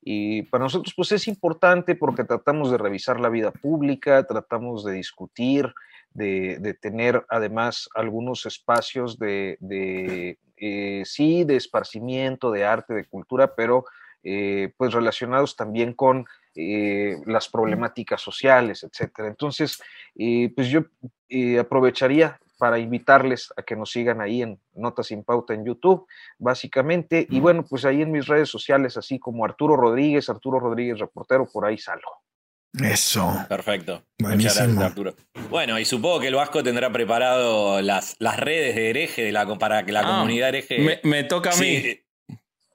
Y 0.00 0.42
para 0.42 0.64
nosotros 0.64 0.94
pues 0.96 1.12
es 1.12 1.28
importante 1.28 1.94
porque 1.96 2.24
tratamos 2.24 2.70
de 2.70 2.78
revisar 2.78 3.20
la 3.20 3.28
vida 3.28 3.50
pública, 3.50 4.26
tratamos 4.26 4.82
de 4.82 4.92
discutir, 4.92 5.74
de, 6.14 6.78
tener 6.80 7.26
además 7.28 7.90
algunos 7.94 8.46
espacios 8.46 9.18
de, 9.18 9.58
eh, 10.56 11.02
sí, 11.04 11.44
de 11.44 11.56
esparcimiento, 11.56 12.50
de 12.50 12.64
arte, 12.64 12.94
de 12.94 13.04
cultura, 13.04 13.54
pero 13.54 13.84
eh, 14.22 14.72
pues 14.78 14.94
relacionados 14.94 15.56
también 15.56 15.92
con 15.92 16.26
eh, 16.54 17.16
las 17.26 17.48
problemáticas 17.48 18.20
sociales, 18.20 18.84
etcétera. 18.84 19.28
Entonces, 19.28 19.80
pues 20.54 20.68
yo 20.68 20.82
aprovecharía 21.60 22.38
para 22.60 22.78
invitarles 22.78 23.50
a 23.56 23.62
que 23.62 23.74
nos 23.74 23.90
sigan 23.90 24.20
ahí 24.20 24.42
en 24.42 24.60
Notas 24.74 25.06
sin 25.06 25.24
Pauta 25.24 25.54
en 25.54 25.64
YouTube, 25.64 26.06
básicamente. 26.38 27.26
Y 27.30 27.40
bueno, 27.40 27.64
pues 27.64 27.86
ahí 27.86 28.02
en 28.02 28.12
mis 28.12 28.26
redes 28.26 28.50
sociales, 28.50 28.98
así 28.98 29.18
como 29.18 29.46
Arturo 29.46 29.76
Rodríguez, 29.76 30.28
Arturo 30.28 30.60
Rodríguez 30.60 30.98
Reportero, 30.98 31.48
por 31.50 31.64
ahí 31.64 31.78
salgo. 31.78 32.20
Eso. 32.78 33.34
Perfecto. 33.48 34.04
Muchas 34.18 34.56
gracias, 34.56 34.78
Arturo. 34.78 35.14
Bueno, 35.48 35.78
y 35.78 35.86
supongo 35.86 36.20
que 36.20 36.28
el 36.28 36.34
Vasco 36.34 36.62
tendrá 36.62 36.92
preparado 36.92 37.80
las, 37.80 38.14
las 38.18 38.38
redes 38.38 38.74
de 38.74 38.90
hereje 38.90 39.22
de 39.22 39.32
la, 39.32 39.46
para 39.58 39.84
que 39.84 39.92
la 39.92 40.00
ah, 40.00 40.18
comunidad 40.18 40.50
hereje. 40.50 41.00
Me, 41.02 41.24
toca 41.24 41.50
a 41.50 41.56
mí. 41.56 41.80
Sí, 41.80 42.00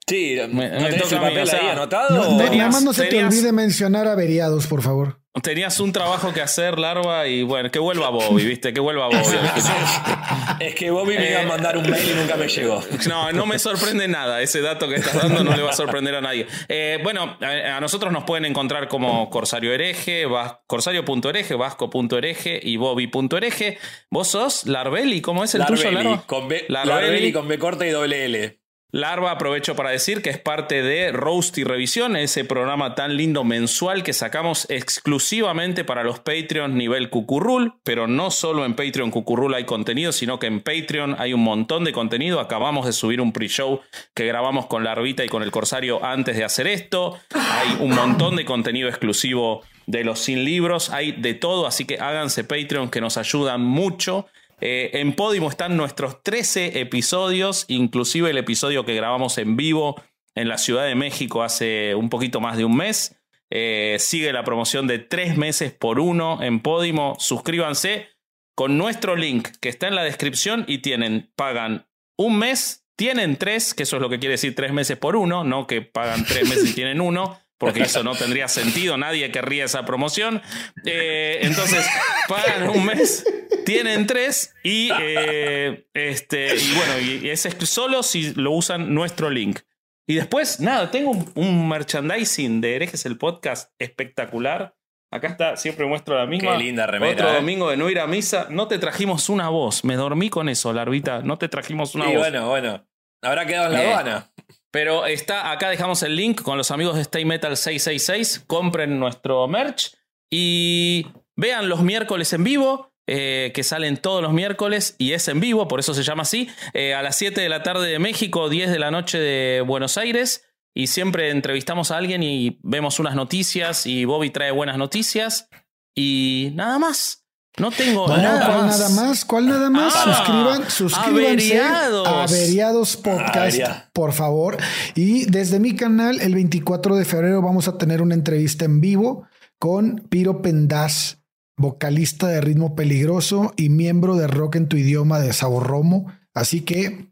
me, 0.08 0.68
¿no 0.68 0.86
tenés 0.86 1.12
el 1.12 1.18
papel 1.18 1.50
ahí 1.50 1.68
anotado? 1.68 2.38
nada 2.38 2.68
más 2.68 2.82
no 2.82 2.92
se 2.92 3.06
te 3.06 3.24
olvide 3.24 3.52
mencionar 3.52 4.06
averiados, 4.06 4.66
por 4.66 4.82
favor. 4.82 5.20
Tenías 5.42 5.80
un 5.80 5.92
trabajo 5.92 6.32
que 6.32 6.40
hacer, 6.40 6.78
Larva, 6.78 7.26
y 7.26 7.42
bueno, 7.42 7.70
que 7.70 7.78
vuelva 7.78 8.08
Bobby, 8.08 8.46
¿viste? 8.46 8.72
Que 8.72 8.80
vuelva 8.80 9.08
Bobby. 9.08 9.20
es 10.60 10.74
que 10.74 10.90
Bobby 10.90 11.18
me 11.18 11.30
iba 11.30 11.42
a 11.42 11.46
mandar 11.46 11.76
un 11.76 11.90
mail 11.90 12.10
y 12.10 12.14
nunca 12.14 12.36
me 12.36 12.48
llegó. 12.48 12.82
No, 13.06 13.30
no 13.32 13.44
me 13.44 13.58
sorprende 13.58 14.08
nada. 14.08 14.40
Ese 14.40 14.62
dato 14.62 14.88
que 14.88 14.94
estás 14.94 15.14
dando 15.14 15.44
no 15.44 15.54
le 15.54 15.62
va 15.62 15.70
a 15.70 15.74
sorprender 15.74 16.14
a 16.14 16.22
nadie. 16.22 16.46
Eh, 16.68 16.98
bueno, 17.02 17.36
a, 17.42 17.80
nosotros 17.80 18.12
nos 18.12 18.24
pueden 18.24 18.46
encontrar 18.46 18.88
como 18.88 19.28
Corsario 19.28 19.74
Hereje, 19.74 20.24
Corsario.hereje, 20.66 21.54
Vasco.hereje 21.54 22.58
y 22.62 22.78
Bobby.hereje. 22.78 23.78
Vos 24.10 24.28
sos 24.28 24.64
Larvelli, 24.64 25.20
¿cómo 25.20 25.44
es 25.44 25.54
el 25.54 25.66
tuyo, 25.66 25.90
Larva? 25.90 26.22
Con 26.26 26.48
B, 26.48 26.64
Larvelli 26.68 27.32
con 27.32 27.46
B 27.46 27.58
corta 27.58 27.86
y 27.86 27.90
doble 27.90 28.24
L. 28.24 28.65
Larva 28.92 29.32
aprovecho 29.32 29.74
para 29.74 29.90
decir 29.90 30.22
que 30.22 30.30
es 30.30 30.38
parte 30.38 30.80
de 30.80 31.10
Roast 31.10 31.58
y 31.58 31.64
Revisión, 31.64 32.14
ese 32.16 32.44
programa 32.44 32.94
tan 32.94 33.16
lindo 33.16 33.42
mensual 33.42 34.04
que 34.04 34.12
sacamos 34.12 34.66
exclusivamente 34.70 35.82
para 35.82 36.04
los 36.04 36.20
Patreons 36.20 36.72
nivel 36.72 37.10
Cucurrul, 37.10 37.74
pero 37.82 38.06
no 38.06 38.30
solo 38.30 38.64
en 38.64 38.74
Patreon 38.74 39.10
Cucurrul 39.10 39.54
hay 39.54 39.64
contenido, 39.64 40.12
sino 40.12 40.38
que 40.38 40.46
en 40.46 40.60
Patreon 40.60 41.16
hay 41.18 41.34
un 41.34 41.42
montón 41.42 41.82
de 41.82 41.92
contenido. 41.92 42.38
Acabamos 42.38 42.86
de 42.86 42.92
subir 42.92 43.20
un 43.20 43.32
pre-show 43.32 43.80
que 44.14 44.24
grabamos 44.24 44.66
con 44.66 44.84
Larvita 44.84 45.24
y 45.24 45.28
con 45.28 45.42
el 45.42 45.50
Corsario 45.50 46.04
antes 46.04 46.36
de 46.36 46.44
hacer 46.44 46.68
esto. 46.68 47.18
Hay 47.34 47.76
un 47.80 47.92
montón 47.92 48.36
de 48.36 48.44
contenido 48.44 48.88
exclusivo 48.88 49.62
de 49.86 50.04
los 50.04 50.20
sin 50.20 50.44
libros, 50.44 50.90
hay 50.90 51.12
de 51.12 51.34
todo, 51.34 51.66
así 51.66 51.86
que 51.86 51.98
háganse 51.98 52.44
Patreon 52.44 52.88
que 52.88 53.00
nos 53.00 53.16
ayudan 53.16 53.62
mucho. 53.62 54.26
Eh, 54.60 54.90
en 54.94 55.12
Podimo 55.12 55.50
están 55.50 55.76
nuestros 55.76 56.22
13 56.22 56.80
episodios, 56.80 57.66
inclusive 57.68 58.30
el 58.30 58.38
episodio 58.38 58.84
que 58.84 58.94
grabamos 58.94 59.38
en 59.38 59.56
vivo 59.56 60.02
en 60.34 60.48
la 60.48 60.58
Ciudad 60.58 60.84
de 60.84 60.94
México 60.94 61.42
hace 61.42 61.94
un 61.94 62.08
poquito 62.08 62.40
más 62.40 62.56
de 62.56 62.64
un 62.64 62.76
mes. 62.76 63.16
Eh, 63.50 63.96
sigue 63.98 64.32
la 64.32 64.44
promoción 64.44 64.86
de 64.86 64.98
tres 64.98 65.36
meses 65.36 65.72
por 65.72 66.00
uno 66.00 66.42
en 66.42 66.60
Podimo. 66.60 67.16
Suscríbanse 67.18 68.08
con 68.54 68.78
nuestro 68.78 69.16
link 69.16 69.48
que 69.60 69.68
está 69.68 69.88
en 69.88 69.94
la 69.94 70.02
descripción 70.02 70.64
y 70.66 70.78
tienen, 70.78 71.30
pagan 71.36 71.86
un 72.16 72.38
mes, 72.38 72.86
tienen 72.96 73.36
tres, 73.36 73.74
que 73.74 73.82
eso 73.82 73.96
es 73.96 74.02
lo 74.02 74.08
que 74.08 74.18
quiere 74.18 74.32
decir 74.32 74.54
tres 74.54 74.72
meses 74.72 74.96
por 74.96 75.16
uno, 75.16 75.44
no 75.44 75.66
que 75.66 75.82
pagan 75.82 76.24
tres 76.24 76.48
meses 76.48 76.70
y 76.70 76.74
tienen 76.74 77.00
uno 77.00 77.38
porque 77.58 77.82
eso 77.82 78.02
no 78.02 78.14
tendría 78.14 78.48
sentido, 78.48 78.96
nadie 78.96 79.30
querría 79.30 79.64
esa 79.64 79.84
promoción. 79.84 80.42
Eh, 80.84 81.38
entonces, 81.42 81.86
pagan 82.28 82.68
un 82.68 82.84
mes, 82.84 83.24
tienen 83.64 84.06
tres 84.06 84.54
y, 84.62 84.90
eh, 85.00 85.86
este, 85.94 86.56
y 86.56 86.72
bueno, 86.74 86.98
y 87.00 87.30
es 87.30 87.48
solo 87.64 88.02
si 88.02 88.34
lo 88.34 88.52
usan 88.52 88.94
nuestro 88.94 89.30
link. 89.30 89.60
Y 90.08 90.14
después, 90.14 90.60
nada, 90.60 90.90
tengo 90.90 91.12
un, 91.34 91.68
merchandising 91.68 92.60
de 92.60 92.76
Herejes 92.76 93.06
el 93.06 93.18
podcast 93.18 93.72
espectacular. 93.80 94.76
Acá 95.10 95.28
está, 95.28 95.56
siempre 95.56 95.84
muestro 95.86 96.16
la 96.16 96.26
misma. 96.26 96.52
Qué 96.52 96.58
linda 96.64 96.86
remera. 96.86 97.12
Otro 97.12 97.30
¿eh? 97.30 97.34
domingo 97.34 97.70
de 97.70 97.76
no 97.76 97.90
ir 97.90 97.98
a 97.98 98.06
misa. 98.06 98.46
No 98.50 98.68
te 98.68 98.78
trajimos 98.78 99.28
una 99.28 99.48
voz. 99.48 99.84
Me 99.84 99.96
dormí 99.96 100.30
con 100.30 100.48
eso, 100.48 100.72
Larvita. 100.72 101.22
No 101.22 101.38
te 101.38 101.48
trajimos 101.48 101.94
una 101.96 102.06
voz. 102.06 102.18
bueno, 102.18 102.48
bueno. 102.48 102.86
Habrá 103.20 103.46
quedado 103.46 103.66
en 103.66 103.72
la 103.72 103.80
aduana. 103.80 104.30
Pero 104.70 105.06
está, 105.06 105.52
acá 105.52 105.70
dejamos 105.70 106.02
el 106.02 106.16
link 106.16 106.42
con 106.42 106.58
los 106.58 106.70
amigos 106.70 106.96
de 106.96 107.02
Stay 107.02 107.24
Metal 107.24 107.56
666. 107.56 108.44
Compren 108.46 108.98
nuestro 108.98 109.46
merch 109.48 109.96
y 110.30 111.06
vean 111.34 111.68
los 111.68 111.82
miércoles 111.82 112.32
en 112.32 112.44
vivo. 112.44 112.92
Eh, 113.08 113.52
que 113.54 113.62
salen 113.62 113.98
todos 113.98 114.20
los 114.20 114.32
miércoles 114.32 114.96
y 114.98 115.12
es 115.12 115.28
en 115.28 115.38
vivo, 115.38 115.68
por 115.68 115.78
eso 115.78 115.94
se 115.94 116.02
llama 116.02 116.22
así, 116.22 116.48
eh, 116.74 116.92
a 116.92 117.02
las 117.02 117.14
7 117.14 117.40
de 117.40 117.48
la 117.48 117.62
tarde 117.62 117.88
de 117.88 118.00
México, 118.00 118.48
10 118.48 118.68
de 118.68 118.80
la 118.80 118.90
noche 118.90 119.20
de 119.20 119.60
Buenos 119.60 119.96
Aires, 119.96 120.44
y 120.74 120.88
siempre 120.88 121.30
entrevistamos 121.30 121.92
a 121.92 121.98
alguien 121.98 122.24
y 122.24 122.58
vemos 122.64 122.98
unas 122.98 123.14
noticias 123.14 123.86
y 123.86 124.04
Bobby 124.06 124.30
trae 124.30 124.50
buenas 124.50 124.76
noticias 124.76 125.48
y 125.94 126.50
nada 126.54 126.80
más. 126.80 127.25
No 127.58 127.70
tengo 127.70 128.06
nada, 128.08 128.46
¿cuál 128.46 128.66
más? 128.66 128.78
nada 128.78 128.88
más. 128.90 129.24
¿Cuál 129.24 129.46
nada 129.46 129.70
más? 129.70 129.94
Ah, 129.96 130.14
Suscriban, 130.14 130.70
suscríbanse 130.70 131.58
averiados. 131.58 132.06
a 132.06 132.22
Averiados 132.24 132.96
Podcast, 132.98 133.58
por 133.92 134.12
favor. 134.12 134.58
Y 134.94 135.24
desde 135.24 135.58
mi 135.58 135.74
canal, 135.74 136.20
el 136.20 136.34
24 136.34 136.96
de 136.96 137.04
febrero, 137.04 137.40
vamos 137.40 137.66
a 137.68 137.78
tener 137.78 138.02
una 138.02 138.14
entrevista 138.14 138.66
en 138.66 138.80
vivo 138.80 139.26
con 139.58 140.06
Piro 140.10 140.42
Pendaz, 140.42 141.18
vocalista 141.56 142.28
de 142.28 142.42
Ritmo 142.42 142.76
Peligroso 142.76 143.54
y 143.56 143.70
miembro 143.70 144.16
de 144.16 144.26
Rock 144.26 144.56
en 144.56 144.68
tu 144.68 144.76
idioma 144.76 145.18
de 145.20 145.32
Sabor 145.32 145.66
Romo. 145.66 146.12
Así 146.34 146.60
que 146.60 147.06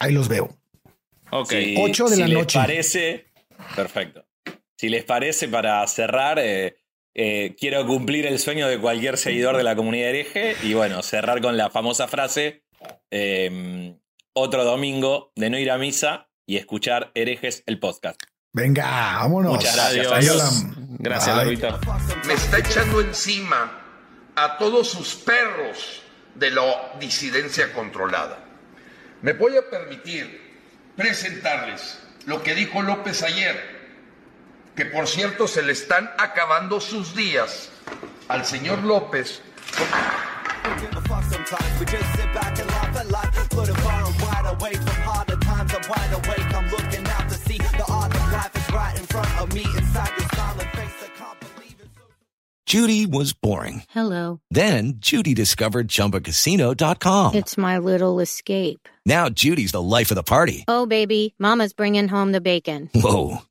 ahí 0.00 0.12
los 0.12 0.28
veo. 0.28 0.54
Ok. 1.30 1.54
8 1.78 2.08
de 2.08 2.16
la 2.18 2.28
noche. 2.28 2.58
parece, 2.58 3.26
perfecto. 3.74 4.24
Si 4.76 4.88
les 4.88 5.04
parece, 5.04 5.48
para 5.48 5.86
cerrar, 5.86 6.38
eh, 6.38 6.76
eh, 7.20 7.56
quiero 7.58 7.84
cumplir 7.84 8.26
el 8.26 8.38
sueño 8.38 8.68
de 8.68 8.78
cualquier 8.78 9.18
seguidor 9.18 9.56
de 9.56 9.64
la 9.64 9.74
comunidad 9.74 10.10
hereje 10.10 10.54
y 10.62 10.74
bueno, 10.74 11.02
cerrar 11.02 11.40
con 11.40 11.56
la 11.56 11.68
famosa 11.68 12.06
frase, 12.06 12.62
em, 13.10 13.98
otro 14.34 14.62
domingo 14.62 15.32
de 15.34 15.50
no 15.50 15.58
ir 15.58 15.72
a 15.72 15.78
misa 15.78 16.28
y 16.46 16.58
escuchar 16.58 17.10
herejes 17.16 17.64
el 17.66 17.80
podcast. 17.80 18.22
Venga, 18.52 19.16
vámonos. 19.18 19.54
Muchas 19.54 19.74
gracias. 19.74 20.12
Adiós. 20.12 20.64
Gracias. 21.00 21.36
Me 22.24 22.34
está 22.34 22.58
echando 22.58 23.00
encima 23.00 23.82
a 24.36 24.56
todos 24.56 24.88
sus 24.88 25.16
perros 25.16 26.02
de 26.36 26.52
la 26.52 26.92
disidencia 27.00 27.72
controlada. 27.72 28.44
Me 29.22 29.32
voy 29.32 29.56
a 29.56 29.68
permitir 29.68 30.40
presentarles 30.94 31.98
lo 32.26 32.44
que 32.44 32.54
dijo 32.54 32.80
López 32.80 33.24
ayer 33.24 33.77
que 34.78 34.84
por 34.84 35.08
cierto 35.08 35.48
se 35.48 35.60
le 35.60 35.72
están 35.72 36.08
acabando 36.18 36.80
sus 36.80 37.12
días 37.12 37.68
al 38.28 38.46
señor 38.46 38.84
López. 38.84 39.42
Judy 52.64 53.06
was 53.06 53.32
boring. 53.32 53.82
Hello. 53.88 54.40
Then 54.52 54.98
Judy 55.00 55.34
discovered 55.34 55.88
chumbacasino.com. 55.88 57.34
It's 57.34 57.58
my 57.58 57.78
little 57.78 58.20
escape. 58.20 58.88
Now 59.04 59.28
Judy's 59.28 59.72
the 59.72 59.82
life 59.82 60.12
of 60.12 60.16
the 60.16 60.22
party. 60.22 60.64
Oh, 60.68 60.86
baby, 60.86 61.34
Mama's 61.38 61.72
bringing 61.72 62.06
home 62.06 62.30
the 62.30 62.40
bacon. 62.40 62.90
Whoa. 62.94 63.40